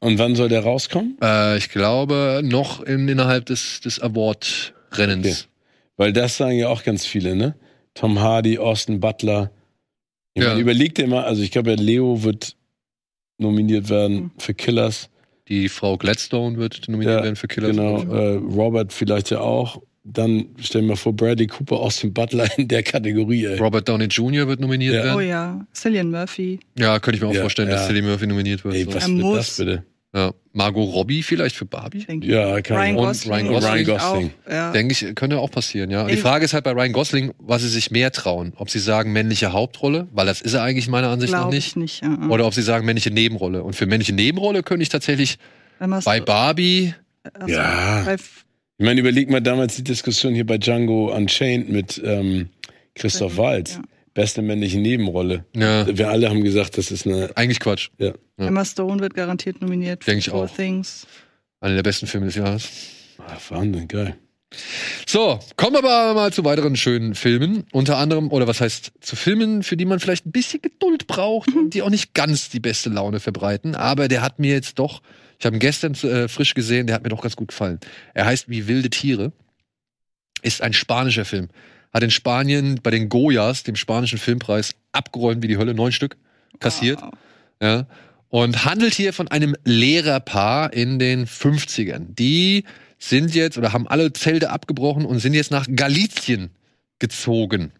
Und 0.00 0.18
wann 0.18 0.34
soll 0.34 0.48
der 0.48 0.62
rauskommen? 0.62 1.16
Äh, 1.22 1.56
ich 1.56 1.70
glaube 1.70 2.40
noch 2.44 2.82
in, 2.82 3.08
innerhalb 3.08 3.46
des, 3.46 3.80
des 3.80 4.00
Award-Rennens. 4.00 5.42
Okay. 5.42 5.48
Weil 5.96 6.12
das 6.12 6.36
sagen 6.36 6.58
ja 6.58 6.68
auch 6.68 6.82
ganz 6.82 7.06
viele, 7.06 7.36
ne? 7.36 7.54
Tom 7.94 8.20
Hardy, 8.20 8.58
Austin 8.58 8.98
Butler. 8.98 9.50
Ich 10.34 10.42
Ja. 10.42 10.50
meine, 10.50 10.60
überleg 10.60 10.94
dir 10.94 11.06
mal, 11.06 11.24
also 11.24 11.42
ich 11.42 11.50
glaube, 11.52 11.74
Leo 11.74 12.22
wird 12.22 12.56
nominiert 13.38 13.88
werden 13.88 14.16
Mhm. 14.16 14.30
für 14.38 14.54
Killers. 14.54 15.08
Die 15.48 15.68
Frau 15.68 15.96
Gladstone 15.96 16.56
wird 16.56 16.88
nominiert 16.88 17.18
Ja, 17.18 17.22
werden 17.24 17.36
für 17.36 17.48
Killer. 17.48 17.68
Genau, 17.70 18.02
äh, 18.02 18.36
Robert 18.36 18.92
vielleicht 18.92 19.30
ja 19.30 19.40
auch. 19.40 19.80
Dann 20.06 20.46
stell 20.60 20.82
dir 20.82 20.88
mal 20.88 20.96
vor, 20.96 21.14
Bradley 21.14 21.46
Cooper, 21.46 21.76
Austin 21.80 22.12
Butler 22.12 22.46
in 22.58 22.68
der 22.68 22.82
Kategorie, 22.82 23.46
ey. 23.46 23.58
Robert 23.58 23.88
Downey 23.88 24.04
Jr. 24.06 24.46
wird 24.48 24.60
nominiert 24.60 24.94
Ja. 24.94 25.04
werden. 25.04 25.16
Oh 25.16 25.20
ja, 25.20 25.66
Cillian 25.74 26.10
Murphy. 26.10 26.60
Ja, 26.78 26.98
könnte 26.98 27.16
ich 27.16 27.22
mir 27.22 27.28
auch 27.28 27.34
Ja, 27.34 27.40
vorstellen, 27.40 27.68
ja. 27.68 27.76
dass 27.76 27.86
Cillian 27.86 28.06
Murphy 28.06 28.26
nominiert 28.26 28.64
wird. 28.64 28.74
Ey, 28.74 28.84
so. 28.84 28.94
was 28.94 29.04
Er 29.04 29.08
wird 29.10 29.18
muss. 29.20 29.36
das 29.36 29.56
bitte? 29.56 29.84
Ja. 30.14 30.32
Margot 30.52 30.94
Robbie 30.94 31.24
vielleicht 31.24 31.56
für 31.56 31.64
Barbie? 31.64 32.04
denke 32.04 32.26
ich. 32.26 32.32
Ja, 32.32 32.60
kann 32.60 32.76
Ryan 32.76 32.96
Und 32.96 33.04
Gosling. 33.06 33.32
Ryan 33.32 33.48
Gosling. 33.48 33.72
Ryan 33.72 33.84
Gosling. 33.86 34.30
Auch, 34.46 34.50
ja. 34.52 34.72
Denke 34.72 34.92
ich, 34.92 35.14
könnte 35.16 35.38
auch 35.40 35.50
passieren, 35.50 35.90
ja. 35.90 36.02
Und 36.02 36.10
die. 36.12 36.16
Frage 36.16 36.44
ist 36.44 36.54
halt 36.54 36.62
bei 36.62 36.70
Ryan 36.70 36.92
Gosling, 36.92 37.32
was 37.38 37.62
sie 37.62 37.68
sich 37.68 37.90
mehr 37.90 38.12
trauen. 38.12 38.52
Ob 38.56 38.70
sie 38.70 38.78
sagen 38.78 39.12
männliche 39.12 39.52
Hauptrolle, 39.52 40.06
weil 40.12 40.26
das 40.26 40.40
ist 40.40 40.54
er 40.54 40.62
eigentlich 40.62 40.86
meiner 40.88 41.08
Ansicht 41.08 41.32
nach 41.32 41.40
Glaube 41.40 41.56
nicht. 41.56 41.66
ich 41.68 41.76
nicht. 41.76 42.02
Ja. 42.02 42.28
Oder 42.28 42.46
ob 42.46 42.54
sie 42.54 42.62
sagen 42.62 42.86
männliche 42.86 43.10
Nebenrolle. 43.10 43.64
Und 43.64 43.74
für 43.74 43.86
männliche 43.86 44.12
Nebenrolle 44.12 44.62
könnte 44.62 44.84
ich 44.84 44.88
tatsächlich 44.88 45.38
bei 46.04 46.20
Barbie, 46.20 46.94
also, 47.32 47.52
Ja. 47.52 48.02
Bei, 48.04 48.14
Ich 48.14 48.84
meine, 48.84 49.00
überleg 49.00 49.28
mal 49.30 49.40
damals 49.40 49.74
die 49.76 49.84
Diskussion 49.84 50.32
hier 50.34 50.46
bei 50.46 50.58
Django 50.58 51.12
Unchained 51.12 51.68
mit 51.70 52.00
ähm, 52.04 52.50
Christoph 52.94 53.36
Waltz. 53.36 53.74
Ja. 53.74 53.82
Beste 54.14 54.42
männliche 54.42 54.78
Nebenrolle. 54.78 55.44
ja, 55.56 55.86
Wir 55.96 56.08
alle 56.08 56.30
haben 56.30 56.42
gesagt, 56.44 56.78
das 56.78 56.90
ist 56.90 57.06
eine. 57.06 57.30
eigentlich 57.36 57.60
Quatsch. 57.60 57.90
Ja. 57.98 58.12
Ja. 58.38 58.46
Emma 58.46 58.64
Stone 58.64 59.00
wird 59.00 59.14
garantiert 59.14 59.60
nominiert. 59.60 60.06
Denk 60.06 60.18
ich 60.20 60.30
auch. 60.30 60.48
Things. 60.54 61.06
Einer 61.60 61.74
der 61.76 61.82
besten 61.82 62.06
Filme 62.06 62.26
des 62.26 62.36
Jahres. 62.36 62.68
Ah, 63.18 63.36
Wahnsinn, 63.48 63.88
geil. 63.88 64.16
So, 65.06 65.40
kommen 65.56 65.74
wir 65.74 65.90
aber 65.90 66.14
mal 66.14 66.32
zu 66.32 66.44
weiteren 66.44 66.76
schönen 66.76 67.14
Filmen. 67.16 67.64
Unter 67.72 67.96
anderem, 67.98 68.30
oder 68.30 68.46
was 68.46 68.60
heißt, 68.60 68.92
zu 69.00 69.16
Filmen, 69.16 69.64
für 69.64 69.76
die 69.76 69.84
man 69.84 69.98
vielleicht 69.98 70.26
ein 70.26 70.32
bisschen 70.32 70.62
Geduld 70.62 71.08
braucht 71.08 71.52
und 71.54 71.74
die 71.74 71.82
auch 71.82 71.90
nicht 71.90 72.14
ganz 72.14 72.50
die 72.50 72.60
beste 72.60 72.90
Laune 72.90 73.18
verbreiten. 73.18 73.74
Aber 73.74 74.06
der 74.06 74.22
hat 74.22 74.38
mir 74.38 74.52
jetzt 74.52 74.78
doch, 74.78 75.02
ich 75.40 75.46
habe 75.46 75.56
ihn 75.56 75.60
gestern 75.60 75.94
äh, 75.94 76.28
frisch 76.28 76.54
gesehen, 76.54 76.86
der 76.86 76.94
hat 76.94 77.02
mir 77.02 77.08
doch 77.08 77.22
ganz 77.22 77.34
gut 77.34 77.48
gefallen. 77.48 77.80
Er 78.14 78.26
heißt 78.26 78.48
Wie 78.48 78.68
wilde 78.68 78.90
Tiere. 78.90 79.32
Ist 80.42 80.62
ein 80.62 80.72
spanischer 80.72 81.24
Film. 81.24 81.48
Hat 81.94 82.02
in 82.02 82.10
Spanien 82.10 82.80
bei 82.82 82.90
den 82.90 83.08
Goyas, 83.08 83.62
dem 83.62 83.76
spanischen 83.76 84.18
Filmpreis, 84.18 84.74
abgeräumt 84.92 85.42
wie 85.42 85.48
die 85.48 85.56
Hölle, 85.56 85.74
neun 85.74 85.92
Stück 85.92 86.16
kassiert. 86.58 87.00
Wow. 87.00 87.12
Ja. 87.62 87.86
Und 88.28 88.64
handelt 88.64 88.94
hier 88.94 89.12
von 89.12 89.28
einem 89.28 89.54
Lehrerpaar 89.64 90.72
in 90.72 90.98
den 90.98 91.26
50ern. 91.26 92.06
Die 92.08 92.64
sind 92.98 93.34
jetzt 93.34 93.56
oder 93.56 93.72
haben 93.72 93.86
alle 93.86 94.12
Zelte 94.12 94.50
abgebrochen 94.50 95.06
und 95.06 95.20
sind 95.20 95.34
jetzt 95.34 95.52
nach 95.52 95.66
Galicien 95.72 96.50
gezogen. 96.98 97.70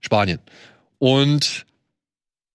Spanien. 0.00 0.40
Und 0.98 1.64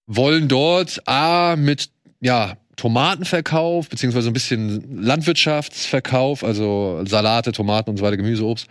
wollen 0.06 0.48
dort 0.48 1.08
A 1.08 1.56
mit, 1.56 1.90
ja, 2.20 2.58
Tomatenverkauf, 2.76 3.90
beziehungsweise 3.90 4.30
ein 4.30 4.34
bisschen 4.34 5.02
Landwirtschaftsverkauf, 5.02 6.44
also 6.44 7.04
Salate, 7.06 7.52
Tomaten 7.52 7.90
und 7.90 7.98
so 7.98 8.06
weiter, 8.06 8.16
Gemüse, 8.16 8.46
Obst, 8.46 8.68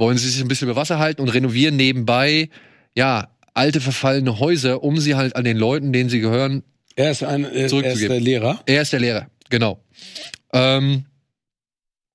wollen 0.00 0.18
sie 0.18 0.28
sich 0.28 0.40
ein 0.40 0.48
bisschen 0.48 0.68
über 0.68 0.80
Wasser 0.80 0.98
halten 0.98 1.20
und 1.22 1.28
renovieren 1.28 1.76
nebenbei, 1.76 2.48
ja, 2.96 3.28
alte 3.54 3.80
verfallene 3.80 4.38
Häuser, 4.40 4.82
um 4.82 4.98
sie 4.98 5.14
halt 5.14 5.36
an 5.36 5.44
den 5.44 5.56
Leuten, 5.56 5.92
denen 5.92 6.08
sie 6.10 6.20
gehören, 6.20 6.62
Er 6.96 7.10
ist, 7.10 7.22
ein, 7.22 7.44
er 7.44 7.70
er 7.70 7.92
ist 7.92 8.02
der 8.02 8.20
Lehrer. 8.20 8.60
er 8.66 8.82
ist 8.82 8.92
der 8.92 9.00
Lehrer, 9.00 9.26
genau. 9.50 9.80
Ähm, 10.52 11.04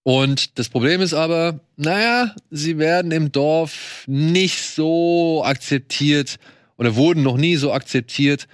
und 0.03 0.59
das 0.59 0.69
Problem 0.69 1.01
ist 1.01 1.13
aber, 1.13 1.59
naja, 1.77 2.35
sie 2.51 2.77
werden 2.77 3.11
im 3.11 3.31
Dorf 3.31 4.03
nicht 4.07 4.61
so 4.61 5.43
akzeptiert 5.45 6.37
oder 6.77 6.95
wurden 6.95 7.23
noch 7.23 7.37
nie 7.37 7.55
so 7.55 7.71
akzeptiert 7.71 8.47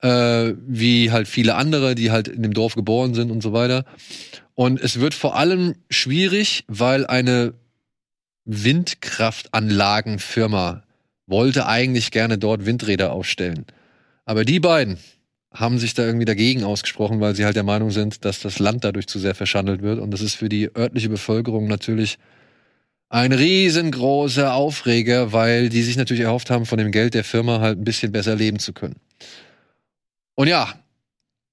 äh, 0.00 0.54
wie 0.66 1.10
halt 1.10 1.28
viele 1.28 1.54
andere, 1.54 1.94
die 1.94 2.10
halt 2.10 2.28
in 2.28 2.42
dem 2.42 2.54
Dorf 2.54 2.74
geboren 2.74 3.14
sind 3.14 3.30
und 3.30 3.42
so 3.42 3.52
weiter. 3.52 3.84
Und 4.54 4.80
es 4.80 5.00
wird 5.00 5.14
vor 5.14 5.36
allem 5.36 5.74
schwierig, 5.90 6.64
weil 6.68 7.06
eine 7.06 7.54
Windkraftanlagenfirma 8.48 10.82
wollte 11.26 11.66
eigentlich 11.66 12.10
gerne 12.10 12.38
dort 12.38 12.64
Windräder 12.64 13.12
aufstellen. 13.12 13.66
Aber 14.24 14.46
die 14.46 14.58
beiden 14.58 14.96
haben 15.52 15.78
sich 15.78 15.94
da 15.94 16.04
irgendwie 16.04 16.24
dagegen 16.24 16.64
ausgesprochen, 16.64 17.20
weil 17.20 17.34
sie 17.34 17.44
halt 17.44 17.56
der 17.56 17.62
Meinung 17.62 17.90
sind, 17.90 18.24
dass 18.24 18.40
das 18.40 18.58
Land 18.58 18.84
dadurch 18.84 19.06
zu 19.06 19.18
sehr 19.18 19.34
verschandelt 19.34 19.82
wird. 19.82 19.98
Und 19.98 20.12
das 20.12 20.22
ist 20.22 20.34
für 20.34 20.48
die 20.48 20.74
örtliche 20.74 21.10
Bevölkerung 21.10 21.66
natürlich 21.66 22.18
ein 23.10 23.32
riesengroßer 23.32 24.54
Aufreger, 24.54 25.32
weil 25.32 25.68
die 25.68 25.82
sich 25.82 25.96
natürlich 25.96 26.22
erhofft 26.22 26.50
haben, 26.50 26.64
von 26.64 26.78
dem 26.78 26.90
Geld 26.90 27.14
der 27.14 27.24
Firma 27.24 27.60
halt 27.60 27.78
ein 27.78 27.84
bisschen 27.84 28.12
besser 28.12 28.34
leben 28.34 28.58
zu 28.58 28.72
können. 28.72 28.96
Und 30.34 30.48
ja, 30.48 30.72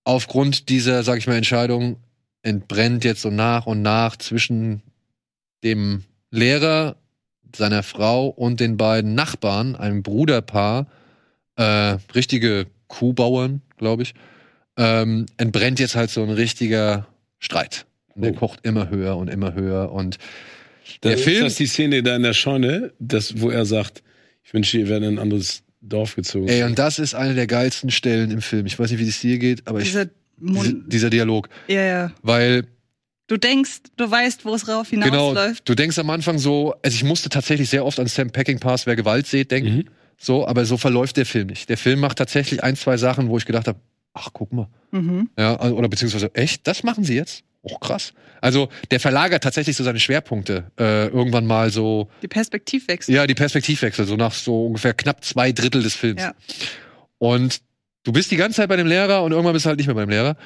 aufgrund 0.06 0.70
dieser, 0.70 1.04
sag 1.04 1.18
ich 1.18 1.28
mal, 1.28 1.36
Entscheidung 1.36 1.98
entbrennt 2.41 3.04
jetzt 3.04 3.22
so 3.22 3.32
nach 3.32 3.66
und 3.66 3.82
nach 3.82 4.16
zwischen 4.16 4.82
dem 5.64 6.06
Lehrer, 6.36 6.96
seiner 7.56 7.84
Frau 7.84 8.28
und 8.28 8.60
den 8.60 8.78
beiden 8.78 9.16
Nachbarn, 9.16 9.76
einem 9.76 10.04
Bruderpaar, 10.04 10.88
äh, 11.56 11.98
richtige 12.14 12.68
Kuhbauern, 12.88 13.62
glaube 13.78 14.04
ich, 14.04 14.14
ähm, 14.78 15.26
entbrennt 15.38 15.80
jetzt 15.80 15.96
halt 15.96 16.10
so 16.10 16.22
ein 16.22 16.30
richtiger 16.30 17.08
Streit. 17.40 17.86
Und 18.14 18.24
der 18.24 18.34
Oh. 18.34 18.36
kocht 18.36 18.60
immer 18.64 18.90
höher 18.90 19.16
und 19.18 19.30
immer 19.30 19.54
höher. 19.54 19.92
Und 19.92 20.18
der 21.04 21.14
ist 21.16 21.24
Film, 21.24 21.44
das 21.46 21.56
die 21.56 21.66
Szene 21.68 22.04
da 22.04 22.16
in 22.16 22.24
der 22.24 22.34
Scheune, 22.34 22.92
das, 23.00 23.40
wo 23.42 23.50
er 23.50 23.66
sagt, 23.66 24.04
ich 24.44 24.54
wünsche, 24.54 24.78
ihr 24.78 24.90
werdet 24.90 25.08
in 25.10 25.16
ein 25.16 25.20
anderes 25.20 25.64
Dorf 25.82 26.16
gezogen. 26.16 26.48
ey, 26.48 26.64
und 26.64 26.78
das 26.78 27.00
ist 27.00 27.16
eine 27.16 27.36
der 27.36 27.48
geilsten 27.48 27.90
Stellen 27.92 28.32
im 28.32 28.42
Film. 28.42 28.66
Ich 28.66 28.78
weiß 28.78 28.92
nicht, 28.92 29.00
wie 29.00 29.08
es 29.08 29.20
dir 29.22 29.38
geht, 29.38 29.66
aber 29.68 29.80
ich, 29.80 29.86
Dieser, 29.88 30.06
diese, 30.06 30.16
Mon 30.38 30.84
dieser 30.90 31.10
Dialog. 31.10 31.48
ja, 31.68 31.82
ja. 31.82 32.12
Weil 32.22 32.66
Du 33.28 33.38
denkst, 33.38 33.82
du 33.98 34.10
weißt, 34.10 34.46
wo 34.46 34.54
es 34.54 34.68
rauf 34.68 34.90
Genau, 34.92 35.06
hinausläuft. 35.06 35.68
du 35.68 35.74
denkst 35.76 35.98
am 35.98 36.10
Anfang 36.12 36.38
so, 36.38 36.76
also 36.84 36.96
ich 36.96 37.04
musste 37.04 37.30
tatsächlich 37.30 37.70
sehr 37.70 37.84
oft 37.86 38.00
an 38.00 38.08
Sam 38.08 38.30
Peckinpahs 38.30 38.86
Wer 38.86 38.96
Gewalt 38.96 39.26
sieht 39.26 39.50
denken, 39.52 39.78
Mhm. 39.78 39.86
so, 40.18 40.46
aber 40.48 40.66
so 40.66 40.78
verläuft 40.78 41.18
der 41.18 41.26
Film 41.26 41.48
nicht. 41.48 41.68
Der 41.70 41.78
Film 41.78 42.00
macht 42.02 42.20
tatsächlich 42.20 42.64
ein, 42.64 42.76
zwei 42.76 42.98
Sachen, 42.98 43.30
wo 43.30 43.38
ich 43.38 43.46
gedacht 43.46 43.68
habe, 43.68 43.80
ach, 44.14 44.30
guck 44.32 44.54
mal. 44.54 44.68
Mhm. 44.92 45.30
Ja, 45.40 45.60
oder 45.60 45.90
beziehungsweise, 45.90 46.34
echt, 46.36 46.68
das 46.68 46.84
machen 46.84 47.04
sie 47.04 47.16
jetzt? 47.16 47.44
Oh, 47.64 47.78
krass. 47.80 48.14
Also, 48.42 48.70
der 48.92 49.00
verlagert 49.00 49.42
tatsächlich 49.44 49.76
so 49.76 49.84
seine 49.84 50.00
Schwerpunkte 50.00 50.72
äh, 50.80 51.08
irgendwann 51.08 51.48
mal 51.48 51.72
so, 51.72 52.10
Die 52.22 52.28
Perspektivwechsel. 52.28 53.16
ja, 53.16 53.26
die 53.26 53.34
Perspektivwechsel, 53.34 54.06
so 54.06 54.16
nach 54.18 54.34
so 54.34 54.68
ungefähr 54.68 54.94
knapp 54.94 55.26
zwei 55.26 55.52
Drittel 55.52 55.82
des 55.82 55.96
Films. 55.96 56.22
Ja. 56.22 56.36
Und 57.18 57.62
du 58.04 58.12
bist 58.12 58.30
die 58.30 58.36
ganze 58.36 58.58
Zeit 58.58 58.70
bei 58.70 58.76
dem 58.76 58.86
Lehrer 58.86 59.24
und 59.24 59.32
irgendwann 59.32 59.54
bist 59.54 59.66
du 59.66 59.70
halt 59.70 59.80
nicht 59.80 59.88
mehr 59.88 59.96
beim 59.96 60.10
Lehrer. 60.12 60.38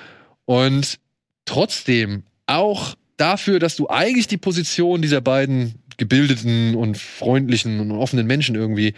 Und 0.46 0.98
trotzdem, 1.44 2.24
auch 2.50 2.96
dafür, 3.18 3.60
dass 3.60 3.76
du 3.76 3.90
eigentlich 3.90 4.28
die 4.28 4.38
Position 4.38 5.02
dieser 5.02 5.22
beiden 5.22 5.76
gebildeten 5.98 6.76
und 6.76 6.98
freundlichen 6.98 7.80
und 7.80 7.92
offenen 7.92 8.26
Menschen 8.26 8.56
irgendwie 8.56 8.94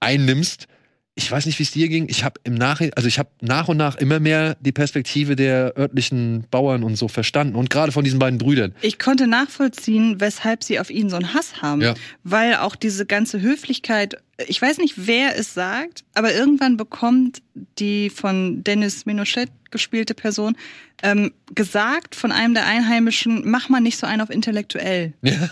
einnimmst, 0.00 0.66
ich 1.14 1.30
weiß 1.30 1.44
nicht, 1.44 1.58
wie 1.58 1.62
es 1.62 1.70
dir 1.70 1.88
ging. 1.88 2.08
Ich 2.08 2.24
habe 2.24 2.40
im 2.44 2.54
Nachhinein, 2.54 2.94
also 2.94 3.06
ich 3.06 3.18
habe 3.18 3.28
nach 3.42 3.68
und 3.68 3.76
nach 3.76 3.96
immer 3.96 4.18
mehr 4.18 4.56
die 4.60 4.72
Perspektive 4.72 5.36
der 5.36 5.76
örtlichen 5.76 6.46
Bauern 6.50 6.82
und 6.82 6.96
so 6.96 7.06
verstanden 7.06 7.54
und 7.54 7.68
gerade 7.68 7.92
von 7.92 8.02
diesen 8.02 8.18
beiden 8.18 8.38
Brüdern. 8.38 8.74
Ich 8.80 8.98
konnte 8.98 9.26
nachvollziehen, 9.26 10.20
weshalb 10.20 10.64
sie 10.64 10.80
auf 10.80 10.88
ihn 10.88 11.10
so 11.10 11.16
einen 11.16 11.34
Hass 11.34 11.60
haben. 11.60 11.82
Ja. 11.82 11.94
Weil 12.24 12.56
auch 12.56 12.76
diese 12.76 13.04
ganze 13.04 13.42
Höflichkeit, 13.42 14.22
ich 14.46 14.60
weiß 14.62 14.78
nicht, 14.78 15.06
wer 15.06 15.38
es 15.38 15.52
sagt, 15.52 16.02
aber 16.14 16.34
irgendwann 16.34 16.78
bekommt 16.78 17.42
die 17.78 18.08
von 18.08 18.64
Dennis 18.64 19.04
Menochet 19.04 19.50
gespielte 19.70 20.14
Person 20.14 20.56
ähm, 21.02 21.32
gesagt 21.54 22.14
von 22.14 22.32
einem 22.32 22.54
der 22.54 22.66
Einheimischen, 22.66 23.42
mach 23.44 23.68
mal 23.68 23.80
nicht 23.80 23.98
so 23.98 24.06
einen 24.06 24.22
auf 24.22 24.30
intellektuell. 24.30 25.12
Ja. 25.20 25.50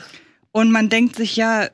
Und 0.53 0.73
man 0.73 0.89
denkt 0.89 1.17
sich, 1.17 1.37
ja, 1.37 1.69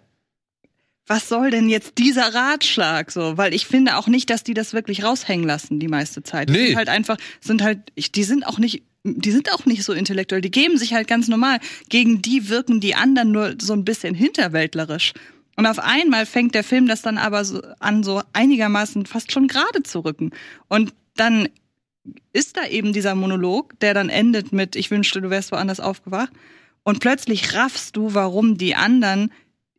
was 1.07 1.29
soll 1.29 1.51
denn 1.51 1.69
jetzt 1.69 1.99
dieser 1.99 2.35
Ratschlag 2.35 3.11
so? 3.13 3.37
Weil 3.37 3.55
ich 3.55 3.67
finde 3.67 3.97
auch 3.97 4.09
nicht, 4.09 4.29
dass 4.31 4.43
die 4.43 4.55
das 4.55 4.73
wirklich 4.73 5.05
raushängen 5.05 5.47
lassen 5.47 5.79
die 5.79 5.89
meiste 5.89 6.23
Zeit. 6.23 6.49
Die 6.49 6.53
Nee. 6.55 6.67
sind 6.69 6.77
halt 6.77 6.89
einfach, 6.89 7.17
sind 7.41 7.63
halt, 7.63 7.79
die 8.15 8.25
sind 8.25 8.47
auch 8.47 8.59
nicht, 8.59 8.83
die 9.05 9.31
sind 9.31 9.53
auch 9.53 9.67
nicht 9.67 9.85
so 9.85 9.93
intellektuell. 9.93 10.41
Die 10.41 10.51
geben 10.51 10.79
sich 10.79 10.95
halt 10.95 11.07
ganz 11.07 11.29
normal. 11.29 11.61
Gegen 11.89 12.23
die 12.23 12.49
wirken 12.49 12.81
die 12.81 12.97
anderen 12.97 13.31
nur 13.31 13.55
so 13.61 13.73
ein 13.73 13.85
bisschen 13.85 14.15
hinterwäldlerisch. 14.15 15.13
Und 15.55 15.67
auf 15.67 15.79
einmal 15.79 16.27
fängt 16.27 16.55
der 16.55 16.65
Film 16.65 16.87
das 16.89 17.03
dann 17.03 17.17
aber 17.19 17.45
so 17.45 17.63
an, 17.79 18.03
so 18.03 18.23
einigermaßen 18.33 19.07
fast 19.07 19.31
schon 19.33 19.47
gerade 19.49 19.83
zu 19.85 20.01
rücken. 20.01 20.33
Und 20.69 20.93
dann 21.15 21.49
ist 22.33 22.57
da 22.57 22.67
eben 22.67 22.93
dieser 22.93 23.15
Monolog, 23.15 23.79
der 23.81 23.95
dann 23.95 24.09
endet 24.09 24.53
mit, 24.53 24.77
ich 24.77 24.91
wünschte, 24.91 25.21
du 25.21 25.31
wärst 25.31 25.53
woanders 25.53 25.81
aufgewacht. 25.81 26.31
Und 26.83 27.01
plötzlich 27.01 27.55
raffst 27.55 27.97
du, 27.97 28.13
warum 28.15 28.59
die 28.59 28.75
anderen 28.75 29.33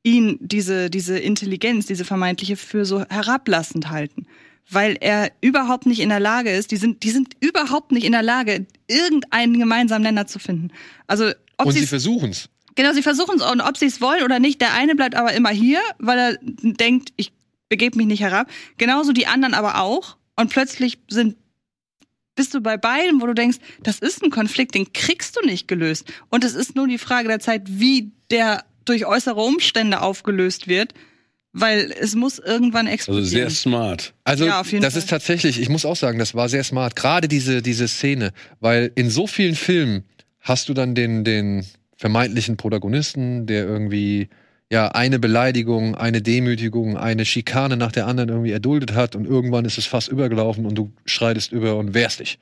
ihn 0.04 0.38
diese, 0.42 0.90
diese 0.90 1.18
Intelligenz, 1.18 1.86
diese 1.86 2.06
vermeintliche, 2.06 2.56
für 2.56 2.86
so 2.86 3.04
herablassend 3.06 3.90
halten. 3.90 4.26
Weil 4.70 4.98
er 5.00 5.32
überhaupt 5.42 5.86
nicht 5.86 6.00
in 6.00 6.10
der 6.10 6.20
Lage 6.20 6.52
ist, 6.52 6.72
die 6.72 6.78
sind, 6.78 7.04
die 7.04 7.12
sind 7.12 7.36
überhaupt 7.40 7.92
nicht 7.92 8.06
in 8.06 8.12
der 8.12 8.24
Lage, 8.24 8.66
irgendeinen 8.88 9.58
gemeinsamen 9.58 10.04
Nenner 10.04 10.28
zu 10.28 10.40
finden. 10.40 10.72
Also, 11.08 11.32
ob 11.58 11.68
Und 11.68 11.74
sie 11.74 11.82
sie 11.82 11.88
versuchen's. 11.88 12.50
Genau, 12.76 12.94
sie 12.94 13.02
versuchen 13.02 13.38
es 13.38 13.42
und 13.42 13.62
ob 13.62 13.78
sie 13.78 13.88
es 13.88 14.02
wollen 14.02 14.24
oder 14.24 14.40
nicht. 14.40 14.62
Der 14.62 14.74
eine 14.74 14.96
bleibt 14.96 15.16
aber 15.16 15.34
immer 15.34 15.50
hier, 15.50 15.80
weil 16.00 16.20
er 16.20 16.38
denkt, 16.42 17.12
ich 17.16 17.32
begebe 17.70 17.98
mich 17.98 18.08
nicht 18.08 18.22
herab. 18.22 18.50
Genauso 18.78 19.14
die 19.14 19.26
anderen 19.26 19.54
aber 19.54 19.82
auch. 19.82 20.18
Und 20.36 20.50
plötzlich 20.50 21.00
sind 21.10 21.36
bist 22.38 22.54
du 22.54 22.62
bei 22.62 22.78
beiden, 22.78 23.20
wo 23.20 23.26
du 23.26 23.34
denkst, 23.34 23.58
das 23.84 24.00
ist 24.00 24.24
ein 24.24 24.30
Konflikt, 24.30 24.76
den 24.76 24.94
kriegst 24.94 25.36
du 25.36 25.46
nicht 25.46 25.68
gelöst. 25.68 26.06
Und 26.30 26.46
es 26.46 26.54
ist 26.54 26.76
nur 26.76 26.88
die 26.88 27.00
Frage 27.00 27.28
der 27.28 27.40
Zeit, 27.40 27.64
wie 27.66 28.12
der 28.30 28.64
durch 28.90 29.06
äußere 29.06 29.40
Umstände 29.40 30.02
aufgelöst 30.02 30.68
wird, 30.68 30.94
weil 31.54 31.92
es 32.00 32.16
muss 32.16 32.40
irgendwann 32.40 32.86
Also 32.88 32.94
explodieren. 32.96 33.28
sehr 33.30 33.50
smart. 33.50 34.14
Also 34.24 34.46
Ja, 34.46 34.62
auf 34.62 34.72
jeden 34.72 34.84
das 34.84 34.94
Fall. 34.94 35.04
ist 35.04 35.10
tatsächlich, 35.10 35.60
ich 35.62 35.70
muss 35.70 35.86
auch 35.86 35.96
sagen, 35.96 36.20
das 36.20 36.36
war 36.36 36.50
sehr 36.50 36.64
smart. 36.64 36.96
Gerade 36.96 37.28
diese, 37.28 37.62
diese 37.62 37.88
Szene, 37.88 38.32
weil 38.60 38.92
in 38.96 39.10
so 39.10 39.28
vielen 39.28 39.56
Filmen 39.56 40.04
hast 40.40 40.70
du 40.70 40.74
dann 40.74 40.94
den, 40.96 41.24
den 41.24 41.66
vermeintlichen 41.96 42.58
Protagonisten, 42.58 43.48
der 43.48 43.66
irgendwie 43.66 44.30
ja 44.72 44.90
eine 44.90 45.18
Beleidigung, 45.18 45.96
eine 45.96 46.22
Demütigung, 46.22 46.98
eine 46.98 47.26
Schikane 47.26 47.78
nach 47.78 47.92
der 47.92 48.06
anderen 48.06 48.30
irgendwie 48.30 48.52
erduldet 48.52 48.94
hat 48.94 49.16
und 49.16 49.26
irgendwann 49.26 49.66
ist 49.66 49.78
es 49.78 49.86
fast 49.86 50.10
übergelaufen 50.10 50.66
und 50.66 50.76
du 50.76 50.92
schreitest 51.06 51.52
über 51.54 51.76
und 51.78 51.94
wehrst 51.94 52.20
dich. 52.20 52.38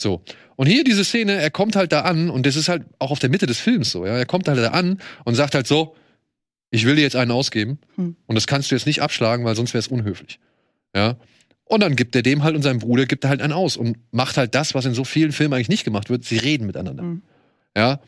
So. 0.00 0.22
Und 0.56 0.66
hier 0.66 0.84
diese 0.84 1.04
Szene, 1.04 1.32
er 1.34 1.50
kommt 1.50 1.76
halt 1.76 1.92
da 1.92 2.02
an 2.02 2.30
und 2.30 2.46
das 2.46 2.56
ist 2.56 2.68
halt 2.68 2.84
auch 2.98 3.10
auf 3.10 3.18
der 3.18 3.30
Mitte 3.30 3.46
des 3.46 3.60
Films 3.60 3.90
so, 3.90 4.06
ja. 4.06 4.16
Er 4.16 4.26
kommt 4.26 4.48
halt 4.48 4.58
da 4.58 4.68
an 4.68 5.00
und 5.24 5.34
sagt 5.34 5.54
halt 5.54 5.66
so, 5.66 5.94
ich 6.70 6.86
will 6.86 6.96
dir 6.96 7.02
jetzt 7.02 7.16
einen 7.16 7.30
ausgeben 7.30 7.78
Hm. 7.96 8.16
und 8.26 8.34
das 8.34 8.46
kannst 8.46 8.70
du 8.70 8.74
jetzt 8.74 8.86
nicht 8.86 9.02
abschlagen, 9.02 9.44
weil 9.44 9.56
sonst 9.56 9.74
wäre 9.74 9.80
es 9.80 9.88
unhöflich. 9.88 10.38
Ja. 10.94 11.16
Und 11.64 11.80
dann 11.80 11.96
gibt 11.96 12.16
er 12.16 12.22
dem 12.22 12.42
halt 12.42 12.56
und 12.56 12.62
seinem 12.62 12.80
Bruder 12.80 13.06
gibt 13.06 13.24
er 13.24 13.30
halt 13.30 13.42
einen 13.42 13.52
aus 13.52 13.76
und 13.76 13.96
macht 14.10 14.36
halt 14.36 14.54
das, 14.54 14.74
was 14.74 14.86
in 14.86 14.94
so 14.94 15.04
vielen 15.04 15.32
Filmen 15.32 15.54
eigentlich 15.54 15.68
nicht 15.68 15.84
gemacht 15.84 16.10
wird. 16.10 16.24
Sie 16.24 16.36
reden 16.36 16.66
miteinander. 16.66 17.02
Mhm. 17.02 17.22
Ja. 17.76 18.00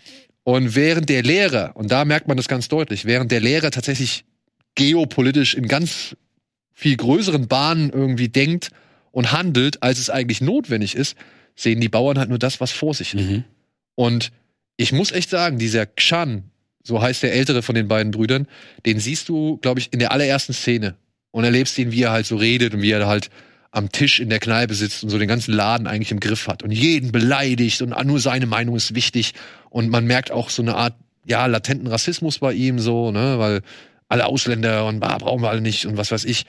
Und 0.43 0.75
während 0.75 1.09
der 1.09 1.23
Lehrer, 1.23 1.71
und 1.75 1.93
da 1.93 2.05
merkt 2.05 2.27
man 2.27 2.37
das 2.37 2.49
ganz 2.49 2.67
deutlich, 2.69 3.05
während 3.05 3.31
der 3.31 3.41
Lehrer 3.41 3.71
tatsächlich 3.71 4.25
geopolitisch 4.75 5.55
in 5.55 5.69
ganz 5.69 6.17
viel 6.73 6.97
größeren 6.97 7.47
Bahnen 7.47 7.91
irgendwie 7.91 8.29
denkt 8.29 8.71
und 9.13 9.31
handelt, 9.31 9.83
als 9.83 10.01
es 10.01 10.11
eigentlich 10.11 10.41
notwendig 10.41 10.97
ist, 10.97 11.17
sehen 11.55 11.81
die 11.81 11.89
Bauern 11.89 12.19
halt 12.19 12.29
nur 12.29 12.39
das, 12.39 12.61
was 12.61 12.73
vor 12.73 12.95
sich 12.95 13.15
ist. 13.15 13.29
Mhm. 13.29 13.45
Und 13.95 14.33
ich 14.77 14.93
muss 14.93 15.13
echt 15.13 15.31
sagen, 15.31 15.59
dieser 15.59 15.87
Kshan, 15.87 16.45
so 16.83 17.01
heißt 17.01 17.23
der 17.23 17.35
ältere 17.35 17.63
von 17.63 17.75
den 17.75 17.89
beiden 17.89 18.11
Brüdern, 18.11 18.49
den 18.87 18.99
siehst 18.99 19.29
du, 19.29 19.59
glaube 19.59 19.81
ich, 19.81 19.93
in 19.93 19.99
der 19.99 20.13
allerersten 20.13 20.53
Szene 20.53 20.97
und 21.31 21.45
erlebst 21.45 21.79
ihn, 21.79 21.93
wie 21.93 22.03
er 22.03 22.13
halt 22.13 22.27
so 22.27 22.37
redet 22.37 22.75
und 22.75 22.83
wie 22.83 22.91
er 22.91 23.07
halt 23.07 23.31
am 23.71 23.91
Tisch 23.91 24.21
in 24.21 24.29
der 24.29 24.39
Kneipe 24.39 24.75
sitzt 24.75 25.03
und 25.03 25.11
so 25.11 25.19
den 25.19 25.29
ganzen 25.29 25.53
Laden 25.53 25.87
eigentlich 25.87 26.13
im 26.13 26.21
Griff 26.21 26.47
hat 26.47 26.63
und 26.63 26.71
jeden 26.71 27.11
beleidigt 27.11 27.81
und 27.81 27.97
nur 28.05 28.21
seine 28.21 28.47
Meinung 28.47 28.77
ist 28.77 28.95
wichtig 28.95 29.33
und 29.71 29.89
man 29.89 30.05
merkt 30.05 30.31
auch 30.31 30.51
so 30.51 30.63
eine 30.63 30.77
Art 30.77 30.95
ja 31.25 31.47
latenten 31.47 31.87
Rassismus 31.87 32.41
bei 32.41 32.53
ihm 32.53 32.79
so, 32.79 33.11
ne, 33.13 33.39
weil 33.39 33.63
alle 34.09 34.27
Ausländer 34.27 34.87
und 34.87 35.01
bah, 35.01 35.17
brauchen 35.17 35.43
wir 35.43 35.49
alle 35.49 35.63
nicht 35.63 35.87
und 35.87 35.97
was 35.97 36.11
weiß 36.11 36.27
ich 36.27 36.45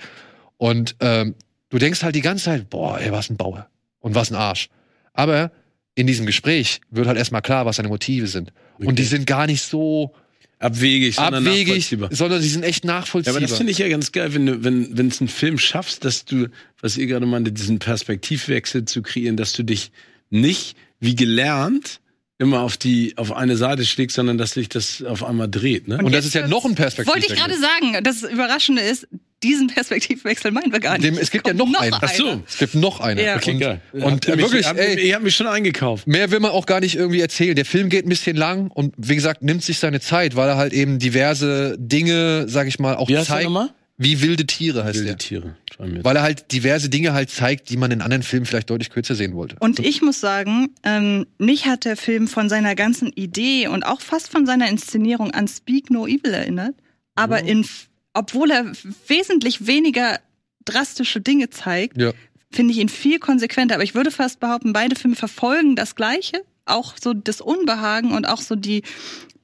und 0.57 0.97
ähm, 0.99 1.35
du 1.69 1.77
denkst 1.77 2.03
halt 2.03 2.15
die 2.15 2.21
ganze 2.21 2.45
Zeit, 2.45 2.69
boah, 2.69 2.99
ey, 2.99 3.11
was 3.11 3.29
ein 3.29 3.37
Bauer 3.37 3.67
und 3.99 4.15
was 4.15 4.29
ein 4.29 4.35
Arsch. 4.35 4.69
Aber 5.13 5.51
in 5.95 6.07
diesem 6.07 6.25
Gespräch 6.25 6.81
wird 6.89 7.07
halt 7.07 7.17
erstmal 7.17 7.41
klar, 7.41 7.65
was 7.65 7.75
seine 7.77 7.87
Motive 7.89 8.27
sind. 8.27 8.51
Und 8.79 8.97
die 8.99 9.03
sind 9.03 9.27
gar 9.27 9.45
nicht 9.45 9.61
so 9.61 10.13
abwegig, 10.59 11.15
sondern 11.15 11.45
abwegig, 11.45 11.67
nachvollziehbar. 11.67 12.09
sondern 12.11 12.41
sie 12.41 12.49
sind 12.49 12.63
echt 12.63 12.85
Ja, 12.85 12.93
nachvollziehbar. 12.93 13.37
aber 13.37 13.47
das 13.47 13.57
finde 13.57 13.71
ich 13.71 13.77
ja 13.77 13.87
ganz 13.89 14.11
geil, 14.11 14.33
wenn 14.33 14.45
du, 14.45 14.63
wenn, 14.63 14.97
wenn 14.97 15.07
es 15.07 15.19
einen 15.21 15.27
Film 15.27 15.57
schaffst, 15.57 16.05
dass 16.05 16.25
du, 16.25 16.47
was 16.81 16.97
ihr 16.97 17.05
gerade 17.07 17.25
meinte, 17.25 17.51
diesen 17.51 17.79
Perspektivwechsel 17.79 18.85
zu 18.85 19.01
kreieren, 19.01 19.37
dass 19.37 19.53
du 19.53 19.63
dich 19.63 19.91
nicht 20.29 20.75
wie 20.99 21.15
gelernt 21.15 21.99
immer 22.39 22.61
auf 22.61 22.77
die, 22.77 23.13
auf 23.17 23.31
eine 23.31 23.57
Seite 23.57 23.85
schlägst, 23.85 24.15
sondern 24.15 24.37
dass 24.37 24.51
sich 24.51 24.67
das 24.69 25.03
auf 25.03 25.23
einmal 25.23 25.47
dreht, 25.49 25.87
ne? 25.87 25.97
und 25.97 26.05
das 26.05 26.25
jetzt 26.25 26.25
ist 26.27 26.33
ja 26.33 26.47
noch 26.47 26.65
ein 26.65 26.75
Perspektivwechsel. 26.75 27.29
Wollte 27.29 27.33
ich 27.33 27.39
gerade 27.39 27.59
sagen, 27.59 28.03
das 28.03 28.23
Überraschende 28.23 28.81
ist, 28.81 29.07
diesen 29.43 29.67
Perspektivwechsel 29.67 30.51
meinen 30.51 30.71
wir 30.71 30.79
gar 30.79 30.93
nicht. 30.93 31.03
Dem- 31.03 31.17
es 31.17 31.29
gibt 31.31 31.47
ja 31.47 31.53
noch 31.53 31.71
einen. 31.79 31.93
Ach 31.93 32.13
so. 32.13 32.41
Es 32.47 32.57
gibt 32.57 32.75
noch 32.75 32.99
eine. 32.99 33.23
Ja. 33.23 33.35
Und, 33.35 33.41
Okay, 33.43 33.57
geil. 33.57 33.81
und 33.91 34.25
ihr 34.27 34.33
äh, 34.33 34.35
mich, 34.37 34.45
wirklich, 34.45 34.65
habt, 34.67 34.79
ey, 34.79 35.07
ihr 35.07 35.15
habt 35.15 35.23
mich 35.23 35.35
schon 35.35 35.47
eingekauft. 35.47 36.07
Mehr 36.07 36.31
will 36.31 36.39
man 36.39 36.51
auch 36.51 36.65
gar 36.65 36.79
nicht 36.79 36.95
irgendwie 36.95 37.19
erzählen. 37.21 37.55
Der 37.55 37.65
Film 37.65 37.89
geht 37.89 38.05
ein 38.05 38.09
bisschen 38.09 38.35
lang 38.37 38.71
und 38.71 38.93
wie 38.97 39.15
gesagt, 39.15 39.43
nimmt 39.43 39.63
sich 39.63 39.79
seine 39.79 39.99
Zeit, 39.99 40.35
weil 40.35 40.49
er 40.49 40.57
halt 40.57 40.73
eben 40.73 40.99
diverse 40.99 41.75
Dinge, 41.77 42.45
sag 42.47 42.67
ich 42.67 42.79
mal, 42.79 42.95
auch 42.95 43.09
Wie 43.09 43.21
zeigt. 43.21 43.49
Wie 43.97 44.21
wilde 44.21 44.45
Tiere 44.47 44.83
heißt 44.83 44.95
Wilde 44.95 45.09
der. 45.09 45.17
Tiere. 45.19 45.55
Weil 45.77 46.15
er 46.15 46.23
halt 46.23 46.51
diverse 46.51 46.89
Dinge 46.89 47.13
halt 47.13 47.29
zeigt, 47.29 47.69
die 47.69 47.77
man 47.77 47.91
in 47.91 48.01
anderen 48.01 48.23
Filmen 48.23 48.45
vielleicht 48.45 48.69
deutlich 48.69 48.89
kürzer 48.89 49.15
sehen 49.15 49.33
wollte. 49.35 49.55
Und 49.59 49.79
ich 49.79 50.01
muss 50.01 50.19
sagen, 50.19 50.69
ähm, 50.83 51.25
mich 51.37 51.65
hat 51.65 51.85
der 51.85 51.97
Film 51.97 52.27
von 52.27 52.49
seiner 52.49 52.75
ganzen 52.75 53.11
Idee 53.13 53.67
und 53.67 53.83
auch 53.83 54.01
fast 54.01 54.29
von 54.31 54.45
seiner 54.45 54.69
Inszenierung 54.69 55.31
an 55.31 55.47
Speak 55.47 55.89
No 55.89 56.07
Evil 56.07 56.33
erinnert. 56.33 56.75
Aber 57.15 57.43
in, 57.43 57.65
obwohl 58.13 58.51
er 58.51 58.71
wesentlich 59.07 59.67
weniger 59.67 60.19
drastische 60.65 61.19
Dinge 61.21 61.49
zeigt, 61.49 61.97
Ja. 61.99 62.11
finde 62.51 62.73
ich 62.73 62.79
ihn 62.79 62.89
viel 62.89 63.19
konsequenter. 63.19 63.75
Aber 63.75 63.83
ich 63.83 63.95
würde 63.95 64.11
fast 64.11 64.39
behaupten, 64.39 64.73
beide 64.73 64.95
Filme 64.95 65.15
verfolgen 65.15 65.75
das 65.75 65.95
Gleiche. 65.95 66.43
Auch 66.65 66.95
so 67.01 67.13
das 67.13 67.41
Unbehagen 67.41 68.11
und 68.13 68.25
auch 68.27 68.41
so 68.41 68.55
die, 68.55 68.83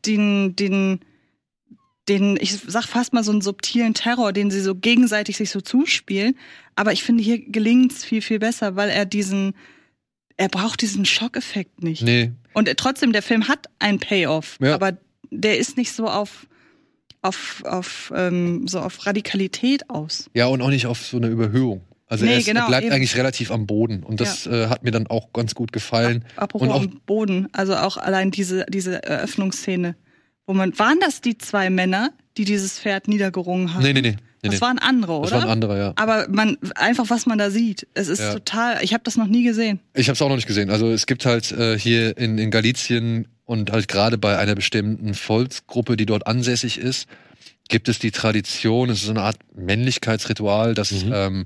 den, 0.05 0.55
den, 0.55 1.01
den, 2.07 2.37
ich 2.39 2.53
sag 2.57 2.85
fast 2.85 3.13
mal 3.13 3.23
so 3.23 3.31
einen 3.31 3.41
subtilen 3.41 3.93
Terror, 3.93 4.31
den 4.33 4.49
sie 4.51 4.61
so 4.61 4.73
gegenseitig 4.75 5.37
sich 5.37 5.49
so 5.51 5.61
zuspielen. 5.61 6.37
Aber 6.75 6.93
ich 6.93 7.03
finde, 7.03 7.23
hier 7.23 7.39
gelingt's 7.39 8.05
viel, 8.05 8.21
viel 8.21 8.39
besser, 8.39 8.75
weil 8.75 8.89
er 8.89 9.05
diesen, 9.05 9.53
er 10.37 10.47
braucht 10.47 10.81
diesen 10.81 11.05
Schockeffekt 11.05 11.83
nicht. 11.83 12.01
Nee. 12.03 12.31
Und 12.53 12.69
trotzdem, 12.77 13.11
der 13.13 13.21
Film 13.21 13.47
hat 13.47 13.67
einen 13.79 13.99
Payoff, 13.99 14.57
Ja. 14.61 14.73
aber 14.75 14.97
der 15.29 15.57
ist 15.59 15.75
nicht 15.77 15.91
so 15.91 16.07
auf, 16.07 16.47
auf, 17.21 17.63
auf, 17.65 18.13
ähm, 18.15 18.67
so 18.67 18.79
auf 18.79 19.05
Radikalität 19.05 19.89
aus. 19.89 20.29
Ja, 20.33 20.47
und 20.47 20.61
auch 20.61 20.69
nicht 20.69 20.85
auf 20.87 21.05
so 21.05 21.17
eine 21.17 21.27
Überhöhung. 21.27 21.81
Also 22.07 22.25
Nee, 22.25 22.31
er, 22.33 22.37
ist, 22.39 22.45
genau, 22.47 22.61
er 22.61 22.67
bleibt 22.67 22.85
eben. 22.85 22.93
eigentlich 22.95 23.15
relativ 23.17 23.51
am 23.51 23.67
Boden. 23.67 24.03
Und 24.03 24.19
das 24.19 24.47
äh, 24.47 24.67
hat 24.67 24.83
mir 24.83 24.91
dann 24.91 25.05
auch 25.07 25.31
ganz 25.31 25.53
gut 25.53 25.71
gefallen. 25.71 26.25
Apropos 26.37 26.67
Und 26.67 26.73
auch- 26.73 26.81
am 26.81 27.01
Boden, 27.05 27.47
also 27.51 27.75
auch 27.75 27.97
allein 27.97 28.31
diese, 28.31 28.65
diese 28.69 29.03
Eröffnungsszene, 29.03 29.95
wo 30.47 30.53
man, 30.53 30.77
waren 30.79 30.99
das 31.01 31.21
die 31.21 31.37
zwei 31.37 31.69
Männer, 31.69 32.11
die 32.37 32.45
dieses 32.45 32.79
Pferd 32.79 33.07
niedergerungen 33.07 33.73
haben? 33.75 33.83
Nee, 33.83 33.93
nee, 33.93 34.01
nee. 34.01 34.09
nee, 34.11 34.17
Das 34.41 34.55
nee. 34.55 34.61
waren 34.61 34.79
andere, 34.79 35.13
oder? 35.19 35.29
Das 35.29 35.41
waren 35.41 35.49
andere, 35.49 35.77
ja. 35.77 35.93
Aber 35.97 36.27
man, 36.29 36.57
einfach 36.73 37.11
was 37.11 37.27
man 37.27 37.37
da 37.37 37.51
sieht, 37.51 37.85
es 37.93 38.07
ist 38.07 38.21
Ja. 38.21 38.33
total, 38.33 38.83
ich 38.83 38.93
habe 38.95 39.03
das 39.03 39.15
noch 39.15 39.27
nie 39.27 39.43
gesehen. 39.43 39.79
Ich 39.93 40.07
habe 40.07 40.15
es 40.15 40.21
auch 40.23 40.29
noch 40.29 40.35
nicht 40.37 40.47
gesehen. 40.47 40.71
Also 40.71 40.89
es 40.89 41.05
gibt 41.05 41.27
halt 41.27 41.51
äh, 41.51 41.77
hier 41.77 42.17
in, 42.17 42.39
in 42.39 42.49
Galizien 42.49 43.27
und 43.49 43.71
halt 43.71 43.87
gerade 43.87 44.19
bei 44.19 44.37
einer 44.37 44.53
bestimmten 44.53 45.15
Volksgruppe, 45.15 45.97
die 45.97 46.05
dort 46.05 46.27
ansässig 46.27 46.77
ist, 46.77 47.07
gibt 47.67 47.89
es 47.89 47.97
die 47.97 48.11
Tradition, 48.11 48.91
es 48.91 48.99
ist 48.99 49.05
so 49.05 49.11
eine 49.11 49.23
Art 49.23 49.37
Männlichkeitsritual, 49.55 50.75
dass 50.75 50.91
Mhm. 50.91 51.11
ähm, 51.13 51.45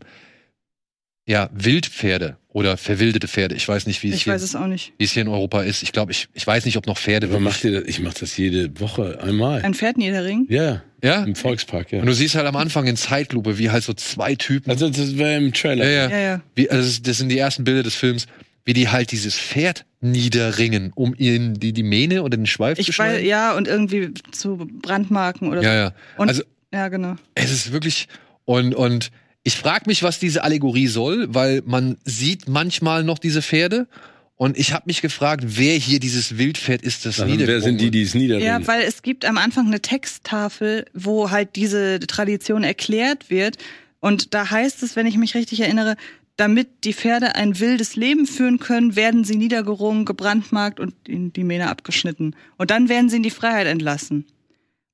ja 1.25 1.49
Wildpferde 1.53 2.35
oder 2.49 2.75
verwildete 2.75 3.29
Pferde, 3.29 3.55
ich 3.55 3.65
weiß 3.67 3.87
nicht, 3.87 4.03
wie 4.03 4.09
es, 4.09 4.15
Ich 4.17 4.23
hier, 4.23 4.33
weiß 4.33 4.41
es 4.41 4.53
auch 4.55 4.67
nicht. 4.67 4.91
wie 4.97 5.05
es 5.05 5.11
hier 5.13 5.21
in 5.21 5.29
Europa 5.29 5.63
ist. 5.63 5.81
Ich 5.81 5.93
glaube, 5.93 6.11
ich, 6.11 6.27
ich 6.33 6.45
weiß 6.45 6.65
nicht, 6.65 6.75
ob 6.75 6.85
noch 6.87 6.97
Pferde 6.97 7.27
Aber 7.27 7.39
macht 7.39 7.63
ihr 7.63 7.71
das? 7.79 7.83
Ich 7.87 8.01
mache 8.01 8.15
das 8.19 8.35
jede 8.35 8.77
Woche 8.81 9.19
einmal. 9.23 9.61
Ein 9.61 9.73
Pferd 9.73 9.97
niederringen? 9.97 10.45
Ja, 10.49 10.83
Ja? 11.01 11.23
im 11.23 11.35
Volkspark, 11.35 11.93
ja. 11.93 12.01
Und 12.01 12.07
du 12.07 12.13
siehst 12.13 12.35
halt 12.35 12.45
am 12.47 12.57
Anfang 12.57 12.85
in 12.85 12.97
Zeitlupe, 12.97 13.57
wie 13.57 13.69
halt 13.69 13.83
so 13.85 13.93
zwei 13.93 14.35
Typen 14.35 14.69
Also 14.69 14.89
das 14.89 15.17
war 15.17 15.31
im 15.37 15.53
Trailer. 15.53 15.85
Ja, 15.85 15.91
ja. 15.91 16.09
Ja, 16.09 16.19
ja. 16.19 16.41
Wie, 16.55 16.69
also 16.69 17.01
das 17.01 17.17
sind 17.17 17.29
die 17.29 17.37
ersten 17.37 17.63
Bilder 17.63 17.83
des 17.83 17.95
Films, 17.95 18.27
wie 18.65 18.73
die 18.73 18.89
halt 18.89 19.11
dieses 19.11 19.37
Pferd 19.37 19.85
niederringen, 19.99 20.91
um 20.95 21.13
ihnen 21.17 21.53
die, 21.59 21.73
die 21.73 21.83
Mähne 21.83 22.23
oder 22.23 22.37
den 22.37 22.45
Schweif 22.45 22.75
zu 22.77 22.81
Ich 22.81 22.87
weiß, 22.89 22.93
schneiden. 22.95 23.25
ja, 23.27 23.55
und 23.55 23.67
irgendwie 23.67 24.13
zu 24.31 24.67
Brandmarken 24.81 25.49
oder 25.49 25.61
Ja, 25.61 25.69
so. 25.69 25.75
ja. 25.75 25.93
Und, 26.17 26.29
Also 26.29 26.43
ja, 26.73 26.87
genau. 26.89 27.15
es 27.35 27.51
ist 27.51 27.71
wirklich 27.71 28.07
und 28.45 28.73
und 28.75 29.11
ich 29.43 29.55
frage 29.57 29.83
mich, 29.87 30.03
was 30.03 30.19
diese 30.19 30.43
Allegorie 30.43 30.87
soll, 30.87 31.27
weil 31.33 31.61
man 31.65 31.97
sieht 32.05 32.47
manchmal 32.47 33.03
noch 33.03 33.19
diese 33.19 33.41
Pferde 33.41 33.87
und 34.35 34.57
ich 34.57 34.73
habe 34.73 34.83
mich 34.87 35.01
gefragt, 35.01 35.43
wer 35.45 35.75
hier 35.75 35.99
dieses 35.99 36.37
Wildpferd 36.37 36.81
ist, 36.81 37.05
das 37.05 37.17
Dann, 37.17 37.37
wer 37.39 37.61
sind 37.61 37.79
die, 37.81 37.91
die 37.91 38.01
es 38.01 38.13
niederringen? 38.15 38.47
Ja, 38.47 38.65
weil 38.67 38.81
es 38.83 39.01
gibt 39.01 39.25
am 39.25 39.37
Anfang 39.37 39.67
eine 39.67 39.81
Texttafel, 39.81 40.85
wo 40.93 41.29
halt 41.31 41.55
diese 41.55 41.99
Tradition 41.99 42.63
erklärt 42.63 43.29
wird. 43.29 43.57
Und 43.99 44.33
da 44.33 44.49
heißt 44.49 44.83
es, 44.83 44.95
wenn 44.95 45.05
ich 45.05 45.17
mich 45.17 45.35
richtig 45.35 45.61
erinnere, 45.61 45.95
damit 46.35 46.83
die 46.83 46.93
Pferde 46.93 47.35
ein 47.35 47.59
wildes 47.59 47.95
Leben 47.95 48.25
führen 48.25 48.59
können, 48.59 48.95
werden 48.95 49.23
sie 49.23 49.35
niedergerungen, 49.35 50.05
gebrandmarkt 50.05 50.79
und 50.79 50.93
in 51.07 51.31
die 51.31 51.43
Mähne 51.43 51.69
abgeschnitten. 51.69 52.35
Und 52.57 52.71
dann 52.71 52.89
werden 52.89 53.09
sie 53.09 53.17
in 53.17 53.23
die 53.23 53.29
Freiheit 53.29 53.67
entlassen. 53.67 54.25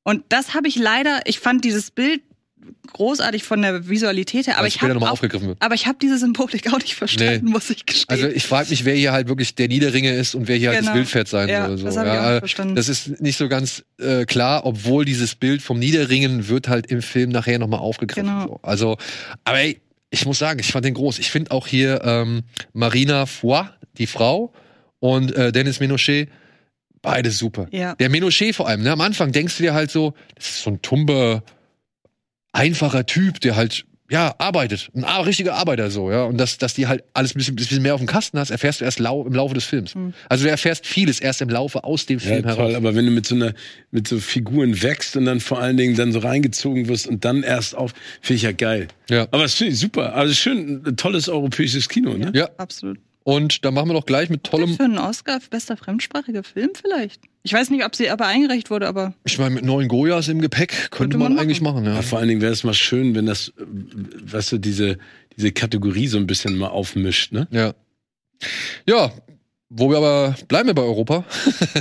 Und 0.03 0.23
das 0.29 0.53
habe 0.53 0.67
ich 0.67 0.75
leider, 0.75 1.21
ich 1.25 1.39
fand 1.39 1.63
dieses 1.63 1.91
Bild 1.91 2.21
großartig 2.91 3.43
von 3.43 3.61
der 3.61 3.87
Visualität 3.87 4.47
her, 4.47 4.57
aber 4.57 4.67
ich 4.67 4.73
später 4.75 4.99
habe 4.99 5.55
aber 5.59 5.75
ich 5.75 5.87
habe 5.87 5.97
diese 6.01 6.17
Symbolik 6.17 6.71
auch 6.73 6.79
nicht 6.79 6.95
verstanden, 6.95 7.45
Nee. 7.45 7.51
muss 7.51 7.69
ich 7.69 7.85
gestehen. 7.85 8.07
Also 8.09 8.27
ich 8.27 8.45
frage 8.45 8.69
mich, 8.69 8.83
wer 8.83 8.95
hier 8.95 9.11
halt 9.13 9.27
wirklich 9.29 9.55
der 9.55 9.67
Niederringe 9.69 10.11
ist 10.13 10.35
und 10.35 10.47
wer 10.47 10.57
hier 10.57 10.69
halt 10.69 10.79
das 10.79 10.85
Genau. 10.87 10.97
Wildpferd 10.97 11.27
sein 11.27 11.47
Ja, 11.49 11.67
soll. 11.67 11.77
So. 11.77 11.85
das 11.85 11.97
hab 11.97 12.05
ich 12.05 12.11
auch 12.11 12.29
nicht 12.31 12.39
verstanden. 12.39 12.75
Das 12.75 12.89
ist 12.89 13.21
nicht 13.21 13.37
so 13.37 13.47
ganz 13.47 13.83
äh, 13.99 14.25
klar, 14.25 14.65
obwohl 14.65 15.05
dieses 15.05 15.35
Bild 15.35 15.61
vom 15.61 15.79
Niederringen 15.79 16.47
wird 16.49 16.67
halt 16.67 16.87
im 16.87 17.01
Film 17.01 17.29
nachher 17.29 17.59
nochmal 17.59 17.79
aufgegriffen. 17.79 18.27
Genau. 18.29 18.47
So. 18.47 18.59
Also, 18.61 18.97
aber 19.45 19.59
ey, 19.59 19.79
ich 20.09 20.25
muss 20.25 20.39
sagen, 20.39 20.59
ich 20.59 20.71
fand 20.71 20.85
den 20.85 20.93
groß. 20.93 21.19
Ich 21.19 21.29
finde 21.31 21.51
auch 21.51 21.67
hier 21.67 22.01
ähm, 22.03 22.43
Marina 22.73 23.25
Foy, 23.25 23.65
die 23.97 24.07
Frau, 24.07 24.53
und 24.99 25.35
äh, 25.35 25.51
Dennis 25.51 25.79
Menochet, 25.79 26.29
beide 27.01 27.31
super. 27.31 27.67
Ja. 27.71 27.95
Der 27.95 28.09
Menochet 28.09 28.55
vor 28.55 28.67
allem, 28.67 28.83
ne? 28.83 28.91
Am 28.91 29.01
Anfang 29.01 29.31
denkst 29.31 29.57
du 29.57 29.63
dir 29.63 29.73
halt 29.73 29.91
so, 29.91 30.13
das 30.35 30.49
ist 30.49 30.63
so 30.63 30.71
ein 30.71 30.81
tumber, 30.81 31.43
einfacher 32.51 33.05
Typ, 33.05 33.39
der 33.39 33.55
halt 33.55 33.85
ja, 34.09 34.33
arbeitet. 34.39 34.89
Ein 34.95 35.03
richtiger 35.23 35.55
Arbeiter 35.55 35.91
so, 35.91 36.11
ja. 36.11 36.23
Und 36.23 36.37
dass, 36.37 36.57
dass 36.57 36.73
die 36.73 36.87
halt 36.87 37.03
alles 37.13 37.35
ein 37.35 37.37
bisschen, 37.37 37.55
bisschen 37.55 37.81
mehr 37.81 37.93
auf 37.93 37.99
dem 38.01 38.07
Kasten 38.07 38.39
hast, 38.39 38.49
erfährst 38.49 38.81
du 38.81 38.85
erst 38.85 38.99
lau 38.99 39.25
im 39.25 39.33
Laufe 39.33 39.53
des 39.53 39.65
Films. 39.65 39.93
Also 40.29 40.45
du 40.45 40.49
erfährst 40.49 40.85
vieles 40.87 41.19
erst 41.19 41.41
im 41.41 41.49
Laufe 41.49 41.83
aus 41.83 42.05
dem 42.05 42.19
Ja, 42.19 42.25
Film 42.25 42.43
toll, 42.43 42.55
heraus. 42.57 42.73
aber 42.75 42.95
wenn 42.95 43.05
du 43.05 43.11
mit 43.11 43.25
so 43.25 43.35
einer, 43.35 43.53
mit 43.91 44.07
so 44.07 44.19
Figuren 44.19 44.81
wächst 44.81 45.15
und 45.15 45.25
dann 45.25 45.39
vor 45.39 45.59
allen 45.59 45.77
Dingen 45.77 45.95
dann 45.95 46.11
so 46.11 46.19
reingezogen 46.19 46.87
wirst 46.87 47.07
und 47.07 47.23
dann 47.23 47.43
erst 47.43 47.75
auf, 47.75 47.93
finde 48.21 48.35
ich 48.37 48.41
ja 48.43 48.51
geil. 48.51 48.87
Ja. 49.09 49.27
Aber 49.31 49.43
es 49.45 49.53
finde 49.55 49.73
ich 49.73 49.79
super. 49.79 50.15
Also 50.15 50.33
schön, 50.33 50.83
ein 50.85 50.97
tolles 50.97 51.29
europäisches 51.29 51.87
Kino, 51.89 52.13
ne? 52.17 52.31
Ja. 52.33 52.49
Absolut. 52.57 52.97
Und 53.23 53.63
da 53.63 53.69
machen 53.69 53.89
wir 53.89 53.93
doch 53.93 54.05
gleich 54.07 54.29
mit 54.29 54.43
tollem, 54.43 54.75
Für 54.75 54.85
einen 54.85 54.97
Oscar 54.97 55.39
für 55.39 55.49
bester 55.49 55.77
fremdsprachiger 55.77 56.43
Film 56.43 56.69
vielleicht. 56.73 57.21
Ich 57.43 57.53
weiß 57.53 57.69
nicht, 57.69 57.85
ob 57.85 57.95
sie 57.95 58.09
aber 58.09 58.27
eingereicht 58.27 58.69
wurde, 58.69 58.87
aber 58.87 59.13
ich 59.23 59.37
meine, 59.37 59.55
mit 59.55 59.63
neuen 59.63 59.87
Goyas 59.87 60.27
im 60.27 60.41
Gepäck 60.41 60.69
könnte, 60.69 60.89
Könnte 60.89 61.17
man, 61.17 61.33
man 61.33 61.41
eigentlich 61.41 61.61
machen, 61.61 61.85
ja. 61.85 61.95
Ja, 61.95 62.01
vor 62.01 62.19
allen 62.19 62.27
Dingen 62.27 62.41
wäre 62.41 62.51
es 62.51 62.63
mal 62.63 62.73
schön, 62.73 63.15
wenn 63.15 63.25
das, 63.25 63.53
weißt 63.57 64.53
du, 64.53 64.57
diese, 64.57 64.97
diese 65.37 65.51
Kategorie 65.51 66.07
so 66.07 66.17
ein 66.17 66.27
bisschen 66.27 66.57
mal 66.57 66.67
aufmischt, 66.67 67.31
ne? 67.31 67.47
Ja. 67.51 67.73
Ja, 68.87 69.11
wo 69.69 69.89
wir 69.89 69.97
aber 69.97 70.35
bleiben 70.47 70.67
wir 70.67 70.73
bei 70.73 70.81
Europa. 70.81 71.23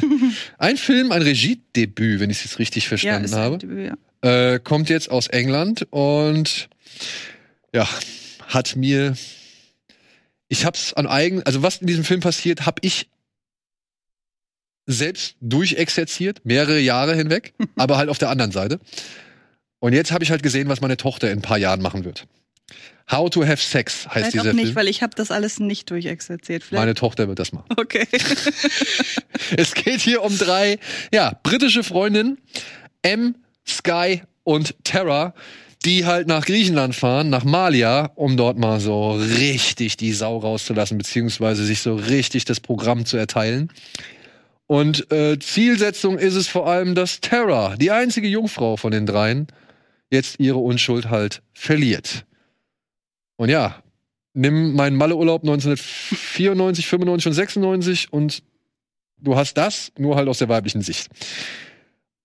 ein 0.59 0.77
Film, 0.77 1.11
ein 1.11 1.23
Regiedebüt, 1.23 2.21
wenn 2.21 2.31
ich 2.31 2.39
es 2.39 2.45
jetzt 2.45 2.59
richtig 2.59 2.85
ja, 2.85 2.89
verstanden 2.89 3.25
ist 3.25 3.35
habe. 3.35 3.59
halt, 3.61 3.97
ja. 4.23 4.53
äh, 4.55 4.61
kommt 4.61 4.91
jetzt 4.91 5.11
aus 5.11 5.27
England 5.27 5.87
und 5.91 6.69
ja, 7.73 7.89
hat 8.47 8.77
mir 8.77 9.17
ich 10.49 10.65
hab's 10.65 10.95
an 10.95 11.07
eigen, 11.07 11.43
also 11.43 11.63
was 11.63 11.79
in 11.79 11.87
diesem 11.87 12.05
Film 12.05 12.21
passiert, 12.21 12.67
hab 12.67 12.85
ich 12.85 13.09
selbst 14.89 15.37
durchexerziert, 15.41 16.41
mehrere 16.45 16.81
Jahre 16.81 17.15
hinweg, 17.15 17.53
aber 17.77 17.99
halt 17.99 18.09
auf 18.09 18.19
der 18.19 18.31
anderen 18.31 18.51
Seite. 18.51 18.81
Und 19.79 19.93
jetzt 19.93 20.11
habe 20.11 20.25
ich 20.25 20.31
halt 20.33 20.43
gesehen, 20.43 20.69
was 20.69 20.81
meine 20.81 20.97
Tochter 20.97 21.31
in 21.31 21.39
ein 21.39 21.43
paar 21.43 21.59
Jahren 21.59 21.81
machen 21.81 22.05
wird. 22.05 22.27
How 23.11 23.31
to 23.31 23.47
have 23.47 23.63
sex 23.63 24.07
heißt 24.07 24.13
Vielleicht 24.13 24.35
dieser 24.35 24.51
auch 24.51 24.55
nicht, 24.55 24.65
Film. 24.65 24.77
weil 24.77 24.89
ich 24.89 25.03
habe 25.03 25.15
das 25.15 25.31
alles 25.31 25.61
nicht 25.61 25.91
durchexerziert. 25.91 26.63
Vielleicht. 26.63 26.81
Meine 26.81 26.95
Tochter 26.95 27.29
wird 27.29 27.39
das 27.39 27.53
machen. 27.53 27.67
okay. 27.77 28.07
Es 29.57 29.73
geht 29.73 30.01
hier 30.01 30.23
um 30.23 30.37
drei, 30.37 30.79
ja, 31.13 31.39
britische 31.43 31.83
Freundinnen, 31.83 32.39
M, 33.01 33.37
Sky 33.67 34.23
und 34.45 34.75
Terra, 34.85 35.33
die 35.87 36.05
halt 36.05 36.27
nach 36.27 36.45
Griechenland 36.45 36.95
fahren, 36.95 37.31
nach 37.31 37.45
Malia, 37.45 38.11
um 38.15 38.37
dort 38.37 38.59
mal 38.59 38.81
so 38.81 39.13
richtig 39.13 39.97
die 39.97 40.13
Sau 40.13 40.37
rauszulassen, 40.39 40.99
beziehungsweise 40.99 41.65
sich 41.65 41.81
so 41.81 41.95
richtig 41.95 42.45
das 42.45 42.61
Programm 42.61 43.07
zu 43.07 43.17
erteilen. 43.17 43.71
Und 44.69 45.11
äh, 45.11 45.39
Zielsetzung 45.39 46.19
ist 46.19 46.35
es 46.35 46.47
vor 46.47 46.69
allem, 46.69 46.95
dass 46.95 47.21
Terra, 47.21 47.75
die 47.77 47.91
einzige 47.91 48.29
Jungfrau 48.29 48.77
von 48.77 48.93
den 48.93 49.07
dreien, 49.07 49.47
jetzt 50.11 50.39
ihre 50.41 50.59
Unschuld 50.59 51.09
halt 51.09 51.43
verliert. 51.55 52.27
Und 53.37 53.49
ja, 53.49 53.83
nimm 54.35 54.75
meinen 54.75 54.97
Malleurlaub 54.97 55.43
1994, 55.43 56.87
95 56.87 57.27
und 57.27 57.33
96 57.33 58.13
und 58.13 58.43
du 59.17 59.37
hast 59.37 59.55
das, 59.55 59.91
nur 59.97 60.17
halt 60.17 60.29
aus 60.29 60.39
der 60.39 60.51
weiblichen 60.51 60.83
Sicht. 60.83 61.09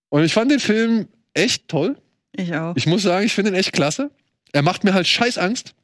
Und 0.09 0.25
ich 0.25 0.33
fand 0.33 0.51
den 0.51 0.59
Film 0.59 1.07
echt 1.33 1.69
toll. 1.69 1.95
Ich 2.35 2.53
auch. 2.53 2.75
Ich 2.75 2.87
muss 2.87 3.03
sagen, 3.03 3.25
ich 3.25 3.33
finde 3.33 3.51
ihn 3.51 3.55
echt 3.55 3.71
klasse. 3.71 4.11
Er 4.51 4.63
macht 4.63 4.83
mir 4.83 4.93
halt 4.93 5.07
scheiß 5.07 5.37
Angst. 5.37 5.75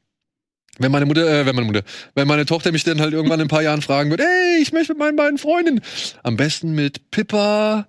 Wenn 0.78 0.92
meine 0.92 1.06
Mutter, 1.06 1.28
äh, 1.28 1.46
wenn 1.46 1.56
meine 1.56 1.68
Mutter, 1.68 1.82
wenn 2.16 2.28
meine 2.28 2.46
Tochter 2.46 2.72
mich 2.72 2.84
dann 2.84 3.02
halt 3.02 3.14
irgendwann 3.14 3.40
in 3.40 3.46
ein 3.48 3.50
paar 3.50 3.64
Jahren 3.64 3.82
fragen 3.82 4.10
wird, 4.12 4.22
ey, 4.22 4.62
ich 4.62 4.72
möchte 4.72 4.94
mit 4.94 5.00
meinen 5.00 5.16
beiden 5.18 5.38
Freundinnen. 5.38 5.82
Am 6.24 6.38
besten 6.38 6.72
mit 6.74 7.12
Pippa 7.12 7.88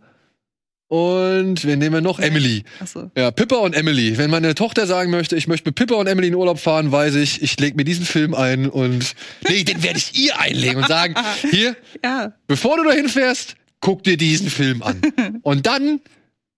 und 0.89 1.65
wen 1.65 1.78
nehmen 1.78 1.94
wir 1.94 2.01
noch? 2.01 2.19
Emily. 2.19 2.65
Achso. 2.81 3.12
Ja, 3.16 3.31
Pippa 3.31 3.57
und 3.59 3.74
Emily. 3.77 4.19
Wenn 4.19 4.28
meine 4.28 4.57
Tochter 4.57 4.89
sagen 4.89 5.12
möchte, 5.12 5.36
ich 5.36 5.47
möchte 5.47 5.69
mit 5.69 5.77
Pippa 5.77 5.94
und 5.94 6.09
Emily 6.09 6.27
in 6.28 6.35
Urlaub 6.35 6.59
fahren, 6.59 6.90
weiß 6.90 7.15
ich, 7.15 7.43
ich 7.43 7.61
lege 7.61 7.77
mir 7.77 7.85
diesen 7.85 8.05
Film 8.05 8.35
ein 8.35 8.69
und 8.69 9.15
nee, 9.48 9.62
den 9.62 9.85
werde 9.85 9.98
ich 9.98 10.19
ihr 10.19 10.40
einlegen 10.40 10.78
und 10.78 10.89
sagen, 10.89 11.15
hier, 11.52 11.77
Ja. 12.05 12.32
bevor 12.48 12.77
du 12.77 12.82
dahin 12.85 13.09
fährst, 13.09 13.55
guck 13.81 14.02
dir 14.02 14.16
diesen 14.16 14.51
Film 14.51 14.82
an. 14.82 15.01
Und 15.43 15.66
dann 15.66 16.01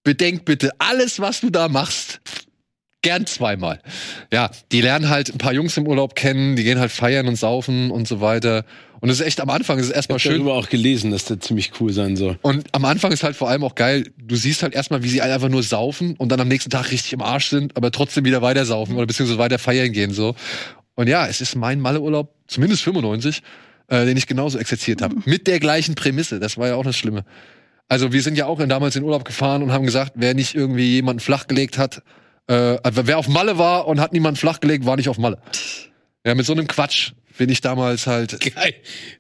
bedenk 0.02 0.44
bitte 0.44 0.70
alles, 0.78 1.20
was 1.20 1.40
du 1.40 1.50
da 1.50 1.68
machst. 1.68 2.20
Gern 3.02 3.26
zweimal. 3.26 3.80
Ja, 4.32 4.50
die 4.70 4.80
lernen 4.80 5.08
halt 5.08 5.28
ein 5.34 5.38
paar 5.38 5.52
Jungs 5.52 5.76
im 5.76 5.86
Urlaub 5.88 6.14
kennen, 6.14 6.54
die 6.56 6.62
gehen 6.62 6.78
halt 6.78 6.92
feiern 6.92 7.26
und 7.26 7.36
saufen 7.36 7.90
und 7.90 8.06
so 8.06 8.20
weiter. 8.20 8.64
Und 9.00 9.08
es 9.10 9.18
ist 9.18 9.26
echt 9.26 9.40
am 9.40 9.50
Anfang, 9.50 9.80
es 9.80 9.86
ist 9.86 9.90
erstmal 9.92 10.18
Ich 10.18 10.24
habe 10.26 10.34
schön. 10.36 10.44
darüber 10.46 10.56
auch 10.56 10.68
gelesen, 10.68 11.10
dass 11.10 11.24
der 11.24 11.40
ziemlich 11.40 11.72
cool 11.80 11.92
sein 11.92 12.14
soll. 12.16 12.38
Und 12.42 12.68
am 12.70 12.84
Anfang 12.84 13.10
ist 13.10 13.24
halt 13.24 13.34
vor 13.34 13.48
allem 13.50 13.64
auch 13.64 13.74
geil, 13.74 14.04
du 14.22 14.36
siehst 14.36 14.62
halt 14.62 14.74
erstmal, 14.74 15.02
wie 15.02 15.08
sie 15.08 15.20
alle 15.20 15.34
einfach 15.34 15.48
nur 15.48 15.64
saufen 15.64 16.14
und 16.16 16.30
dann 16.30 16.38
am 16.40 16.46
nächsten 16.46 16.70
Tag 16.70 16.92
richtig 16.92 17.12
im 17.12 17.20
Arsch 17.22 17.48
sind, 17.48 17.76
aber 17.76 17.90
trotzdem 17.90 18.24
wieder 18.24 18.40
weiter 18.42 18.64
saufen 18.64 18.94
oder 18.94 19.06
beziehungsweise 19.06 19.40
weiter 19.40 19.58
feiern 19.58 19.90
gehen 19.90 20.12
so. 20.12 20.36
Und 20.94 21.08
ja, 21.08 21.26
es 21.26 21.40
ist 21.40 21.56
mein 21.56 21.80
Malleurlaub, 21.80 22.32
zumindest 22.46 22.82
95, 22.84 23.42
äh, 23.88 24.04
den 24.04 24.16
ich 24.16 24.28
genauso 24.28 24.58
exerziert 24.60 25.02
habe. 25.02 25.16
Mit 25.24 25.48
der 25.48 25.58
gleichen 25.58 25.96
Prämisse, 25.96 26.38
das 26.38 26.56
war 26.56 26.68
ja 26.68 26.76
auch 26.76 26.84
das 26.84 26.96
Schlimme. 26.96 27.24
Also 27.88 28.12
wir 28.12 28.22
sind 28.22 28.38
ja 28.38 28.46
auch 28.46 28.60
in- 28.60 28.68
damals 28.68 28.94
in 28.94 29.02
Urlaub 29.02 29.24
gefahren 29.24 29.64
und 29.64 29.72
haben 29.72 29.84
gesagt, 29.86 30.12
wer 30.14 30.34
nicht 30.34 30.54
irgendwie 30.54 30.92
jemanden 30.92 31.18
flachgelegt 31.18 31.76
hat, 31.78 32.02
äh, 32.48 32.78
also 32.82 33.06
wer 33.06 33.18
auf 33.18 33.28
Malle 33.28 33.58
war 33.58 33.86
und 33.86 34.00
hat 34.00 34.12
niemanden 34.12 34.38
flachgelegt, 34.38 34.86
war 34.86 34.96
nicht 34.96 35.08
auf 35.08 35.18
Malle. 35.18 35.38
Ja, 36.24 36.36
mit 36.36 36.46
so 36.46 36.52
einem 36.52 36.68
Quatsch 36.68 37.14
bin 37.36 37.50
ich 37.50 37.62
damals 37.62 38.06
halt 38.06 38.38
Geil. 38.54 38.74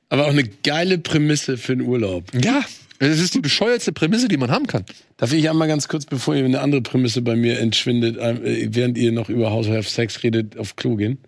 Aber 0.08 0.26
auch 0.26 0.30
eine 0.30 0.44
geile 0.44 0.98
Prämisse 0.98 1.58
für 1.58 1.76
den 1.76 1.84
Urlaub. 1.84 2.26
Ja, 2.32 2.62
es 3.00 3.18
ist 3.18 3.34
die 3.34 3.40
bescheuertste 3.40 3.92
Prämisse, 3.92 4.28
die 4.28 4.36
man 4.36 4.52
haben 4.52 4.68
kann. 4.68 4.84
Darf 5.16 5.32
ich 5.32 5.50
einmal 5.50 5.66
ganz 5.66 5.88
kurz, 5.88 6.06
bevor 6.06 6.36
ihr 6.36 6.44
eine 6.44 6.60
andere 6.60 6.80
Prämisse 6.80 7.20
bei 7.20 7.34
mir 7.34 7.58
entschwindet, 7.58 8.18
äh, 8.18 8.68
während 8.72 8.96
ihr 8.96 9.10
noch 9.10 9.28
über 9.28 9.50
House 9.50 9.66
of 9.66 9.88
Sex 9.88 10.22
redet, 10.22 10.56
auf 10.56 10.76
Klo 10.76 10.94
gehen? 10.94 11.18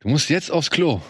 Du 0.00 0.08
musst 0.08 0.28
jetzt 0.28 0.50
aufs 0.50 0.70
Klo. 0.70 1.00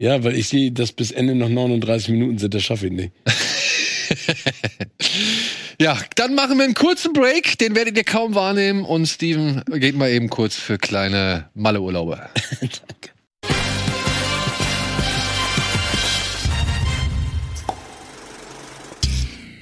Ja, 0.00 0.24
weil 0.24 0.34
ich 0.34 0.48
sehe, 0.48 0.72
dass 0.72 0.92
bis 0.92 1.12
Ende 1.12 1.36
noch 1.36 1.48
39 1.48 2.08
Minuten 2.08 2.38
sind, 2.38 2.52
das 2.52 2.64
schaffe 2.64 2.86
ich 2.86 2.92
nicht. 2.92 3.12
Ja, 5.80 5.98
dann 6.14 6.34
machen 6.34 6.58
wir 6.58 6.64
einen 6.64 6.74
kurzen 6.74 7.14
Break, 7.14 7.56
den 7.56 7.74
werdet 7.74 7.96
ihr 7.96 8.04
kaum 8.04 8.34
wahrnehmen 8.34 8.84
und 8.84 9.06
Steven 9.06 9.62
geht 9.66 9.96
mal 9.96 10.10
eben 10.10 10.28
kurz 10.28 10.54
für 10.54 10.76
kleine 10.76 11.48
Malleurlaube. 11.54 12.28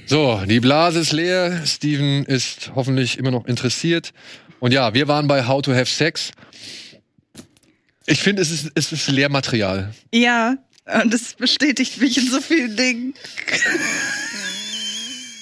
So, 0.05 0.41
die 0.43 0.59
Blase 0.59 1.01
ist 1.01 1.11
leer, 1.11 1.61
Steven 1.67 2.25
ist 2.25 2.71
hoffentlich 2.73 3.19
immer 3.19 3.29
noch 3.29 3.45
interessiert. 3.45 4.11
Und 4.59 4.73
ja, 4.73 4.95
wir 4.95 5.07
waren 5.07 5.27
bei 5.27 5.45
How 5.45 5.61
to 5.61 5.71
Have 5.71 5.85
Sex. 5.85 6.31
Ich 8.07 8.23
finde, 8.23 8.41
es 8.41 8.49
ist, 8.49 8.71
es 8.73 8.91
ist 8.91 9.07
Lehrmaterial. 9.07 9.93
Ja, 10.11 10.57
und 11.03 11.13
das 11.13 11.35
bestätigt 11.35 12.01
mich 12.01 12.17
in 12.17 12.27
so 12.27 12.41
vielen 12.41 12.75
Dingen. 12.75 13.13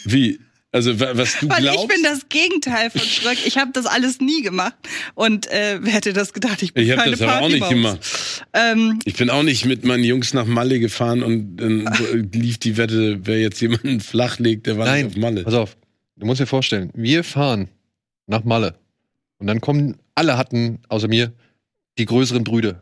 Wie? 0.03 0.37
Also, 0.71 0.99
wa- 0.99 1.11
was 1.13 1.39
du 1.39 1.47
Weil 1.49 1.61
glaubst? 1.61 1.81
ich 1.83 1.87
bin 1.87 2.03
das 2.03 2.27
Gegenteil 2.29 2.89
von 2.89 3.01
Schröck. 3.01 3.37
Ich 3.45 3.57
habe 3.57 3.71
das 3.73 3.85
alles 3.85 4.19
nie 4.19 4.41
gemacht. 4.41 4.75
Und 5.15 5.47
äh, 5.49 5.79
wer 5.81 5.93
hätte 5.93 6.11
das 6.13 6.33
gedacht? 6.33 6.61
Ich 6.61 6.73
bin 6.73 6.83
ich 6.83 6.91
habe 6.97 7.09
das 7.09 7.21
aber 7.21 7.41
auch 7.41 7.47
nicht 7.47 7.61
Partymaus. 7.61 7.93
gemacht. 7.93 8.45
Ähm, 8.53 8.99
Ich 9.05 9.15
bin 9.15 9.29
auch 9.29 9.43
nicht 9.43 9.65
mit 9.65 9.85
meinen 9.85 10.03
Jungs 10.03 10.33
nach 10.33 10.45
Malle 10.45 10.79
gefahren 10.79 11.23
und 11.23 11.55
dann 11.57 12.29
lief 12.33 12.57
die 12.57 12.75
Wette, 12.77 13.19
wer 13.25 13.39
jetzt 13.39 13.61
jemanden 13.61 13.99
flach 14.01 14.39
legt, 14.39 14.67
der 14.67 14.77
war 14.77 14.85
Nein, 14.85 15.05
nicht 15.05 15.15
auf 15.15 15.21
Malle. 15.21 15.43
pass 15.43 15.53
auf. 15.53 15.77
Du 16.17 16.25
musst 16.25 16.41
dir 16.41 16.47
vorstellen, 16.47 16.91
wir 16.95 17.23
fahren 17.23 17.69
nach 18.27 18.43
Malle. 18.43 18.75
Und 19.39 19.47
dann 19.47 19.61
kommen, 19.61 19.97
alle 20.15 20.37
hatten, 20.37 20.79
außer 20.89 21.07
mir, 21.07 21.31
die 21.97 22.05
größeren 22.05 22.43
Brüder. 22.43 22.81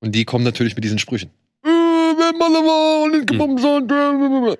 Und 0.00 0.14
die 0.14 0.24
kommen 0.24 0.44
natürlich 0.44 0.76
mit 0.76 0.84
diesen 0.84 0.98
Sprüchen. 1.00 1.30
Äh, 1.64 1.68
wer 1.68 2.32
Malle 2.38 2.58
war 2.64 3.02
und 3.04 3.12
nicht 3.12 3.26
gebumst 3.26 3.64
hat, 3.64 3.88
blablabla. 3.88 4.56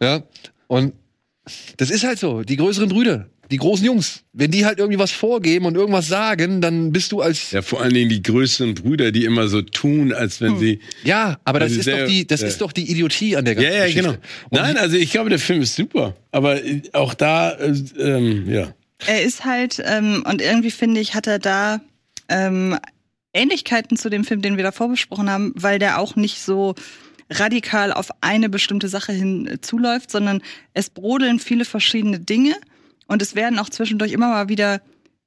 Ja, 0.00 0.22
und 0.68 0.92
das 1.76 1.90
ist 1.90 2.04
halt 2.04 2.18
so. 2.18 2.42
Die 2.42 2.56
größeren 2.56 2.88
Brüder, 2.88 3.28
die 3.50 3.58
großen 3.58 3.84
Jungs, 3.84 4.22
wenn 4.32 4.50
die 4.50 4.64
halt 4.64 4.78
irgendwie 4.78 4.98
was 4.98 5.10
vorgeben 5.10 5.66
und 5.66 5.74
irgendwas 5.74 6.08
sagen, 6.08 6.60
dann 6.60 6.92
bist 6.92 7.12
du 7.12 7.20
als, 7.20 7.50
ja, 7.52 7.58
Ja, 7.58 7.62
vor 7.62 7.82
allen 7.82 7.92
Dingen 7.92 8.08
die 8.08 8.22
größeren 8.22 8.74
Brüder, 8.74 9.12
die 9.12 9.24
immer 9.24 9.48
so 9.48 9.60
tun, 9.62 10.12
als 10.12 10.40
wenn 10.40 10.58
sie. 10.58 10.80
aber 11.44 11.60
das 11.60 11.72
ist 11.72 11.84
sehr- 11.84 12.02
doch 12.04 12.08
die, 12.08 12.26
das 12.26 12.40
ja. 12.40 12.46
ist 12.48 12.60
doch 12.60 12.72
die 12.72 12.90
Idiotie 12.90 13.36
an 13.36 13.44
der 13.44 13.54
Ja, 13.54 13.60
ganzen 13.62 13.76
ja, 13.78 13.84
Geschichte. 13.86 14.02
genau. 14.02 14.18
Und 14.50 14.52
Nein, 14.60 14.76
also 14.78 14.96
ich 14.96 15.10
glaube, 15.10 15.28
der 15.30 15.38
Film 15.38 15.60
ist 15.62 15.76
super. 15.76 16.16
Aber 16.32 16.64
äh, 16.64 16.80
auch 16.92 17.12
da, 17.14 17.50
äh, 17.52 17.74
ähm, 17.98 18.50
ja. 18.50 18.72
er 19.06 19.22
ist 19.22 19.44
halt, 19.44 19.82
ähm, 19.84 20.24
und 20.28 20.40
irgendwie 20.40 20.70
finde 20.70 21.00
ich, 21.00 21.14
hat 21.14 21.26
er 21.26 21.38
da 21.38 21.80
ähm, 22.30 22.78
Ähnlichkeiten 23.34 23.96
zu 23.96 24.08
dem 24.08 24.24
Film, 24.24 24.40
den 24.42 24.56
wir 24.56 24.64
davor 24.64 24.88
besprochen 24.88 25.28
haben, 25.28 25.52
weil 25.56 25.78
der 25.78 25.98
auch 25.98 26.16
nicht 26.16 26.40
so 26.40 26.74
radikal 27.30 27.92
auf 27.92 28.08
eine 28.20 28.48
bestimmte 28.48 28.88
Sache 28.88 29.12
hin 29.12 29.46
äh, 29.46 29.60
zuläuft, 29.60 30.10
sondern 30.10 30.42
es 30.72 30.90
brodeln 30.90 31.38
viele 31.38 31.64
verschiedene 31.64 32.20
Dinge 32.20 32.54
und 33.06 33.22
es 33.22 33.34
werden 33.34 33.58
auch 33.58 33.70
zwischendurch 33.70 34.12
immer 34.12 34.28
mal 34.28 34.48
wieder 34.48 34.80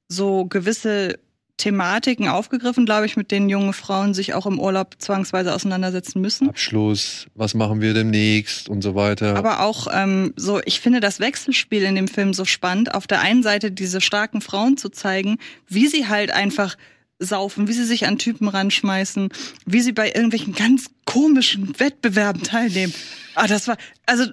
so 0.08 0.46
gewisse 0.46 1.18
Thematiken 1.58 2.28
aufgegriffen, 2.28 2.86
glaube 2.86 3.04
ich, 3.04 3.16
mit 3.16 3.32
denen 3.32 3.48
junge 3.48 3.72
Frauen 3.72 4.14
sich 4.14 4.32
auch 4.32 4.46
im 4.46 4.60
Urlaub 4.60 4.94
zwangsweise 4.98 5.52
auseinandersetzen 5.52 6.20
müssen. 6.20 6.48
Abschluss, 6.48 7.26
was 7.34 7.54
machen 7.54 7.80
wir 7.80 7.94
demnächst 7.94 8.68
und 8.68 8.80
so 8.80 8.94
weiter. 8.94 9.36
Aber 9.36 9.60
auch 9.60 9.88
ähm, 9.92 10.32
so, 10.36 10.60
ich 10.64 10.80
finde 10.80 11.00
das 11.00 11.18
Wechselspiel 11.18 11.82
in 11.82 11.96
dem 11.96 12.06
Film 12.06 12.32
so 12.32 12.44
spannend. 12.44 12.94
Auf 12.94 13.08
der 13.08 13.20
einen 13.20 13.42
Seite 13.42 13.72
diese 13.72 14.00
starken 14.00 14.40
Frauen 14.40 14.76
zu 14.76 14.88
zeigen, 14.88 15.38
wie 15.66 15.88
sie 15.88 16.06
halt 16.06 16.30
einfach 16.30 16.76
saufen, 17.18 17.68
wie 17.68 17.72
sie 17.72 17.84
sich 17.84 18.06
an 18.06 18.18
Typen 18.18 18.48
ranschmeißen, 18.48 19.30
wie 19.66 19.80
sie 19.80 19.92
bei 19.92 20.08
irgendwelchen 20.08 20.54
ganz 20.54 20.90
komischen 21.04 21.78
Wettbewerben 21.80 22.42
teilnehmen. 22.42 22.94
Ah, 23.34 23.46
das 23.46 23.68
war, 23.68 23.76
also 24.06 24.24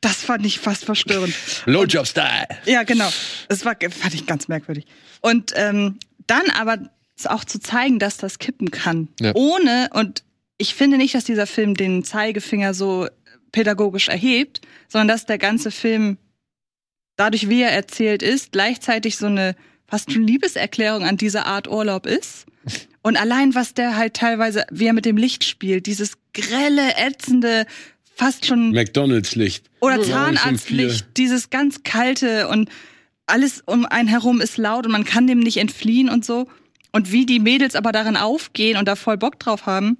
das 0.00 0.16
fand 0.16 0.46
ich 0.46 0.60
fast 0.60 0.84
verstörend. 0.84 1.34
Blowjob-Style. 1.64 2.46
Ja, 2.66 2.84
genau. 2.84 3.08
Das 3.48 3.64
war, 3.64 3.76
fand 3.90 4.14
ich 4.14 4.26
ganz 4.26 4.48
merkwürdig. 4.48 4.86
Und 5.20 5.52
ähm, 5.56 5.98
dann 6.26 6.48
aber 6.50 6.78
es 7.16 7.26
auch 7.26 7.44
zu 7.44 7.58
zeigen, 7.58 7.98
dass 7.98 8.16
das 8.16 8.38
kippen 8.38 8.70
kann. 8.70 9.08
Ja. 9.20 9.32
Ohne, 9.34 9.90
und 9.92 10.22
ich 10.58 10.74
finde 10.74 10.98
nicht, 10.98 11.14
dass 11.14 11.24
dieser 11.24 11.46
Film 11.46 11.74
den 11.74 12.04
Zeigefinger 12.04 12.74
so 12.74 13.08
pädagogisch 13.50 14.08
erhebt, 14.08 14.60
sondern 14.88 15.08
dass 15.08 15.26
der 15.26 15.38
ganze 15.38 15.70
Film 15.70 16.18
dadurch, 17.16 17.48
wie 17.48 17.62
er 17.62 17.72
erzählt 17.72 18.22
ist, 18.22 18.52
gleichzeitig 18.52 19.16
so 19.16 19.26
eine 19.26 19.56
fast 19.88 20.12
schon 20.12 20.26
Liebeserklärung 20.26 21.04
an 21.04 21.16
diese 21.16 21.46
Art 21.46 21.66
Urlaub 21.66 22.06
ist. 22.06 22.46
Und 23.02 23.16
allein, 23.16 23.54
was 23.54 23.74
der 23.74 23.96
halt 23.96 24.14
teilweise, 24.14 24.64
wie 24.70 24.86
er 24.86 24.92
mit 24.92 25.06
dem 25.06 25.16
Licht 25.16 25.44
spielt, 25.44 25.86
dieses 25.86 26.18
grelle, 26.34 26.94
ätzende, 26.96 27.66
fast 28.14 28.46
schon 28.46 28.72
McDonalds-Licht. 28.72 29.64
oder 29.80 30.02
Zahnarztlicht, 30.02 31.06
dieses 31.16 31.50
ganz 31.50 31.82
kalte 31.82 32.48
und 32.48 32.68
alles 33.26 33.62
um 33.64 33.86
einen 33.86 34.08
herum 34.08 34.40
ist 34.40 34.58
laut 34.58 34.86
und 34.86 34.92
man 34.92 35.04
kann 35.04 35.26
dem 35.26 35.40
nicht 35.40 35.56
entfliehen 35.56 36.08
und 36.08 36.24
so. 36.24 36.48
Und 36.92 37.12
wie 37.12 37.26
die 37.26 37.40
Mädels 37.40 37.74
aber 37.74 37.92
darin 37.92 38.16
aufgehen 38.16 38.76
und 38.76 38.88
da 38.88 38.96
voll 38.96 39.16
Bock 39.16 39.38
drauf 39.38 39.66
haben, 39.66 39.98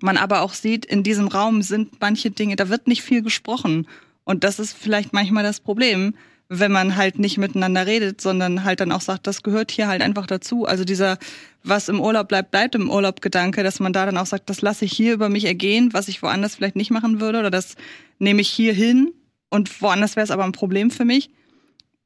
man 0.00 0.16
aber 0.16 0.42
auch 0.42 0.54
sieht, 0.54 0.84
in 0.86 1.02
diesem 1.02 1.28
Raum 1.28 1.62
sind 1.62 2.00
manche 2.00 2.30
Dinge, 2.30 2.56
da 2.56 2.68
wird 2.68 2.86
nicht 2.86 3.02
viel 3.02 3.22
gesprochen. 3.22 3.86
Und 4.24 4.44
das 4.44 4.58
ist 4.58 4.76
vielleicht 4.76 5.12
manchmal 5.12 5.42
das 5.42 5.60
Problem, 5.60 6.14
wenn 6.48 6.72
man 6.72 6.96
halt 6.96 7.18
nicht 7.18 7.38
miteinander 7.38 7.86
redet, 7.86 8.20
sondern 8.20 8.64
halt 8.64 8.80
dann 8.80 8.92
auch 8.92 9.02
sagt, 9.02 9.26
das 9.26 9.42
gehört 9.42 9.70
hier 9.70 9.88
halt 9.88 10.02
einfach 10.02 10.26
dazu. 10.26 10.64
Also 10.64 10.84
dieser, 10.84 11.18
was 11.62 11.88
im 11.88 12.00
Urlaub 12.00 12.28
bleibt, 12.28 12.50
bleibt 12.50 12.74
im 12.74 12.90
Urlaub 12.90 13.20
Gedanke, 13.20 13.62
dass 13.62 13.80
man 13.80 13.92
da 13.92 14.06
dann 14.06 14.16
auch 14.16 14.26
sagt, 14.26 14.48
das 14.48 14.62
lasse 14.62 14.84
ich 14.86 14.92
hier 14.92 15.12
über 15.12 15.28
mich 15.28 15.44
ergehen, 15.44 15.92
was 15.92 16.08
ich 16.08 16.22
woanders 16.22 16.54
vielleicht 16.54 16.76
nicht 16.76 16.90
machen 16.90 17.20
würde, 17.20 17.40
oder 17.40 17.50
das 17.50 17.76
nehme 18.18 18.40
ich 18.40 18.48
hier 18.48 18.72
hin 18.72 19.12
und 19.50 19.82
woanders 19.82 20.16
wäre 20.16 20.24
es 20.24 20.30
aber 20.30 20.44
ein 20.44 20.52
Problem 20.52 20.90
für 20.90 21.04
mich. 21.04 21.30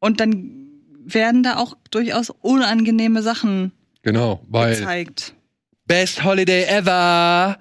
Und 0.01 0.19
dann 0.21 0.51
werden 1.05 1.43
da 1.43 1.57
auch 1.57 1.77
durchaus 1.91 2.31
unangenehme 2.31 3.23
Sachen 3.23 3.73
Genau, 4.03 4.45
weil 4.49 4.75
gezeigt. 4.77 5.35
Best 5.87 6.25
Holiday 6.25 6.65
ever. 6.65 7.59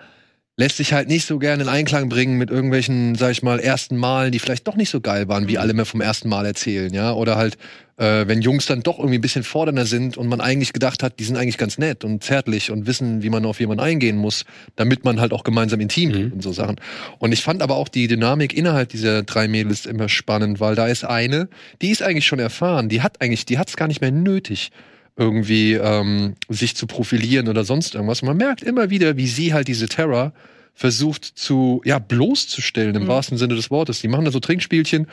Lässt 0.62 0.78
sich 0.78 0.94
halt 0.94 1.08
nicht 1.08 1.26
so 1.26 1.40
gerne 1.40 1.64
in 1.64 1.70
Einklang 1.70 2.08
bringen 2.08 2.38
mit 2.38 2.52
irgendwelchen, 2.52 3.16
sag 3.16 3.32
ich 3.32 3.42
mal, 3.42 3.60
ersten 3.60 3.98
Malen, 3.98 4.32
die 4.32 4.38
vielleicht 4.38 4.68
doch 4.68 4.76
nicht 4.76 4.92
so 4.92 5.02
geil 5.02 5.28
waren, 5.28 5.48
wie 5.48 5.58
alle 5.58 5.74
mir 5.74 5.86
vom 5.86 6.02
ersten 6.02 6.30
Mal 6.30 6.46
erzählen, 6.46 6.94
ja. 6.94 7.14
Oder 7.14 7.36
halt, 7.36 7.58
äh, 7.98 8.28
wenn 8.28 8.42
Jungs 8.42 8.68
dann 8.68 8.84
doch 8.84 9.00
irgendwie 9.00 9.18
ein 9.18 9.22
bisschen 9.22 9.44
fordernder 9.44 9.88
sind 9.88 10.18
und 10.18 10.28
man 10.28 10.40
eigentlich 10.40 10.72
gedacht 10.72 11.02
hat, 11.02 11.18
die 11.18 11.24
sind 11.24 11.36
eigentlich 11.36 11.58
ganz 11.58 11.80
nett 11.80 12.04
und 12.04 12.24
zärtlich 12.24 12.70
und 12.70 12.86
wissen, 12.86 13.24
wie 13.24 13.32
man 13.32 13.44
auf 13.44 13.60
jemanden 13.60 13.84
eingehen 13.84 14.18
muss, 14.18 14.46
damit 14.76 15.04
man 15.04 15.20
halt 15.20 15.34
auch 15.34 15.44
gemeinsam 15.44 15.80
intim 15.80 16.14
wird 16.14 16.34
und 16.34 16.44
so 16.44 16.52
Sachen. 16.52 16.76
Und 17.18 17.32
ich 17.32 17.42
fand 17.42 17.64
aber 17.64 17.78
auch 17.78 17.88
die 17.88 18.08
Dynamik 18.08 18.54
innerhalb 18.54 18.90
dieser 18.90 19.24
drei 19.24 19.48
Mädels 19.48 19.88
immer 19.88 20.10
spannend, 20.10 20.60
weil 20.60 20.76
da 20.76 20.86
ist 20.86 21.04
eine, 21.04 21.50
die 21.82 21.90
ist 21.90 22.04
eigentlich 22.04 22.28
schon 22.28 22.38
erfahren, 22.38 22.88
die 22.88 23.02
hat 23.02 23.20
eigentlich, 23.20 23.48
die 23.48 23.58
hat's 23.58 23.78
gar 23.78 23.88
nicht 23.88 24.02
mehr 24.02 24.12
nötig 24.12 24.70
irgendwie 25.18 25.74
ähm, 25.74 26.36
sich 26.50 26.76
zu 26.76 26.86
profilieren 26.86 27.48
oder 27.48 27.64
sonst 27.64 27.96
irgendwas. 27.96 28.22
Und 28.22 28.28
man 28.28 28.38
merkt 28.38 28.62
immer 28.62 28.92
wieder, 28.92 29.18
wie 29.18 29.28
sie 29.28 29.54
halt 29.54 29.68
diese 29.68 29.88
Terror 29.88 30.34
versucht 30.74 31.26
zu, 31.26 31.82
ja, 31.86 32.00
bloßzustellen 32.00 32.96
im 32.96 33.08
wahrsten 33.08 33.38
Sinne 33.38 33.56
des 33.56 33.70
Wortes. 33.72 34.02
Die 34.02 34.08
machen 34.08 34.26
da 34.26 34.32
so 34.32 34.40
Trinkspielchen, 34.40 35.08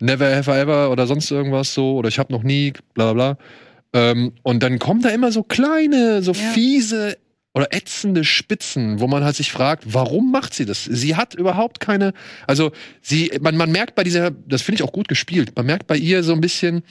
never 0.00 0.34
have 0.34 0.50
I 0.50 0.54
ever 0.60 0.90
oder 0.90 1.06
sonst 1.06 1.30
irgendwas 1.30 1.74
so, 1.74 1.96
oder 1.96 2.08
ich 2.08 2.18
hab 2.18 2.30
noch 2.30 2.42
nie, 2.42 2.72
bla 2.94 3.12
bla 3.12 3.34
bla. 3.34 3.38
Ähm, 3.92 4.32
und 4.42 4.62
dann 4.62 4.78
kommen 4.78 5.02
da 5.02 5.10
immer 5.10 5.32
so 5.32 5.42
kleine, 5.42 6.22
so 6.22 6.32
Ja. 6.32 6.38
fiese 6.52 7.18
oder 7.52 7.74
ätzende 7.74 8.22
Spitzen, 8.22 9.00
wo 9.00 9.08
man 9.08 9.24
halt 9.24 9.34
sich 9.34 9.50
fragt, 9.50 9.92
warum 9.92 10.30
macht 10.30 10.54
sie 10.54 10.64
das? 10.64 10.84
Sie 10.84 11.16
hat 11.16 11.34
überhaupt 11.34 11.80
keine, 11.80 12.12
also 12.46 12.70
sie, 13.02 13.32
man, 13.40 13.56
man 13.56 13.72
merkt 13.72 13.96
bei 13.96 14.04
dieser, 14.04 14.30
das 14.30 14.62
finde 14.62 14.76
ich 14.76 14.88
auch 14.88 14.92
gut 14.92 15.08
gespielt, 15.08 15.52
man 15.56 15.66
merkt 15.66 15.88
bei 15.88 15.96
ihr 15.96 16.22
so 16.22 16.32
ein 16.32 16.40
bisschen, 16.40 16.82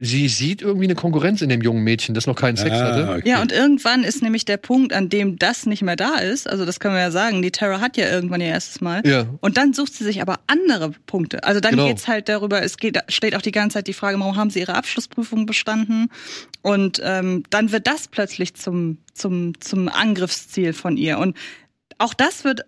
sie 0.00 0.28
sieht 0.28 0.62
irgendwie 0.62 0.84
eine 0.84 0.94
Konkurrenz 0.94 1.42
in 1.42 1.48
dem 1.48 1.60
jungen 1.60 1.82
Mädchen, 1.82 2.14
das 2.14 2.26
noch 2.28 2.36
keinen 2.36 2.56
Sex 2.56 2.70
hatte. 2.76 3.08
Ah, 3.08 3.16
okay. 3.16 3.28
Ja, 3.28 3.42
und 3.42 3.50
irgendwann 3.50 4.04
ist 4.04 4.22
nämlich 4.22 4.44
der 4.44 4.56
Punkt, 4.56 4.92
an 4.92 5.08
dem 5.08 5.38
das 5.38 5.66
nicht 5.66 5.82
mehr 5.82 5.96
da 5.96 6.18
ist. 6.18 6.48
Also 6.48 6.64
das 6.64 6.78
können 6.78 6.94
wir 6.94 7.00
ja 7.00 7.10
sagen. 7.10 7.42
Die 7.42 7.50
Terror 7.50 7.80
hat 7.80 7.96
ja 7.96 8.08
irgendwann 8.08 8.40
ihr 8.40 8.46
erstes 8.46 8.80
Mal. 8.80 9.02
Ja. 9.04 9.26
Und 9.40 9.56
dann 9.56 9.72
sucht 9.72 9.94
sie 9.94 10.04
sich 10.04 10.22
aber 10.22 10.38
andere 10.46 10.92
Punkte. 11.06 11.42
Also 11.42 11.58
dann 11.60 11.72
Genau. 11.72 11.86
geht's 11.88 12.06
halt 12.06 12.28
darüber, 12.28 12.62
es 12.62 12.76
geht, 12.76 12.96
steht 13.08 13.34
auch 13.34 13.42
die 13.42 13.50
ganze 13.50 13.74
Zeit 13.74 13.88
die 13.88 13.92
Frage, 13.92 14.20
warum 14.20 14.36
haben 14.36 14.50
sie 14.50 14.60
ihre 14.60 14.76
Abschlussprüfung 14.76 15.46
bestanden? 15.46 16.10
Und 16.62 17.00
ähm, 17.04 17.42
dann 17.50 17.72
wird 17.72 17.86
das 17.88 18.06
plötzlich 18.06 18.54
zum, 18.54 18.98
zum, 19.14 19.60
zum 19.60 19.88
Angriffsziel 19.88 20.74
von 20.74 20.96
ihr. 20.96 21.18
Und 21.18 21.36
auch 21.98 22.14
das 22.14 22.44
wird, 22.44 22.60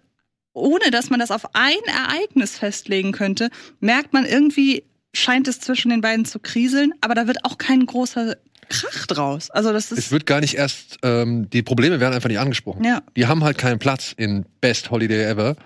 ohne 0.52 0.90
dass 0.90 1.10
man 1.10 1.20
das 1.20 1.30
auf 1.30 1.54
ein 1.54 1.78
Ereignis 1.86 2.58
festlegen 2.58 3.12
könnte, 3.12 3.50
merkt 3.78 4.12
man 4.12 4.24
irgendwie, 4.26 4.82
scheint 5.12 5.48
es 5.48 5.60
zwischen 5.60 5.90
den 5.90 6.00
beiden 6.00 6.24
zu 6.24 6.38
kriseln, 6.38 6.92
aber 7.00 7.14
da 7.14 7.26
wird 7.26 7.44
auch 7.44 7.58
kein 7.58 7.84
großer 7.86 8.36
Krach 8.68 9.06
draus. 9.06 9.50
Also 9.50 9.72
das 9.72 9.90
Es 9.90 9.98
ist. 9.98 10.12
wird 10.12 10.26
gar 10.26 10.40
nicht 10.40 10.54
erst, 10.54 10.98
ähm, 11.02 11.50
die 11.50 11.62
Probleme 11.62 11.98
werden 12.00 12.14
einfach 12.14 12.28
nicht 12.28 12.38
angesprochen. 12.38 12.84
Ja. 12.84 13.02
Die 13.16 13.26
haben 13.26 13.42
halt 13.42 13.58
keinen 13.58 13.78
Platz 13.80 14.14
in 14.16 14.44
Best 14.60 14.90
Holiday 14.92 15.24
Ever, 15.24 15.56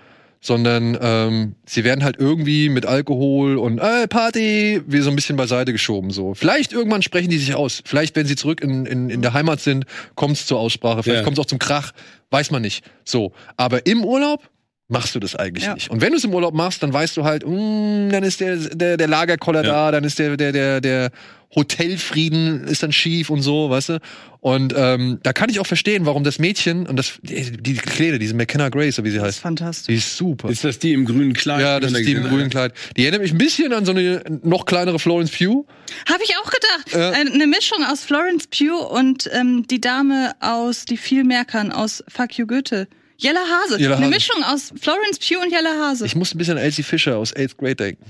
sondern 0.41 0.97
ähm, 0.99 1.55
sie 1.67 1.83
werden 1.83 2.03
halt 2.03 2.17
irgendwie 2.19 2.69
mit 2.69 2.85
Alkohol 2.87 3.57
und 3.57 3.79
äh, 3.79 4.07
Party 4.07 4.81
wie 4.87 4.99
so 5.01 5.09
ein 5.11 5.15
bisschen 5.15 5.35
beiseite 5.37 5.71
geschoben. 5.71 6.09
So, 6.11 6.33
vielleicht 6.33 6.73
irgendwann 6.73 7.01
sprechen 7.03 7.29
die 7.29 7.37
sich 7.37 7.53
aus. 7.55 7.81
Vielleicht, 7.85 8.15
wenn 8.15 8.25
sie 8.25 8.35
zurück 8.35 8.61
in, 8.61 8.85
in, 8.87 9.09
in 9.11 9.21
der 9.21 9.33
Heimat 9.33 9.59
sind, 9.59 9.85
kommt 10.15 10.37
es 10.37 10.45
zur 10.47 10.59
Aussprache. 10.59 11.03
Vielleicht 11.03 11.19
Ja. 11.19 11.23
kommt 11.23 11.37
es 11.37 11.41
auch 11.43 11.47
zum 11.47 11.59
Krach, 11.59 11.91
weiß 12.31 12.49
man 12.51 12.61
nicht. 12.63 12.83
So, 13.03 13.33
aber 13.57 13.85
im 13.85 14.03
Urlaub 14.03 14.49
machst 14.87 15.15
du 15.15 15.19
das 15.19 15.35
eigentlich 15.35 15.65
Ja. 15.65 15.73
nicht. 15.73 15.89
Und 15.89 16.01
wenn 16.01 16.11
du 16.11 16.17
es 16.17 16.23
im 16.23 16.33
Urlaub 16.33 16.53
machst, 16.53 16.83
dann 16.83 16.93
weißt 16.93 17.17
du 17.17 17.23
halt, 17.23 17.43
mm, 17.45 18.09
dann 18.11 18.23
ist 18.23 18.39
der, 18.39 18.55
der, 18.57 18.97
der 18.97 19.07
Lagerkoller 19.07 19.63
Ja. 19.63 19.71
da, 19.71 19.91
dann 19.91 20.03
ist 20.03 20.19
der, 20.19 20.37
der, 20.37 20.51
der, 20.51 20.79
der 20.81 21.11
Hotelfrieden 21.55 22.65
ist 22.67 22.83
dann 22.83 22.91
schief 22.91 23.29
und 23.29 23.41
so, 23.41 23.69
weißt 23.69 23.89
du? 23.89 23.99
Und 24.41 24.73
ähm, 24.77 25.19
da 25.23 25.33
kann 25.33 25.49
ich 25.49 25.59
auch 25.59 25.65
verstehen, 25.65 26.05
warum 26.05 26.23
das 26.23 26.37
Mädchen 26.37 26.85
und 26.85 26.97
das, 26.97 27.13
die, 27.23 27.51
die 27.51 27.73
Kleine, 27.75 28.19
diese 28.19 28.35
McKenna 28.35 28.69
Grace, 28.69 28.95
so 28.97 29.03
wie 29.03 29.09
sie 29.09 29.17
Das 29.17 29.23
ist 29.29 29.35
heißt, 29.35 29.39
fantastisch. 29.41 29.87
die 29.87 29.95
ist 29.95 30.17
super. 30.17 30.49
Ist 30.49 30.63
das 30.63 30.77
die 30.77 30.93
im 30.93 31.05
grünen 31.05 31.33
Kleid? 31.33 31.61
ja, 31.61 31.79
das 31.79 31.91
ist 31.93 32.05
die 32.05 32.11
im 32.13 32.23
grünen 32.27 32.49
Kleid. 32.51 32.73
Die 32.95 33.03
erinnert 33.03 33.21
mich 33.21 33.31
ein 33.31 33.37
bisschen 33.39 33.73
an 33.73 33.85
so 33.85 33.91
eine 33.91 34.21
noch 34.43 34.65
kleinere 34.65 34.99
Florence 34.99 35.31
Pugh. 35.31 35.65
Habe 36.07 36.23
ich 36.23 36.33
auch 36.37 36.51
gedacht. 36.51 36.91
Ja. 36.93 37.11
Äh, 37.13 37.31
Eine 37.33 37.47
Mischung 37.47 37.83
aus 37.89 38.01
Florence 38.03 38.47
Pugh 38.47 38.85
und 38.87 39.27
ähm, 39.33 39.65
die 39.67 39.81
Dame 39.81 40.33
aus 40.41 40.85
Die 40.85 40.97
viel 40.97 41.23
mehr 41.23 41.45
kann 41.45 41.71
aus 41.71 42.03
Fuck 42.07 42.37
You 42.37 42.45
Goethe. 42.45 42.87
Jella 43.17 43.39
Hase. 43.41 43.75
Eine 43.75 43.97
Hase. 43.97 44.07
Mischung 44.07 44.43
aus 44.43 44.73
Florence 44.79 45.19
Pugh 45.19 45.41
und 45.41 45.51
Jella 45.51 45.73
Hase. 45.79 46.05
Ich 46.05 46.15
muss 46.15 46.33
ein 46.33 46.37
bisschen 46.37 46.57
an 46.57 46.63
Elsie 46.63 46.83
Fisher 46.83 47.17
aus 47.17 47.35
Eighth 47.35 47.57
Grade 47.57 47.75
denken. 47.75 48.03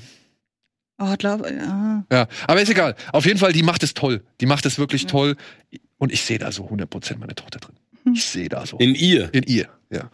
oh, 1.00 1.16
glaube 1.18 1.52
ja. 1.54 2.04
Ja, 2.12 2.28
aber 2.48 2.62
ist 2.62 2.70
egal. 2.70 2.96
Auf 3.12 3.26
jeden 3.26 3.40
Fall, 3.40 3.54
die 3.54 3.64
macht 3.64 3.84
es 3.84 3.94
toll. 3.94 4.24
Die 4.42 4.46
macht 4.46 4.66
es 4.66 4.78
wirklich 4.78 5.06
toll. 5.06 5.36
Und 5.98 6.12
ich 6.12 6.22
sehe 6.24 6.40
da 6.40 6.52
so 6.52 6.66
100% 6.66 7.18
meine 7.18 7.36
Tochter 7.36 7.60
drin. 7.60 7.76
Ich 8.14 8.26
sehe 8.26 8.50
da 8.50 8.66
so. 8.66 8.78
In 8.78 8.94
ihr. 8.96 9.34
in 9.34 9.44
ihr, 9.44 9.68
ja. 9.90 10.10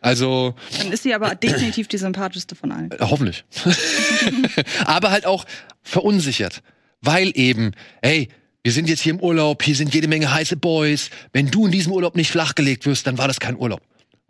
Also, 0.00 0.54
Dann 0.78 0.92
ist 0.92 1.02
sie 1.02 1.12
aber 1.14 1.34
definitiv 1.34 1.88
die 1.88 1.98
sympathischste 1.98 2.54
von 2.54 2.70
allen. 2.72 2.90
Äh, 2.92 2.98
Hoffentlich. 3.00 3.44
Aber 4.84 5.10
halt 5.10 5.26
auch 5.26 5.44
verunsichert. 5.82 6.62
Weil 7.00 7.32
eben, 7.34 7.72
ey, 8.00 8.28
wir 8.62 8.72
sind 8.72 8.88
jetzt 8.88 9.00
hier 9.00 9.12
im 9.12 9.20
Urlaub, 9.20 9.62
hier 9.62 9.74
sind 9.74 9.92
jede 9.92 10.06
Menge 10.08 10.32
heiße 10.32 10.56
Boys. 10.56 11.10
Wenn 11.32 11.50
du 11.50 11.66
in 11.66 11.72
diesem 11.72 11.92
Urlaub 11.92 12.16
nicht 12.16 12.30
flachgelegt 12.30 12.86
wirst, 12.86 13.06
dann 13.08 13.18
war 13.18 13.26
das 13.28 13.40
kein 13.40 13.56
Urlaub. 13.56 13.80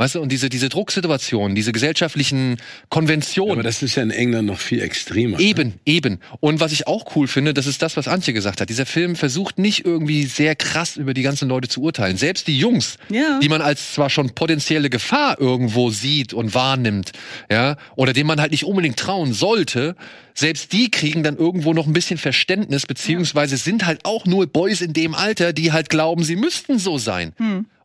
Weißt 0.00 0.14
du, 0.14 0.20
und 0.20 0.30
diese, 0.30 0.48
diese 0.48 0.68
Drucksituation, 0.68 1.56
diese 1.56 1.72
gesellschaftlichen 1.72 2.58
Konventionen. 2.88 3.54
Aber 3.54 3.64
das 3.64 3.82
ist 3.82 3.96
ja 3.96 4.04
in 4.04 4.12
England 4.12 4.46
noch 4.46 4.60
viel 4.60 4.80
extremer. 4.80 5.40
Eben, 5.40 5.74
eben. 5.84 6.20
Und 6.38 6.60
was 6.60 6.70
ich 6.70 6.86
auch 6.86 7.16
cool 7.16 7.26
finde, 7.26 7.52
das 7.52 7.66
ist 7.66 7.82
das, 7.82 7.96
was 7.96 8.06
Antje 8.06 8.32
gesagt 8.32 8.60
hat. 8.60 8.68
Dieser 8.68 8.86
Film 8.86 9.16
versucht 9.16 9.58
nicht 9.58 9.84
irgendwie 9.84 10.24
sehr 10.26 10.54
krass 10.54 10.96
über 10.96 11.14
die 11.14 11.22
ganzen 11.22 11.48
Leute 11.48 11.66
zu 11.66 11.82
urteilen. 11.82 12.16
Selbst 12.16 12.46
die 12.46 12.56
Jungs, 12.56 12.96
Ja. 13.08 13.40
die 13.42 13.48
man 13.48 13.60
als 13.60 13.94
zwar 13.94 14.08
schon 14.08 14.30
potenzielle 14.36 14.88
Gefahr 14.88 15.40
irgendwo 15.40 15.90
sieht 15.90 16.32
und 16.32 16.54
wahrnimmt, 16.54 17.10
ja, 17.50 17.76
oder 17.96 18.12
dem 18.12 18.28
man 18.28 18.40
halt 18.40 18.52
nicht 18.52 18.64
unbedingt 18.64 18.98
trauen 19.00 19.32
sollte, 19.32 19.96
selbst 20.32 20.72
die 20.72 20.92
kriegen 20.92 21.24
dann 21.24 21.36
irgendwo 21.36 21.74
noch 21.74 21.88
ein 21.88 21.92
bisschen 21.92 22.18
Verständnis, 22.18 22.86
beziehungsweise 22.86 23.56
sind 23.56 23.84
halt 23.84 24.04
auch 24.04 24.26
nur 24.26 24.46
Boys 24.46 24.80
in 24.80 24.92
dem 24.92 25.16
Alter, 25.16 25.52
die 25.52 25.72
halt 25.72 25.90
glauben, 25.90 26.22
sie 26.22 26.36
müssten 26.36 26.78
so 26.78 26.98
sein. 26.98 27.32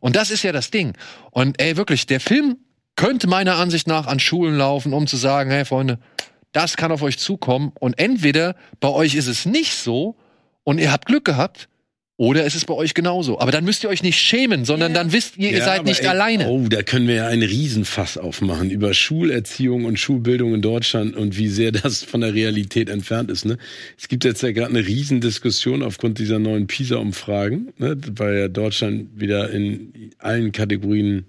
Und 0.04 0.16
das 0.16 0.30
ist 0.30 0.42
ja 0.42 0.52
das 0.52 0.70
Ding. 0.70 0.92
Und 1.30 1.58
ey, 1.62 1.78
wirklich, 1.78 2.04
der 2.04 2.20
Film 2.20 2.58
könnte 2.94 3.26
meiner 3.26 3.56
Ansicht 3.56 3.86
nach 3.86 4.06
an 4.06 4.20
Schulen 4.20 4.54
laufen, 4.54 4.92
um 4.92 5.06
zu 5.06 5.16
sagen, 5.16 5.50
hey 5.50 5.64
Freunde, 5.64 5.98
das 6.52 6.76
kann 6.76 6.92
auf 6.92 7.00
euch 7.00 7.18
zukommen. 7.18 7.72
Und 7.80 7.98
entweder 7.98 8.54
bei 8.80 8.88
euch 8.88 9.14
ist 9.14 9.28
es 9.28 9.46
nicht 9.46 9.72
so 9.72 10.14
und 10.62 10.76
ihr 10.76 10.92
habt 10.92 11.06
Glück 11.06 11.24
gehabt, 11.24 11.70
oder 12.16 12.46
es 12.46 12.54
ist 12.54 12.66
bei 12.66 12.74
euch 12.74 12.94
genauso. 12.94 13.40
Aber 13.40 13.50
dann 13.50 13.64
müsst 13.64 13.82
ihr 13.82 13.90
euch 13.90 14.04
nicht 14.04 14.18
schämen, 14.20 14.64
sondern 14.64 14.94
dann 14.94 15.12
wisst 15.12 15.36
ihr, 15.36 15.50
ihr 15.50 15.58
Ja, 15.58 15.64
seid 15.64 15.84
nicht 15.84 16.02
ey, 16.02 16.06
alleine. 16.06 16.46
Oh, 16.46 16.66
da 16.68 16.82
können 16.84 17.08
wir 17.08 17.16
ja 17.16 17.26
einen 17.26 17.42
Riesenfass 17.42 18.18
aufmachen 18.18 18.70
über 18.70 18.94
Schulerziehung 18.94 19.84
und 19.84 19.98
Schulbildung 19.98 20.54
in 20.54 20.62
Deutschland 20.62 21.16
und 21.16 21.36
wie 21.36 21.48
sehr 21.48 21.72
das 21.72 22.04
von 22.04 22.20
der 22.20 22.32
Realität 22.32 22.88
entfernt 22.88 23.30
ist. 23.32 23.44
Ne? 23.44 23.58
Es 23.98 24.06
gibt 24.06 24.24
jetzt 24.24 24.42
ja 24.42 24.52
gerade 24.52 24.70
eine 24.70 24.86
Riesendiskussion 24.86 25.82
aufgrund 25.82 26.20
dieser 26.20 26.38
neuen 26.38 26.68
PISA-Umfragen, 26.68 27.72
ne? 27.78 27.96
weil 28.14 28.38
ja 28.38 28.48
Deutschland 28.48 29.08
wieder 29.20 29.50
in 29.50 30.10
allen 30.18 30.52
Kategorien 30.52 31.26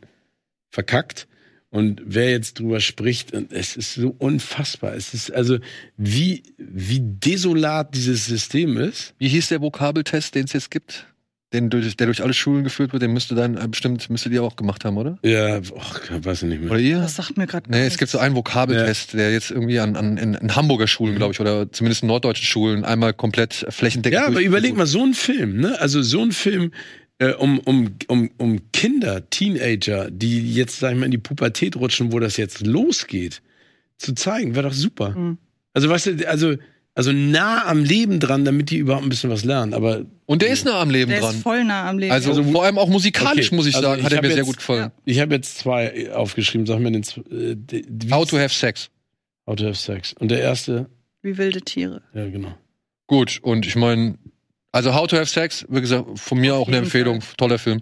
verkackt. 0.69 1.27
Und 1.75 2.01
wer 2.05 2.31
jetzt 2.31 2.59
drüber 2.59 2.79
spricht, 2.79 3.33
und 3.33 3.51
es 3.51 3.75
ist 3.75 3.95
so 3.95 4.15
unfassbar. 4.17 4.95
Es 4.95 5.13
ist 5.13 5.29
also, 5.29 5.57
wie, 5.97 6.41
wie 6.57 7.01
desolat 7.01 7.93
dieses 7.93 8.27
System 8.27 8.77
ist. 8.77 9.13
Wie 9.17 9.27
hieß 9.27 9.49
der 9.49 9.59
Vokabeltest, 9.59 10.35
den 10.35 10.45
es 10.45 10.53
jetzt 10.53 10.71
gibt? 10.71 11.05
Den, 11.51 11.69
durch, 11.69 11.97
der 11.97 12.07
durch 12.07 12.23
alle 12.23 12.33
Schulen 12.33 12.63
geführt 12.63 12.93
wird, 12.93 13.03
den 13.03 13.11
müsste 13.11 13.35
dann 13.35 13.57
äh, 13.57 13.67
bestimmt, 13.67 14.09
müsstet 14.09 14.31
ihr 14.31 14.41
auch 14.41 14.55
gemacht 14.55 14.85
haben, 14.85 14.95
oder? 14.95 15.19
Ja, 15.21 15.57
och, 15.57 15.99
weiß 16.09 16.43
ich 16.43 16.49
nicht 16.49 16.61
mehr. 16.61 16.71
Oder 16.71 16.79
ihr? 16.79 16.99
Das 16.99 17.17
sagt 17.17 17.35
mir 17.35 17.45
gerade 17.45 17.69
Nee, 17.69 17.85
es 17.85 17.97
gibt 17.97 18.09
so 18.09 18.19
einen 18.19 18.35
Vokabeltest, 18.35 19.13
der 19.13 19.33
jetzt 19.33 19.51
irgendwie 19.51 19.81
an, 19.81 19.97
an 19.97 20.15
in, 20.15 20.33
in 20.33 20.55
Hamburger 20.55 20.87
Schulen, 20.87 21.17
glaube 21.17 21.33
ich, 21.33 21.41
oder 21.41 21.69
zumindest 21.73 22.03
in 22.03 22.07
norddeutschen 22.07 22.45
Schulen 22.45 22.85
einmal 22.85 23.11
komplett 23.13 23.65
flächendeckend. 23.67 24.21
Ja, 24.21 24.27
aber 24.27 24.41
überleg 24.41 24.77
mal, 24.77 24.87
so 24.87 25.03
ein 25.03 25.13
Film, 25.13 25.59
ne? 25.59 25.77
Also 25.81 26.01
so 26.01 26.21
ein 26.21 26.31
Film 26.31 26.71
äh, 27.19 27.31
um, 27.33 27.59
um, 27.59 27.95
um, 28.07 28.29
um 28.37 28.71
Kinder, 28.73 29.29
Teenager, 29.29 30.11
die 30.11 30.53
jetzt, 30.53 30.79
sag 30.79 30.91
ich 30.93 30.97
mal, 30.99 31.05
in 31.05 31.11
die 31.11 31.17
Pubertät 31.17 31.75
rutschen, 31.77 32.11
wo 32.11 32.19
das 32.19 32.37
jetzt 32.37 32.65
losgeht, 32.65 33.41
zu 33.97 34.13
zeigen, 34.13 34.55
wäre 34.55 34.67
doch 34.69 34.73
super. 34.75 35.11
Mhm. 35.11 35.37
Also, 35.73 35.89
weißt 35.89 36.07
du, 36.07 36.27
also, 36.29 36.55
also 36.93 37.11
nah 37.11 37.65
am 37.65 37.83
Leben 37.83 38.19
dran, 38.19 38.43
damit 38.45 38.69
die 38.69 38.77
überhaupt 38.77 39.05
ein 39.05 39.09
bisschen 39.09 39.29
was 39.29 39.43
lernen. 39.45 39.73
Aber 39.73 40.05
Und 40.25 40.41
der 40.41 40.49
ist 40.49 40.65
nah 40.65 40.79
am 40.81 40.89
Leben 40.89 41.11
Der 41.11 41.21
dran. 41.21 41.35
ist 41.35 41.41
voll 41.43 41.63
nah 41.63 41.89
am 41.89 41.99
Leben. 41.99 42.11
Also, 42.13 42.43
vor 42.43 42.63
allem 42.63 42.77
auch 42.77 42.87
musikalisch, 42.89 43.47
Okay, 43.47 43.55
muss 43.55 43.67
ich 43.67 43.75
also 43.75 43.87
sagen, 43.89 44.03
hat 44.03 44.11
ich 44.11 44.17
er 44.17 44.21
mir 44.21 44.27
hab 44.29 44.33
sehr 44.33 44.37
jetzt- 44.43 44.47
gut 44.47 44.57
gefallen. 44.57 44.91
ich 45.05 45.19
habe 45.19 45.35
jetzt 45.35 45.57
zwei 45.57 46.11
aufgeschrieben, 46.13 46.65
sag 46.65 46.79
mir 46.79 46.91
den 46.91 47.03
äh, 47.03 47.55
die- 47.57 48.11
How 48.11 48.27
to 48.29 48.37
have 48.37 48.53
sex. 48.53 48.89
How 49.47 49.55
to 49.55 49.65
have 49.65 49.75
sex. 49.75 50.13
Und 50.19 50.31
der 50.31 50.41
erste, 50.41 50.89
Wie 51.21 51.37
wilde 51.37 51.61
Tiere. 51.61 52.01
ja 52.13 52.27
genau. 52.29 52.53
Gut, 53.07 53.39
und 53.43 53.65
ich 53.67 53.75
meine, 53.75 54.15
also 54.75 54.93
How 54.93 55.07
to 55.07 55.15
have 55.15 55.27
sex, 55.27 55.65
wie 55.69 55.79
gesagt, 55.79 56.19
von 56.19 56.37
mir 56.37 56.55
auch 56.55 56.67
eine 56.67 56.77
Empfehlung, 56.77 57.23
toller 57.37 57.57
Film. 57.57 57.81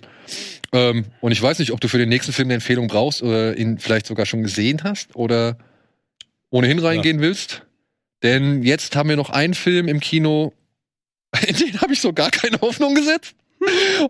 Ähm, 0.72 1.06
und 1.22 1.32
ich 1.32 1.42
weiß 1.42 1.58
nicht, 1.58 1.72
ob 1.72 1.82
du 1.82 1.88
für 1.88 1.98
den 1.98 2.08
nächsten 2.08 2.34
Film 2.34 2.48
eine 2.48 2.54
Empfehlung 2.54 2.88
brauchst 2.88 3.24
oder 3.24 3.58
ihn 3.58 3.80
vielleicht 3.80 4.06
sogar 4.06 4.28
schon 4.28 4.44
gesehen 4.44 4.84
hast 4.84 5.16
oder 5.16 5.58
ohnehin 6.52 6.78
reingehen 6.78 7.20
willst. 7.20 7.64
Denn 8.22 8.62
jetzt 8.62 8.96
haben 8.96 9.10
wir 9.10 9.16
noch 9.16 9.32
einen 9.32 9.56
Film 9.56 9.88
im 9.88 10.00
Kino, 10.00 10.54
in 11.48 11.56
den 11.56 11.82
habe 11.82 11.94
ich 11.94 12.00
so 12.00 12.14
gar 12.14 12.30
keine 12.30 12.62
Hoffnung 12.62 12.94
gesetzt. 12.94 13.34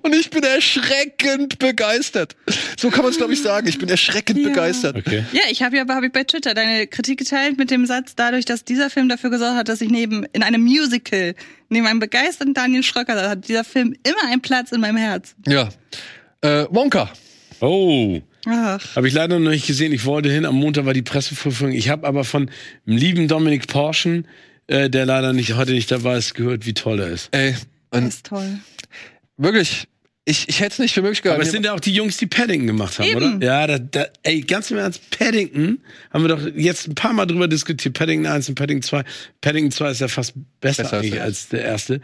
Und 0.01 0.15
ich 0.15 0.29
bin 0.29 0.43
erschreckend 0.43 1.59
begeistert. 1.59 2.35
So 2.77 2.89
kann 2.89 3.03
man 3.03 3.11
es, 3.11 3.17
glaube 3.17 3.33
ich, 3.33 3.41
sagen. 3.41 3.67
Ich 3.67 3.77
bin 3.79 3.89
erschreckend 3.89 4.39
Ja. 4.39 4.49
begeistert. 4.49 4.95
Okay. 4.97 5.23
Ja, 5.31 5.41
ich 5.49 5.61
habe 5.63 5.77
ja 5.77 5.85
hab 5.87 6.03
ich 6.03 6.11
bei 6.11 6.23
Twitter 6.23 6.53
deine 6.53 6.87
Kritik 6.87 7.19
geteilt 7.19 7.57
mit 7.57 7.71
dem 7.71 7.85
Satz, 7.85 8.15
dadurch, 8.15 8.45
dass 8.45 8.63
dieser 8.63 8.89
Film 8.89 9.09
dafür 9.09 9.29
gesorgt 9.29 9.55
hat, 9.57 9.69
dass 9.69 9.81
ich 9.81 9.89
neben 9.89 10.25
in 10.33 10.43
einem 10.43 10.61
Musical 10.63 11.35
neben 11.69 11.87
einem 11.87 11.99
begeisterten 11.99 12.53
Daniel 12.53 12.83
Schröcker 12.83 13.15
saß, 13.15 13.29
hat 13.29 13.47
dieser 13.47 13.63
Film 13.63 13.95
immer 14.03 14.31
einen 14.31 14.41
Platz 14.41 14.71
in 14.71 14.81
meinem 14.81 14.97
Herz. 14.97 15.35
Ja. 15.47 15.69
Äh, 16.41 16.65
Wonka. 16.69 17.09
Oh. 17.61 18.19
Ach. 18.45 18.95
Habe 18.95 19.07
ich 19.07 19.13
leider 19.13 19.39
noch 19.39 19.49
nicht 19.51 19.65
gesehen. 19.67 19.93
Ich 19.93 20.05
wollte 20.05 20.29
hin. 20.29 20.45
Am 20.45 20.55
Montag 20.55 20.85
war 20.85 20.93
die 20.93 21.01
Pressevorführung. 21.01 21.73
Ich 21.73 21.89
habe 21.89 22.05
aber 22.05 22.23
von 22.25 22.49
dem 22.85 22.97
lieben 22.97 23.27
Dominik 23.27 23.67
Porschen, 23.67 24.27
äh, 24.67 24.89
der 24.89 25.05
leider 25.05 25.31
nicht 25.33 25.53
heute 25.55 25.71
nicht 25.71 25.89
dabei 25.89 26.17
ist, 26.17 26.33
gehört, 26.33 26.65
wie 26.65 26.73
toll 26.73 26.99
er 26.99 27.07
ist. 27.09 27.29
Ey, 27.31 27.55
Das 27.91 28.01
und 28.01 28.07
ist 28.09 28.25
toll. 28.25 28.59
Wirklich, 29.37 29.87
ich, 30.25 30.47
ich 30.47 30.59
hätte 30.59 30.73
es 30.73 30.79
nicht 30.79 30.93
für 30.93 31.01
möglich 31.01 31.21
gehalten. 31.21 31.41
Aber 31.41 31.45
es 31.45 31.51
sind 31.51 31.65
ja 31.65 31.73
auch 31.73 31.79
die 31.79 31.93
Jungs, 31.93 32.17
die 32.17 32.27
Paddington 32.27 32.67
gemacht 32.67 32.97
haben, 32.99 33.07
Eben. 33.07 33.35
oder? 33.35 33.45
Ja, 33.45 33.67
da, 33.67 33.77
da, 33.79 34.05
ey, 34.23 34.41
ganz 34.41 34.71
im 34.71 34.77
Ernst, 34.77 35.01
Paddington, 35.11 35.79
haben 36.11 36.23
wir 36.23 36.29
doch 36.29 36.41
jetzt 36.55 36.87
ein 36.87 36.95
paar 36.95 37.13
Mal 37.13 37.25
drüber 37.25 37.47
diskutiert. 37.47 37.97
Paddington 37.97 38.31
1 38.31 38.49
und 38.49 38.55
Paddington 38.55 38.83
2. 38.83 39.03
Paddington 39.41 39.71
2 39.71 39.91
ist 39.91 40.01
ja 40.01 40.07
fast 40.07 40.33
besser, 40.61 40.83
Besser 40.83 40.83
als 40.83 40.93
eigentlich 40.93 41.13
der 41.13 41.23
als 41.23 41.49
der 41.49 41.63
erste. 41.65 42.01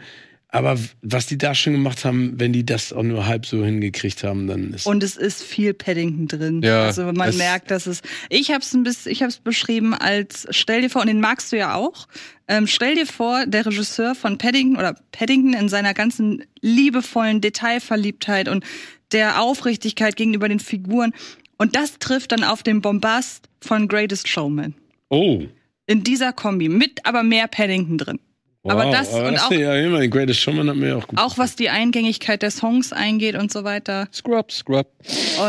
Aber 0.52 0.76
was 1.02 1.26
die 1.26 1.38
da 1.38 1.54
schon 1.54 1.74
gemacht 1.74 2.04
haben, 2.04 2.32
wenn 2.40 2.52
die 2.52 2.66
das 2.66 2.92
auch 2.92 3.04
nur 3.04 3.26
halb 3.26 3.46
so 3.46 3.64
hingekriegt 3.64 4.24
haben, 4.24 4.48
dann 4.48 4.74
ist. 4.74 4.84
Und 4.84 5.02
es 5.04 5.16
ist 5.16 5.44
viel 5.44 5.74
Paddington 5.74 6.26
drin. 6.26 6.62
Ja, 6.62 6.84
also 6.84 7.04
man 7.12 7.36
merkt, 7.36 7.70
dass 7.70 7.86
es. 7.86 8.02
Ich 8.30 8.50
habe 8.50 8.60
es 8.60 8.74
ein 8.74 8.82
bisschen, 8.82 9.12
ich 9.12 9.22
habe 9.22 9.30
es 9.30 9.38
beschrieben 9.38 9.94
als 9.94 10.48
stell 10.50 10.82
dir 10.82 10.90
vor, 10.90 11.02
und 11.02 11.06
den 11.06 11.20
magst 11.20 11.52
du 11.52 11.56
ja 11.56 11.74
auch. 11.74 12.08
Ähm, 12.48 12.66
stell 12.66 12.96
dir 12.96 13.06
vor, 13.06 13.46
der 13.46 13.64
Regisseur 13.64 14.16
von 14.16 14.38
Paddington 14.38 14.76
oder 14.76 14.96
Paddington 15.12 15.52
in 15.52 15.68
seiner 15.68 15.94
ganzen 15.94 16.44
liebevollen 16.60 17.40
Detailverliebtheit 17.40 18.48
und 18.48 18.64
der 19.12 19.40
Aufrichtigkeit 19.40 20.16
gegenüber 20.16 20.48
den 20.48 20.60
Figuren. 20.60 21.12
Und 21.58 21.76
das 21.76 21.98
trifft 22.00 22.32
dann 22.32 22.42
auf 22.42 22.64
den 22.64 22.80
Bombast 22.80 23.48
von 23.60 23.86
Greatest 23.86 24.28
Showman. 24.28 24.74
oh. 25.10 25.42
In 25.86 26.04
dieser 26.04 26.32
Kombi, 26.32 26.68
mit 26.68 27.04
aber 27.04 27.24
mehr 27.24 27.48
Paddington 27.48 27.98
drin. 27.98 28.20
Aber 28.62 28.84
wow, 28.84 28.92
das 28.92 29.08
und 29.08 29.38
auch, 29.38 29.50
ja 29.52 29.74
immer, 29.76 30.06
Greatest 30.08 30.40
Showman 30.40 30.68
hat 30.68 30.76
mir 30.76 30.96
auch 30.98 31.06
gut. 31.08 31.18
auch 31.18 31.38
was 31.38 31.56
die 31.56 31.70
Eingängigkeit 31.70 32.42
der 32.42 32.50
Songs 32.50 32.92
eingeht 32.92 33.34
und 33.34 33.50
so 33.50 33.64
weiter. 33.64 34.06
Scrub, 34.12 34.52
Scrub. 34.52 34.86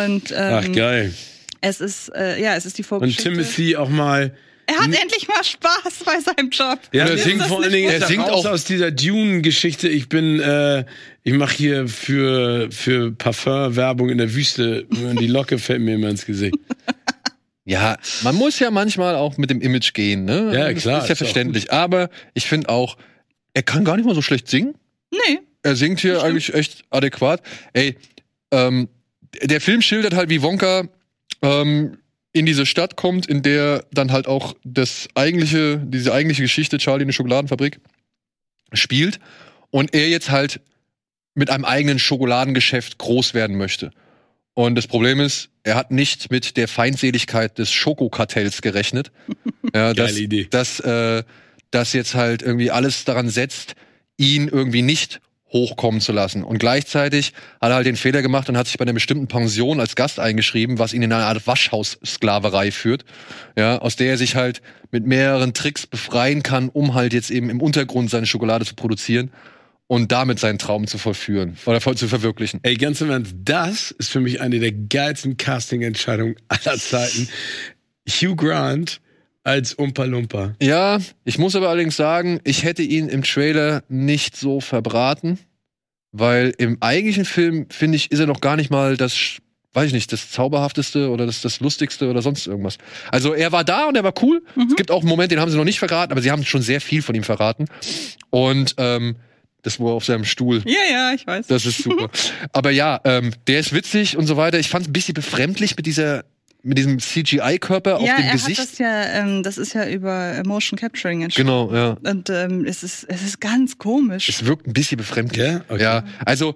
Und 0.06 0.34
Ach, 0.34 0.64
ähm, 0.64 0.74
geil. 0.74 1.14
es 1.60 1.82
ist, 1.82 2.10
äh, 2.16 2.42
ja, 2.42 2.56
es 2.56 2.66
ist 2.66 2.78
die 2.78 2.84
Und 2.84 2.88
Vorgeschichte. 2.88 3.24
Timothy 3.24 3.76
auch 3.76 3.90
mal. 3.90 4.34
er 4.66 4.76
hat 4.78 4.86
endlich 5.02 5.28
mal 5.28 5.44
Spaß 5.44 6.04
bei 6.06 6.20
seinem 6.22 6.50
Job. 6.52 6.80
Ja, 6.94 7.06
er 7.06 7.18
singt 7.18 7.42
vor 7.44 7.62
allen 7.62 7.74
Dingen, 7.74 7.92
er 7.92 8.08
singt 8.08 8.24
auch- 8.30 8.46
auch 8.46 8.52
aus 8.52 8.64
dieser 8.64 8.92
Dune-Geschichte. 8.92 9.90
Ich 9.90 10.08
bin, 10.08 10.40
äh, 10.40 10.86
ich 11.24 11.34
mache 11.34 11.54
hier 11.58 11.88
für 11.90 12.70
für 12.72 13.12
Parfum-Werbung 13.12 14.10
in 14.10 14.20
der 14.20 14.34
Wüste. 14.34 14.86
Und 14.90 15.20
die 15.20 15.28
Locke 15.28 15.58
fällt 15.58 15.82
mir 15.82 15.96
immer 15.96 16.08
ins 16.08 16.26
Gesicht. 16.26 16.56
Ja, 17.64 17.98
man 18.24 18.36
muss 18.36 18.60
ja 18.60 18.72
manchmal 18.72 19.16
auch 19.16 19.38
mit 19.38 19.50
dem 19.50 19.62
Image 19.62 19.94
gehen, 19.94 20.26
ne? 20.26 20.52
Ja, 20.54 20.72
Das 20.74 20.82
klar, 20.82 20.98
Ist 21.02 21.10
ja 21.10 21.14
ist 21.14 21.22
auch 21.22 21.26
verständlich. 21.26 21.72
Aber 21.72 22.10
ich 22.34 22.48
finde 22.48 22.70
auch, 22.70 22.98
er 23.54 23.64
kann 23.64 23.86
gar 23.86 23.98
nicht 23.98 24.06
mal 24.06 24.16
so 24.16 24.22
schlecht 24.22 24.48
singen. 24.48 24.74
Nee. 25.12 25.40
Er 25.64 25.76
singt 25.76 26.00
hier 26.00 26.24
eigentlich 26.24 26.54
echt 26.54 26.84
adäquat. 26.90 27.42
Ey, 27.74 27.98
ähm, 28.52 28.90
der 29.44 29.62
Film 29.62 29.82
schildert 29.82 30.16
halt, 30.16 30.30
wie 30.30 30.42
Wonka 30.42 30.88
ähm, 31.44 31.98
in 32.34 32.46
diese 32.46 32.66
Stadt 32.66 32.96
kommt, 32.96 33.28
in 33.28 33.44
der 33.44 33.86
dann 33.92 34.12
halt 34.12 34.26
auch 34.26 34.56
das 34.64 35.08
eigentliche, 35.14 35.78
diese 35.78 36.14
eigentliche 36.14 36.42
Geschichte 36.42 36.78
Charlie 36.80 37.04
in 37.04 37.10
der 37.10 37.14
Schokoladenfabrik 37.14 37.80
spielt 38.74 39.20
und 39.70 39.94
er 39.94 40.10
jetzt 40.10 40.32
halt 40.32 40.62
mit 41.36 41.50
einem 41.50 41.66
eigenen 41.66 42.00
Schokoladengeschäft 42.00 42.98
groß 42.98 43.34
werden 43.34 43.58
möchte. 43.58 43.92
Und 44.54 44.76
das 44.76 44.88
Problem 44.88 45.20
ist, 45.20 45.50
er 45.64 45.76
hat 45.76 45.92
nicht 45.92 46.32
mit 46.32 46.58
der 46.58 46.68
Feindseligkeit 46.68 47.58
des 47.58 47.72
Schokokartells 47.72 48.62
gerechnet. 48.62 49.12
Ja, 49.74 49.94
dass, 49.94 50.12
Geile 50.12 50.20
Idee. 50.20 50.48
dass, 50.50 50.82
äh, 50.82 51.24
dass 51.70 51.94
jetzt 51.94 52.14
halt 52.14 52.42
irgendwie 52.42 52.72
alles 52.72 53.06
daran 53.06 53.30
setzt, 53.30 53.76
ihn 54.18 54.50
irgendwie 54.50 54.82
nicht 54.82 55.22
hochkommen 55.54 56.02
zu 56.02 56.12
lassen. 56.12 56.44
Und 56.44 56.58
gleichzeitig 56.58 57.32
hat 57.62 57.70
er 57.70 57.76
halt 57.76 57.86
den 57.86 57.96
Fehler 57.96 58.22
gemacht 58.22 58.50
und 58.50 58.58
hat 58.58 58.68
sich 58.68 58.78
bei 58.78 58.84
einer 58.84 58.94
bestimmten 58.94 59.28
Pension 59.28 59.80
als 59.80 59.96
Gast 59.96 60.20
eingeschrieben, 60.20 60.78
was 60.78 60.92
ihn 60.94 61.04
in 61.04 61.14
eine 61.14 61.24
Art 61.24 61.46
Waschhaussklaverei 61.48 62.72
führt, 62.72 63.06
ja, 63.56 63.78
aus 63.78 63.96
der 63.96 64.10
er 64.10 64.18
sich 64.18 64.36
halt 64.36 64.62
mit 64.92 65.06
mehreren 65.06 65.54
Tricks 65.54 65.88
befreien 65.88 66.44
kann, 66.44 66.68
um 66.68 66.94
halt 66.94 67.14
jetzt 67.14 67.32
eben 67.32 67.50
im 67.50 67.62
Untergrund 67.62 68.10
seine 68.10 68.26
Schokolade 68.26 68.66
zu 68.66 68.76
produzieren 68.76 69.32
und 69.92 70.10
damit 70.14 70.40
seinen 70.40 70.58
Traum 70.58 70.88
zu 70.88 70.98
vollführen 70.98 71.58
oder 71.66 71.82
voll 71.82 71.98
zu 71.98 72.08
verwirklichen. 72.08 72.62
Ey, 72.64 72.76
ganz 72.76 73.02
im 73.02 73.10
Ernst, 73.10 73.36
das 73.44 73.92
ist 73.92 74.10
für 74.10 74.22
mich 74.22 74.40
eine 74.40 74.58
der 74.60 74.72
geilsten 74.72 75.36
Casting-Entscheidungen 75.36 76.38
aller 76.48 76.78
Zeiten. 76.78 77.28
Hugh 78.08 78.38
Grant 78.38 79.02
als 79.44 79.74
Umpa 79.74 80.06
Lumpa. 80.06 80.54
Ja, 80.62 81.00
ich 81.26 81.38
muss 81.40 81.58
aber 81.58 81.68
allerdings 81.68 81.98
sagen, 81.98 82.40
ich 82.46 82.64
hätte 82.64 82.84
ihn 82.84 83.10
im 83.10 83.22
Trailer 83.24 83.84
nicht 83.90 84.38
so 84.38 84.62
verbraten, 84.62 85.40
weil 86.14 86.54
im 86.58 86.78
eigentlichen 86.80 87.26
Film, 87.26 87.66
finde 87.70 87.98
ich, 87.98 88.14
ist 88.14 88.20
er 88.20 88.28
noch 88.28 88.40
gar 88.40 88.56
nicht 88.56 88.70
mal 88.70 88.96
das, 88.96 89.40
weiß 89.74 89.88
ich 89.88 89.94
nicht, 89.94 90.14
das 90.14 90.32
Zauberhafteste 90.32 91.10
oder 91.10 91.26
das, 91.26 91.42
das 91.42 91.60
Lustigste 91.60 92.10
oder 92.10 92.22
sonst 92.22 92.48
irgendwas. 92.48 92.78
Also 93.12 93.34
er 93.34 93.52
war 93.52 93.66
da 93.66 93.90
und 93.90 93.98
er 93.98 94.06
war 94.06 94.14
cool. 94.22 94.42
Es 94.70 94.78
gibt 94.78 94.90
auch 94.90 95.02
einen 95.02 95.10
Moment, 95.10 95.34
den 95.34 95.42
haben 95.42 95.52
sie 95.52 95.58
noch 95.58 95.66
nicht 95.66 95.80
verraten, 95.80 96.14
aber 96.14 96.22
sie 96.22 96.32
haben 96.32 96.46
schon 96.46 96.62
sehr 96.62 96.80
viel 96.80 97.02
von 97.02 97.14
ihm 97.14 97.24
verraten. 97.24 97.66
Und 98.30 98.76
ähm, 98.78 99.18
das 99.64 99.80
war 99.80 99.92
auf 99.92 100.06
seinem 100.06 100.26
Stuhl. 100.26 100.62
Ja, 100.66 100.80
ja, 100.92 101.14
ich 101.14 101.26
weiß. 101.26 101.48
Das 101.48 101.66
ist 101.66 101.84
super. 101.84 102.10
Aber 102.54 102.72
ja, 102.72 103.00
ähm, 103.04 103.32
der 103.48 103.60
ist 103.60 103.74
witzig 103.74 104.18
und 104.18 104.28
so 104.28 104.38
weiter. 104.38 104.60
Ich 104.60 104.70
fand 104.70 104.84
es 104.84 104.90
ein 104.90 104.94
bisschen 104.94 105.14
befremdlich 105.14 105.76
mit 105.78 105.86
dieser, 105.86 106.24
mit 106.64 106.78
diesem 106.78 107.00
CGI-Körper 107.00 107.98
auf 107.98 108.06
ja, 108.06 108.18
dem 108.18 108.26
er 108.26 108.32
Gesicht. 108.34 108.60
hat 108.60 108.72
das 108.72 108.78
ja, 108.78 109.04
ähm, 109.06 109.44
das 109.44 109.58
ist 109.58 109.74
ja 109.74 109.88
über 109.88 110.42
Motion 110.46 110.78
Capturing 110.78 111.24
entschieden. 111.24 111.48
genau, 111.48 111.74
ja. 111.74 111.98
Und 112.10 112.30
ähm, 112.30 112.66
es 112.66 112.84
ist, 112.84 113.06
es 113.08 113.24
ist 113.24 113.40
ganz 113.40 113.78
komisch. 113.78 114.30
Es 114.30 114.46
wirkt 114.46 114.68
ein 114.68 114.74
bisschen 114.74 114.98
befremdlich. 114.98 115.46
Ja? 115.46 115.62
Okay. 115.70 115.82
Ja, 115.82 116.04
also 116.26 116.56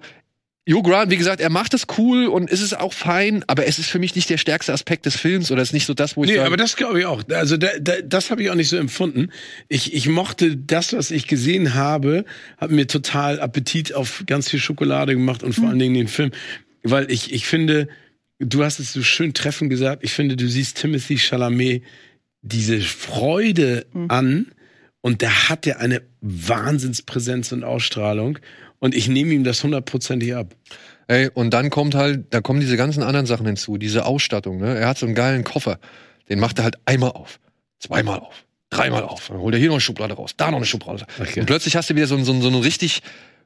Hugh 0.68 0.82
Grant, 0.82 1.12
wie 1.12 1.16
gesagt, 1.16 1.40
er 1.40 1.50
macht 1.50 1.74
das 1.74 1.86
cool 1.96 2.26
und 2.26 2.50
es 2.50 2.60
ist 2.60 2.76
auch 2.76 2.92
fein, 2.92 3.44
aber 3.46 3.66
es 3.66 3.78
ist 3.78 3.88
für 3.88 4.00
mich 4.00 4.16
nicht 4.16 4.28
der 4.28 4.36
stärkste 4.36 4.72
Aspekt 4.72 5.06
des 5.06 5.14
Films 5.14 5.52
oder 5.52 5.62
es 5.62 5.68
ist 5.68 5.74
nicht 5.74 5.86
so 5.86 5.94
das, 5.94 6.16
wo 6.16 6.24
ich 6.24 6.30
Nee, 6.30 6.36
sage, 6.36 6.46
aber 6.48 6.56
das 6.56 6.74
glaube 6.74 6.98
ich 6.98 7.06
auch. 7.06 7.22
Also 7.30 7.56
da, 7.56 7.68
da, 7.80 8.00
das 8.02 8.32
habe 8.32 8.42
ich 8.42 8.50
auch 8.50 8.56
nicht 8.56 8.68
so 8.68 8.76
empfunden. 8.76 9.30
Ich, 9.68 9.94
ich 9.94 10.08
mochte 10.08 10.56
das, 10.56 10.92
was 10.92 11.12
ich 11.12 11.28
gesehen 11.28 11.74
habe, 11.74 12.24
hat 12.58 12.72
mir 12.72 12.88
total 12.88 13.38
Appetit 13.38 13.94
auf 13.94 14.24
ganz 14.26 14.50
viel 14.50 14.58
Schokolade 14.58 15.14
gemacht 15.14 15.44
und 15.44 15.52
vor 15.52 15.68
allen 15.68 15.78
Dingen 15.78 15.94
den 15.94 16.08
Film. 16.08 16.32
Weil 16.82 17.12
ich, 17.12 17.32
ich 17.32 17.46
finde, 17.46 17.86
du 18.40 18.64
hast 18.64 18.80
es 18.80 18.92
so 18.92 19.02
schön 19.02 19.34
treffend 19.34 19.70
gesagt, 19.70 20.02
ich 20.02 20.12
finde, 20.12 20.34
du 20.36 20.48
siehst 20.48 20.78
Timothy 20.78 21.16
Chalamet 21.18 21.84
diese 22.42 22.80
Freude 22.80 23.86
an 24.08 24.46
und 25.00 25.22
da 25.22 25.48
hat 25.48 25.64
er 25.68 25.78
eine 25.78 26.02
Wahnsinnspräsenz 26.20 27.52
und 27.52 27.62
Ausstrahlung 27.62 28.40
und 28.86 28.94
ich 28.94 29.08
nehme 29.08 29.32
ihm 29.34 29.44
das 29.44 29.62
hundertprozentig 29.62 30.34
ab. 30.34 30.54
ey, 31.08 31.28
und 31.34 31.50
dann 31.52 31.68
kommt 31.70 31.94
halt, 31.94 32.32
da 32.32 32.40
kommen 32.40 32.60
diese 32.60 32.76
ganzen 32.76 33.02
anderen 33.02 33.26
Sachen 33.26 33.44
hinzu, 33.46 33.76
diese 33.76 34.06
Ausstattung, 34.06 34.58
ne? 34.58 34.76
Er 34.78 34.88
hat 34.88 34.98
so 34.98 35.06
einen 35.06 35.14
geilen 35.14 35.44
Koffer, 35.44 35.78
den 36.28 36.40
macht 36.40 36.58
er 36.58 36.64
halt 36.64 36.78
einmal 36.86 37.10
auf, 37.12 37.38
zweimal 37.78 38.18
auf, 38.20 38.44
dreimal 38.70 39.02
auf, 39.04 39.28
dann 39.28 39.38
holt 39.38 39.54
er 39.54 39.58
hier 39.60 39.68
noch 39.68 39.74
eine 39.76 39.80
Schublade 39.82 40.14
raus, 40.14 40.32
da 40.36 40.50
noch 40.50 40.56
eine 40.56 40.66
Schublade. 40.66 41.04
Okay. 41.20 41.40
Und 41.40 41.46
plötzlich 41.46 41.76
hast 41.76 41.90
du 41.90 41.94
wieder 41.94 42.06
so, 42.06 42.16
einen- 42.16 42.24
so, 42.24 42.40
so 42.40 42.48
einen 42.48 42.60
richtig 42.62 43.02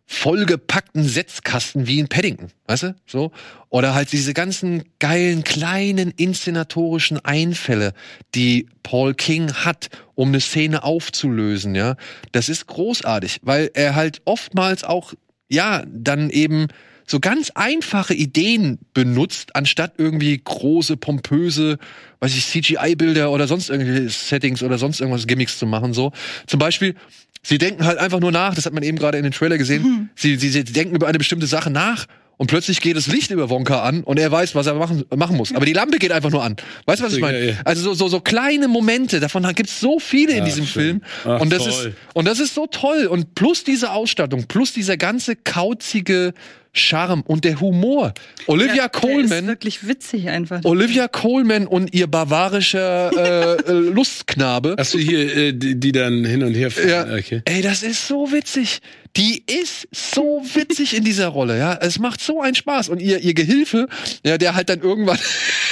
vollgepackten 0.07 1.05
Setzkasten 1.05 1.87
wie 1.87 2.01
in 2.01 2.09
Paddington, 2.09 2.49
weißt 2.67 2.83
du? 2.83 2.95
So. 3.07 3.31
Oder 3.69 3.95
halt 3.95 4.11
diese 4.11 4.35
ganzen 4.35 4.83
geilen, 4.99 5.45
kleinen 5.45 6.11
inszenatorischen 6.17 7.25
Einfälle, 7.25 7.93
die 8.35 8.67
Paul 8.83 9.15
King 9.15 9.53
hat, 9.53 9.89
um 10.17 10.29
eine 10.31 10.41
Szene 10.41 10.83
aufzulösen, 10.83 11.77
ja. 11.77 11.95
Das 12.33 12.49
ist 12.49 12.67
großartig, 12.67 13.39
weil 13.45 13.71
er 13.75 13.95
halt 13.95 14.21
oftmals 14.25 14.83
auch, 14.83 15.13
ja, 15.51 15.85
dann 15.87 16.31
eben 16.31 16.69
so 17.07 17.19
ganz 17.19 17.51
einfache 17.57 18.15
Ideen 18.15 18.79
benutzt, 18.95 19.57
anstatt 19.57 19.95
irgendwie 19.99 20.41
große, 20.43 20.97
pompöse, 20.97 21.79
weiß 22.21 22.37
ich, 22.37 22.47
CGI-Bilder 22.47 23.33
oder 23.33 23.49
sonst 23.49 23.69
irgendwelche 23.69 24.09
Settings 24.09 24.63
oder 24.63 24.79
sonst 24.79 25.01
irgendwas 25.01 25.27
Gimmicks 25.27 25.59
zu 25.59 25.67
machen, 25.67 25.93
so. 25.93 26.13
Zum 26.47 26.61
Beispiel, 26.61 26.95
sie 27.43 27.59
denken 27.59 27.85
halt 27.85 27.99
einfach 27.99 28.21
nur 28.21 28.31
nach, 28.31 28.55
das 28.55 28.67
hat 28.67 28.73
man 28.73 28.85
eben 28.85 28.97
gerade 28.97 29.19
in 29.19 29.25
den 29.25 29.33
Trailer 29.33 29.59
gesehen, 29.59 30.11
sie, 30.15 30.37
sie, 30.37 30.51
sie 30.51 30.63
denken 30.63 30.95
über 30.95 31.09
eine 31.09 31.19
bestimmte 31.19 31.49
Sache 31.49 31.71
nach 31.71 32.07
und 32.41 32.47
plötzlich 32.47 32.81
geht 32.81 32.97
das 32.97 33.07
Licht 33.07 33.31
über 33.31 33.51
Wonka 33.51 33.83
an 33.83 34.03
und 34.03 34.19
er 34.19 34.33
weiß, 34.33 34.55
was 34.55 34.67
er 34.67 34.73
machen, 34.73 35.05
machen 35.15 35.37
muss. 35.37 35.55
Aber 35.55 35.67
die 35.67 35.75
Lampe 35.75 35.99
geht 35.99 36.11
einfach 36.11 36.31
nur 36.31 36.43
an. 36.43 36.57
Weißt 36.87 37.03
du, 37.03 37.05
was 37.05 37.13
ich 37.13 37.21
meine? 37.21 37.39
ja. 37.51 37.55
Also 37.67 37.83
so, 37.83 37.93
so, 37.93 38.09
so 38.09 38.21
kleine 38.21 38.67
Momente, 38.67 39.21
davon 39.21 39.43
gibt's 39.55 39.79
so 39.79 39.99
viele 39.99 40.33
in 40.33 40.47
diesem 40.47 40.65
schön. 40.67 40.83
Film. 40.83 41.03
Ach, 41.27 41.39
und 41.43 41.53
das 41.53 41.65
toll. 41.65 41.89
ist 41.89 41.97
und 42.15 42.25
das 42.27 42.41
ist 42.41 42.55
so 42.55 42.67
toll. 42.67 43.05
Und 43.09 43.35
plus 43.35 43.63
diese 43.63 43.93
Ausstattung, 43.93 44.45
plus 44.49 44.73
dieser 44.73 44.97
ganze 44.97 45.37
kauzige 45.37 46.33
Charme 46.73 47.23
und 47.27 47.45
der 47.45 47.61
Humor. 47.61 48.15
Olivia 48.47 48.75
Ja, 48.75 48.89
Der 48.89 48.95
ist 48.95 49.01
Coleman. 49.03 49.47
wirklich 49.49 49.87
witzig 49.87 50.29
einfach. 50.31 50.61
Olivia 50.65 51.09
Coleman 51.09 51.67
und 51.67 51.93
ihr 51.93 52.07
bavarischer 52.07 53.11
äh, 53.13 53.61
äh, 53.69 53.73
Lustknabe. 53.73 54.77
Hast 54.79 54.95
du 54.95 54.99
hier 54.99 55.37
äh, 55.37 55.53
die, 55.53 55.79
die 55.79 55.93
dann 55.93 56.25
hin 56.25 56.43
und 56.43 56.55
her 56.55 56.71
fahren? 56.71 56.89
Ja, 56.89 57.03
Okay. 57.19 57.43
ey, 57.45 57.61
das 57.61 57.83
ist 57.83 58.07
so 58.09 58.33
witzig. 58.33 58.79
Die 59.17 59.43
ist 59.47 59.89
so 59.93 60.43
witzig 60.55 60.97
in 60.97 61.05
dieser 61.05 61.29
Rolle, 61.29 61.59
ja. 61.59 61.75
Es 61.81 61.99
macht 61.99 62.21
so 62.21 62.41
einen 62.41 62.55
Spaß. 62.55 62.89
Und 62.89 63.03
ihr, 63.03 63.19
ihr 63.21 63.35
Gehilfe, 63.35 63.89
ja, 64.25 64.39
der 64.39 64.55
halt 64.55 64.69
dann 64.69 64.81
irgendwann 64.81 65.19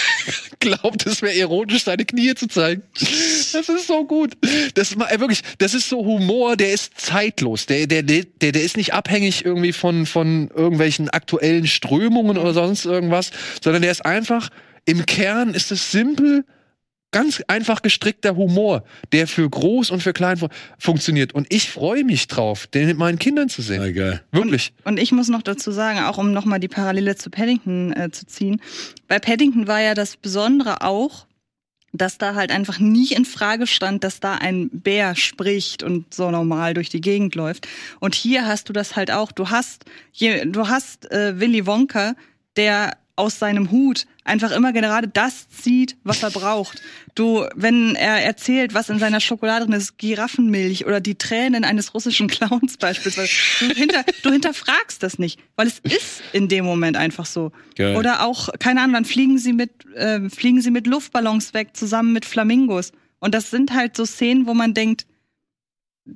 glaubt, 0.61 1.07
es 1.07 1.23
wäre 1.23 1.35
ironisch, 1.35 1.85
seine 1.85 2.05
Knie 2.05 2.35
zu 2.35 2.49
zeigen. 2.49 2.83
Das 3.53 3.69
ist 3.69 3.87
so 3.87 4.05
gut. 4.05 4.37
Das 4.75 4.91
ist 4.91 5.01
äh, 5.01 5.21
wirklich, 5.21 5.43
das 5.59 5.75
ist 5.75 5.89
so 5.89 6.05
Humor, 6.05 6.57
der 6.57 6.73
ist 6.73 7.01
zeitlos. 7.01 7.67
Der, 7.67 7.87
der, 7.87 8.03
der 8.03 8.25
der 8.25 8.63
ist 8.63 8.77
nicht 8.77 8.93
abhängig 8.93 9.45
irgendwie 9.45 9.73
von, 9.73 10.07
von 10.07 10.51
irgendwelchen 10.55 11.09
aktuellen 11.09 11.67
Strömungen 11.67 12.39
oder 12.39 12.53
sonst 12.53 12.85
irgendwas, 12.85 13.31
sondern 13.63 13.83
der 13.83 13.93
ist 13.93 14.05
einfach, 14.05 14.51
im 14.85 15.07
Kern 15.07 15.55
ist 15.55 15.71
es 15.71 15.93
simpel, 15.93 16.45
ganz 17.11 17.43
einfach 17.49 17.83
gestrickter 17.83 18.37
Humor, 18.37 18.85
der 19.13 19.27
für 19.27 19.49
groß 19.49 19.91
und 19.91 20.03
für 20.03 20.13
klein 20.13 20.37
fu 20.37 20.49
funktioniert. 20.79 21.35
Und 21.35 21.47
ich 21.51 21.71
freue 21.71 22.05
mich 22.05 22.27
drauf, 22.29 22.67
den 22.67 22.87
mit 22.87 22.99
meinen 22.99 23.19
Kindern 23.19 23.49
zu 23.49 23.63
sehen. 23.63 23.83
Ja, 23.83 23.93
geil. 23.93 24.23
Wirklich. 24.31 24.73
Und 24.85 24.99
ich 24.99 25.13
muss 25.13 25.29
noch 25.29 25.43
dazu 25.43 25.71
sagen, 25.71 26.01
auch 26.01 26.19
um 26.19 26.33
nochmal 26.33 26.61
die 26.61 26.69
Parallele 26.69 27.17
zu 27.17 27.31
Paddington 27.31 27.93
äh, 27.93 28.11
zu 28.11 28.27
ziehen. 28.27 28.61
Bei 29.07 29.19
Paddington 29.19 29.67
war 29.67 29.81
ja 29.81 29.95
das 29.95 30.17
Besondere 30.17 30.83
auch, 30.83 31.27
dass 31.93 32.19
da 32.19 32.35
halt 32.35 32.51
einfach 32.51 32.79
nie 32.79 33.13
in 33.13 33.25
Frage 33.25 33.67
stand, 33.67 34.05
dass 34.05 34.21
da 34.21 34.35
ein 34.35 34.69
Bär 34.71 35.17
spricht 35.17 35.83
und 35.83 36.13
so 36.13 36.31
normal 36.31 36.75
durch 36.75 36.91
die 36.91 37.01
Gegend 37.01 37.35
läuft. 37.35 37.67
Und 38.01 38.15
hier 38.15 38.47
hast 38.47 38.69
du 38.69 38.73
das 38.73 38.97
halt 38.97 39.11
auch. 39.11 39.33
Du 39.33 39.49
hast, 39.49 39.85
je, 40.13 40.45
du 40.45 40.69
hast 40.69 41.11
äh, 41.11 41.41
Willy 41.41 41.67
Wonka, 41.67 42.15
der 42.57 42.97
aus 43.19 43.39
seinem 43.39 43.71
Hut 43.71 44.07
einfach 44.25 44.51
immer 44.53 44.73
gerade 44.73 45.09
das 45.09 45.49
zieht, 45.49 45.97
was 46.05 46.23
er 46.23 46.31
braucht. 46.31 46.81
Du, 47.15 47.47
wenn 47.55 47.95
er 47.95 48.23
erzählt, 48.23 48.75
was 48.75 48.91
in 48.91 48.99
seiner 48.99 49.21
Schokolade 49.21 49.65
drin 49.65 49.75
ist, 49.75 49.99
Giraffenmilch 49.99 50.87
oder 50.87 51.01
die 51.01 51.17
Tränen 51.17 51.65
eines 51.65 51.95
russischen 51.95 52.29
Clowns 52.29 52.77
beispielsweise, 52.77 53.31
du, 53.61 53.75
hinter, 53.75 54.05
du 54.23 54.31
hinterfragst 54.31 55.03
das 55.03 55.19
nicht, 55.19 55.41
weil 55.57 55.67
es 55.67 55.81
ist 55.81 56.23
in 56.33 56.49
dem 56.49 56.65
Moment 56.65 56.97
einfach 56.97 57.27
so. 57.27 57.53
Geil. 57.75 57.97
Oder 57.97 58.25
auch, 58.25 58.51
keine 58.59 58.83
Ahnung, 58.83 58.95
dann 58.95 59.05
fliegen 59.05 59.39
sie 59.39 59.53
mit, 59.53 59.71
äh, 59.95 60.29
fliegen 60.31 60.61
sie 60.61 60.71
mit 60.71 60.87
Luftballons 60.87 61.55
weg, 61.55 61.71
zusammen 61.75 62.13
mit 62.13 62.25
Flamingos. 62.25 62.93
Und 63.21 63.35
das 63.35 63.51
sind 63.51 63.75
halt 63.75 63.97
so 63.97 64.05
Szenen, 64.05 64.47
wo 64.47 64.55
man 64.55 64.75
denkt, 64.75 65.07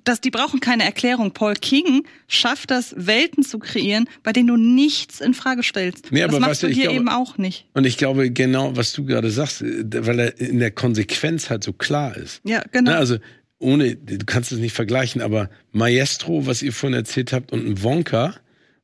dass 0.05 0.21
die 0.21 0.31
brauchen 0.31 0.61
keine 0.61 0.85
Erklärung. 0.85 1.33
Paul 1.33 1.55
King 1.55 2.05
schafft 2.29 2.71
das, 2.71 2.95
Welten 2.97 3.45
zu 3.45 3.59
kreieren, 3.59 4.09
bei 4.23 4.33
denen 4.33 4.49
du 4.49 4.57
nichts 4.57 5.21
in 5.21 5.35
Frage 5.35 5.63
stellst. 5.63 6.11
Nee, 6.11 6.27
das 6.27 6.39
machst 6.39 6.63
du, 6.63 6.69
hier 6.69 6.85
glaube- 6.85 6.97
eben 6.97 7.09
auch 7.09 7.39
nicht. 7.39 7.67
Und 7.75 7.87
ich 7.87 7.99
glaube 7.99 8.31
genau, 8.31 8.77
was 8.77 8.93
du 8.93 9.05
gerade 9.05 9.31
sagst, 9.31 9.63
äh, 9.63 9.85
weil 10.07 10.19
er 10.19 10.41
in 10.41 10.59
der 10.59 10.71
Konsequenz 10.71 11.51
halt 11.51 11.63
so 11.65 11.73
klar 11.73 12.17
ist. 12.17 12.41
Ja, 12.45 12.63
genau. 12.73 12.93
Ne, 12.93 12.97
also 12.97 13.19
ohne, 13.59 13.95
du 13.95 14.25
kannst 14.27 14.51
es 14.51 14.59
nicht 14.59 14.75
vergleichen, 14.75 15.21
aber 15.23 15.49
Maestro, 15.71 16.47
was 16.47 16.63
ihr 16.63 16.73
vorhin 16.73 16.97
erzählt 16.99 17.33
habt, 17.33 17.53
und 17.53 17.67
ein 17.67 17.83
Wonka. 17.83 18.35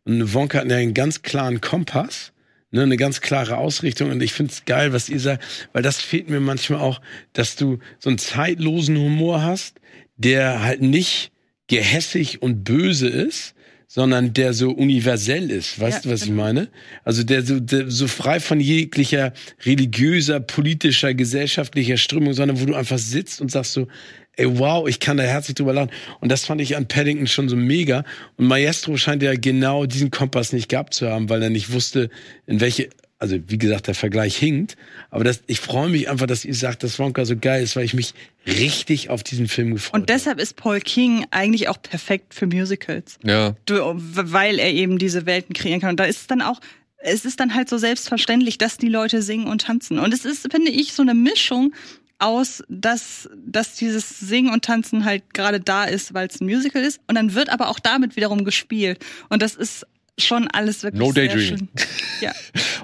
Und 0.05 0.21
ein 0.21 0.35
Wonka 0.35 0.59
hat 0.61 0.71
ja 0.71 0.77
einen 0.77 0.95
ganz 0.95 1.23
klaren 1.23 1.61
Kompass, 1.61 2.33
ne, 2.71 2.83
eine 2.83 2.97
ganz 2.97 3.21
klare 3.21 3.57
Ausrichtung. 3.57 4.11
Und 4.11 4.23
ich 4.23 4.33
finde 4.33 4.53
es 4.53 4.65
geil, 4.67 4.93
was 4.93 5.09
ihr 5.09 5.19
sagt, 5.21 5.43
weil 5.73 5.83
das 5.83 6.01
fehlt 6.01 6.31
mir 6.31 6.41
manchmal 6.41 6.81
auch, 6.81 7.01
dass 7.33 7.57
du 7.57 7.79
so 7.99 8.09
einen 8.09 8.19
zeitlosen 8.19 8.97
Humor 8.97 9.43
hast, 9.43 9.78
der 10.19 10.63
halt 10.63 10.83
nicht 10.83 11.31
gehässig 11.69 12.43
und 12.43 12.65
böse 12.65 13.09
ist, 13.09 13.55
sondern 13.87 14.35
der 14.35 14.53
so 14.53 14.71
universell 14.71 15.51
ist. 15.51 15.81
Weißt 15.81 16.05
Ja, 16.05 16.11
du, 16.11 16.15
was 16.15 16.23
ich 16.23 16.29
genau. 16.29 16.43
meine? 16.43 16.69
Also 17.05 17.23
der 17.23 17.43
so, 17.43 17.59
der 17.59 17.91
so 17.91 18.07
frei 18.07 18.39
von 18.39 18.61
jeglicher 18.61 19.33
religiöser, 19.65 20.41
politischer, 20.41 21.15
gesellschaftlicher 21.15 21.97
Strömung, 21.97 22.35
sondern 22.35 22.61
wo 22.61 22.67
du 22.67 22.75
einfach 22.75 22.99
sitzt 22.99 23.41
und 23.41 23.51
sagst 23.51 23.73
so, 23.73 23.89
ey, 24.37 24.59
wow, 24.59 24.87
ich 24.87 25.01
kann 25.01 25.17
da 25.17 25.23
herzlich 25.25 25.55
drüber 25.55 25.73
lachen. 25.73 25.91
Und 26.21 26.31
das 26.31 26.45
fand 26.45 26.61
ich 26.61 26.77
an 26.77 26.87
Paddington 26.87 27.27
schon 27.27 27.49
so 27.49 27.57
mega. 27.57 28.05
Und 28.37 28.47
Maestro 28.47 28.97
scheint 28.99 29.23
ja 29.23 29.35
genau 29.35 29.87
diesen 29.87 30.11
Kompass 30.11 30.53
nicht 30.53 30.69
gehabt 30.69 30.93
zu 30.93 31.09
haben, 31.09 31.31
weil 31.31 31.43
er 31.43 31.51
nicht 31.51 31.73
wusste, 31.73 32.11
in 32.47 32.61
welche, 32.61 32.91
also 33.19 33.37
wie 33.49 33.59
gesagt, 33.59 33.89
der 33.89 33.95
Vergleich 33.95 34.37
hinkt. 34.37 34.77
Aber 35.11 35.25
das, 35.25 35.43
ich 35.47 35.61
freue 35.61 35.89
mich 35.89 36.09
einfach, 36.09 36.27
dass 36.27 36.45
ihr 36.45 36.55
sagt, 36.55 36.83
dass 36.83 36.99
Wonka 36.99 37.25
so 37.25 37.37
geil 37.37 37.63
ist, 37.63 37.75
weil 37.75 37.85
ich 37.85 37.95
mich 37.95 38.15
richtig 38.47 39.11
auf 39.11 39.23
diesen 39.23 39.49
Film 39.49 39.75
gefreut 39.75 40.01
Und 40.01 40.09
deshalb 40.09 40.39
ist 40.41 40.57
Paul 40.57 40.81
King 40.81 41.27
eigentlich 41.31 41.69
auch 41.69 41.83
perfekt 41.83 42.33
für 42.35 42.47
Musicals. 42.47 43.19
Ja. 43.25 43.57
Du, 43.67 43.75
weil 43.97 44.59
er 44.59 44.73
eben 44.73 44.99
diese 44.99 45.27
Welten 45.27 45.55
kreieren 45.55 45.81
kann. 45.81 45.91
Und 45.91 46.01
da 46.01 46.05
ist 46.05 46.21
es 46.21 46.27
dann 46.29 46.43
auch, 46.43 46.61
es 46.99 47.25
ist 47.25 47.41
dann 47.41 47.55
halt 47.55 47.69
so 47.69 47.77
selbstverständlich, 47.77 48.57
dass 48.59 48.77
die 48.77 48.89
Leute 48.89 49.21
singen 49.23 49.49
und 49.49 49.63
tanzen. 49.63 49.99
Und 49.99 50.15
es 50.15 50.25
ist, 50.25 50.49
finde 50.51 50.71
ich, 50.71 50.93
so 50.93 51.03
eine 51.03 51.15
Mischung 51.15 51.75
aus, 52.21 52.63
dass, 52.69 53.29
dass 53.37 53.75
dieses 53.75 54.21
Singen 54.21 54.53
und 54.53 54.65
Tanzen 54.65 55.05
halt 55.05 55.35
gerade 55.35 55.61
da 55.61 55.85
ist, 55.85 56.15
weil 56.15 56.29
es 56.29 56.41
ein 56.41 56.47
Musical 56.47 56.83
ist. 56.83 57.01
Und 57.07 57.15
dann 57.15 57.35
wird 57.35 57.51
aber 57.51 57.69
auch 57.69 57.79
damit 57.79 58.17
wiederum 58.17 58.45
gespielt. 58.45 59.05
Und 59.29 59.43
das 59.43 59.55
ist 59.55 59.87
schon 60.21 60.49
alles 60.49 60.83
wirklich 60.83 61.01
No 61.01 61.13
sehr 61.13 61.27
daydreaming. 61.29 61.59
schön. 61.59 61.69
Ja. 62.21 62.33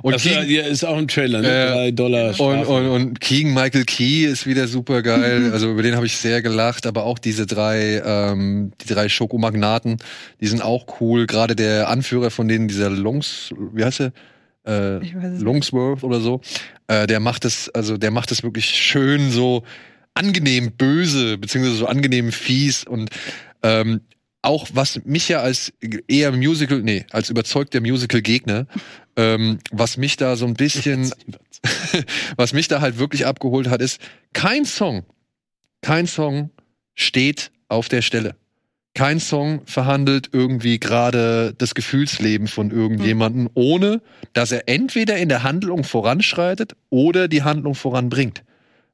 Und 0.02 0.12
Das 0.15 0.23
Keegan, 0.23 0.48
ja, 0.48 0.62
ist 0.62 0.85
auch 0.85 0.97
ein 0.97 1.09
Trailer, 1.09 1.40
ne? 1.40 1.48
Äh, 1.48 1.73
Drei 1.73 1.90
Dollar. 1.90 2.39
und, 2.40 2.65
und, 2.66 2.86
und 2.89 3.20
Keegan 3.20 3.52
Michael 3.52 3.85
Key 3.85 4.24
ist 4.27 4.47
wieder 4.47 4.69
super 4.69 5.02
geil. 5.02 5.51
Also 5.52 5.73
über 5.73 5.82
den 5.82 5.97
habe 5.97 6.06
ich 6.06 6.16
sehr 6.16 6.40
gelacht. 6.40 6.86
Aber 6.86 7.02
auch 7.02 7.19
diese 7.19 7.44
drei, 7.47 8.01
ähm, 8.05 8.70
die 8.81 8.93
drei 8.94 9.09
Schokomagnaten, 9.09 9.97
die 10.40 10.47
sind 10.47 10.62
auch 10.62 11.01
cool. 11.01 11.27
Gerade 11.27 11.56
der 11.56 11.89
Anführer 11.89 12.31
von 12.31 12.47
denen, 12.47 12.69
dieser 12.69 12.90
Longs, 12.90 13.52
wie 13.73 13.85
heißt 13.85 14.02
er? 14.02 14.12
Äh. 14.66 15.01
Longsworth 15.40 16.05
oder 16.05 16.20
so. 16.20 16.40
Äh, 16.86 17.06
der 17.09 17.19
macht 17.19 17.44
es, 17.44 17.69
also 17.70 17.97
der 17.98 18.12
macht 18.12 18.31
es 18.31 18.44
wirklich 18.44 18.66
schön 18.66 19.31
so 19.32 19.65
angenehm 20.15 20.70
böse, 20.78 21.39
beziehungsweise 21.39 21.77
so 21.77 21.86
angenehm 21.86 22.31
fies 22.31 22.85
und 22.85 23.11
ähm, 23.65 24.01
auch 24.44 24.68
was 24.72 25.00
mich 25.04 25.28
ja 25.28 25.40
als 25.40 25.72
eher 26.08 26.32
Musical, 26.32 26.80
nee, 26.82 27.06
als 27.10 27.30
überzeugter 27.30 27.80
Musical-Gegner, 27.80 28.66
ähm, 29.16 29.58
was 29.70 29.96
mich 29.96 30.16
da 30.16 30.36
so 30.36 30.46
ein 30.46 30.54
bisschen, 30.54 31.12
was 32.36 32.52
mich 32.52 32.68
da 32.68 32.80
halt 32.80 32.98
wirklich 32.98 33.26
abgeholt 33.26 33.68
hat, 33.68 33.80
ist, 33.80 34.00
kein 34.32 34.64
Song, 34.64 35.04
kein 35.82 36.06
Song 36.06 36.50
steht 36.94 37.50
auf 37.68 37.88
der 37.88 38.02
Stelle. 38.02 38.36
Kein 38.94 39.18
Song 39.18 39.62
verhandelt 39.66 40.30
irgendwie 40.32 40.78
gerade 40.78 41.52
das 41.58 41.74
Gefühlsleben 41.74 42.46
von 42.46 42.70
irgendjemandem, 42.70 43.50
ohne 43.54 44.00
dass 44.34 44.52
er 44.52 44.68
entweder 44.68 45.16
in 45.16 45.28
der 45.28 45.42
Handlung 45.42 45.82
voranschreitet 45.82 46.76
oder 46.90 47.26
die 47.26 47.42
Handlung 47.42 47.74
voranbringt. 47.74 48.44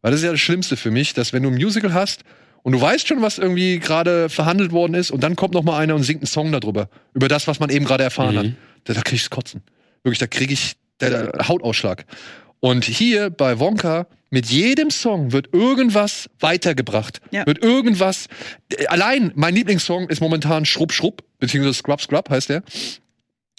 Weil 0.01 0.13
das 0.13 0.21
ist 0.21 0.25
ja 0.25 0.33
das 0.33 0.41
Schlimmste 0.41 0.79
für 0.79 0.91
mich, 0.91 1.13
dass 1.13 1.35
wenn 1.35 1.43
du 1.43 1.51
ein 1.51 1.57
Musical 1.57 1.93
hast 1.93 2.23
und 2.63 2.73
du 2.73 2.81
weißt 2.81 3.09
schon, 3.09 3.23
was 3.23 3.39
irgendwie 3.39 3.79
gerade 3.79 4.29
verhandelt 4.29 4.73
worden 4.73 4.95
ist, 4.95 5.11
und 5.11 5.23
dann 5.23 5.37
kommt 5.37 5.55
noch 5.55 5.63
mal 5.63 5.79
einer 5.79 5.95
und 5.95 6.03
singt 6.03 6.21
einen 6.21 6.27
Song 6.27 6.53
darüber, 6.53 6.89
über 7.15 7.29
das, 7.29 7.47
was 7.47 7.61
man 7.61 7.71
eben 7.71 7.85
gerade 7.85 8.05
erfahren 8.05 8.39
hat, 8.39 8.47
da, 8.85 8.95
da 8.95 9.01
krieg 9.03 9.19
ich's 9.19 9.31
kotzen. 9.31 9.63
Wirklich, 10.03 10.19
da 10.19 10.27
krieg 10.27 10.51
ich 10.51 10.77
da, 10.99 11.09
da, 11.09 11.49
Hautausschlag. 11.49 12.05
Und 12.61 12.85
hier 12.85 13.31
bei 13.31 13.59
Wonka, 13.59 14.07
mit 14.31 14.47
jedem 14.47 14.91
Song 14.91 15.33
wird 15.33 15.53
irgendwas 15.53 16.31
weitergebracht. 16.39 17.21
Ja. 17.33 17.47
Wird 17.47 17.63
irgendwas. 17.65 18.27
Allein 18.87 19.33
mein 19.35 19.55
Lieblingssong 19.55 20.09
ist 20.09 20.21
momentan 20.21 20.65
Schrupp 20.65 20.93
Schrupp, 20.93 21.25
beziehungsweise 21.39 21.75
Scrub 21.75 22.01
Scrub 22.01 22.31
heißt 22.31 22.51
der. 22.51 22.63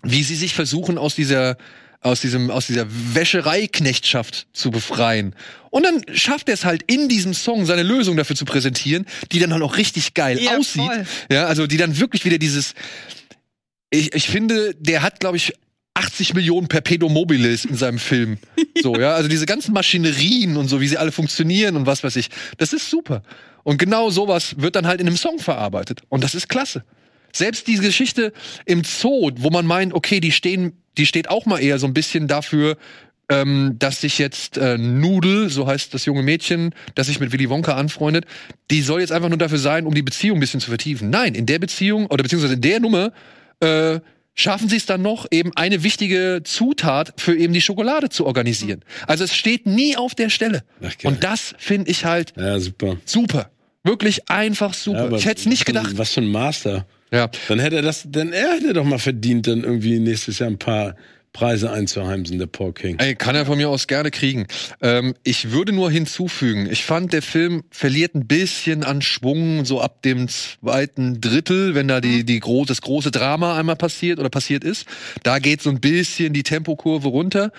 Wie 0.03 0.23
sie 0.23 0.35
sich 0.35 0.53
versuchen, 0.53 0.97
aus 0.97 1.15
dieser, 1.15 1.57
aus 2.01 2.19
diesem, 2.21 2.49
aus 2.49 2.67
dieser 2.67 2.87
Wäschereiknechtschaft 2.89 4.47
zu 4.53 4.71
befreien. 4.71 5.35
Und 5.69 5.83
dann 5.83 6.01
schafft 6.15 6.47
er 6.49 6.55
es 6.55 6.65
halt 6.65 6.83
in 6.87 7.07
diesem 7.09 7.33
Song 7.33 7.65
seine 7.65 7.83
Lösung 7.83 8.17
dafür 8.17 8.35
zu 8.35 8.45
präsentieren, 8.45 9.05
die 9.31 9.39
dann 9.39 9.53
halt 9.53 9.61
auch 9.63 9.77
richtig 9.77 10.13
geil 10.13 10.39
Ja, 10.41 10.57
aussieht. 10.57 10.81
voll. 10.83 11.05
Ja, 11.31 11.45
also 11.45 11.67
die 11.67 11.77
dann 11.77 11.99
wirklich 11.99 12.25
wieder 12.25 12.37
dieses, 12.39 12.73
ich, 13.89 14.13
ich 14.13 14.27
finde, 14.27 14.73
der 14.79 15.01
hat, 15.01 15.19
glaube 15.19 15.37
ich, 15.37 15.53
80 15.93 16.33
Millionen 16.33 16.67
Perpetuum 16.67 17.13
mobiles 17.13 17.65
in 17.65 17.75
seinem 17.75 17.99
Film. 17.99 18.37
So, 18.81 18.95
ja, 18.95 19.13
also 19.13 19.27
diese 19.29 19.45
ganzen 19.45 19.73
Maschinerien 19.73 20.57
und 20.57 20.67
so, 20.69 20.81
wie 20.81 20.87
sie 20.87 20.97
alle 20.97 21.11
funktionieren 21.11 21.75
und 21.75 21.85
was 21.85 22.03
weiß 22.03 22.15
ich. 22.15 22.29
Das 22.57 22.73
ist 22.73 22.89
super. 22.89 23.21
Und 23.63 23.77
genau 23.77 24.09
sowas 24.09 24.55
wird 24.57 24.75
dann 24.75 24.87
halt 24.87 25.01
in 25.01 25.07
einem 25.07 25.17
Song 25.17 25.37
verarbeitet. 25.37 26.01
Und 26.09 26.23
das 26.23 26.33
ist 26.33 26.47
klasse. 26.49 26.83
Selbst 27.31 27.67
diese 27.67 27.83
Geschichte 27.83 28.33
im 28.65 28.83
Zoo, 28.83 29.29
wo 29.35 29.51
man 29.51 29.67
meint, 29.67 29.93
okay, 29.93 30.19
die 30.19 30.31
stehen, 30.31 30.80
die 30.97 31.05
steht 31.05 31.29
auch 31.29 31.45
mal 31.45 31.59
eher 31.59 31.79
so 31.79 31.87
ein 31.87 31.93
bisschen 31.93 32.27
dafür, 32.27 32.77
ähm, 33.29 33.75
dass 33.79 34.01
sich 34.01 34.17
jetzt 34.19 34.57
äh, 34.57 34.77
Nudel, 34.77 35.49
so 35.49 35.65
heißt 35.67 35.93
das 35.93 36.05
junge 36.05 36.21
Mädchen, 36.23 36.73
das 36.95 37.07
sich 37.07 37.19
mit 37.19 37.31
Willy 37.31 37.49
Wonka 37.49 37.75
anfreundet, 37.75 38.25
die 38.69 38.81
soll 38.81 38.99
jetzt 38.99 39.11
einfach 39.11 39.29
nur 39.29 39.37
dafür 39.37 39.57
sein, 39.57 39.85
um 39.85 39.93
die 39.93 40.01
Beziehung 40.01 40.37
ein 40.37 40.41
bisschen 40.41 40.59
zu 40.59 40.69
vertiefen. 40.69 41.09
Nein, 41.09 41.33
in 41.35 41.45
der 41.45 41.59
Beziehung 41.59 42.07
oder 42.07 42.23
beziehungsweise 42.23 42.55
in 42.55 42.61
der 42.61 42.79
Nummer 42.81 43.13
äh, 43.61 43.99
schaffen 44.33 44.67
sie 44.69 44.75
es 44.77 44.85
dann 44.85 45.01
noch, 45.01 45.27
eben 45.31 45.51
eine 45.55 45.83
wichtige 45.83 46.41
Zutat 46.43 47.13
für 47.17 47.35
eben 47.37 47.53
die 47.53 47.61
Schokolade 47.61 48.09
zu 48.09 48.25
organisieren. 48.25 48.83
Also 49.07 49.23
es 49.23 49.35
steht 49.35 49.65
nie 49.65 49.95
auf 49.95 50.13
der 50.15 50.29
Stelle. 50.29 50.63
Ach. 50.83 50.91
Und 51.03 51.23
das 51.23 51.53
finde 51.57 51.89
ich 51.91 52.03
halt 52.05 52.33
Ja, 52.37 52.59
super. 52.59 52.97
super. 53.05 53.49
Wirklich 53.83 54.29
einfach 54.29 54.73
Ja, 54.73 54.79
super. 54.79 54.99
aber 55.03 55.17
ich 55.17 55.25
hätte 55.25 55.39
es 55.41 55.45
nicht 55.47 55.65
gedacht. 55.65 55.97
Was 55.97 56.13
für 56.13 56.21
ein 56.21 56.27
Master. 56.31 56.85
Ja. 57.11 57.29
Dann 57.47 57.59
hätte 57.59 57.77
er 57.77 57.81
das, 57.81 58.05
dann 58.07 58.31
er 58.31 58.53
hätte 58.55 58.73
doch 58.73 58.85
mal 58.85 58.99
verdient, 58.99 59.47
dann 59.47 59.63
irgendwie 59.63 59.99
nächstes 59.99 60.39
Jahr 60.39 60.49
ein 60.49 60.59
paar 60.59 60.95
Preise 61.33 61.71
einzuheimsen, 61.71 62.39
der 62.39 62.47
Paul 62.47 62.73
King. 62.73 62.99
Ey, 62.99 63.15
kann 63.15 63.35
er 63.35 63.45
von 63.45 63.57
mir 63.57 63.69
aus 63.69 63.87
gerne 63.87 64.11
kriegen. 64.11 64.47
Ähm, 64.81 65.13
ich 65.23 65.51
würde 65.51 65.71
nur 65.71 65.89
hinzufügen, 65.89 66.67
ich 66.69 66.83
fand, 66.83 67.13
der 67.13 67.21
Film 67.21 67.63
verliert 67.71 68.15
ein 68.15 68.27
bisschen 68.27 68.83
an 68.83 69.01
Schwung, 69.01 69.63
so 69.63 69.79
ab 69.79 70.01
dem 70.01 70.27
zweiten 70.27 71.21
Drittel, 71.21 71.73
wenn 71.73 71.87
da 71.87 72.01
die, 72.01 72.25
die 72.25 72.41
gro 72.41 72.65
das 72.65 72.81
große 72.81 73.11
Drama 73.11 73.57
einmal 73.57 73.77
passiert 73.77 74.19
oder 74.19 74.29
passiert 74.29 74.63
ist. 74.63 74.85
Da 75.23 75.39
geht 75.39 75.61
so 75.61 75.69
ein 75.69 75.79
bisschen 75.79 76.33
die 76.33 76.43
Tempokurve 76.43 77.07
runter. 77.07 77.51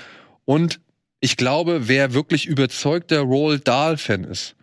Und 0.45 0.81
ich 1.21 1.37
glaube, 1.37 1.89
wer 1.89 2.13
wirklich 2.13 2.47
überzeugter 2.47 3.21
Roald 3.21 3.67
Dahl-Fan 3.67 4.25
ist, 4.25 4.55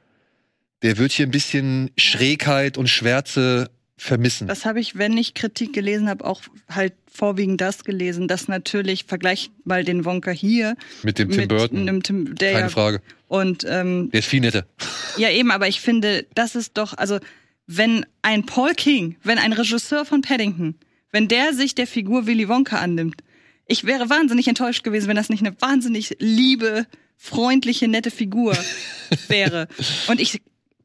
der 0.84 0.98
wird 0.98 1.12
hier 1.12 1.26
ein 1.26 1.32
bisschen 1.32 1.90
Schrägheit 1.98 2.78
und 2.78 2.88
Schwärze 2.88 3.70
vermissen. 4.00 4.48
Das 4.48 4.66
habe 4.66 4.80
ich, 4.80 4.98
wenn 4.98 5.18
ich 5.18 5.34
Kritik 5.34 5.74
gelesen 5.74 6.10
habe, 6.10 6.26
auch 6.26 6.42
halt 6.70 6.94
vorwiegend 7.12 7.60
das 7.62 7.84
gelesen, 7.84 8.28
dass 8.28 8.48
natürlich, 8.48 9.04
vergleicht 9.04 9.52
mal 9.66 9.84
den 9.84 10.06
Wonka 10.06 10.32
hier 10.32 10.76
mit 11.04 11.20
dem 11.20 11.30
Tim 11.30 11.48
Burton. 11.48 11.80
einem 11.80 12.02
Tim, 12.02 12.36
der 12.36 12.54
Keine 12.54 12.66
ja, 12.66 12.70
Frage. 12.70 13.02
Und 13.28 13.66
ähm, 13.68 14.10
Der 14.12 14.22
ist 14.22 14.28
viel 14.28 14.40
netter. 14.40 14.66
ja 15.18 15.30
eben, 15.30 15.52
aber 15.52 15.68
ich 15.68 15.82
finde, 15.82 16.26
das 16.34 16.56
ist 16.56 16.78
doch, 16.78 16.98
also 16.98 17.20
wenn 17.68 18.06
ein 18.22 18.46
Paul 18.46 18.74
King, 18.74 19.18
wenn 19.24 19.38
ein 19.38 19.54
Regisseur 19.54 20.06
von 20.06 20.22
Paddington, 20.22 20.76
wenn 21.12 21.28
der 21.28 21.54
sich 21.54 21.76
der 21.76 21.86
Figur 21.86 22.26
Willy 22.26 22.48
Wonka 22.48 22.78
annimmt, 22.78 23.22
ich 23.68 23.84
wäre 23.86 24.10
wahnsinnig 24.10 24.48
enttäuscht 24.48 24.84
gewesen, 24.84 25.08
wenn 25.08 25.16
das 25.16 25.30
nicht 25.30 25.46
eine 25.46 25.56
wahnsinnig 25.62 26.16
liebe, 26.20 26.88
freundliche, 27.18 27.88
nette 27.88 28.12
Figur 28.12 28.58
wäre. 29.28 29.68
Und 30.08 30.20
ich 30.20 30.42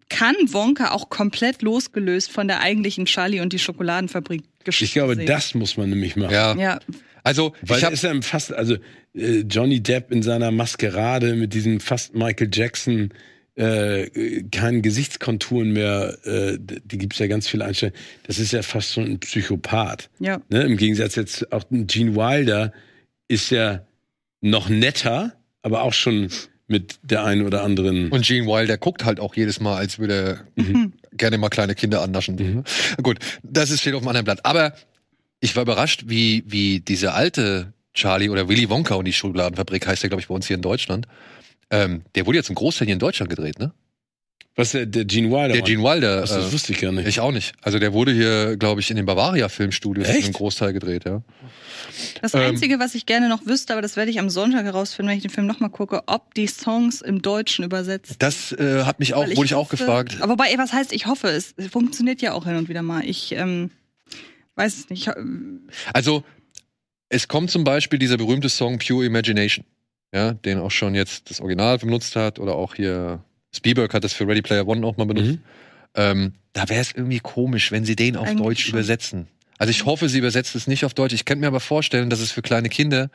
kann 0.08 0.34
Wonka 0.48 0.90
auch 0.92 1.08
komplett 1.08 1.62
losgelöst 1.62 2.30
von 2.30 2.48
der 2.48 2.60
eigentlichen 2.60 3.06
Charlie 3.06 3.40
und 3.40 3.52
die 3.52 3.58
Schokoladenfabrik 3.58 4.42
Geschichte 4.64 4.84
Ich 4.84 4.92
glaube, 4.94 5.16
sehen. 5.16 5.26
das 5.26 5.54
muss 5.54 5.76
man 5.76 5.90
nämlich 5.90 6.16
machen. 6.16 6.32
Ja. 6.32 6.56
ja, 6.56 6.80
Also, 7.22 7.54
Weil 7.62 7.78
ich 7.78 7.84
habe 7.84 7.94
ist 7.94 8.02
ja 8.02 8.20
fast, 8.22 8.52
also 8.52 8.76
äh, 9.14 9.40
Johnny 9.40 9.82
Depp 9.82 10.10
in 10.10 10.22
seiner 10.22 10.50
Maskerade 10.50 11.34
mit 11.34 11.54
diesem 11.54 11.80
fast 11.80 12.14
Michael 12.14 12.50
Jackson, 12.52 13.10
äh, 13.56 14.42
keinen 14.50 14.82
Gesichtskonturen 14.82 15.72
mehr, 15.72 16.18
äh, 16.24 16.58
die 16.58 16.98
gibt's 16.98 17.18
ja 17.18 17.26
ganz 17.28 17.46
viele 17.46 17.64
Einstellungen. 17.64 17.98
Das 18.24 18.38
ist 18.38 18.52
ja 18.52 18.62
fast 18.62 18.90
so 18.90 19.00
ein 19.00 19.20
Psychopath. 19.20 20.10
ja. 20.18 20.40
Ne? 20.50 20.62
Im 20.62 20.76
Gegensatz 20.76 21.14
jetzt 21.14 21.52
auch 21.52 21.64
Gene 21.70 22.16
Wilder 22.16 22.72
ist 23.28 23.50
ja 23.50 23.86
noch 24.40 24.68
netter, 24.68 25.34
aber 25.62 25.82
auch 25.82 25.92
schon 25.92 26.30
mit 26.66 26.98
der 27.02 27.24
einen 27.24 27.46
oder 27.46 27.62
anderen. 27.62 28.10
Und 28.10 28.24
Gene 28.24 28.46
Wilder 28.46 28.78
guckt 28.78 29.04
halt 29.04 29.20
auch 29.20 29.34
jedes 29.36 29.60
Mal, 29.60 29.76
als 29.76 29.98
würde 29.98 30.46
er 30.56 30.64
gerne 31.16 31.38
mal 31.38 31.50
kleine 31.50 31.74
Kinder 31.74 32.02
annaschen. 32.02 32.64
Gut, 33.02 33.18
das 33.42 33.70
ist 33.70 33.80
steht 33.80 33.94
auf 33.94 34.00
einem 34.00 34.08
anderen 34.08 34.24
Blatt. 34.24 34.44
Aber 34.44 34.74
ich 35.40 35.54
war 35.56 35.62
überrascht, 35.62 36.04
wie, 36.06 36.42
wie 36.46 36.80
diese 36.80 37.12
alte 37.12 37.74
Charlie 37.92 38.30
oder 38.30 38.48
Willy 38.48 38.68
Wonka 38.70 38.94
und 38.94 39.04
die 39.04 39.12
Schokoladenfabrik 39.12 39.86
heißt 39.86 40.02
ja, 40.02 40.08
glaube 40.08 40.20
ich, 40.20 40.28
bei 40.28 40.34
uns 40.34 40.46
hier 40.46 40.56
in 40.56 40.62
Deutschland. 40.62 41.06
Ähm, 41.70 42.02
der 42.14 42.26
wurde 42.26 42.38
ja 42.38 42.42
zum 42.42 42.54
Großteil 42.54 42.86
hier 42.86 42.94
in 42.94 42.98
Deutschland 42.98 43.30
gedreht, 43.30 43.58
ne? 43.58 43.72
Was 44.56 44.70
der, 44.70 44.86
der 44.86 45.04
Gene 45.04 45.30
Wilder? 45.30 45.52
Der 45.54 45.62
Gene 45.62 45.82
Wilder. 45.82 46.22
Ach, 46.24 46.28
das 46.28 46.48
äh, 46.48 46.52
wusste 46.52 46.72
ich 46.72 46.80
gar 46.80 46.92
nicht. 46.92 47.08
ich 47.08 47.18
auch 47.20 47.32
nicht. 47.32 47.54
Also 47.62 47.80
der 47.80 47.92
wurde 47.92 48.12
hier, 48.12 48.56
glaube 48.56 48.80
ich, 48.80 48.88
in 48.90 48.96
den 48.96 49.04
Bavaria 49.04 49.48
Filmstudios 49.48 50.06
Echt? 50.08 50.24
einen 50.24 50.32
Großteil 50.32 50.72
gedreht, 50.72 51.04
ja. 51.04 51.22
Das 52.22 52.34
Ähm, 52.34 52.40
Einzige, 52.40 52.78
was 52.78 52.94
ich 52.94 53.04
gerne 53.04 53.28
noch 53.28 53.44
wüsste, 53.46 53.72
aber 53.72 53.82
das 53.82 53.96
werde 53.96 54.10
ich 54.12 54.20
am 54.20 54.30
Sonntag 54.30 54.64
herausfinden, 54.64 55.10
wenn 55.10 55.16
ich 55.16 55.22
den 55.22 55.30
Film 55.32 55.46
nochmal 55.48 55.70
gucke, 55.70 56.02
ob 56.06 56.34
die 56.34 56.46
Songs 56.46 57.00
im 57.00 57.20
Deutschen 57.20 57.64
übersetzt. 57.64 58.16
Das 58.20 58.52
äh, 58.52 58.84
hat 58.84 59.00
mich 59.00 59.14
auch, 59.14 59.26
wurde 59.26 59.44
ich 59.44 59.54
auch 59.54 59.64
hoffe- 59.72 59.76
gefragt. 59.76 60.18
Aber 60.20 60.32
wobei, 60.34 60.46
was 60.56 60.72
heißt, 60.72 60.92
ich 60.92 61.06
hoffe, 61.06 61.28
es 61.28 61.54
funktioniert 61.70 62.22
ja 62.22 62.32
auch 62.32 62.44
hin 62.44 62.56
und 62.56 62.68
wieder 62.68 62.82
mal. 62.82 63.04
Ich 63.04 63.32
ähm, 63.32 63.70
weiß 64.54 64.78
es 64.78 64.88
nicht. 64.90 65.10
Also, 65.92 66.22
es 67.08 67.26
kommt 67.28 67.50
zum 67.50 67.64
Beispiel 67.64 67.98
dieser 67.98 68.16
berühmte 68.16 68.48
Song 68.48 68.78
Pure 68.78 69.04
Imagination, 69.04 69.64
ja, 70.14 70.32
den 70.32 70.58
auch 70.60 70.70
schon 70.70 70.94
jetzt 70.94 71.28
das 71.30 71.40
Original 71.40 71.78
benutzt 71.78 72.14
hat 72.16 72.38
oder 72.38 72.54
auch 72.54 72.74
hier 72.76 73.22
Spielberg 73.54 73.92
hat 73.94 74.04
das 74.04 74.12
für 74.12 74.26
Ready 74.26 74.42
Player 74.42 74.66
One 74.66 74.86
auch 74.86 74.96
mal 74.96 75.04
benutzt. 75.06 75.32
Mhm. 75.32 75.38
Ähm, 75.96 76.32
da 76.52 76.68
wäre 76.68 76.80
es 76.80 76.92
irgendwie 76.92 77.20
komisch, 77.20 77.70
wenn 77.72 77.84
sie 77.84 77.96
den 77.96 78.16
auf 78.16 78.26
Eigentlich 78.28 78.42
Deutsch 78.42 78.64
schon. 78.66 78.74
übersetzen. 78.74 79.26
Also 79.58 79.70
ich 79.70 79.84
hoffe, 79.86 80.08
sie 80.08 80.18
übersetzt 80.18 80.54
es 80.56 80.66
nicht 80.66 80.84
auf 80.84 80.94
Deutsch. 80.94 81.14
Ich 81.14 81.24
könnte 81.24 81.40
mir 81.42 81.46
aber 81.46 81.60
vorstellen, 81.60 82.10
dass 82.10 82.20
es 82.20 82.32
für 82.32 82.42
kleine 82.42 82.68
Kinder 82.68 83.10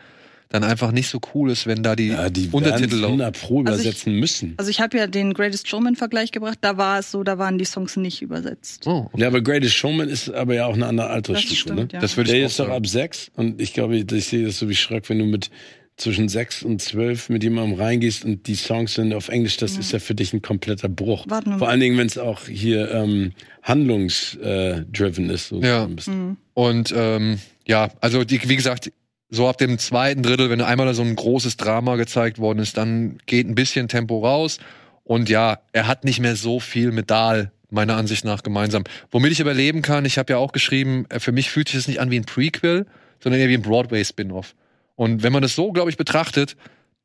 dann 0.51 0.63
einfach 0.63 0.91
nicht 0.91 1.09
so 1.09 1.19
cool 1.35 1.51
ist, 1.51 1.67
wenn 1.67 1.83
da 1.83 1.95
die, 1.95 2.07
ja, 2.07 2.29
die 2.31 2.47
Untertitel 2.51 2.95
laufen. 2.95 3.21
100 3.21 3.39
pro 3.39 3.59
Also 3.59 3.73
ich- 3.73 3.85
übersetzen 3.85 4.13
müssen. 4.15 4.53
Also 4.57 4.71
ich 4.71 4.79
habe 4.81 4.97
ja 4.97 5.05
den 5.05 5.33
Greatest 5.35 5.67
Showman-Vergleich 5.67 6.31
gebracht, 6.31 6.57
da 6.61 6.75
war 6.77 6.97
es 6.99 7.11
so, 7.11 7.23
da 7.23 7.37
waren 7.37 7.59
die 7.59 7.65
Songs 7.65 7.97
nicht 7.97 8.23
übersetzt. 8.23 8.87
Oh, 8.87 9.09
Ja, 9.15 9.27
aber 9.27 9.41
Greatest 9.41 9.75
Showman 9.75 10.09
ist 10.09 10.29
aber 10.31 10.55
ja 10.55 10.65
auch 10.65 10.73
eine 10.73 10.87
andere 10.87 11.05
Das 11.07 11.15
Altersstufe. 11.17 11.55
stimmt, 11.55 11.77
ne? 11.79 11.87
ja. 11.93 11.99
das 11.99 12.17
würde 12.17 12.31
Der 12.31 12.39
ich 12.39 12.45
auch 12.45 12.49
ist 12.49 12.59
doch 12.59 12.69
ab 12.69 12.87
sechs 12.87 13.29
und 13.35 13.61
ich 13.61 13.73
glaube, 13.73 13.97
ich 13.97 14.25
sehe 14.25 14.43
das 14.45 14.57
so 14.57 14.67
wie 14.69 14.75
Schreck, 14.75 15.07
wenn 15.09 15.19
du 15.19 15.25
mit 15.25 15.51
zwischen 15.99 16.29
sechs 16.29 16.63
und 16.63 16.81
zwölf 16.81 17.29
mit 17.29 17.43
jemandem 17.43 17.77
reingehst 17.77 18.23
und 18.23 18.47
die 18.47 18.55
Songs 18.55 18.93
sind 18.93 19.13
auf 19.13 19.27
Englisch, 19.27 19.57
das 19.57 19.77
ist 19.77 19.91
ja 19.91 19.99
für 19.99 20.15
dich 20.15 20.33
ein 20.33 20.41
kompletter 20.41 20.87
Bruch. 20.87 21.25
Warten 21.27 21.51
wir 21.51 21.57
Vor 21.59 21.67
allen 21.69 21.81
Dingen, 21.81 21.97
wenn 21.97 22.07
es 22.07 22.17
auch 22.17 22.45
hier 22.45 22.89
ähm, 22.91 23.33
handlungsdriven 23.63 25.29
ist. 25.29 25.49
So 25.49 25.61
Ja. 25.61 25.83
ein 25.83 25.95
bisschen. 25.95 26.37
Und 26.53 26.93
ähm, 26.95 27.39
ja, 27.67 27.89
also 28.01 28.23
die, 28.23 28.39
wie 28.47 28.55
gesagt, 28.55 28.91
so 29.29 29.47
ab 29.47 29.57
dem 29.57 29.77
zweiten 29.77 30.23
Drittel, 30.23 30.49
wenn 30.49 30.61
einmal 30.61 30.91
so 30.93 31.03
ein 31.03 31.15
großes 31.15 31.57
Drama 31.57 31.95
gezeigt 31.97 32.39
worden 32.39 32.59
ist, 32.59 32.77
dann 32.77 33.19
geht 33.25 33.47
ein 33.47 33.55
bisschen 33.55 33.87
Tempo 33.87 34.25
raus. 34.25 34.59
Und 35.03 35.29
ja, 35.29 35.59
er 35.71 35.87
hat 35.87 36.03
nicht 36.03 36.19
mehr 36.19 36.35
so 36.35 36.59
viel 36.59 36.91
mit 36.91 37.09
Dahl, 37.11 37.51
meiner 37.69 37.97
Ansicht 37.97 38.25
nach, 38.25 38.41
gemeinsam. 38.41 38.83
Womit 39.11 39.31
ich 39.31 39.39
überleben 39.39 39.81
kann, 39.81 40.05
ich 40.05 40.17
habe 40.17 40.33
ja 40.33 40.37
auch 40.37 40.51
geschrieben, 40.51 41.05
äh, 41.09 41.19
für 41.19 41.31
mich 41.31 41.51
fühlt 41.51 41.67
sich 41.69 41.77
das 41.77 41.87
nicht 41.87 41.99
an 41.99 42.09
wie 42.09 42.19
ein 42.19 42.25
Prequel, 42.25 42.87
sondern 43.21 43.41
eher 43.41 43.49
wie 43.49 43.55
ein 43.55 43.61
Broadway-Spin-Off. 43.61 44.55
Und 44.99 45.23
wenn 45.23 45.31
man 45.31 45.41
das 45.41 45.55
so, 45.55 45.71
glaube 45.71 45.89
ich, 45.89 45.95
betrachtet, 45.95 46.57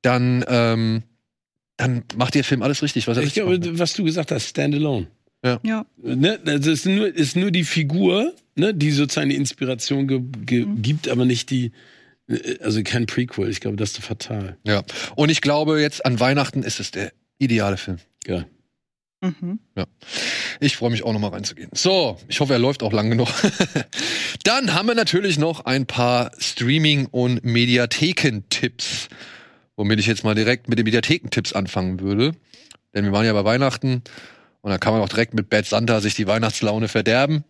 dann, 0.03 0.45
ähm, 0.49 1.05
dann 1.77 2.03
macht 2.17 2.35
der 2.35 2.43
Film 2.43 2.61
alles 2.63 2.83
richtig, 2.83 3.07
was 3.07 3.17
er 3.17 3.23
Ich 3.23 3.27
richtig 3.29 3.45
glaube, 3.45 3.59
macht. 3.71 3.79
was 3.79 3.93
du 3.93 4.03
gesagt 4.03 4.33
hast, 4.33 4.49
Standalone. 4.49 5.07
Ja. 5.63 5.87
Ne? 6.03 6.41
Das 6.45 6.67
ist 6.67 6.87
nur, 6.87 7.07
ist 7.07 7.37
nur 7.37 7.53
die 7.53 7.63
Figur, 7.63 8.35
ne? 8.57 8.75
die 8.75 8.91
sozusagen 8.91 9.29
die 9.29 9.37
Inspiration 9.37 10.09
ge 10.09 10.23
ge 10.45 10.65
Mhm. 10.67 10.83
gibt, 10.83 11.09
aber 11.09 11.25
nicht 11.25 11.51
die, 11.51 11.71
äh, 12.29 12.59
also 12.63 12.83
kein 12.83 13.07
Prequel. 13.07 13.49
Ich 13.49 13.61
glaube, 13.61 13.77
das 13.77 13.93
ist 13.93 14.03
fatal. 14.05 14.57
Ja. 14.67 14.83
Und 15.15 15.29
ich 15.31 15.41
glaube, 15.41 15.81
jetzt 15.81 16.05
an 16.05 16.19
Weihnachten 16.19 16.65
ist 16.65 16.81
es 16.81 16.91
der 16.91 17.13
ideale 17.39 17.77
Film. 17.77 17.99
Ja. 18.27 18.45
Mhm. 19.25 19.59
Ich 20.61 20.77
freue 20.77 20.91
mich 20.91 21.03
auch 21.03 21.13
noch 21.13 21.21
mal 21.21 21.29
reinzugehen. 21.29 21.71
So, 21.73 22.19
ich 22.29 22.41
hoffe, 22.41 22.53
er 22.53 22.59
läuft 22.59 22.83
auch 22.83 22.93
lang 22.93 23.11
genug. 23.11 23.29
Dann 24.45 24.75
haben 24.75 24.89
wir 24.89 24.95
natürlich 24.95 25.39
noch 25.39 25.65
ein 25.65 25.87
paar 25.87 26.33
Streaming- 26.39 27.07
und 27.07 27.43
Mediatheken-Tipps, 27.45 29.09
womit 29.77 29.99
ich 29.99 30.07
jetzt 30.07 30.25
mal 30.25 30.35
direkt 30.35 30.69
mit 30.69 30.79
den 30.79 30.85
Mediathekentipps 30.85 31.55
anfangen 31.55 32.01
würde. 32.01 32.33
Denn 32.95 33.05
wir 33.05 33.13
waren 33.13 33.25
ja 33.25 33.33
bei 33.33 33.45
Weihnachten 33.45 34.03
und 34.61 34.71
da 34.71 34.79
kann 34.79 34.93
man 34.93 35.03
auch 35.03 35.09
direkt 35.09 35.35
mit 35.35 35.49
Bad 35.49 35.67
Santa 35.67 36.01
sich 36.01 36.15
die 36.15 36.27
Weihnachtslaune 36.27 36.89
verderben. 36.89 37.45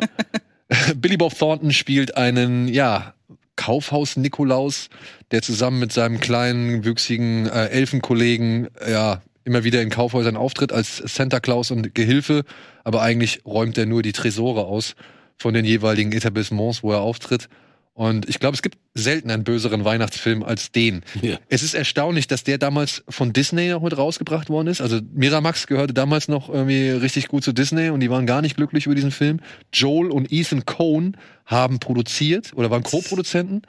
Billy 0.97 1.17
Bob 1.17 1.37
Thornton 1.37 1.73
spielt 1.73 2.17
einen, 2.17 2.69
ja, 2.69 3.15
Kaufhaus-Nikolaus, 3.57 4.89
der 5.31 5.43
zusammen 5.43 5.79
mit 5.79 5.93
seinem 5.93 6.21
kleinen, 6.21 6.85
wüchsigen 6.85 7.47
äh, 7.47 7.67
Elfenkollegen, 7.67 8.69
ja, 8.89 9.23
immer 9.45 9.65
wieder 9.65 9.83
in 9.83 9.91
Kaufhäusern 9.91 10.37
auftritt 10.37 10.73
als 10.73 10.97
Santa 10.97 11.41
Claus 11.41 11.71
und 11.71 11.95
Gehilfe, 11.95 12.45
aber 12.83 13.03
eigentlich 13.03 13.45
räumt 13.45 13.79
er 13.79 13.87
nur 13.87 14.03
die 14.03 14.13
Tresore 14.13 14.65
aus 14.65 14.95
von 15.37 15.55
den 15.55 15.65
jeweiligen 15.65 16.13
Etablissements, 16.13 16.83
wo 16.83 16.93
er 16.93 17.01
auftritt. 17.01 17.49
Und 17.97 18.29
ich 18.29 18.41
glaube, 18.41 18.57
es 18.57 18.63
gibt 18.63 18.77
selten 18.95 19.31
einen 19.31 19.45
böseren 19.45 19.85
Weihnachtsfilm 19.85 20.43
als 20.43 20.73
den. 20.73 21.05
Ja. 21.23 21.39
Es 21.49 21.63
ist 21.63 21.75
erstaunlich, 21.75 22.27
dass 22.27 22.43
der 22.43 22.59
damals 22.59 23.05
von 23.09 23.33
Disney 23.33 23.69
noch 23.69 23.83
mit 23.83 23.97
rausgebracht 23.97 24.51
worden 24.51 24.67
ist. 24.67 24.81
Also 24.81 25.01
Miramax 25.13 25.69
gehörte 25.69 25.95
damals 25.95 26.27
noch 26.27 26.49
irgendwie 26.49 26.91
richtig 26.91 27.29
gut 27.29 27.45
zu 27.45 27.53
Disney 27.53 27.91
und 27.91 28.01
die 28.01 28.11
waren 28.11 28.27
gar 28.27 28.43
nicht 28.43 28.57
glücklich 28.57 28.87
über 28.87 28.97
diesen 28.97 29.13
Film. 29.13 29.39
Joel 29.73 30.11
und 30.11 30.33
Ethan 30.33 30.67
Cohn 30.67 31.17
haben 31.47 31.79
produziert 31.79 32.53
oder 32.57 32.69
waren 32.69 32.83
Co-Produzenten. 32.83 33.63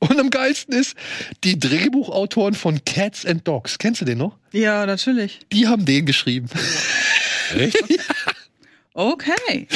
Und 0.00 0.18
am 0.18 0.30
geilsten 0.30 0.74
ist, 0.74 0.96
die 1.44 1.56
Drehbuchautoren 1.56 2.54
von 2.54 2.84
Cats 2.84 3.24
and 3.24 3.46
Dogs, 3.46 3.78
kennst 3.78 4.00
du 4.00 4.04
den 4.04 4.18
noch? 4.18 4.36
Ja, 4.50 4.86
natürlich. 4.86 5.38
Die 5.52 5.68
haben 5.68 5.84
den 5.84 6.04
geschrieben. 6.04 6.48
Echt? 7.56 7.78
Okay. 8.98 9.68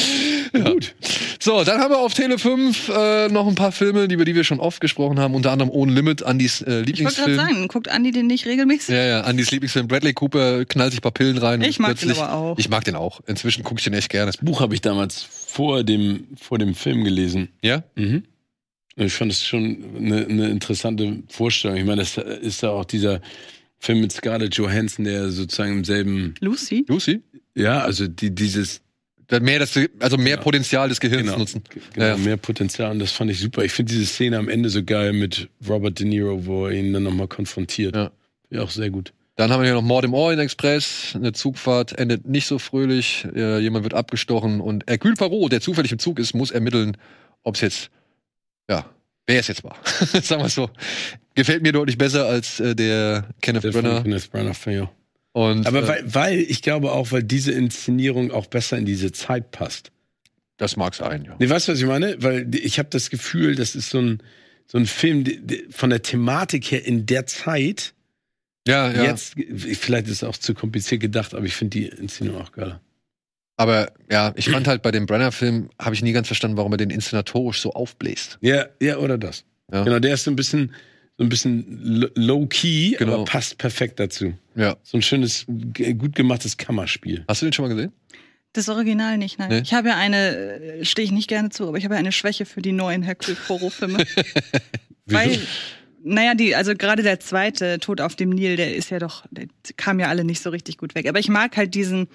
Gut. 0.53 0.97
So, 1.39 1.63
dann 1.63 1.81
haben 1.81 1.93
wir 1.93 1.99
auf 2.01 2.13
Tele 2.13 2.39
5 2.39 2.89
äh, 2.89 3.29
noch 3.29 3.47
ein 3.47 3.55
paar 3.55 3.71
Filme, 3.71 4.03
über 4.05 4.25
die 4.25 4.35
wir 4.35 4.43
schon 4.43 4.59
oft 4.59 4.81
gesprochen 4.81 5.21
haben, 5.21 5.37
unter 5.37 5.53
anderem 5.53 5.71
Ohne 5.71 5.93
Limit, 5.93 6.25
Andys 6.25 6.61
äh, 6.63 6.65
Ich 6.65 6.67
wollte 6.67 6.93
gerade 6.93 7.31
Lieblingsfilm. 7.31 7.37
sagen, 7.37 7.69
guckt 7.69 7.89
Andi 7.89 8.11
den 8.11 8.27
nicht 8.27 8.47
regelmäßig? 8.47 8.89
Ja, 8.89 9.05
ja, 9.05 9.21
Andys 9.21 9.53
Lieblingsfilm. 9.53 9.87
Bradley 9.87 10.13
Cooper 10.13 10.65
knallt 10.65 10.91
sich 10.91 10.99
ein 10.99 11.03
paar 11.03 11.13
Pillen 11.13 11.39
rein. 11.39 11.61
und 11.61 11.69
Ich 11.69 11.79
mag 11.79 11.97
den 12.01 12.11
aber 12.11 12.33
auch. 12.33 12.59
Ich 12.59 12.69
mag 12.69 12.83
den 12.85 12.97
auch. 12.97 13.21
Inzwischen 13.29 13.63
gucke 13.63 13.79
ich 13.79 13.85
den 13.85 13.93
echt 13.95 14.11
gerne. 14.11 14.33
Buch 14.41 14.61
habe 14.61 14.75
ich 14.75 14.81
damals 14.81 15.23
vor 15.23 15.85
dem, 15.85 16.27
vor 16.37 16.59
dem 16.59 16.75
Film 16.75 17.05
gelesen. 17.05 17.49
Ja? 17.63 17.85
Mhm. 17.95 18.25
Ich 18.97 19.13
fand 19.13 19.31
es 19.31 19.47
schon 19.47 19.85
eine, 19.97 20.27
eine 20.27 20.49
interessante 20.51 21.23
Vorstellung. 21.29 21.77
Ich 21.77 21.85
meine, 21.85 22.03
das 22.03 22.17
ist 22.19 22.63
ja 22.63 22.71
auch 22.71 22.85
dieser 22.85 23.21
Film 23.79 24.01
mit 24.01 24.11
Scarlett 24.11 24.57
Johansson, 24.57 25.05
der 25.05 25.31
sozusagen 25.31 25.79
im 25.79 25.85
selben, 25.85 26.35
Lucy? 26.41 26.85
Lucy? 26.89 27.23
ja, 27.55 27.81
also 27.83 28.09
die, 28.09 28.35
dieses, 28.35 28.81
Mehr 29.41 29.59
das, 29.59 29.79
also 30.01 30.17
mehr 30.19 30.37
Ja. 30.37 30.43
Potenzial 30.43 30.89
des 30.89 31.01
Gehirns 31.01 31.25
Genau, 31.27 31.39
nutzen. 31.39 31.63
genau 31.95 32.07
Ja. 32.07 32.17
mehr 32.17 32.37
Potenzial 32.37 32.91
und 32.91 32.99
das 32.99 33.13
fand 33.13 33.31
ich 33.31 33.41
super. 33.41 33.65
Ich 33.65 33.73
finde 33.73 33.93
diese 33.93 34.07
Szene 34.07 34.37
am 34.39 34.49
Ende 34.49 34.69
so 34.69 34.83
geil 34.85 35.13
mit 35.13 35.49
Robert 35.69 35.99
De 35.99 36.07
Niro, 36.07 36.45
wo 36.47 36.67
er 36.67 36.73
ihn 36.73 36.93
dann 36.93 37.03
nochmal 37.05 37.29
konfrontiert. 37.29 37.95
Ja. 37.97 38.11
Ja, 38.51 38.63
auch 38.63 38.71
sehr 38.71 38.91
gut. 38.91 39.13
Dann 39.37 39.51
haben 39.51 39.61
wir 39.61 39.65
hier 39.67 39.75
noch 39.75 39.83
Mord 39.83 40.05
im 40.05 40.13
Orient 40.13 40.43
Express. 40.43 41.13
Eine 41.15 41.33
Zugfahrt 41.33 41.99
endet 41.99 42.27
nicht 42.29 42.47
so 42.47 42.59
fröhlich. 42.59 43.27
Äh, 43.35 43.61
jemand 43.61 43.83
wird 43.85 43.95
abgestochen 43.95 44.61
und 44.61 44.85
Hercule 44.87 45.15
Poirot, 45.15 45.53
der 45.53 45.63
zufällig 45.63 45.91
im 45.93 45.99
Zug 45.99 46.19
ist, 46.19 46.35
muss 46.35 46.51
ermitteln, 46.51 46.99
ob 47.43 47.55
es 47.55 47.63
jetzt, 47.63 47.91
ja, 48.69 48.85
wer 49.27 49.41
es 49.41 49.49
jetzt 49.49 49.65
war. 49.65 49.77
Sagen 50.23 50.43
wir 50.43 50.47
es 50.47 50.55
so. 50.55 50.69
Gefällt 51.35 51.63
mir 51.63 51.73
deutlich 51.73 51.97
besser 51.97 52.27
als 52.27 52.61
äh, 52.61 52.75
der 52.77 53.25
Kenneth 53.41 53.65
Der 53.65 53.71
Brenner. 53.71 54.03
Kenneth 54.03 54.57
Film, 54.59 54.77
ja. 54.77 54.91
Und, 55.33 55.67
Aber 55.67 55.83
äh, 55.85 55.89
weil, 55.89 56.15
weil, 56.15 56.39
ich 56.41 56.63
glaube 56.63 56.93
auch, 56.93 57.11
weil 57.13 57.23
diese 57.23 57.53
Inszenierung 57.53 58.31
auch 58.33 58.47
besser 58.47 58.77
in 58.79 58.85
diese 58.85 59.13
Zeit 59.13 59.51
passt. 59.51 59.91
das 60.59 60.77
mag 60.77 60.95
sein, 60.95 61.25
ja. 61.25 61.35
Nee, 61.39 61.49
weißt 61.49 61.69
du, 61.69 61.73
was 61.73 61.81
ich 61.81 61.87
meine? 61.87 62.23
Weil 62.23 62.55
ich 62.55 62.79
habe 62.79 62.89
das 62.91 63.09
Gefühl, 63.11 63.55
das 63.57 63.75
ist 63.75 63.91
so 63.91 63.99
ein, 63.99 64.23
so 64.67 64.79
ein 64.79 64.87
Film 64.87 65.25
die- 65.25 65.41
die- 65.41 65.67
von 65.71 65.91
der 65.91 66.03
Thematik 66.03 66.71
her 66.71 66.85
in 66.85 67.07
der 67.07 67.27
Zeit. 67.27 67.95
Ja, 68.69 68.93
ja. 68.93 69.05
Jetzt, 69.05 69.35
vielleicht 69.81 70.07
ist 70.07 70.23
es 70.23 70.25
auch 70.25 70.37
zu 70.37 70.55
kompliziert 70.55 71.01
gedacht, 71.01 71.35
aber 71.35 71.47
ich 71.47 71.55
finde 71.55 71.79
die 71.79 71.87
Inszenierung 71.87 72.43
auch 72.43 72.53
geil. 72.53 72.79
Aber 73.57 73.93
ja, 74.11 74.33
ich 74.37 74.49
fand 74.51 74.67
halt 74.69 74.83
bei 74.83 74.91
dem 74.93 75.07
Brenner-Film, 75.07 75.71
habe 75.79 75.95
ich 75.95 76.03
nie 76.03 76.13
ganz 76.13 76.27
verstanden, 76.27 76.57
warum 76.57 76.73
er 76.73 76.79
den 76.79 76.91
inszenatorisch 76.91 77.61
so 77.61 77.73
aufbläst. 77.73 78.39
Ja, 78.41 78.67
ja, 78.81 78.99
oder 78.99 79.19
das. 79.19 79.45
Ja. 79.73 79.83
Genau, 79.85 79.99
der 79.99 80.15
ist 80.15 80.25
so 80.25 80.31
ein 80.31 80.37
bisschen, 80.37 80.73
so 81.19 81.25
ein 81.25 81.29
bisschen 81.29 82.11
low-key, 82.15 82.97
Genau. 82.99 83.15
aber 83.15 83.25
passt 83.25 83.59
perfekt 83.59 84.01
dazu. 84.01 84.35
Ja. 84.55 84.77
So 84.83 84.99
ein 84.99 85.03
schönes, 85.03 85.45
gut 85.47 86.15
gemachtes 86.15 86.57
Kammerspiel. 86.57 87.25
Hast 87.29 87.43
du 87.43 87.47
den 87.47 87.53
schon 87.53 87.65
mal 87.67 87.75
gesehen? 87.75 87.93
Das 88.55 88.69
Original 88.69 89.17
nicht, 89.19 89.39
nein. 89.39 89.49
Nee? 89.51 89.61
Ich 89.61 89.73
habe 89.73 89.89
ja 89.89 89.97
eine, 89.97 90.81
stehe 90.83 91.05
ich 91.07 91.13
nicht 91.13 91.29
gerne 91.29 91.49
zu, 91.51 91.69
aber 91.69 91.79
ich 91.79 91.85
habe 91.85 91.95
ja 91.95 91.99
eine 92.01 92.13
Schwäche 92.13 92.45
für 92.45 92.61
die 92.61 92.73
neuen 92.73 93.03
Hercule 93.03 93.37
Poirot-Filme. 93.47 94.05
Weil, 95.07 95.39
naja, 96.05 96.35
die, 96.35 96.55
also 96.55 96.75
gerade 96.75 97.03
der 97.03 97.19
zweite, 97.21 97.79
Tod 97.79 98.01
auf 98.01 98.15
dem 98.15 98.31
Nil, 98.31 98.57
der 98.57 98.75
ist 98.75 98.91
ja 98.91 98.99
doch, 98.99 99.25
der 99.31 99.47
kam 99.77 100.01
ja 100.01 100.09
alle 100.09 100.25
nicht 100.25 100.43
so 100.43 100.51
richtig 100.51 100.77
gut 100.79 100.95
weg. 100.95 101.09
Aber 101.09 101.19
ich 101.19 101.29
mag 101.29 101.57
halt 101.57 101.75
diesen 101.75 102.09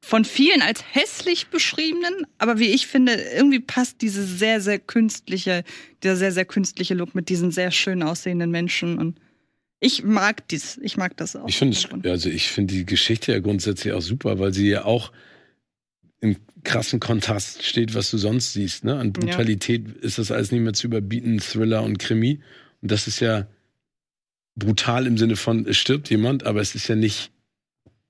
von 0.00 0.24
vielen 0.24 0.62
als 0.62 0.82
hässlich 0.92 1.48
beschriebenen, 1.48 2.26
aber 2.38 2.58
wie 2.58 2.68
ich 2.68 2.86
finde, 2.86 3.14
irgendwie 3.14 3.60
passt 3.60 4.00
diese 4.00 4.24
sehr, 4.24 4.60
sehr 4.60 4.78
künstliche, 4.78 5.64
dieser 6.02 6.16
sehr, 6.16 6.32
sehr 6.32 6.44
künstliche 6.44 6.94
Look 6.94 7.14
mit 7.14 7.28
diesen 7.28 7.50
sehr 7.50 7.70
schön 7.70 8.02
aussehenden 8.02 8.50
Menschen 8.50 8.98
und 8.98 9.18
ich 9.80 10.02
mag 10.02 10.48
dies, 10.48 10.78
ich 10.82 10.96
mag 10.96 11.16
das 11.16 11.36
auch. 11.36 11.48
Ich 11.48 11.56
finde 11.56 11.76
es, 11.76 11.86
also 12.10 12.28
ich 12.28 12.48
finde 12.48 12.74
die 12.74 12.86
Geschichte 12.86 13.32
ja 13.32 13.38
grundsätzlich 13.38 13.92
auch 13.92 14.00
super, 14.00 14.38
weil 14.40 14.52
sie 14.52 14.68
ja 14.68 14.84
auch 14.84 15.12
im 16.20 16.36
krassen 16.64 16.98
Kontrast 16.98 17.62
steht, 17.62 17.94
was 17.94 18.10
du 18.10 18.18
sonst 18.18 18.52
siehst. 18.52 18.84
Ne? 18.84 18.98
An 18.98 19.12
Brutalität 19.12 19.88
ist 19.98 20.18
das 20.18 20.32
alles 20.32 20.50
nicht 20.50 20.62
mehr 20.62 20.72
zu 20.72 20.88
überbieten, 20.88 21.38
Thriller 21.38 21.84
und 21.84 21.98
Krimi. 21.98 22.40
Und 22.82 22.90
das 22.90 23.06
ist 23.06 23.20
ja 23.20 23.46
brutal 24.56 25.06
im 25.06 25.16
Sinne 25.16 25.36
von, 25.36 25.66
es 25.66 25.76
stirbt 25.76 26.10
jemand, 26.10 26.44
aber 26.44 26.60
es 26.60 26.74
ist 26.74 26.88
ja 26.88 26.96
nicht, 26.96 27.30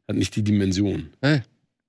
hat 0.08 0.16
nicht 0.16 0.36
die 0.36 0.42
Dimension. 0.42 1.10
Hey, 1.20 1.42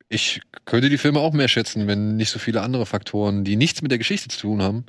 ich 0.09 0.41
könnte 0.65 0.89
die 0.89 0.97
Filme 0.97 1.19
auch 1.19 1.33
mehr 1.33 1.47
schätzen, 1.47 1.87
wenn 1.87 2.17
nicht 2.17 2.31
so 2.31 2.39
viele 2.39 2.61
andere 2.61 2.85
Faktoren, 2.85 3.43
die 3.43 3.55
nichts 3.55 3.81
mit 3.81 3.91
der 3.91 3.99
Geschichte 3.99 4.27
zu 4.27 4.39
tun 4.39 4.61
haben, 4.61 4.85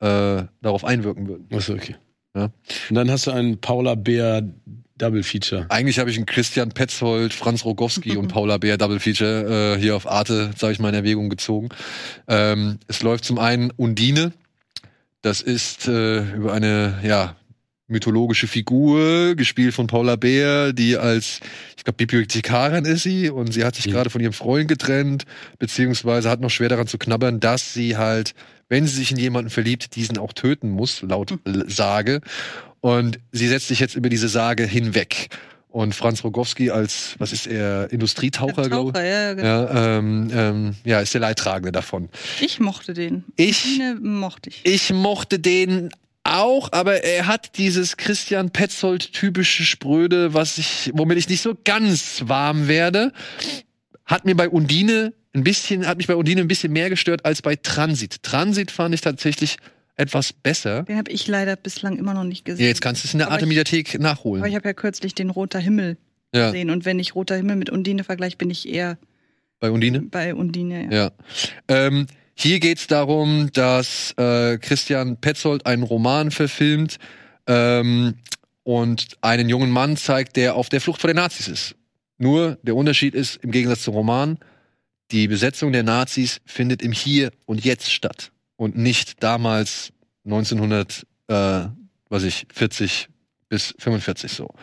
äh, 0.00 0.44
darauf 0.60 0.84
einwirken 0.84 1.26
würden. 1.26 1.48
Achso, 1.52 1.72
okay. 1.72 1.96
Ja. 2.34 2.50
Und 2.88 2.94
dann 2.94 3.10
hast 3.10 3.26
du 3.26 3.32
einen 3.32 3.60
Paula 3.60 3.96
Bär 3.96 4.42
Double 4.96 5.22
Feature. 5.22 5.66
Eigentlich 5.70 5.98
habe 5.98 6.10
ich 6.10 6.16
einen 6.16 6.26
Christian 6.26 6.70
Petzold, 6.70 7.32
Franz 7.32 7.64
Rogowski 7.64 8.16
und 8.16 8.28
Paula 8.32 8.58
Bär 8.58 8.76
Double 8.76 9.00
Feature 9.00 9.76
äh, 9.76 9.80
hier 9.80 9.96
auf 9.96 10.08
Arte, 10.08 10.50
sage 10.56 10.74
ich 10.74 10.78
mal, 10.78 10.90
in 10.90 10.94
Erwägung 10.94 11.30
gezogen. 11.30 11.70
Ähm, 12.28 12.78
es 12.86 13.02
läuft 13.02 13.24
zum 13.24 13.38
einen 13.38 13.70
Undine. 13.70 14.32
Das 15.22 15.40
ist 15.40 15.88
äh, 15.88 16.22
über 16.34 16.52
eine 16.52 17.00
ja, 17.02 17.36
mythologische 17.90 18.46
Figur, 18.46 19.34
gespielt 19.34 19.74
von 19.74 19.86
Paula 19.86 20.16
Bär, 20.16 20.72
die 20.72 20.96
als, 20.96 21.40
ich 21.76 21.84
glaube, 21.84 21.96
Bibliothekarin 21.96 22.84
ist 22.84 23.02
sie 23.02 23.30
und 23.30 23.52
sie 23.52 23.64
hat 23.64 23.74
sich 23.74 23.86
Mhm. 23.86 23.90
gerade 23.90 24.10
von 24.10 24.20
ihrem 24.20 24.32
Freund 24.32 24.68
getrennt, 24.68 25.24
beziehungsweise 25.58 26.30
hat 26.30 26.40
noch 26.40 26.50
schwer 26.50 26.68
daran 26.68 26.86
zu 26.86 26.98
knabbern, 26.98 27.40
dass 27.40 27.74
sie 27.74 27.96
halt, 27.96 28.34
wenn 28.68 28.86
sie 28.86 28.96
sich 28.96 29.10
in 29.10 29.16
jemanden 29.18 29.50
verliebt, 29.50 29.96
diesen 29.96 30.18
auch 30.18 30.32
töten 30.32 30.70
muss, 30.70 31.02
laut 31.02 31.34
L- 31.44 31.64
Sage. 31.68 32.20
Und 32.80 33.18
sie 33.32 33.48
setzt 33.48 33.68
sich 33.68 33.80
jetzt 33.80 33.94
über 33.94 34.08
diese 34.08 34.28
Sage 34.28 34.64
hinweg. 34.64 35.28
Und 35.68 35.94
Franz 35.94 36.24
Rogowski 36.24 36.70
als, 36.70 37.14
was 37.18 37.32
ist 37.32 37.46
er, 37.46 37.92
Industrietaucher, 37.92 38.68
glaube 38.68 38.92
Taucher, 38.92 39.04
ich. 39.04 39.10
ja, 39.12 39.34
genau. 39.34 39.46
Ja, 39.46 39.98
ähm, 39.98 40.30
ähm, 40.34 40.74
ja, 40.84 41.00
ist 41.00 41.14
der 41.14 41.20
Leidtragende 41.20 41.70
davon. 41.70 42.08
Ich 42.40 42.58
mochte 42.58 42.92
den. 42.92 43.22
Ich, 43.36 43.64
Undine 43.64 43.96
mochte 44.02 44.50
ich. 44.50 44.62
ich 44.64 44.92
mochte 44.92 45.38
den 45.38 45.90
auch, 46.24 46.70
aber 46.72 47.02
er 47.04 47.26
hat 47.26 47.56
dieses 47.56 47.96
Christian 47.96 48.50
Petzold 48.50 49.12
typische 49.12 49.64
Spröde, 49.64 50.34
was 50.34 50.58
ich, 50.58 50.90
womit 50.94 51.18
ich 51.18 51.28
nicht 51.28 51.40
so 51.40 51.56
ganz 51.64 52.22
warm 52.26 52.68
werde. 52.68 53.12
Hat 54.04 54.24
mir 54.24 54.34
bei 54.36 54.48
Undine 54.48 55.12
ein 55.34 55.44
bisschen, 55.44 55.86
hat 55.86 55.96
mich 55.98 56.06
bei 56.06 56.16
Undine 56.16 56.40
ein 56.42 56.48
bisschen 56.48 56.72
mehr 56.72 56.90
gestört 56.90 57.24
als 57.24 57.42
bei 57.42 57.56
Transit. 57.56 58.22
Transit 58.22 58.70
fand 58.70 58.94
ich 58.94 59.00
tatsächlich 59.00 59.56
etwas 59.96 60.32
besser. 60.32 60.82
Den 60.84 60.96
habe 60.96 61.10
ich 61.10 61.26
leider 61.26 61.56
bislang 61.56 61.96
immer 61.98 62.14
noch 62.14 62.24
nicht 62.24 62.44
gesehen. 62.44 62.62
Ja, 62.64 62.68
jetzt 62.68 62.80
kannst 62.80 63.04
du 63.04 63.08
es 63.08 63.14
in 63.14 63.18
der 63.18 63.26
Aber 63.28 63.34
Arte 63.34 63.44
ich- 63.44 63.48
Mediathek 63.48 63.98
nachholen. 64.00 64.42
Aber 64.42 64.48
ich 64.48 64.56
habe 64.56 64.66
ja 64.68 64.72
kürzlich 64.72 65.14
den 65.14 65.30
Roter 65.30 65.58
Himmel 65.58 65.96
ja, 66.34 66.46
gesehen. 66.46 66.70
Und 66.70 66.84
wenn 66.84 66.98
ich 66.98 67.14
Roter 67.14 67.36
Himmel 67.36 67.56
mit 67.56 67.70
Undine 67.70 68.02
vergleiche, 68.04 68.36
bin 68.36 68.50
ich 68.50 68.68
eher 68.68 68.98
bei 69.58 69.70
Undine. 69.70 70.00
bei 70.00 70.34
Undine. 70.34 70.88
Ja. 70.90 70.96
Ja. 71.04 71.10
Ähm, 71.68 72.06
hier 72.42 72.60
geht's 72.60 72.86
darum, 72.86 73.50
dass 73.52 74.12
äh, 74.16 74.58
Christian 74.58 75.16
Petzold 75.18 75.66
einen 75.66 75.82
Roman 75.82 76.30
verfilmt 76.30 76.98
ähm, 77.46 78.14
und 78.62 79.16
einen 79.20 79.48
jungen 79.48 79.70
Mann 79.70 79.96
zeigt, 79.96 80.36
der 80.36 80.54
auf 80.54 80.68
der 80.68 80.80
Flucht 80.80 81.00
vor 81.00 81.08
den 81.08 81.16
Nazis 81.16 81.48
ist. 81.48 81.74
Nur 82.18 82.58
der 82.62 82.76
Unterschied 82.76 83.14
ist, 83.14 83.36
im 83.36 83.50
Gegensatz 83.50 83.82
zum 83.82 83.94
Roman, 83.94 84.38
die 85.10 85.26
Besetzung 85.28 85.72
der 85.72 85.82
Nazis 85.82 86.40
findet 86.44 86.82
im 86.82 86.92
Hier 86.92 87.30
und 87.46 87.64
Jetzt 87.64 87.90
statt 87.90 88.30
und 88.56 88.76
nicht 88.76 89.22
damals 89.22 89.92
1900, 90.24 91.06
äh, 91.28 91.66
was 92.08 92.22
ich, 92.22 92.46
40 92.52 93.08
bis 93.48 93.74
45 93.78 94.32
so. 94.32 94.54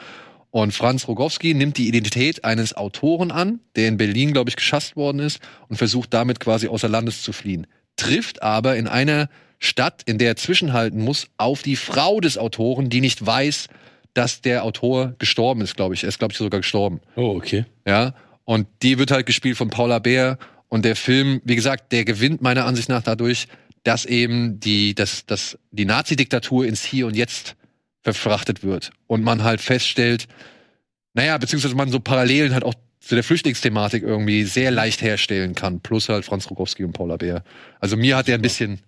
Und 0.58 0.72
Franz 0.72 1.08
Rogowski 1.08 1.54
nimmt 1.54 1.78
die 1.78 1.88
Identität 1.88 2.44
eines 2.44 2.76
Autoren 2.76 3.30
an, 3.30 3.60
der 3.76 3.90
in 3.90 3.98
Berlin, 3.98 4.34
glaube 4.34 4.50
ich, 4.50 4.56
geschasst 4.56 4.96
worden 4.96 5.20
ist 5.20 5.40
und 5.70 5.76
versucht 5.76 6.16
damit 6.16 6.40
quasi 6.40 6.68
außer 6.68 6.90
Landes 6.90 7.22
zu 7.22 7.32
fliehen. 7.32 7.68
Trifft 7.96 8.42
aber 8.42 8.76
in 8.76 8.88
einer 8.88 9.30
Stadt, 9.60 10.02
in 10.08 10.18
der 10.18 10.30
er 10.30 10.36
zwischenhalten 10.36 11.00
muss, 11.00 11.28
auf 11.38 11.62
die 11.62 11.76
Frau 11.76 12.20
des 12.22 12.40
Autoren, 12.40 12.90
die 12.90 13.02
nicht 13.02 13.24
weiß, 13.24 13.68
dass 14.16 14.42
der 14.42 14.64
Autor 14.64 15.14
gestorben 15.20 15.62
ist, 15.62 15.76
glaube 15.76 15.94
ich. 15.94 16.02
Er 16.02 16.10
ist, 16.10 16.18
glaube 16.18 16.32
ich, 16.32 16.40
sogar 16.40 16.62
gestorben. 16.62 17.02
Oh, 17.16 17.36
okay. 17.36 17.66
Ja. 17.86 18.16
Und 18.44 18.66
die 18.82 18.98
wird 18.98 19.12
halt 19.12 19.28
gespielt 19.28 19.58
von 19.58 19.70
Paula 19.70 20.00
Bär. 20.00 20.40
Und 20.70 20.86
der 20.86 20.96
Film, 20.96 21.40
wie 21.44 21.56
gesagt, 21.56 21.92
der 21.92 22.04
gewinnt 22.04 22.42
meiner 22.42 22.66
Ansicht 22.66 22.90
nach 22.90 23.04
dadurch, 23.04 23.48
dass 23.84 24.06
eben 24.06 24.60
die, 24.60 24.96
dass, 24.96 25.28
dass 25.28 25.60
die 25.70 25.86
Nazi-Diktatur 25.86 26.66
ins 26.66 26.84
Hier 26.84 27.06
und 27.06 27.16
Jetzt 27.16 27.56
verfrachtet 28.14 28.64
wird. 28.64 28.92
Und 29.08 29.24
man 29.24 29.44
halt 29.44 29.60
feststellt, 29.60 30.28
naja, 31.14 31.38
beziehungsweise 31.38 31.76
man 31.76 31.90
so 31.90 32.00
Parallelen 32.00 32.54
halt 32.54 32.64
auch 32.64 32.74
zu 33.02 33.16
der 33.16 33.24
Flüchtlingsthematik 33.24 34.04
irgendwie 34.04 34.44
sehr 34.44 34.72
leicht 34.72 35.02
herstellen 35.02 35.56
kann. 35.56 35.82
Plus 35.82 36.08
halt 36.08 36.24
Franz 36.24 36.50
Rogowski 36.50 36.84
und 36.86 36.94
Paula 36.94 37.18
Bär. 37.18 37.44
Also 37.80 37.98
mir 37.98 38.16
hat 38.16 38.28
der 38.28 38.36
ein 38.36 38.42
bisschen 38.42 38.80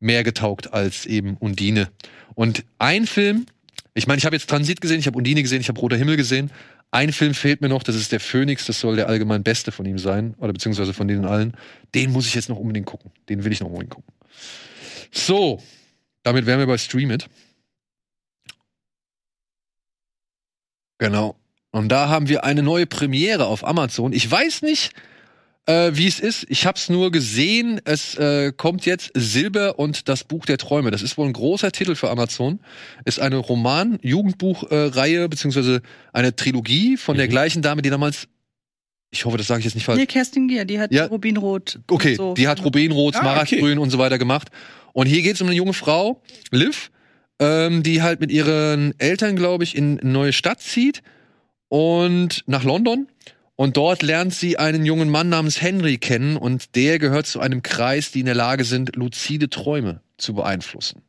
mehr 0.00 0.24
getaugt 0.24 0.72
als 0.72 1.04
eben 1.06 1.36
Undine. 1.36 1.88
Und 2.34 2.64
ein 2.78 3.06
Film, 3.06 3.46
ich 3.94 4.06
meine, 4.06 4.18
ich 4.18 4.24
habe 4.24 4.36
jetzt 4.36 4.48
Transit 4.48 4.80
gesehen, 4.80 5.00
ich 5.00 5.06
habe 5.06 5.18
Undine 5.18 5.42
gesehen, 5.42 5.60
ich 5.60 5.68
habe 5.68 5.80
Roter 5.80 5.96
Himmel 5.96 6.16
gesehen. 6.16 6.50
Ein 6.90 7.12
Film 7.12 7.34
fehlt 7.34 7.60
mir 7.60 7.68
noch, 7.68 7.82
das 7.82 7.96
ist 7.96 8.12
der 8.12 8.20
Phoenix, 8.20 8.66
das 8.66 8.80
soll 8.80 8.96
der 8.96 9.08
allgemein 9.08 9.42
beste 9.42 9.72
von 9.72 9.86
ihm 9.86 9.98
sein, 9.98 10.34
oder 10.38 10.52
beziehungsweise 10.52 10.92
von 10.92 11.08
denen 11.08 11.24
allen. 11.24 11.54
Den 11.94 12.10
muss 12.10 12.26
ich 12.26 12.34
jetzt 12.34 12.48
noch 12.48 12.58
unbedingt 12.58 12.86
gucken. 12.86 13.10
Den 13.28 13.44
will 13.44 13.52
ich 13.52 13.60
noch 13.60 13.68
unbedingt 13.68 13.90
gucken. 13.90 14.12
So, 15.10 15.62
damit 16.22 16.46
wären 16.46 16.58
wir 16.58 16.66
bei 16.66 16.78
Stream 16.78 17.10
It. 17.10 17.28
Genau. 21.02 21.36
Und 21.70 21.88
da 21.88 22.08
haben 22.08 22.28
wir 22.28 22.44
eine 22.44 22.62
neue 22.62 22.86
Premiere 22.86 23.46
auf 23.46 23.66
Amazon. 23.66 24.12
Ich 24.12 24.30
weiß 24.30 24.62
nicht, 24.62 24.92
äh, 25.66 25.92
wie 25.94 26.06
es 26.06 26.20
ist. 26.20 26.44
Ich 26.48 26.66
habe 26.66 26.76
es 26.76 26.88
nur 26.90 27.10
gesehen. 27.10 27.80
Es 27.84 28.14
äh, 28.16 28.52
kommt 28.52 28.84
jetzt 28.84 29.10
Silber 29.14 29.78
und 29.78 30.08
das 30.08 30.24
Buch 30.24 30.44
der 30.44 30.58
Träume. 30.58 30.90
Das 30.90 31.02
ist 31.02 31.16
wohl 31.16 31.26
ein 31.26 31.32
großer 31.32 31.72
Titel 31.72 31.94
für 31.94 32.10
Amazon. 32.10 32.60
Ist 33.04 33.20
eine 33.20 33.36
Roman-Jugendbuchreihe 33.36 35.28
beziehungsweise 35.28 35.82
eine 36.12 36.34
Trilogie 36.36 36.96
von 36.96 37.16
der 37.16 37.28
gleichen 37.28 37.62
Dame, 37.62 37.80
die 37.82 37.90
damals, 37.90 38.28
ich 39.10 39.24
hoffe, 39.24 39.38
das 39.38 39.46
sage 39.46 39.60
ich 39.60 39.64
jetzt 39.64 39.74
nicht 39.74 39.84
falsch. 39.84 39.98
Nee, 39.98 40.06
Kerstin 40.06 40.48
Gier, 40.48 40.64
die 40.64 40.78
hat 40.78 40.92
Ja. 40.92 41.06
Rubinrot. 41.06 41.80
Okay, 41.90 42.14
so. 42.16 42.34
die 42.34 42.48
hat 42.48 42.62
Rubinrot, 42.64 43.16
Ah, 43.16 43.20
Smaragdgrün 43.20 43.78
und 43.78 43.90
so 43.90 43.98
weiter 43.98 44.18
gemacht. 44.18 44.48
Und 44.92 45.06
hier 45.06 45.22
geht 45.22 45.36
es 45.36 45.40
um 45.40 45.46
eine 45.48 45.56
junge 45.56 45.72
Frau, 45.72 46.20
Liv, 46.50 46.90
ähm, 47.42 47.82
die 47.82 48.02
halt 48.02 48.20
mit 48.20 48.30
ihren 48.30 48.94
Eltern, 48.98 49.34
glaube 49.34 49.64
ich, 49.64 49.76
in 49.76 49.98
eine 49.98 50.10
neue 50.12 50.32
Stadt 50.32 50.60
zieht 50.60 51.02
und 51.68 52.44
nach 52.46 52.62
London 52.62 53.08
Und 53.56 53.76
dort 53.76 54.02
lernt 54.02 54.32
sie 54.32 54.58
einen 54.58 54.86
jungen 54.86 55.10
Mann 55.10 55.28
namens 55.28 55.60
Henry 55.60 55.98
kennen 55.98 56.36
und 56.36 56.76
der 56.76 57.00
gehört 57.00 57.26
zu 57.26 57.40
einem 57.40 57.62
Kreis, 57.62 58.12
die 58.12 58.20
in 58.20 58.26
der 58.26 58.36
Lage 58.36 58.64
sind, 58.64 58.94
luzide 58.94 59.50
Träume 59.50 60.00
zu 60.18 60.34
beeinflussen. 60.34 61.02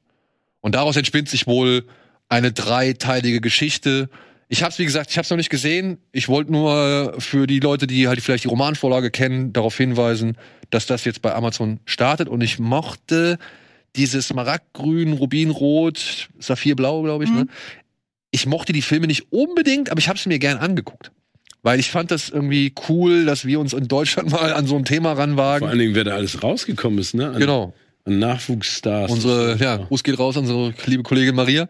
Und 0.59 0.73
daraus 0.75 0.95
entspinnt 0.97 1.29
sich 1.29 1.45
wohl 1.45 1.85
eine 2.29 2.51
dreiteilige 2.51 3.39
Geschichte. 3.39 4.09
Ich 4.49 4.63
habe 4.63 4.71
es, 4.71 4.79
wie 4.79 4.85
gesagt, 4.85 5.11
ich 5.11 5.17
habe 5.17 5.23
es 5.23 5.29
noch 5.29 5.37
nicht 5.37 5.51
gesehen. 5.51 5.99
Ich 6.11 6.29
wollte 6.29 6.51
nur 6.51 7.15
für 7.19 7.45
die 7.45 7.59
Leute, 7.59 7.85
die 7.85 8.07
halt 8.07 8.21
vielleicht 8.21 8.45
die 8.45 8.49
Romanvorlage 8.49 9.11
kennen, 9.11 9.53
darauf 9.53 9.77
hinweisen, 9.77 10.37
dass 10.71 10.87
das 10.87 11.05
jetzt 11.05 11.21
bei 11.21 11.33
Amazon 11.33 11.79
startet. 11.85 12.27
Und 12.27 12.41
ich 12.41 12.57
mochte 12.57 13.37
dieses 13.95 14.27
Smaragdgrün, 14.29 15.13
Rubinrot, 15.13 16.29
Saphirblau, 16.39 17.03
glaube 17.03 17.25
ich. 17.25 17.29
Ne? 17.29 17.47
Ich 18.31 18.45
mochte 18.45 18.73
die 18.73 18.81
Filme 18.81 19.07
nicht 19.07 19.31
unbedingt, 19.31 19.89
aber 19.91 19.99
ich 19.99 20.09
habe 20.09 20.17
es 20.17 20.25
mir 20.25 20.39
gern 20.39 20.57
angeguckt. 20.57 21.11
Weil 21.61 21.79
ich 21.79 21.91
fand 21.91 22.11
das 22.11 22.29
irgendwie 22.29 22.73
cool, 22.89 23.25
dass 23.25 23.45
wir 23.45 23.59
uns 23.59 23.73
in 23.73 23.87
Deutschland 23.87 24.29
mal 24.31 24.53
an 24.53 24.67
so 24.67 24.75
ein 24.75 24.85
Thema 24.85 25.13
ranwagen. 25.13 25.59
Vor 25.59 25.69
allen 25.69 25.79
Dingen, 25.79 25.95
wer 25.95 26.03
da 26.03 26.15
alles 26.15 26.43
rausgekommen 26.43 26.99
ist, 26.99 27.13
ne? 27.13 27.29
An, 27.29 27.39
Genau. 27.39 27.73
Nachwuchsstars. 28.05 29.09
Unsere, 29.11 29.55
ja, 29.57 29.77
Gruß 29.77 30.03
geht 30.03 30.19
raus 30.19 30.35
an 30.35 30.41
unsere 30.43 30.73
liebe 30.85 31.03
Kollegin 31.03 31.35
Maria 31.35 31.67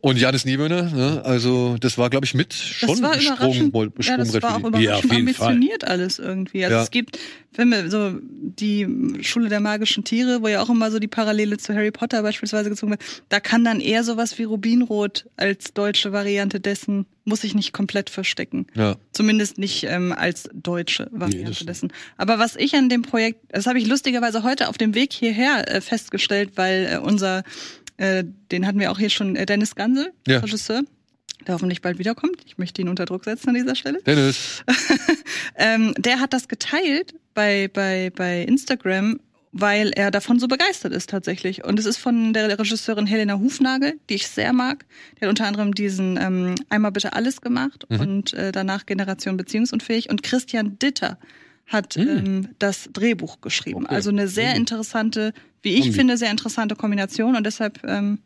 und 0.00 0.18
Janis 0.18 0.44
Nieböhner. 0.46 0.84
Ne? 0.90 1.22
Also 1.24 1.76
das 1.78 1.98
war, 1.98 2.08
glaube 2.08 2.24
ich, 2.24 2.34
mit 2.34 2.54
schon 2.54 2.88
Das 2.88 3.02
war 3.02 3.12
ein 3.12 3.20
Sprung, 3.20 3.54
überraschend. 3.54 3.74
Ja, 4.06 4.16
das 4.16 4.28
Sprungbrett 4.28 4.42
war 4.42 4.56
auch 4.64 4.78
die. 4.78 4.84
Ja, 4.84 4.94
auf 4.94 5.04
überraschend 5.04 5.12
jeden 5.12 5.34
Fall. 5.34 5.46
ambitioniert 5.48 5.84
alles 5.86 6.18
irgendwie. 6.18 6.64
Also 6.64 6.76
Ja. 6.76 6.82
es 6.82 6.90
gibt 6.90 7.18
Filme, 7.52 7.90
so 7.90 8.12
die 8.22 9.18
Schule 9.22 9.48
der 9.50 9.60
magischen 9.60 10.04
Tiere, 10.04 10.42
wo 10.42 10.48
ja 10.48 10.62
auch 10.62 10.70
immer 10.70 10.90
so 10.90 10.98
die 10.98 11.08
Parallele 11.08 11.58
zu 11.58 11.74
Harry 11.74 11.90
Potter 11.90 12.22
beispielsweise 12.22 12.70
gezogen 12.70 12.92
wird. 12.92 13.02
Da 13.28 13.40
kann 13.40 13.64
dann 13.64 13.80
eher 13.80 14.04
sowas 14.04 14.38
wie 14.38 14.44
Rubinrot 14.44 15.26
als 15.36 15.74
deutsche 15.74 16.12
Variante 16.12 16.60
dessen, 16.60 17.04
muss 17.28 17.44
ich 17.44 17.54
nicht 17.54 17.72
komplett 17.72 18.10
verstecken. 18.10 18.66
Ja. 18.74 18.96
Zumindest 19.12 19.58
nicht 19.58 19.84
ähm, 19.84 20.12
als 20.12 20.48
deutsche 20.52 21.08
Variante 21.12 21.54
stimmt. 21.54 21.70
dessen. 21.70 21.92
Aber 22.16 22.38
was 22.38 22.56
ich 22.56 22.74
an 22.74 22.88
dem 22.88 23.02
Projekt, 23.02 23.40
das 23.48 23.66
habe 23.66 23.78
ich 23.78 23.86
lustigerweise 23.86 24.42
heute 24.42 24.68
auf 24.68 24.78
dem 24.78 24.94
Weg 24.94 25.12
hierher 25.12 25.68
äh, 25.72 25.80
festgestellt, 25.80 26.52
weil 26.56 26.88
äh, 26.94 26.98
unser, 26.98 27.44
äh, 27.98 28.24
den 28.50 28.66
hatten 28.66 28.80
wir 28.80 28.90
auch 28.90 28.98
hier 28.98 29.10
schon, 29.10 29.36
äh, 29.36 29.46
Dennis 29.46 29.74
Gansel, 29.74 30.12
Ja. 30.26 30.38
Regisseur, 30.40 30.82
der 31.46 31.54
hoffentlich 31.54 31.82
bald 31.82 31.98
wiederkommt. 31.98 32.38
Ich 32.46 32.58
möchte 32.58 32.82
ihn 32.82 32.88
unter 32.88 33.04
Druck 33.04 33.24
setzen 33.24 33.50
an 33.50 33.54
dieser 33.54 33.74
Stelle. 33.76 34.00
Dennis. 34.02 34.64
Ähm, 35.60 35.92
der 35.98 36.20
hat 36.20 36.32
das 36.32 36.46
geteilt 36.48 37.14
bei, 37.34 37.68
bei, 37.72 38.10
bei 38.14 38.42
Instagram, 38.42 39.18
weil 39.52 39.90
er 39.94 40.10
davon 40.10 40.38
so 40.38 40.48
begeistert 40.48 40.92
ist 40.92 41.10
tatsächlich. 41.10 41.64
Und 41.64 41.78
es 41.78 41.86
ist 41.86 41.96
von 41.96 42.32
der 42.32 42.58
Regisseurin 42.58 43.06
Helena 43.06 43.38
Hufnagel, 43.38 43.94
die 44.08 44.14
ich 44.14 44.28
sehr 44.28 44.52
mag. 44.52 44.84
Die 45.16 45.22
hat 45.22 45.30
unter 45.30 45.46
anderem 45.46 45.74
diesen 45.74 46.18
ähm, 46.20 46.54
Einmal 46.68 46.92
bitte 46.92 47.14
alles 47.14 47.40
gemacht 47.40 47.86
und 47.88 48.34
äh, 48.34 48.52
danach 48.52 48.86
Generation 48.86 49.36
Beziehungsunfähig. 49.36 50.10
Und 50.10 50.22
Christian 50.22 50.78
Ditter 50.78 51.18
hat 51.66 51.96
ähm, 51.96 52.48
das 52.58 52.88
Drehbuch 52.92 53.40
geschrieben. 53.40 53.84
Okay. 53.84 53.94
Also 53.94 54.10
eine 54.10 54.28
sehr 54.28 54.54
interessante, 54.54 55.32
wie 55.62 55.74
ich 55.74 55.80
Kombi. 55.82 55.92
finde, 55.92 56.16
sehr 56.16 56.30
interessante 56.30 56.76
Kombination. 56.76 57.36
Und 57.36 57.44
deshalb, 57.44 57.80
ähm, 57.84 58.18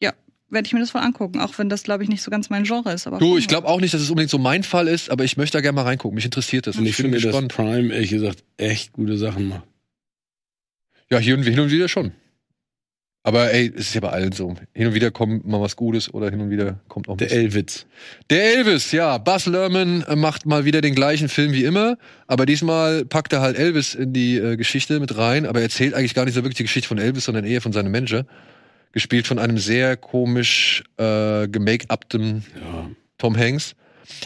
ja, 0.00 0.12
werde 0.50 0.66
ich 0.66 0.72
mir 0.72 0.80
das 0.80 0.90
voll 0.90 1.00
angucken. 1.00 1.40
Auch 1.40 1.56
wenn 1.58 1.68
das, 1.68 1.82
glaube 1.82 2.02
ich, 2.02 2.08
nicht 2.10 2.22
so 2.22 2.30
ganz 2.30 2.50
mein 2.50 2.64
Genre 2.64 2.92
ist. 2.92 3.06
Aber 3.06 3.18
Du, 3.18 3.38
ich 3.38 3.48
glaube 3.48 3.68
auch 3.68 3.80
nicht, 3.80 3.94
dass 3.94 4.02
es 4.02 4.10
unbedingt 4.10 4.30
so 4.30 4.38
mein 4.38 4.62
Fall 4.62 4.88
ist, 4.88 5.10
aber 5.10 5.24
ich 5.24 5.36
möchte 5.36 5.56
da 5.56 5.62
gerne 5.62 5.76
mal 5.76 5.82
reingucken. 5.82 6.14
Mich 6.14 6.26
interessiert 6.26 6.66
das. 6.66 6.76
Und 6.76 6.84
ich 6.86 6.96
bin 6.96 7.06
finde, 7.06 7.18
dass 7.18 7.32
gespannt. 7.32 7.54
Prime, 7.54 7.92
ehrlich 7.92 8.10
gesagt, 8.10 8.44
echt 8.58 8.92
gute 8.92 9.16
Sachen 9.16 9.48
macht. 9.48 9.62
Ja, 11.10 11.18
hier 11.18 11.36
und, 11.36 11.42
hin 11.44 11.60
und 11.60 11.70
wieder 11.70 11.88
schon. 11.88 12.12
Aber 13.26 13.54
ey, 13.54 13.72
es 13.74 13.86
ist 13.88 13.94
ja 13.94 14.02
bei 14.02 14.10
allen 14.10 14.32
so. 14.32 14.54
Hin 14.74 14.88
und 14.88 14.94
wieder 14.94 15.10
kommt 15.10 15.46
mal 15.46 15.58
was 15.58 15.76
Gutes 15.76 16.12
oder 16.12 16.30
hin 16.30 16.42
und 16.42 16.50
wieder 16.50 16.80
kommt 16.88 17.08
auch 17.08 17.16
Der 17.16 17.30
was. 17.30 17.36
Elwitz. 17.36 17.86
Der 18.28 18.56
Elvis, 18.56 18.92
ja. 18.92 19.16
Buzz 19.16 19.46
Lerman 19.46 20.02
äh, 20.02 20.14
macht 20.14 20.44
mal 20.44 20.66
wieder 20.66 20.82
den 20.82 20.94
gleichen 20.94 21.30
Film 21.30 21.52
wie 21.52 21.64
immer, 21.64 21.96
aber 22.26 22.44
diesmal 22.44 23.06
packt 23.06 23.32
er 23.32 23.40
halt 23.40 23.56
Elvis 23.58 23.94
in 23.94 24.12
die 24.12 24.36
äh, 24.36 24.56
Geschichte 24.56 25.00
mit 25.00 25.16
rein, 25.16 25.46
aber 25.46 25.60
er 25.60 25.64
erzählt 25.64 25.94
eigentlich 25.94 26.12
gar 26.12 26.26
nicht 26.26 26.34
so 26.34 26.42
wirklich 26.42 26.58
die 26.58 26.64
Geschichte 26.64 26.86
von 26.86 26.98
Elvis, 26.98 27.24
sondern 27.24 27.46
eher 27.46 27.62
von 27.62 27.72
seinem 27.72 27.92
Manager. 27.92 28.26
Gespielt 28.92 29.26
von 29.26 29.38
einem 29.38 29.56
sehr 29.56 29.96
komisch 29.96 30.84
äh, 30.98 31.48
gemake-upten 31.48 32.44
Ja. 32.54 32.90
Tom 33.16 33.36
Hanks. 33.38 33.74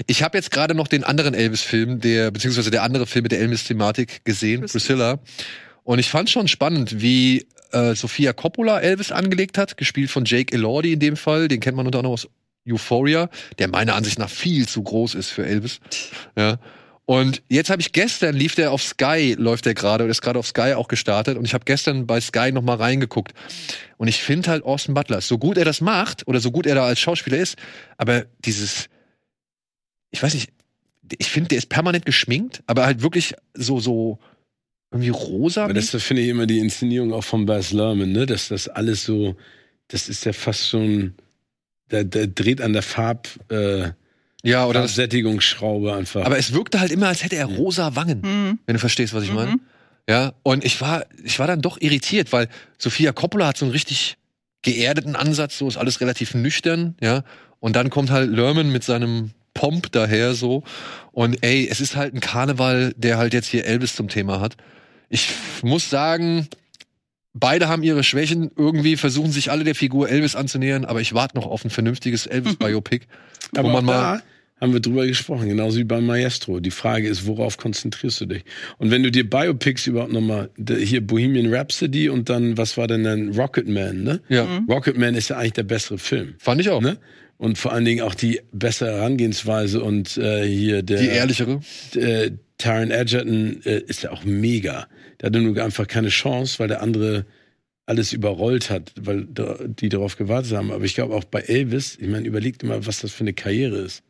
Ich 0.08 0.24
habe 0.24 0.36
jetzt 0.36 0.50
gerade 0.50 0.74
noch 0.74 0.88
den 0.88 1.04
anderen 1.04 1.34
Elvis-Film, 1.34 2.00
der, 2.00 2.32
beziehungsweise 2.32 2.72
der 2.72 2.82
andere 2.82 3.06
Film 3.06 3.22
mit 3.22 3.32
der 3.32 3.40
Elvis-Thematik 3.40 4.24
gesehen, 4.24 4.62
Priscilla. 4.62 5.20
Und 5.88 5.98
ich 5.98 6.10
fand 6.10 6.28
schon 6.28 6.48
spannend, 6.48 7.00
wie 7.00 7.46
äh, 7.72 7.94
Sophia 7.94 8.34
Coppola 8.34 8.78
Elvis 8.78 9.10
angelegt 9.10 9.56
hat, 9.56 9.78
gespielt 9.78 10.10
von 10.10 10.26
Jake 10.26 10.54
Elordi 10.54 10.92
in 10.92 11.00
dem 11.00 11.16
Fall. 11.16 11.48
Den 11.48 11.60
kennt 11.60 11.78
man 11.78 11.86
unter 11.86 12.00
anderem 12.00 12.12
aus 12.12 12.28
Euphoria, 12.68 13.30
der 13.58 13.68
meiner 13.68 13.94
Ansicht 13.94 14.18
nach 14.18 14.28
viel 14.28 14.68
zu 14.68 14.82
groß 14.82 15.14
ist 15.14 15.30
für 15.30 15.46
Elvis. 15.46 15.80
Ja. 16.36 16.58
Und 17.06 17.42
jetzt 17.48 17.70
habe 17.70 17.80
ich 17.80 17.92
gestern 17.92 18.36
lief 18.36 18.54
der 18.54 18.70
auf 18.70 18.82
Sky, 18.82 19.34
läuft 19.38 19.64
der 19.64 19.72
gerade 19.72 20.04
und 20.04 20.10
ist 20.10 20.20
gerade 20.20 20.38
auf 20.38 20.46
Sky 20.46 20.74
auch 20.74 20.88
gestartet. 20.88 21.38
Und 21.38 21.46
ich 21.46 21.54
habe 21.54 21.64
gestern 21.64 22.06
bei 22.06 22.20
Sky 22.20 22.52
noch 22.52 22.60
mal 22.60 22.76
reingeguckt. 22.76 23.32
Und 23.96 24.08
ich 24.08 24.18
finde 24.18 24.50
halt 24.50 24.64
Austin 24.64 24.92
Butler, 24.92 25.22
so 25.22 25.38
gut 25.38 25.56
er 25.56 25.64
das 25.64 25.80
macht 25.80 26.28
oder 26.28 26.40
so 26.40 26.50
gut 26.50 26.66
er 26.66 26.74
da 26.74 26.84
als 26.84 27.00
Schauspieler 27.00 27.38
ist, 27.38 27.56
aber 27.96 28.26
dieses, 28.44 28.90
ich 30.10 30.22
weiß 30.22 30.34
nicht, 30.34 30.52
ich 31.16 31.30
finde, 31.30 31.48
der 31.48 31.58
ist 31.58 31.70
permanent 31.70 32.04
geschminkt, 32.04 32.62
aber 32.66 32.84
halt 32.84 33.00
wirklich 33.00 33.32
so 33.54 33.80
so 33.80 34.18
irgendwie 34.90 35.10
rosa. 35.10 35.64
Aber 35.64 35.74
das 35.74 35.90
finde 36.02 36.22
ich 36.22 36.28
immer 36.28 36.46
die 36.46 36.58
Inszenierung 36.58 37.12
auch 37.12 37.24
von 37.24 37.46
Baz 37.46 37.72
Luhrmann, 37.72 38.12
ne? 38.12 38.26
Dass 38.26 38.48
das 38.48 38.68
alles 38.68 39.04
so, 39.04 39.36
das 39.88 40.08
ist 40.08 40.24
ja 40.24 40.32
fast 40.32 40.68
schon, 40.68 41.14
der, 41.90 42.04
der 42.04 42.26
dreht 42.26 42.60
an 42.60 42.72
der 42.72 42.82
Farb, 42.82 43.28
äh, 43.50 43.90
ja, 44.44 44.66
oder 44.66 44.82
das, 44.82 44.94
Sättigungsschraube 44.94 45.94
einfach. 45.94 46.24
aber 46.24 46.38
es 46.38 46.52
wirkte 46.52 46.80
halt 46.80 46.92
immer, 46.92 47.08
als 47.08 47.24
hätte 47.24 47.36
er 47.36 47.46
rosa 47.46 47.96
Wangen. 47.96 48.20
Mhm. 48.20 48.58
wenn 48.66 48.74
du 48.74 48.80
verstehst, 48.80 49.12
was 49.12 49.24
ich 49.24 49.32
meine. 49.32 49.58
Ja, 50.08 50.32
und 50.42 50.64
ich 50.64 50.80
war, 50.80 51.04
ich 51.22 51.38
war 51.38 51.46
dann 51.46 51.60
doch 51.60 51.78
irritiert, 51.80 52.32
weil 52.32 52.48
Sophia 52.78 53.12
Coppola 53.12 53.48
hat 53.48 53.58
so 53.58 53.66
einen 53.66 53.72
richtig 53.72 54.16
geerdeten 54.62 55.16
Ansatz, 55.16 55.58
so 55.58 55.68
ist 55.68 55.76
alles 55.76 56.00
relativ 56.00 56.34
nüchtern, 56.34 56.96
ja. 57.00 57.24
Und 57.60 57.76
dann 57.76 57.90
kommt 57.90 58.10
halt 58.10 58.30
Lerman 58.30 58.70
mit 58.70 58.84
seinem 58.84 59.32
Pomp 59.52 59.90
daher 59.92 60.34
so. 60.34 60.62
Und 61.12 61.42
ey, 61.42 61.68
es 61.68 61.80
ist 61.80 61.96
halt 61.96 62.14
ein 62.14 62.20
Karneval, 62.20 62.94
der 62.96 63.18
halt 63.18 63.34
jetzt 63.34 63.48
hier 63.48 63.64
Elvis 63.64 63.96
zum 63.96 64.08
Thema 64.08 64.40
hat. 64.40 64.56
Ich 65.08 65.28
muss 65.62 65.88
sagen, 65.90 66.48
beide 67.34 67.68
haben 67.68 67.82
ihre 67.82 68.04
Schwächen. 68.04 68.50
Irgendwie 68.56 68.96
versuchen 68.96 69.30
sich 69.32 69.50
alle 69.50 69.64
der 69.64 69.74
Figur 69.74 70.08
Elvis 70.08 70.34
anzunähern, 70.36 70.84
aber 70.84 71.00
ich 71.00 71.14
warte 71.14 71.36
noch 71.36 71.46
auf 71.46 71.64
ein 71.64 71.70
vernünftiges 71.70 72.26
Elvis-Biopic. 72.26 73.06
wo 73.52 73.60
Aber 73.60 73.68
man 73.72 73.84
mal. 73.84 73.92
da 74.18 74.22
haben 74.60 74.72
wir 74.72 74.80
drüber 74.80 75.06
gesprochen, 75.06 75.48
genauso 75.48 75.78
wie 75.78 75.84
beim 75.84 76.04
Maestro. 76.04 76.58
Die 76.58 76.72
Frage 76.72 77.06
ist, 77.08 77.26
worauf 77.26 77.58
konzentrierst 77.58 78.20
du 78.22 78.26
dich? 78.26 78.44
Und 78.78 78.90
wenn 78.90 79.04
du 79.04 79.10
dir 79.12 79.28
Biopics 79.28 79.86
überhaupt 79.86 80.12
nochmal, 80.12 80.50
hier 80.80 81.00
Bohemian 81.06 81.54
Rhapsody 81.54 82.08
und 82.08 82.28
dann, 82.28 82.58
was 82.58 82.76
war 82.76 82.88
denn 82.88 83.04
dann 83.04 83.28
Rocketman, 83.34 84.02
ne? 84.02 84.20
Ja, 84.28 84.46
Rocketman 84.68 85.14
ist 85.14 85.28
ja 85.28 85.36
eigentlich 85.38 85.52
der 85.52 85.62
bessere 85.62 85.98
Film. 85.98 86.34
fand 86.38 86.60
ich 86.60 86.70
auch. 86.70 86.80
Ne? 86.80 86.98
Und 87.36 87.56
vor 87.56 87.72
allen 87.72 87.84
Dingen 87.84 88.00
auch 88.02 88.16
die 88.16 88.40
bessere 88.50 88.96
Herangehensweise 88.96 89.80
und 89.80 90.16
äh, 90.16 90.44
hier 90.44 90.82
der 90.82 90.98
Die 91.02 91.06
ehrlichere. 91.06 91.60
äh, 91.94 92.32
Taron 92.58 92.90
Egerton 92.90 93.60
äh, 93.64 93.78
ist 93.86 94.02
ja 94.02 94.10
auch 94.10 94.24
mega. 94.24 94.88
Der 95.20 95.28
hatte 95.28 95.40
nur 95.40 95.62
einfach 95.62 95.86
keine 95.86 96.08
Chance, 96.08 96.58
weil 96.58 96.68
der 96.68 96.82
andere 96.82 97.26
alles 97.86 98.12
überrollt 98.12 98.68
hat, 98.68 98.92
weil 99.00 99.26
die 99.26 99.88
darauf 99.88 100.16
gewartet 100.16 100.52
haben. 100.52 100.70
Aber 100.70 100.84
ich 100.84 100.94
glaube 100.94 101.14
auch 101.14 101.24
bei 101.24 101.40
Elvis, 101.40 101.96
ich 101.98 102.08
meine, 102.08 102.26
überlegt 102.26 102.62
immer, 102.62 102.86
was 102.86 103.00
das 103.00 103.12
für 103.12 103.24
eine 103.24 103.32
Karriere 103.32 103.78
ist. 103.78 104.02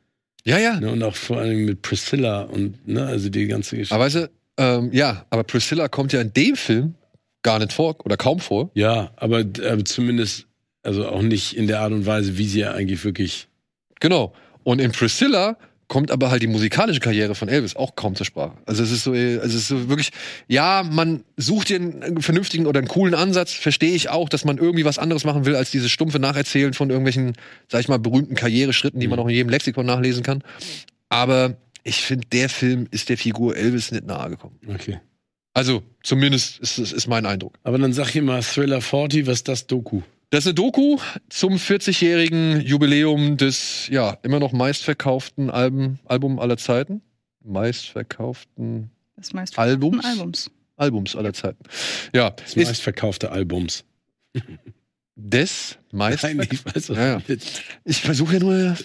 Ja, 0.44 0.58
ja. 0.58 0.80
Ne? 0.80 0.90
Und 0.90 1.02
auch 1.02 1.14
vor 1.14 1.38
allem 1.38 1.64
mit 1.64 1.82
Priscilla 1.82 2.42
und 2.42 2.86
ne, 2.88 3.06
also 3.06 3.28
die 3.28 3.46
ganze 3.46 3.76
Geschichte. 3.76 3.94
Aber 3.94 4.04
weißt 4.04 4.16
du, 4.16 4.30
ähm, 4.56 4.90
ja, 4.92 5.26
aber 5.30 5.44
Priscilla 5.44 5.88
kommt 5.88 6.12
ja 6.12 6.20
in 6.20 6.32
dem 6.32 6.56
Film 6.56 6.94
gar 7.42 7.58
nicht 7.60 7.72
vor 7.72 7.96
oder 8.04 8.16
kaum 8.16 8.40
vor. 8.40 8.70
ja, 8.74 9.12
aber, 9.16 9.38
aber 9.38 9.84
zumindest, 9.84 10.46
also 10.82 11.06
auch 11.06 11.22
nicht 11.22 11.56
in 11.56 11.68
der 11.68 11.80
Art 11.80 11.92
und 11.92 12.04
Weise, 12.06 12.36
wie 12.36 12.48
sie 12.48 12.60
ja 12.60 12.72
eigentlich 12.72 13.04
wirklich. 13.04 13.48
Genau. 14.00 14.32
Und 14.64 14.80
in 14.80 14.90
Priscilla 14.90 15.56
kommt 15.88 16.10
aber 16.10 16.30
halt 16.30 16.42
die 16.42 16.46
musikalische 16.46 17.00
Karriere 17.00 17.34
von 17.34 17.48
Elvis 17.48 17.74
auch 17.74 17.96
kaum 17.96 18.14
zur 18.14 18.26
Sprache. 18.26 18.58
Also 18.66 18.82
es 18.82 18.90
ist 18.90 19.04
so, 19.04 19.14
äh, 19.14 19.38
also 19.38 19.56
es 19.56 19.62
ist 19.62 19.68
so 19.68 19.88
wirklich, 19.88 20.10
ja, 20.46 20.84
man 20.88 21.24
sucht 21.36 21.70
dir 21.70 21.76
einen 21.76 22.20
vernünftigen 22.20 22.66
oder 22.66 22.78
einen 22.78 22.88
coolen 22.88 23.14
Ansatz, 23.14 23.52
verstehe 23.52 23.94
ich 23.94 24.10
auch, 24.10 24.28
dass 24.28 24.44
man 24.44 24.58
irgendwie 24.58 24.84
was 24.84 24.98
anderes 24.98 25.24
machen 25.24 25.46
will, 25.46 25.56
als 25.56 25.70
dieses 25.70 25.90
stumpfe 25.90 26.18
Nacherzählen 26.18 26.74
von 26.74 26.90
irgendwelchen, 26.90 27.32
sag 27.68 27.80
ich 27.80 27.88
mal, 27.88 27.98
berühmten 27.98 28.34
Karriereschritten, 28.34 29.00
die 29.00 29.08
man 29.08 29.18
auch 29.18 29.28
in 29.28 29.34
jedem 29.34 29.48
Lexikon 29.48 29.86
nachlesen 29.86 30.22
kann. 30.22 30.42
Aber 31.08 31.56
ich 31.84 32.02
finde, 32.02 32.26
der 32.28 32.50
Film 32.50 32.86
ist 32.90 33.08
der 33.08 33.16
Figur 33.16 33.56
Elvis 33.56 33.90
nicht 33.90 34.06
nahe 34.06 34.28
gekommen. 34.28 34.58
Okay. 34.68 35.00
Also, 35.54 35.82
zumindest 36.02 36.60
ist, 36.60 36.78
ist, 36.78 36.92
ist 36.92 37.06
mein 37.08 37.24
Eindruck. 37.24 37.58
Aber 37.64 37.78
dann 37.78 37.92
sag 37.92 38.14
ich 38.14 38.22
mal 38.22 38.42
Thriller 38.42 38.80
40, 38.80 39.26
was 39.26 39.38
ist 39.38 39.48
das 39.48 39.66
Doku? 39.66 40.02
Das 40.30 40.40
ist 40.44 40.48
eine 40.48 40.54
Doku 40.54 40.98
zum 41.30 41.54
40-jährigen 41.54 42.60
Jubiläum 42.60 43.38
des 43.38 43.88
ja 43.90 44.18
immer 44.22 44.38
noch 44.38 44.52
meistverkauften 44.52 45.48
Album, 45.48 45.98
Album 46.04 46.38
aller 46.38 46.58
Zeiten. 46.58 47.00
Meistverkauften 47.42 48.90
Das 49.16 49.32
meist 49.32 49.58
Albums? 49.58 50.04
Albums. 50.04 50.50
Albums 50.76 51.16
aller 51.16 51.32
Zeiten. 51.32 51.64
Ja, 52.12 52.30
Das 52.30 52.48
ist 52.50 52.56
meistverkaufte 52.56 53.32
Albums. 53.32 53.84
des 55.16 55.78
meist. 55.92 56.22
Nein, 56.22 56.46
ich 56.50 56.88
Ja, 56.88 57.18
ja. 57.18 57.22
Ich 57.84 58.02
versuche 58.02 58.34
ja 58.34 58.40
nur. 58.40 58.76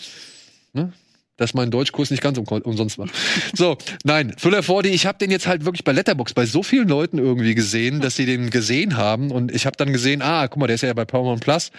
Ne? 0.71 0.93
Dass 1.37 1.53
mein 1.53 1.71
Deutschkurs 1.71 2.11
nicht 2.11 2.21
ganz 2.21 2.37
um, 2.37 2.45
umsonst 2.45 2.97
war. 2.97 3.07
So, 3.55 3.77
nein, 4.03 4.33
Thriller 4.39 4.59
4D, 4.59 4.87
ich 4.87 5.05
habe 5.05 5.17
den 5.17 5.31
jetzt 5.31 5.47
halt 5.47 5.65
wirklich 5.65 5.83
bei 5.83 5.91
Letterbox 5.91 6.33
bei 6.33 6.45
so 6.45 6.61
vielen 6.63 6.87
Leuten 6.87 7.17
irgendwie 7.17 7.55
gesehen, 7.55 8.01
dass 8.01 8.15
sie 8.15 8.25
den 8.25 8.49
gesehen 8.49 8.97
haben 8.97 9.31
und 9.31 9.51
ich 9.53 9.65
habe 9.65 9.75
dann 9.77 9.91
gesehen, 9.91 10.21
ah, 10.21 10.47
guck 10.47 10.59
mal, 10.59 10.67
der 10.67 10.75
ist 10.75 10.81
ja 10.81 10.93
bei 10.93 11.05
Paramount 11.05 11.41
Plus 11.41 11.71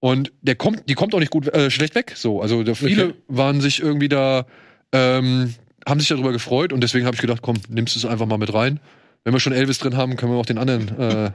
und 0.00 0.32
der 0.42 0.56
kommt, 0.56 0.88
die 0.88 0.94
kommt 0.94 1.14
auch 1.14 1.20
nicht 1.20 1.30
gut 1.30 1.48
äh, 1.48 1.70
schlecht 1.70 1.94
weg. 1.94 2.12
So, 2.16 2.42
also 2.42 2.64
viele 2.74 3.06
Okay. 3.06 3.14
waren 3.28 3.60
sich 3.60 3.80
irgendwie 3.80 4.08
da, 4.08 4.46
ähm, 4.92 5.54
haben 5.88 6.00
sich 6.00 6.08
darüber 6.08 6.32
gefreut 6.32 6.72
und 6.72 6.80
deswegen 6.82 7.06
habe 7.06 7.14
ich 7.14 7.20
gedacht, 7.20 7.40
komm, 7.42 7.56
nimmst 7.68 7.94
du 7.94 7.98
es 8.00 8.04
einfach 8.04 8.26
mal 8.26 8.38
mit 8.38 8.52
rein. 8.52 8.78
Wenn 9.24 9.32
wir 9.32 9.40
schon 9.40 9.52
Elvis 9.52 9.78
drin 9.78 9.96
haben, 9.96 10.16
können 10.16 10.32
wir 10.32 10.38
auch 10.38 10.46
den 10.46 10.58
anderen 10.58 10.98
äh, 10.98 11.30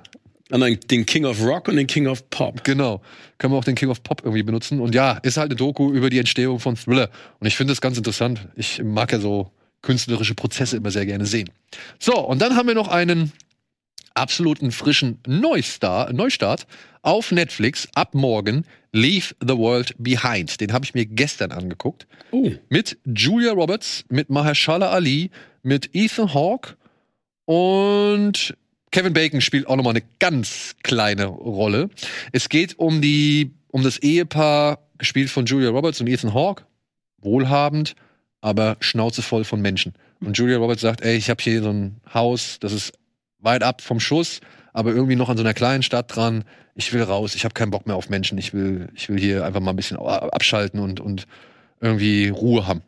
Den- 0.52 0.80
den 0.80 1.06
King 1.06 1.26
of 1.26 1.42
Rock 1.44 1.68
und 1.68 1.76
den 1.76 1.88
King 1.88 2.08
of 2.08 2.30
Pop. 2.30 2.64
Genau. 2.64 3.02
Können 3.38 3.54
wir 3.54 3.58
auch 3.58 3.64
den 3.66 3.76
King 3.76 3.90
of 3.90 4.02
Pop 4.04 4.22
irgendwie 4.24 4.44
benutzen. 4.44 4.80
Und 4.80 4.96
ja, 4.96 5.14
ist 5.24 5.38
halt 5.38 5.50
eine 5.52 5.56
Doku 5.58 5.92
über 5.92 6.10
die 6.10 6.20
Entstehung 6.20 6.60
von 6.60 6.76
Thriller. 6.76 7.10
Und 7.40 7.48
ich 7.48 7.56
finde 7.58 7.72
das 7.72 7.82
ganz 7.82 7.98
interessant. 7.98 8.48
Ich 8.56 8.82
mag 8.84 9.12
ja 9.12 9.20
so 9.20 9.52
künstlerische 9.82 10.36
Prozesse 10.36 10.78
immer 10.78 10.92
sehr 10.92 11.06
gerne 11.06 11.26
sehen. 11.26 11.50
So, 12.00 12.18
und 12.20 12.42
dann 12.42 12.56
haben 12.56 12.68
wir 12.68 12.76
noch 12.76 12.88
einen 12.88 13.32
absoluten 14.14 14.72
frischen 14.72 15.20
Neustar, 15.28 16.12
Neustart 16.14 16.66
auf 17.04 17.32
Netflix 17.32 17.88
ab 17.94 18.16
morgen. 18.16 18.66
Leave 18.94 19.36
the 19.42 19.56
World 19.56 19.94
Behind. 20.00 20.60
Den 20.60 20.74
habe 20.74 20.86
ich 20.86 20.94
mir 20.96 21.06
gestern 21.06 21.52
angeguckt. 21.52 22.08
Oh. 22.32 22.52
Mit 22.70 22.98
Julia 23.06 23.52
Roberts, 23.52 24.06
mit 24.10 24.30
Mahershala 24.30 24.90
Ali, 24.90 25.30
mit 25.62 25.90
Ethan 25.94 26.34
Hawke 26.34 26.76
und 27.46 28.56
Kevin 28.98 29.14
Bacon 29.14 29.42
spielt 29.42 29.68
auch 29.68 29.76
nochmal 29.76 29.92
eine 29.92 30.04
ganz 30.18 30.76
kleine 30.82 31.26
Rolle. 31.26 31.92
Es 32.32 32.50
geht 32.50 32.80
um 32.80 33.00
die, 33.00 33.54
um 33.68 33.84
das 33.84 34.00
Ehepaar, 34.00 34.80
gespielt 34.98 35.30
von 35.30 35.46
Julia 35.46 35.70
Roberts 35.70 36.02
und 36.02 36.08
Ethan 36.08 36.34
Hawke. 36.34 36.64
Wohlhabend, 37.20 37.94
aber 38.42 38.76
schnauzevoll 38.80 39.44
von 39.44 39.62
Menschen. 39.62 39.94
Und 40.20 40.36
Julia 40.36 40.58
Roberts 40.58 40.82
sagt, 40.82 41.02
ey, 41.02 41.16
ich 41.16 41.30
habe 41.30 41.44
hier 41.44 41.62
so 41.62 41.70
ein 41.70 42.02
Haus, 42.12 42.58
das 42.60 42.74
ist 42.74 42.94
weit 43.38 43.62
ab 43.62 43.84
vom 43.84 44.00
Schuss, 44.00 44.42
aber 44.74 44.90
irgendwie 44.94 45.16
noch 45.16 45.30
an 45.30 45.38
so 45.38 45.44
einer 45.44 45.54
kleinen 45.54 45.84
Stadt 45.84 46.16
dran. 46.16 46.44
Ich 46.74 46.92
will 46.92 47.04
raus, 47.04 47.36
ich 47.36 47.44
habe 47.44 47.54
keinen 47.54 47.70
Bock 47.70 47.86
mehr 47.86 47.98
auf 47.98 48.10
Menschen. 48.10 48.40
Ich 48.40 48.52
will, 48.52 48.90
ich 48.96 49.10
will 49.10 49.20
hier 49.20 49.46
einfach 49.46 49.60
mal 49.60 49.74
ein 49.74 49.76
bisschen 49.76 50.00
abschalten 50.00 50.80
und, 50.80 51.00
und 51.00 51.28
irgendwie 51.82 52.30
Ruhe 52.30 52.66
haben. 52.66 52.82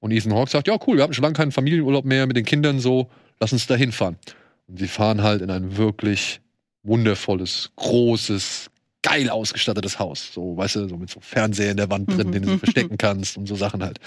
Und 0.00 0.10
Ethan 0.10 0.34
Hawke 0.34 0.50
sagt, 0.50 0.68
ja 0.68 0.76
cool, 0.86 0.98
wir 0.98 1.04
hatten 1.04 1.14
schon 1.14 1.22
lange 1.22 1.36
keinen 1.36 1.52
Familienurlaub 1.52 2.04
mehr 2.04 2.26
mit 2.26 2.36
den 2.36 2.44
Kindern 2.44 2.80
so, 2.80 3.08
lass 3.40 3.54
uns 3.54 3.66
da 3.66 3.76
hinfahren. 3.76 4.18
Und 4.66 4.78
sie 4.78 4.88
fahren 4.88 5.22
halt 5.22 5.42
in 5.42 5.50
ein 5.50 5.76
wirklich 5.76 6.40
wundervolles, 6.82 7.70
großes, 7.76 8.70
geil 9.02 9.30
ausgestattetes 9.30 9.98
Haus. 9.98 10.32
So, 10.32 10.56
weißt 10.56 10.76
du, 10.76 10.88
so 10.88 10.96
mit 10.96 11.10
so 11.10 11.20
Fernseher 11.20 11.70
in 11.70 11.76
der 11.76 11.90
Wand 11.90 12.10
drin, 12.10 12.32
den 12.32 12.42
du 12.42 12.50
so 12.52 12.58
verstecken 12.58 12.98
kannst 12.98 13.36
und 13.36 13.46
so 13.46 13.56
Sachen 13.56 13.82
halt. 13.82 13.98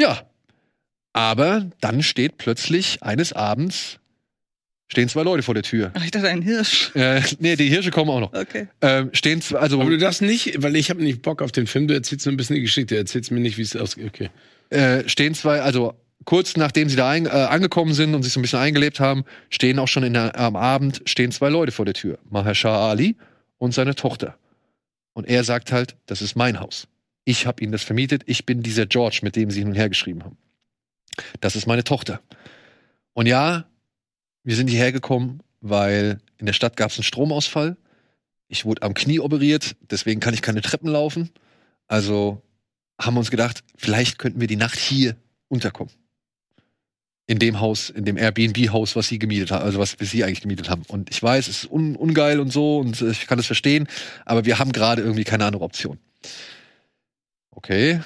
Ja. 0.00 0.22
Aber 1.12 1.70
dann 1.80 2.02
steht 2.02 2.36
plötzlich 2.36 3.02
eines 3.02 3.32
Abends 3.32 3.98
stehen 4.88 5.08
zwei 5.08 5.22
Leute 5.22 5.42
vor 5.42 5.54
der 5.54 5.62
Tür. 5.62 5.90
Ach, 5.94 6.04
ich 6.04 6.10
dachte 6.10 6.28
ein 6.28 6.42
Hirsch. 6.42 6.94
Äh, 6.94 7.20
nee, 7.38 7.56
die 7.56 7.68
Hirsche 7.68 7.90
kommen 7.90 8.10
auch 8.10 8.20
noch. 8.20 8.32
Okay. 8.32 8.68
Ähm, 8.80 9.10
stehen 9.12 9.40
zwei, 9.42 9.58
also 9.58 9.80
Aber 9.80 9.90
du 9.90 9.98
darfst 9.98 10.22
nicht, 10.22 10.62
weil 10.62 10.76
ich 10.76 10.90
habe 10.90 11.02
nicht 11.02 11.22
Bock 11.22 11.42
auf 11.42 11.52
den 11.52 11.66
Film, 11.66 11.88
du 11.88 11.94
erzählst 11.94 12.26
mir 12.26 12.32
ein 12.32 12.36
bisschen 12.36 12.56
die 12.56 12.62
Geschichte, 12.62 12.94
du 12.94 12.98
erzählst 12.98 13.30
mir 13.30 13.40
nicht, 13.40 13.58
wie 13.58 13.62
es 13.62 13.74
ausgeht. 13.76 14.06
Okay. 14.06 14.30
äh, 14.70 15.08
stehen 15.08 15.34
zwei, 15.34 15.60
also 15.60 15.94
kurz 16.24 16.56
nachdem 16.56 16.88
sie 16.88 16.96
da 16.96 17.10
ein, 17.10 17.26
äh, 17.26 17.28
angekommen 17.28 17.94
sind 17.94 18.14
und 18.14 18.22
sich 18.22 18.32
so 18.32 18.40
ein 18.40 18.42
bisschen 18.42 18.58
eingelebt 18.58 19.00
haben, 19.00 19.24
stehen 19.50 19.78
auch 19.78 19.88
schon 19.88 20.12
der, 20.12 20.38
am 20.38 20.56
Abend 20.56 21.02
stehen 21.06 21.32
zwei 21.32 21.48
Leute 21.48 21.72
vor 21.72 21.84
der 21.84 21.94
Tür. 21.94 22.18
Mahershala 22.30 22.90
Ali 22.90 23.16
und 23.58 23.72
seine 23.72 23.94
Tochter. 23.94 24.36
Und 25.12 25.28
er 25.28 25.44
sagt 25.44 25.72
halt, 25.72 25.96
das 26.06 26.22
ist 26.22 26.36
mein 26.36 26.60
Haus. 26.60 26.88
Ich 27.24 27.46
habe 27.46 27.62
ihnen 27.62 27.72
das 27.72 27.82
vermietet. 27.82 28.22
Ich 28.26 28.46
bin 28.46 28.62
dieser 28.62 28.86
George, 28.86 29.20
mit 29.22 29.34
dem 29.34 29.50
sie 29.50 29.60
hin 29.60 29.68
und 29.68 29.74
her 29.74 29.88
geschrieben 29.88 30.24
haben. 30.24 30.36
Das 31.40 31.56
ist 31.56 31.66
meine 31.66 31.84
Tochter. 31.84 32.20
Und 33.14 33.26
ja, 33.26 33.64
wir 34.44 34.54
sind 34.54 34.68
hierher 34.68 34.92
gekommen, 34.92 35.40
weil 35.60 36.20
in 36.38 36.46
der 36.46 36.52
Stadt 36.52 36.76
gab 36.76 36.90
es 36.90 36.98
einen 36.98 37.04
Stromausfall. 37.04 37.76
Ich 38.48 38.64
wurde 38.64 38.82
am 38.82 38.94
Knie 38.94 39.18
operiert, 39.18 39.74
deswegen 39.90 40.20
kann 40.20 40.34
ich 40.34 40.42
keine 40.42 40.60
Treppen 40.60 40.88
laufen. 40.88 41.30
Also 41.88 42.42
haben 43.00 43.14
wir 43.14 43.20
uns 43.20 43.30
gedacht, 43.30 43.64
vielleicht 43.76 44.18
könnten 44.18 44.40
wir 44.40 44.46
die 44.46 44.56
Nacht 44.56 44.78
hier 44.78 45.16
unterkommen. 45.48 45.92
In 47.26 47.38
dem 47.38 47.60
Haus, 47.60 47.90
in 47.90 48.04
dem 48.04 48.16
Airbnb-Haus, 48.16 48.94
was 48.94 49.08
sie 49.08 49.18
gemietet 49.18 49.50
haben, 49.50 49.64
also 49.64 49.80
was 49.80 49.98
wir 49.98 50.06
sie 50.06 50.22
eigentlich 50.22 50.42
gemietet 50.42 50.70
haben. 50.70 50.82
Und 50.86 51.10
ich 51.10 51.20
weiß, 51.20 51.48
es 51.48 51.64
ist 51.64 51.70
un 51.70 51.96
ungeil 51.96 52.38
und 52.38 52.52
so 52.52 52.78
und 52.78 53.00
äh, 53.02 53.10
ich 53.10 53.26
kann 53.26 53.38
das 53.38 53.46
verstehen, 53.46 53.88
aber 54.24 54.44
wir 54.44 54.58
haben 54.58 54.72
gerade 54.72 55.02
irgendwie 55.02 55.24
keine 55.24 55.44
andere 55.44 55.64
Option. 55.64 55.98
Okay, 57.50 58.00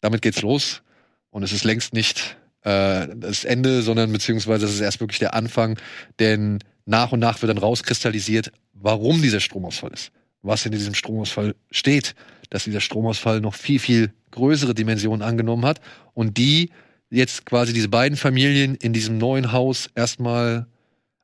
damit 0.00 0.22
geht's 0.22 0.42
los. 0.42 0.82
Und 1.30 1.42
es 1.42 1.50
ist 1.50 1.64
längst 1.64 1.94
nicht 1.94 2.36
äh, 2.62 3.08
das 3.16 3.44
Ende, 3.44 3.82
sondern 3.82 4.12
beziehungsweise 4.12 4.66
es 4.66 4.74
ist 4.74 4.80
erst 4.80 5.00
wirklich 5.00 5.18
der 5.18 5.34
Anfang, 5.34 5.78
denn 6.18 6.60
nach 6.86 7.12
und 7.12 7.20
nach 7.20 7.42
wird 7.42 7.50
dann 7.50 7.58
rauskristallisiert, 7.58 8.52
warum 8.72 9.22
dieser 9.22 9.40
Stromausfall 9.40 9.92
ist. 9.92 10.12
Was 10.42 10.66
in 10.66 10.72
diesem 10.72 10.94
Stromausfall 10.94 11.54
steht, 11.70 12.14
dass 12.50 12.64
dieser 12.64 12.80
Stromausfall 12.80 13.40
noch 13.40 13.54
viel, 13.54 13.78
viel 13.78 14.12
größere 14.30 14.74
Dimensionen 14.74 15.22
angenommen 15.22 15.64
hat 15.64 15.80
und 16.12 16.36
die 16.36 16.70
jetzt 17.14 17.46
quasi 17.46 17.72
diese 17.72 17.88
beiden 17.88 18.16
Familien 18.16 18.74
in 18.74 18.92
diesem 18.92 19.18
neuen 19.18 19.52
Haus 19.52 19.88
erstmal 19.94 20.66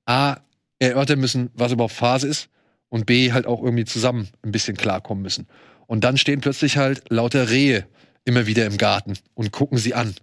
A, 0.07 0.39
erörtern 0.79 1.21
müssen, 1.21 1.51
was 1.55 1.73
überhaupt 1.73 1.95
Phase 1.95 2.27
ist 2.27 2.49
und 2.89 3.07
B, 3.07 3.33
halt 3.33 3.47
auch 3.47 3.62
irgendwie 3.62 3.85
zusammen 3.85 4.29
ein 4.43 4.53
bisschen 4.53 4.77
klarkommen 4.77 5.23
müssen. 5.23 5.47
Und 5.87 6.05
dann 6.05 6.17
stehen 6.17 6.41
plötzlich 6.41 6.77
halt 6.77 7.03
lauter 7.11 7.51
Rehe 7.51 7.87
immer 8.25 8.47
wieder 8.47 8.67
im 8.67 8.77
Garten 8.77 9.15
und 9.35 9.53
gucken 9.53 9.79
sie 9.79 9.95
an. 9.95 10.15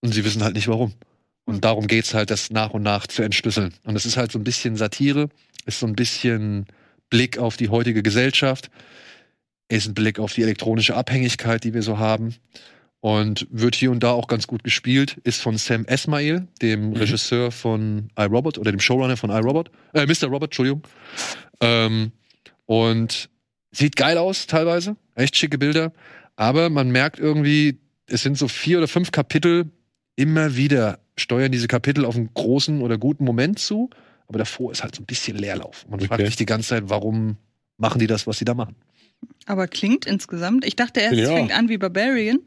Und 0.00 0.12
sie 0.12 0.24
wissen 0.24 0.44
halt 0.44 0.54
nicht 0.54 0.68
warum. 0.68 0.94
Und 1.44 1.64
darum 1.64 1.86
geht's 1.86 2.14
halt, 2.14 2.30
das 2.30 2.50
nach 2.50 2.70
und 2.70 2.82
nach 2.82 3.06
zu 3.06 3.22
entschlüsseln. 3.22 3.74
Und 3.84 3.96
es 3.96 4.04
ist 4.04 4.16
halt 4.16 4.32
so 4.32 4.38
ein 4.38 4.44
bisschen 4.44 4.76
Satire, 4.76 5.28
ist 5.64 5.80
so 5.80 5.86
ein 5.86 5.94
bisschen 5.94 6.66
Blick 7.08 7.38
auf 7.38 7.56
die 7.56 7.68
heutige 7.68 8.02
Gesellschaft, 8.02 8.70
ist 9.68 9.86
ein 9.86 9.94
Blick 9.94 10.18
auf 10.18 10.32
die 10.32 10.42
elektronische 10.42 10.94
Abhängigkeit, 10.94 11.64
die 11.64 11.74
wir 11.74 11.82
so 11.82 11.98
haben. 11.98 12.34
Und 13.06 13.46
wird 13.50 13.76
hier 13.76 13.92
und 13.92 14.02
da 14.02 14.10
auch 14.10 14.26
ganz 14.26 14.48
gut 14.48 14.64
gespielt, 14.64 15.18
ist 15.22 15.40
von 15.40 15.56
Sam 15.58 15.84
Esmail, 15.84 16.48
dem 16.60 16.92
Regisseur 16.92 17.52
von 17.52 18.10
iRobot 18.18 18.58
oder 18.58 18.72
dem 18.72 18.80
Showrunner 18.80 19.16
von 19.16 19.30
iRobot, 19.30 19.70
äh, 19.92 20.06
Mr. 20.06 20.24
Robot, 20.26 20.48
Entschuldigung. 20.48 20.82
Ähm, 21.60 22.10
und 22.64 23.28
sieht 23.70 23.94
geil 23.94 24.18
aus 24.18 24.48
teilweise, 24.48 24.96
echt 25.14 25.36
schicke 25.36 25.56
Bilder. 25.56 25.92
Aber 26.34 26.68
man 26.68 26.90
merkt 26.90 27.20
irgendwie, 27.20 27.78
es 28.08 28.22
sind 28.22 28.36
so 28.38 28.48
vier 28.48 28.78
oder 28.78 28.88
fünf 28.88 29.12
Kapitel, 29.12 29.70
immer 30.16 30.56
wieder 30.56 30.98
steuern 31.16 31.52
diese 31.52 31.68
Kapitel 31.68 32.04
auf 32.04 32.16
einen 32.16 32.30
großen 32.34 32.80
oder 32.82 32.98
guten 32.98 33.24
Moment 33.24 33.60
zu. 33.60 33.88
Aber 34.26 34.38
davor 34.40 34.72
ist 34.72 34.82
halt 34.82 34.96
so 34.96 35.02
ein 35.02 35.06
bisschen 35.06 35.36
Leerlauf. 35.38 35.86
Man 35.88 36.00
fragt 36.00 36.14
Okay. 36.14 36.26
sich 36.26 36.34
die 36.36 36.46
ganze 36.46 36.70
Zeit, 36.70 36.84
warum 36.88 37.36
machen 37.78 38.00
die 38.00 38.08
das, 38.08 38.26
was 38.26 38.38
sie 38.38 38.44
da 38.44 38.54
machen? 38.54 38.74
Aber 39.46 39.68
klingt 39.68 40.06
insgesamt. 40.06 40.64
Ich 40.64 40.74
dachte 40.74 40.98
erst, 40.98 41.12
es 41.14 41.28
Ja. 41.28 41.36
fängt 41.36 41.56
an 41.56 41.68
wie 41.68 41.78
Barbarian. 41.78 42.40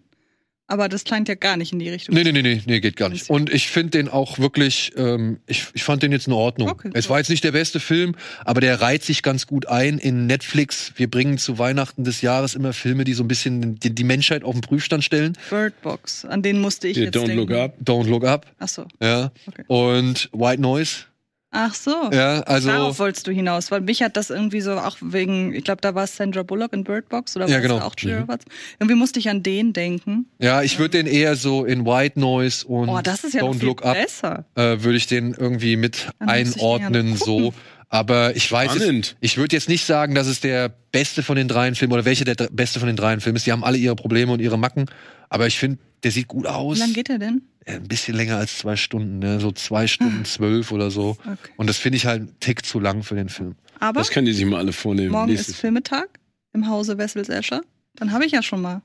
Aber 0.72 0.88
das 0.88 1.04
klingt 1.04 1.28
ja 1.28 1.34
gar 1.34 1.58
nicht 1.58 1.74
in 1.74 1.80
die 1.80 1.90
Richtung. 1.90 2.14
Nee, 2.14 2.24
nee, 2.24 2.32
nee, 2.32 2.44
nee, 2.44 2.62
nee, 2.64 2.80
geht 2.80 2.96
gar 2.96 3.10
nicht. 3.10 3.28
Und 3.28 3.52
ich 3.52 3.70
finde 3.70 3.90
den 3.98 4.08
auch 4.08 4.38
wirklich, 4.38 4.92
ähm, 4.96 5.40
ich, 5.48 5.66
ich 5.74 5.84
fand 5.84 6.04
den 6.04 6.12
jetzt 6.12 6.28
in 6.28 6.34
Ordnung. 6.34 6.70
Okay, 6.70 6.92
es 6.94 7.10
war 7.10 7.18
jetzt 7.18 7.30
nicht 7.30 7.44
der 7.44 7.52
beste 7.54 7.80
Film, 7.80 8.16
aber 8.46 8.62
der 8.62 8.80
reiht 8.80 9.04
sich 9.04 9.24
ganz 9.24 9.48
gut 9.48 9.68
ein 9.68 9.98
in 9.98 10.28
Netflix. 10.28 10.94
Wir 10.96 11.10
bringen 11.10 11.40
zu 11.40 11.58
Weihnachten 11.58 12.04
des 12.04 12.22
Jahres 12.22 12.54
immer 12.54 12.72
Filme, 12.74 13.04
die 13.04 13.14
so 13.14 13.24
ein 13.24 13.28
bisschen 13.28 13.80
die, 13.80 13.96
die 13.96 14.04
Menschheit 14.04 14.44
auf 14.44 14.54
den 14.54 14.62
Prüfstand 14.62 15.04
stellen. 15.04 15.36
Bird 15.50 15.82
Box, 15.82 16.24
an 16.26 16.44
den 16.44 16.62
musste 16.62 16.88
ich 16.88 16.98
Hier, 16.98 17.06
jetzt 17.06 17.16
Don't 17.18 17.26
denken. 17.26 17.38
Look 17.38 17.52
Up. 17.52 17.74
Don't 17.84 18.08
Look 18.08 18.24
Up, 18.24 18.46
Ach 18.60 18.68
so. 18.68 18.86
ja. 19.02 19.32
Okay. 19.48 19.64
Und 19.66 20.30
White 20.34 20.62
Noise, 20.62 21.06
Ach 21.52 21.74
so. 21.74 22.10
ja, 22.14 22.42
also. 22.42 22.70
Darauf 22.70 23.00
wolltest 23.00 23.26
du 23.26 23.32
hinaus, 23.32 23.72
weil 23.72 23.82
mich 23.82 24.04
hat 24.04 24.16
das 24.18 24.30
irgendwie 24.30 24.62
so 24.62 24.74
auch 24.74 24.98
wegen, 25.02 25.54
ich 25.54 25.64
glaube, 25.64 25.82
da 25.82 25.96
war 25.96 26.04
es 26.04 26.16
Sandra 26.16 26.44
Bullock 26.44 26.74
in 26.74 26.84
Bird 26.84 27.10
Box 27.10 27.36
oder 27.36 27.48
Ja, 27.48 27.56
war 27.56 27.62
genau. 27.62 27.80
auch 27.80 27.96
Julia 27.98 28.20
Roberts? 28.20 28.46
Irgendwie 28.80 28.96
musste 28.96 29.18
ich 29.20 29.30
an 29.30 29.42
den 29.42 29.74
denken. 29.74 30.28
Ja, 30.38 30.62
ich 30.62 30.78
würde 30.78 30.98
den 31.02 31.08
eher 31.08 31.36
so 31.36 31.66
in 31.66 31.86
White 31.86 32.20
Noise 32.20 32.68
und 32.68 32.90
Oh, 32.90 32.98
ja 32.98 33.02
Don't 33.02 33.64
Look 33.66 33.84
Up 33.84 33.96
besser. 33.96 34.46
äh, 34.56 34.78
würde 34.84 34.98
ich 34.98 35.08
den 35.08 35.34
irgendwie 35.34 35.76
mit 35.76 36.10
Dann 36.20 36.30
einordnen 36.30 37.16
so. 37.16 37.54
Aber 37.92 38.36
ich 38.36 38.52
weiß 38.52 38.76
es, 38.76 38.84
Spannend. 38.84 39.16
ich 39.20 39.38
würde 39.38 39.56
jetzt 39.56 39.68
nicht 39.68 39.84
sagen, 39.86 40.14
dass 40.14 40.28
es 40.28 40.40
der 40.42 40.70
beste 40.92 41.24
von 41.24 41.36
den 41.36 41.48
dreien 41.48 41.74
Filmen 41.76 41.94
oder 41.94 42.06
welcher 42.06 42.24
der 42.26 42.36
dr- 42.36 42.50
beste 42.52 42.80
von 42.80 42.86
den 42.88 42.96
dreien 42.96 43.20
Filmen 43.20 43.36
ist. 43.38 43.48
Die 43.48 43.52
haben 43.52 43.64
alle 43.64 43.78
ihre 43.78 43.96
Probleme 43.96 44.32
und 44.32 44.40
ihre 44.42 44.60
Macken. 44.60 44.86
Aber 45.30 45.48
ich 45.48 45.58
finde, 45.58 45.80
der 46.04 46.12
sieht 46.12 46.28
gut 46.28 46.46
aus. 46.46 46.78
Wie 46.78 46.82
lange 46.82 46.94
geht 46.94 47.10
der 47.10 47.18
denn? 47.18 47.42
Ein 47.66 47.88
bisschen 47.88 48.16
länger 48.16 48.38
als 48.38 48.58
zwei 48.60 48.76
Stunden, 48.76 49.20
ne? 49.20 49.40
so 49.40 49.52
zwei 49.52 49.88
Stunden 49.88 50.24
zwölf 50.26 50.72
oder 50.72 50.92
so. 50.92 51.18
Ah. 51.24 51.34
Okay. 51.34 51.52
Und 51.58 51.68
das 51.68 51.78
finde 51.78 51.98
ich 51.98 52.06
halt 52.06 52.22
einen 52.22 52.40
Tick 52.40 52.64
zu 52.66 52.80
lang 52.80 53.04
für 53.04 53.16
den 53.16 53.30
Film. 53.30 53.56
Aber 53.80 54.00
Das 54.02 54.10
können 54.12 54.26
die 54.28 54.34
sich 54.34 54.46
mal 54.46 54.58
alle 54.58 54.74
vornehmen. 54.74 55.12
morgen 55.12 55.28
Nächstes- 55.32 55.56
ist 55.56 55.62
Filmetag 55.62 56.08
im 56.54 56.68
Hause 56.68 56.98
Wessels-Escher. 56.98 57.62
Dann 57.96 58.12
habe 58.12 58.26
ich 58.26 58.32
ja 58.32 58.42
schon 58.44 58.62
mal 58.62 58.82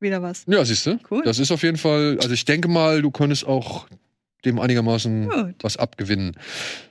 wieder 0.00 0.22
was. 0.22 0.44
Ja, 0.46 0.64
siehst 0.64 0.86
du? 0.86 0.98
Cool. 1.10 1.22
Das 1.24 1.38
ist 1.38 1.50
auf 1.52 1.62
jeden 1.62 1.76
Fall, 1.78 2.16
also 2.20 2.32
ich 2.32 2.44
denke 2.44 2.68
mal, 2.68 3.02
du 3.02 3.10
könntest 3.10 3.44
auch 3.46 3.86
dem 4.44 4.58
einigermaßen 4.58 5.28
Gut. 5.28 5.54
was 5.62 5.76
abgewinnen. 5.76 6.36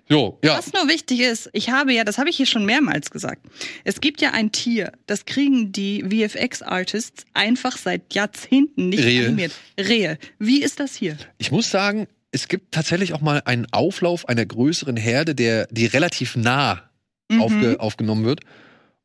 Jo, 0.07 0.39
ja. 0.43 0.57
Was 0.57 0.73
nur 0.73 0.87
wichtig 0.87 1.19
ist, 1.19 1.49
ich 1.53 1.69
habe 1.69 1.93
ja, 1.93 2.03
das 2.03 2.17
habe 2.17 2.29
ich 2.29 2.37
hier 2.37 2.45
schon 2.47 2.65
mehrmals 2.65 3.11
gesagt. 3.11 3.45
Es 3.83 4.01
gibt 4.01 4.21
ja 4.21 4.31
ein 4.31 4.51
Tier, 4.51 4.91
das 5.05 5.25
kriegen 5.25 5.71
die 5.71 6.03
VFX-Artists 6.03 7.25
einfach 7.33 7.77
seit 7.77 8.13
Jahrzehnten 8.13 8.89
nicht 8.89 9.03
Rehe. 9.03 9.25
animiert. 9.27 9.51
Rehe. 9.79 10.17
Wie 10.39 10.61
ist 10.63 10.79
das 10.79 10.95
hier? 10.95 11.15
Ich 11.37 11.51
muss 11.51 11.69
sagen, 11.69 12.07
es 12.31 12.47
gibt 12.47 12.71
tatsächlich 12.73 13.13
auch 13.13 13.21
mal 13.21 13.41
einen 13.45 13.67
Auflauf 13.71 14.27
einer 14.27 14.45
größeren 14.45 14.97
Herde, 14.97 15.35
der, 15.35 15.67
die 15.71 15.85
relativ 15.85 16.35
nah 16.35 16.83
Mhm. 17.31 17.41
aufge, 17.43 17.79
aufgenommen 17.79 18.25
wird. 18.25 18.39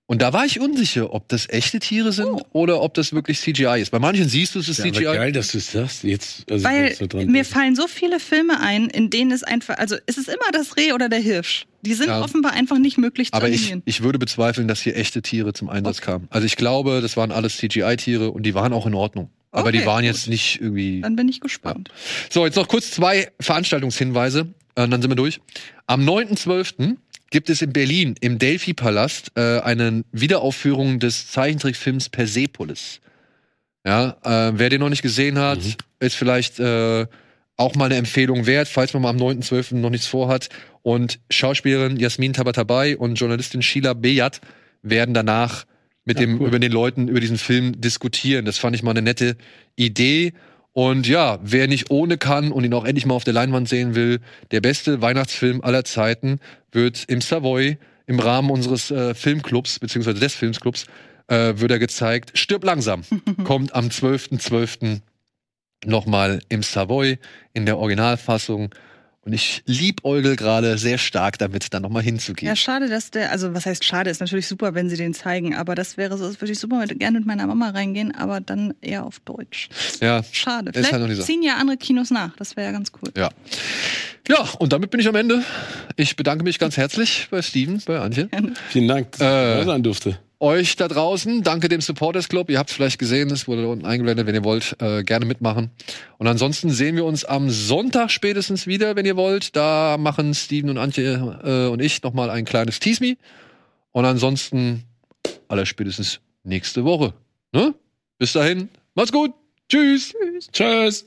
Und 0.06 0.20
da 0.20 0.35
war 0.35 0.44
ich 0.44 0.60
unsicher, 0.60 1.14
ob 1.14 1.28
das 1.28 1.48
echte 1.48 1.78
Tiere 1.81 2.12
sind 2.12 2.26
Oh. 2.26 2.43
oder 2.52 2.82
ob 2.82 2.93
das 2.93 3.14
wirklich 3.14 3.40
CGI 3.40 3.81
ist. 3.81 3.90
Bei 3.90 3.98
manchen 3.98 4.28
siehst 4.28 4.55
du, 4.55 4.59
es 4.59 4.68
ist 4.68 4.78
Ja, 4.78 4.85
aber 4.85 4.93
CGI. 4.94 5.05
geil, 5.05 5.32
dass 5.32 5.52
du 5.52 5.59
es 5.59 5.72
sagst. 5.72 6.05
Jetzt, 6.05 6.51
also 6.51 6.62
Weil 6.62 6.94
so 6.94 7.06
dran 7.06 7.24
mir 7.26 7.32
denken. 7.32 7.44
fallen 7.44 7.74
so 7.74 7.86
viele 7.89 8.20
Filme 8.20 8.60
ein, 8.60 8.90
in 8.90 9.09
denen 9.09 9.31
es 9.32 9.43
einfach, 9.43 9.78
also 9.78 9.97
es 10.05 10.18
ist 10.18 10.28
immer 10.28 10.51
das 10.52 10.76
Reh 10.76 10.93
oder 10.93 11.09
der 11.09 11.20
Hirsch. 11.20 11.64
Die 11.81 11.94
sind 11.94 12.09
Ja. 12.09 12.20
offenbar 12.22 12.52
einfach 12.52 12.78
nicht 12.78 12.98
möglich 12.98 13.28
zu 13.31 13.35
Aber 13.35 13.48
ich, 13.48 13.74
ich 13.86 14.02
würde 14.02 14.18
bezweifeln, 14.18 14.68
dass 14.68 14.82
hier 14.82 14.94
echte 14.94 15.22
Tiere 15.22 15.55
zum 15.55 15.70
Einsatz 15.70 16.02
kamen. 16.02 16.26
Also 16.31 16.44
ich 16.47 16.56
glaube, 16.56 17.01
das 17.01 17.16
waren 17.16 17.32
alles 17.32 17.56
CGI-Tiere 17.56 18.31
und 18.31 18.43
die 18.44 18.52
waren 18.55 18.74
auch 18.74 18.85
in 18.86 18.93
Ordnung. 18.94 19.31
Aber 19.52 19.72
die 19.72 19.78
Okay, 19.78 19.86
waren 19.86 20.05
gut. 20.05 20.12
jetzt 20.14 20.28
nicht 20.28 20.60
irgendwie. 20.60 21.01
Dann 21.01 21.16
bin 21.16 21.28
ich 21.31 21.40
gespannt. 21.40 21.89
So, 22.28 22.44
jetzt 22.44 22.56
noch 22.56 22.68
kurz 22.68 22.90
zwei 22.90 23.28
Veranstaltungshinweise, 23.40 24.52
äh, 24.74 24.86
dann 24.89 25.01
sind 25.01 25.10
wir 25.10 25.16
durch. 25.16 25.40
Am 25.86 26.05
9.12. 26.05 26.97
gibt 27.35 27.51
es 27.51 27.62
in 27.62 27.73
Berlin 27.73 28.15
im 28.20 28.39
Delphi-Palast 28.39 29.32
äh, 29.35 29.59
eine 29.59 30.05
Wiederaufführung 30.12 31.01
des 31.01 31.32
Zeichentrickfilms 31.32 32.09
Persepolis. 32.09 33.01
Ja, 33.85 34.16
äh, 34.23 34.52
wer 34.55 34.70
den 34.70 34.78
noch 34.78 34.89
nicht 34.89 35.02
gesehen 35.02 35.40
hat, 35.40 35.59
ist 35.98 36.15
vielleicht 36.15 36.61
äh, 36.61 37.09
auch 37.56 37.74
mal 37.74 37.86
eine 37.86 37.97
Empfehlung 37.97 38.47
wert, 38.47 38.69
falls 38.69 38.94
man 38.94 39.02
mal 39.02 39.09
am 39.11 39.16
9.12. 39.16 39.74
noch 39.74 39.90
nichts 39.90 40.06
vorhat. 40.06 40.48
Und 40.82 41.19
Schauspielerin 41.28 41.97
Jasmin 41.97 42.35
Tabatabai 42.35 42.97
und 42.97 43.16
Journalistin 43.16 43.62
Sheila 43.62 43.94
Beyat 43.94 44.40
werden 44.82 45.12
danach 45.12 45.65
mit 46.05 46.20
dem, 46.20 46.39
über 46.39 46.61
den 46.61 46.70
Leuten 46.70 47.09
über 47.09 47.19
diesen 47.19 47.39
Film 47.39 47.81
diskutieren. 47.81 48.44
Das 48.44 48.59
fand 48.59 48.77
ich 48.77 48.85
mal 48.85 48.93
eine 48.93 49.02
nette 49.02 49.36
Idee. 49.74 50.35
Und 50.75 51.07
ja, 51.07 51.39
wer 51.41 51.69
nicht 51.69 51.91
ohne 51.91 52.19
kann 52.19 52.51
und 52.51 52.65
ihn 52.65 52.75
auch 52.75 52.85
endlich 52.85 53.07
mal 53.07 53.15
auf 53.15 53.23
der 53.23 53.33
Leinwand 53.33 53.69
sehen 53.69 53.95
will, 53.95 54.19
der 54.51 54.61
beste 54.61 55.01
Weihnachtsfilm 55.01 55.63
aller 55.63 55.85
Zeiten 55.85 56.41
wird 56.73 57.05
im 57.07 57.21
Savoy 57.21 57.79
im 58.07 58.19
Rahmen 58.19 58.51
unseres 58.51 58.91
äh, 58.91 59.15
Filmclubs, 59.15 59.79
beziehungsweise 59.79 60.19
des 60.19 60.35
Filmclubs, 60.35 60.87
äh, 61.29 61.55
wird 61.57 61.71
er 61.71 61.79
gezeigt. 61.79 62.37
Stirb 62.37 62.65
langsam. 62.65 63.05
Kommt 63.45 63.73
am 63.73 63.87
12.12. 63.87 65.01
nochmal 65.87 66.41
im 66.49 66.65
Savoy 66.65 67.19
in 67.53 67.67
der 67.67 67.79
Originalfassung. 67.79 68.75
Und 69.25 69.33
ich 69.33 69.63
liebäugel 69.67 70.37
gerade 70.37 70.77
sehr 70.77 70.99
stark 70.99 71.39
damit, 71.39 71.73
da 71.73 71.81
nochmal 71.81 72.03
hinzugehen. 72.03 72.47
Ja, 72.49 72.57
schade, 72.57 72.89
dass 72.89 73.11
der, 73.11 73.31
also 73.33 73.55
was 73.55 73.65
heißt 73.65 73.83
schade, 73.85 74.11
ist 74.11 74.21
natürlich 74.21 74.47
super, 74.47 74.75
wenn 74.75 74.91
sie 74.91 74.97
den 74.97 75.15
zeigen, 75.15 75.55
aber 75.55 75.75
das 75.75 75.97
wäre 75.97 76.19
so, 76.19 76.27
das 76.29 76.41
würde 76.41 76.53
ich 76.53 76.59
super 76.59 76.79
mit, 76.79 76.99
gerne 76.99 77.19
mit 77.19 77.27
meiner 77.27 77.47
Mama 77.47 77.71
reingehen, 77.71 78.15
aber 78.15 78.41
dann 78.41 78.75
eher 78.83 79.05
auf 79.07 79.21
Deutsch. 79.21 79.69
Ja, 80.01 80.23
Schade. 80.31 80.71
Ist 80.71 80.77
halt 80.77 80.85
noch 80.85 80.91
Vielleicht 80.91 81.09
nicht 81.09 81.17
so. 81.19 81.23
ziehen 81.25 81.43
ja 81.43 81.57
andere 81.57 81.77
Kinos 81.79 82.11
nach, 82.11 82.37
das 82.37 82.57
wäre 82.57 82.67
ja 82.67 82.73
ganz 82.73 82.93
cool. 83.03 83.11
Ja. 83.17 83.31
Ja, 84.29 84.41
und 84.59 84.73
damit 84.73 84.91
bin 84.91 85.01
ich 85.01 85.09
am 85.09 85.15
Ende. 85.17 85.43
Ich 85.97 86.17
bedanke 86.17 86.45
mich 86.45 86.59
ganz 86.59 86.77
herzlich 86.77 87.29
bei 87.31 87.43
Steven, 87.43 87.83
bei 87.87 87.99
Antje. 88.01 88.29
Vielen 88.71 88.89
Dank, 88.89 89.13
dass 89.13 89.21
ich 89.21 89.27
Äh, 89.27 89.65
sein 89.65 89.83
durfte. 89.83 90.19
Euch 90.45 90.77
da 90.77 90.89
draußen, 90.89 91.43
danke 91.43 91.71
dem 91.71 91.81
Supporters 91.81 92.29
Club. 92.29 92.51
Ihr 92.51 92.59
habt 92.59 92.69
es 92.69 92.77
vielleicht 92.77 92.99
gesehen, 92.99 93.31
es 93.31 93.49
wurde 93.49 93.62
da 93.62 93.69
unten 93.69 93.87
eingeblendet, 93.87 94.27
wenn 94.27 94.35
ihr 94.35 94.45
wollt, 94.45 94.77
äh, 94.79 95.03
gerne 95.03 95.25
mitmachen. 95.25 95.71
Und 96.19 96.27
ansonsten 96.27 96.69
sehen 96.69 96.97
wir 96.97 97.07
uns 97.07 97.25
am 97.25 97.49
Sonntag 97.49 98.11
spätestens 98.11 98.66
wieder, 98.66 98.95
wenn 98.95 99.07
ihr 99.07 99.16
wollt. 99.16 99.57
Da 99.57 99.97
machen 99.99 100.35
Steven 100.35 100.69
und 100.69 100.77
Antje 100.77 101.41
äh, 101.43 101.73
und 101.73 101.81
ich 101.81 102.03
nochmal 102.03 102.29
ein 102.29 102.45
kleines 102.45 102.79
Tease 102.79 103.03
Me. 103.03 103.16
Und 103.93 104.05
ansonsten 104.05 104.85
aller 105.49 105.65
spätestens 105.65 106.21
nächste 106.43 106.85
Woche. 106.85 107.15
Ne? 107.53 107.75
Bis 108.19 108.35
dahin, 108.35 108.69
macht's 108.95 109.12
gut. 109.12 109.33
Tschüss. 109.71 110.12
Tschüss. 110.53 111.07